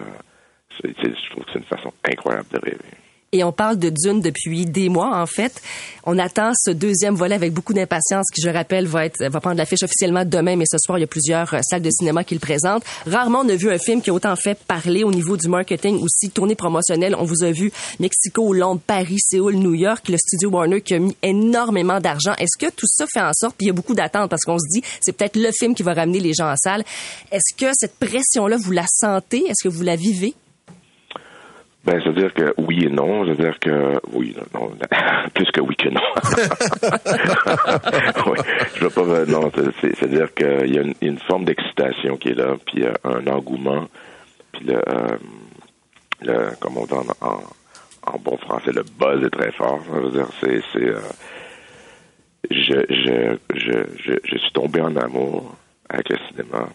je 0.84 1.30
trouve 1.30 1.46
que 1.46 1.52
c'est 1.52 1.60
une 1.60 1.66
façon 1.66 1.94
incroyable 2.04 2.48
de 2.52 2.60
rêver. 2.60 2.80
Et 3.34 3.44
on 3.44 3.52
parle 3.52 3.80
de 3.80 3.90
Dune 3.90 4.22
depuis 4.22 4.68
des 4.68 4.90
mois, 4.90 5.20
en 5.20 5.26
fait. 5.26 5.60
On 6.06 6.20
attend 6.20 6.52
ce 6.56 6.70
deuxième 6.70 7.16
volet 7.16 7.34
avec 7.34 7.52
beaucoup 7.52 7.74
d'impatience, 7.74 8.28
qui, 8.32 8.42
je 8.42 8.50
rappelle, 8.50 8.86
va 8.86 9.06
être, 9.06 9.26
va 9.28 9.40
prendre 9.40 9.58
l'affiche 9.58 9.82
officiellement 9.82 10.24
demain, 10.24 10.56
mais 10.56 10.66
ce 10.72 10.78
soir, 10.78 11.00
il 11.00 11.02
y 11.02 11.04
a 11.04 11.08
plusieurs 11.08 11.52
euh, 11.56 11.60
salles 11.64 11.82
de 11.82 11.90
cinéma 11.90 12.24
qui 12.24 12.36
le 12.36 12.40
présentent. 12.40 12.84
Rarement, 13.08 13.40
on 13.40 13.50
a 13.50 13.56
vu 13.56 13.72
un 13.72 13.80
film 13.80 14.04
qui 14.04 14.12
a 14.12 14.14
autant 14.14 14.36
fait 14.36 14.60
parler 14.68 15.04
au 15.04 15.12
niveau 15.12 15.36
du 15.36 15.48
marketing, 15.48 16.00
aussi 16.04 16.30
tournée 16.30 16.54
promotionnelle. 16.54 17.16
On 17.18 17.24
vous 17.24 17.44
a 17.44 17.50
vu 17.50 17.72
Mexico, 18.00 18.54
Londres, 18.54 18.82
Paris, 18.86 19.18
Séoul, 19.18 19.56
New 19.56 19.74
York, 19.74 20.10
le 20.10 20.18
studio 20.18 20.52
Warner 20.52 20.82
qui 20.82 20.94
a 20.94 21.00
mis 21.00 21.16
énormément 21.24 22.00
d'argent. 22.00 22.34
Est-ce 22.38 22.64
que 22.64 22.72
tout 22.72 22.88
ça 22.88 23.06
fait 23.12 23.22
en 23.22 23.34
sorte, 23.34 23.56
puis 23.58 23.66
il 23.66 23.70
y 23.70 23.72
a 23.72 23.74
beaucoup 23.74 23.96
d'attentes 23.96 24.30
parce 24.30 24.44
qu'on 24.44 24.60
se 24.60 24.68
dit, 24.70 24.84
c'est 25.02 25.14
peut-être 25.14 25.38
le 25.38 25.50
film 25.52 25.74
qui 25.74 25.82
va 25.82 25.94
ramener 25.94 26.20
les 26.20 26.34
gens 26.34 26.52
en 26.52 26.56
salle. 26.56 26.84
Est-ce 27.32 27.56
que 27.58 27.72
cette 27.74 27.96
pression-là, 27.98 28.58
vous 28.58 28.72
la 28.72 28.86
sentez? 28.88 29.46
Est-ce 29.48 29.64
que 29.64 29.74
vous 29.74 29.82
la 29.82 29.96
vivez? 29.96 30.36
Ben, 31.84 32.00
c'est-à-dire 32.02 32.34
que 32.34 32.54
oui 32.58 32.86
et 32.86 32.90
non. 32.90 33.26
C'est-à-dire 33.26 33.60
que 33.60 34.00
oui, 34.14 34.34
non, 34.54 34.72
plus 35.34 35.52
que 35.52 35.60
oui 35.60 35.76
que 35.76 35.90
non. 35.90 36.00
oui, 38.32 38.38
je 38.76 38.86
veux 38.86 38.90
pas. 38.90 39.26
Non, 39.26 39.52
c'est-à-dire 39.82 40.34
qu'il 40.34 40.74
y 40.74 40.80
a 40.80 40.82
une, 40.82 40.94
une 41.02 41.20
forme 41.20 41.44
d'excitation 41.44 42.16
qui 42.16 42.30
est 42.30 42.36
là, 42.36 42.56
puis 42.66 42.86
a 42.86 42.94
un 43.04 43.28
engouement, 43.28 43.90
puis 44.54 44.64
le, 44.66 44.76
euh, 44.76 45.18
le 46.22 46.56
comme 46.62 46.78
on 46.78 46.86
dit 46.86 46.94
en, 46.94 47.06
en, 47.22 47.42
bon 48.20 48.38
français, 48.38 48.72
le 48.72 48.84
buzz 48.84 49.22
est 49.26 49.30
très 49.30 49.52
fort. 49.52 49.82
Ça 49.86 49.92
veut 50.00 50.12
dire, 50.12 50.30
c'est, 50.40 50.62
c'est, 50.72 50.88
euh, 50.88 51.02
je, 52.50 52.86
je, 52.90 53.38
je, 53.56 53.74
je, 53.98 54.14
je 54.24 54.38
suis 54.38 54.54
tombé 54.54 54.80
en 54.80 54.96
amour 54.96 55.54
avec 55.90 56.08
le 56.10 56.18
cinéma, 56.30 56.70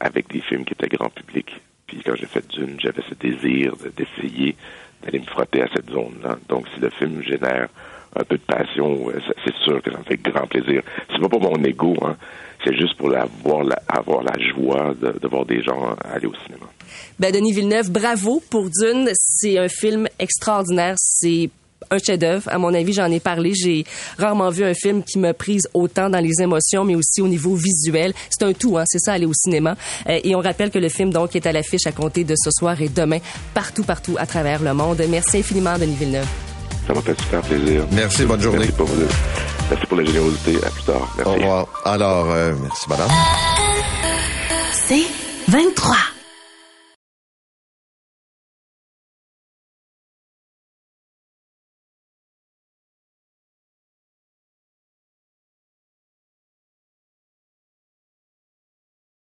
avec 0.00 0.26
des 0.32 0.40
films 0.40 0.64
qui 0.64 0.72
étaient 0.72 0.88
grand 0.88 1.10
public 1.10 1.60
puis 1.88 2.00
quand 2.04 2.14
j'ai 2.14 2.26
fait 2.26 2.46
Dune, 2.48 2.76
j'avais 2.78 3.02
ce 3.08 3.14
désir 3.14 3.72
d'essayer 3.96 4.54
d'aller 5.02 5.18
me 5.18 5.24
frotter 5.24 5.62
à 5.62 5.68
cette 5.74 5.90
zone-là. 5.90 6.38
Donc, 6.48 6.66
si 6.74 6.80
le 6.80 6.90
film 6.90 7.22
génère 7.22 7.68
un 8.14 8.24
peu 8.24 8.36
de 8.36 8.42
passion, 8.42 9.08
euh, 9.08 9.20
c'est 9.44 9.54
sûr 9.64 9.82
que 9.82 9.90
ça 9.90 9.98
me 9.98 10.04
fait 10.04 10.16
grand 10.16 10.46
plaisir. 10.46 10.82
C'est 11.10 11.20
pas 11.20 11.28
pour 11.28 11.42
mon 11.42 11.62
ego, 11.64 11.94
hein. 12.02 12.16
C'est 12.64 12.76
juste 12.76 12.96
pour 12.96 13.14
avoir 13.14 13.62
la, 13.62 14.32
joie 14.52 14.92
de, 15.00 15.16
de 15.16 15.28
voir 15.28 15.46
des 15.46 15.62
gens 15.62 15.94
aller 16.04 16.26
au 16.26 16.34
cinéma. 16.44 16.66
Ben, 17.18 17.32
Denis 17.32 17.52
Villeneuve, 17.52 17.90
bravo 17.90 18.42
pour 18.50 18.64
Dune. 18.64 19.08
C'est 19.14 19.58
un 19.58 19.68
film 19.68 20.08
extraordinaire. 20.18 20.94
C'est 20.98 21.50
un 21.90 21.98
chef-d'œuvre. 21.98 22.48
À 22.48 22.58
mon 22.58 22.72
avis, 22.74 22.92
j'en 22.92 23.10
ai 23.10 23.20
parlé. 23.20 23.52
J'ai 23.54 23.84
rarement 24.18 24.50
vu 24.50 24.64
un 24.64 24.74
film 24.74 25.02
qui 25.02 25.18
me 25.18 25.32
prise 25.32 25.68
autant 25.74 26.10
dans 26.10 26.20
les 26.20 26.42
émotions, 26.42 26.84
mais 26.84 26.94
aussi 26.94 27.20
au 27.20 27.28
niveau 27.28 27.54
visuel. 27.54 28.12
C'est 28.30 28.44
un 28.44 28.52
tout, 28.52 28.78
hein, 28.78 28.84
c'est 28.86 28.98
ça, 28.98 29.12
aller 29.12 29.26
au 29.26 29.34
cinéma. 29.34 29.76
Euh, 30.08 30.20
et 30.22 30.34
on 30.34 30.40
rappelle 30.40 30.70
que 30.70 30.78
le 30.78 30.88
film 30.88 31.12
donc 31.12 31.36
est 31.36 31.46
à 31.46 31.52
l'affiche 31.52 31.86
à 31.86 31.92
compter 31.92 32.24
de 32.24 32.34
ce 32.36 32.50
soir 32.50 32.80
et 32.80 32.88
demain, 32.88 33.18
partout, 33.54 33.84
partout 33.84 34.16
à 34.18 34.26
travers 34.26 34.62
le 34.62 34.74
monde. 34.74 35.02
Merci 35.08 35.38
infiniment, 35.38 35.78
Denis 35.78 35.96
Villeneuve. 35.96 36.26
Ça 36.86 36.94
m'a 36.94 37.02
fait 37.02 37.20
super 37.20 37.42
plaisir. 37.42 37.84
Merci, 37.92 38.24
bonne 38.24 38.40
journée. 38.40 38.60
Merci 38.60 38.72
pour, 38.72 38.88
merci 39.70 39.86
pour 39.86 39.98
la 39.98 40.04
générosité. 40.04 40.56
À 40.64 40.70
plus 40.70 40.82
tard. 40.84 41.14
Merci. 41.16 41.30
Au 41.30 41.34
revoir. 41.34 41.66
Alors, 41.84 42.30
euh, 42.30 42.54
merci, 42.62 42.88
madame. 42.88 43.08
C'est 44.72 45.04
23. 45.48 45.96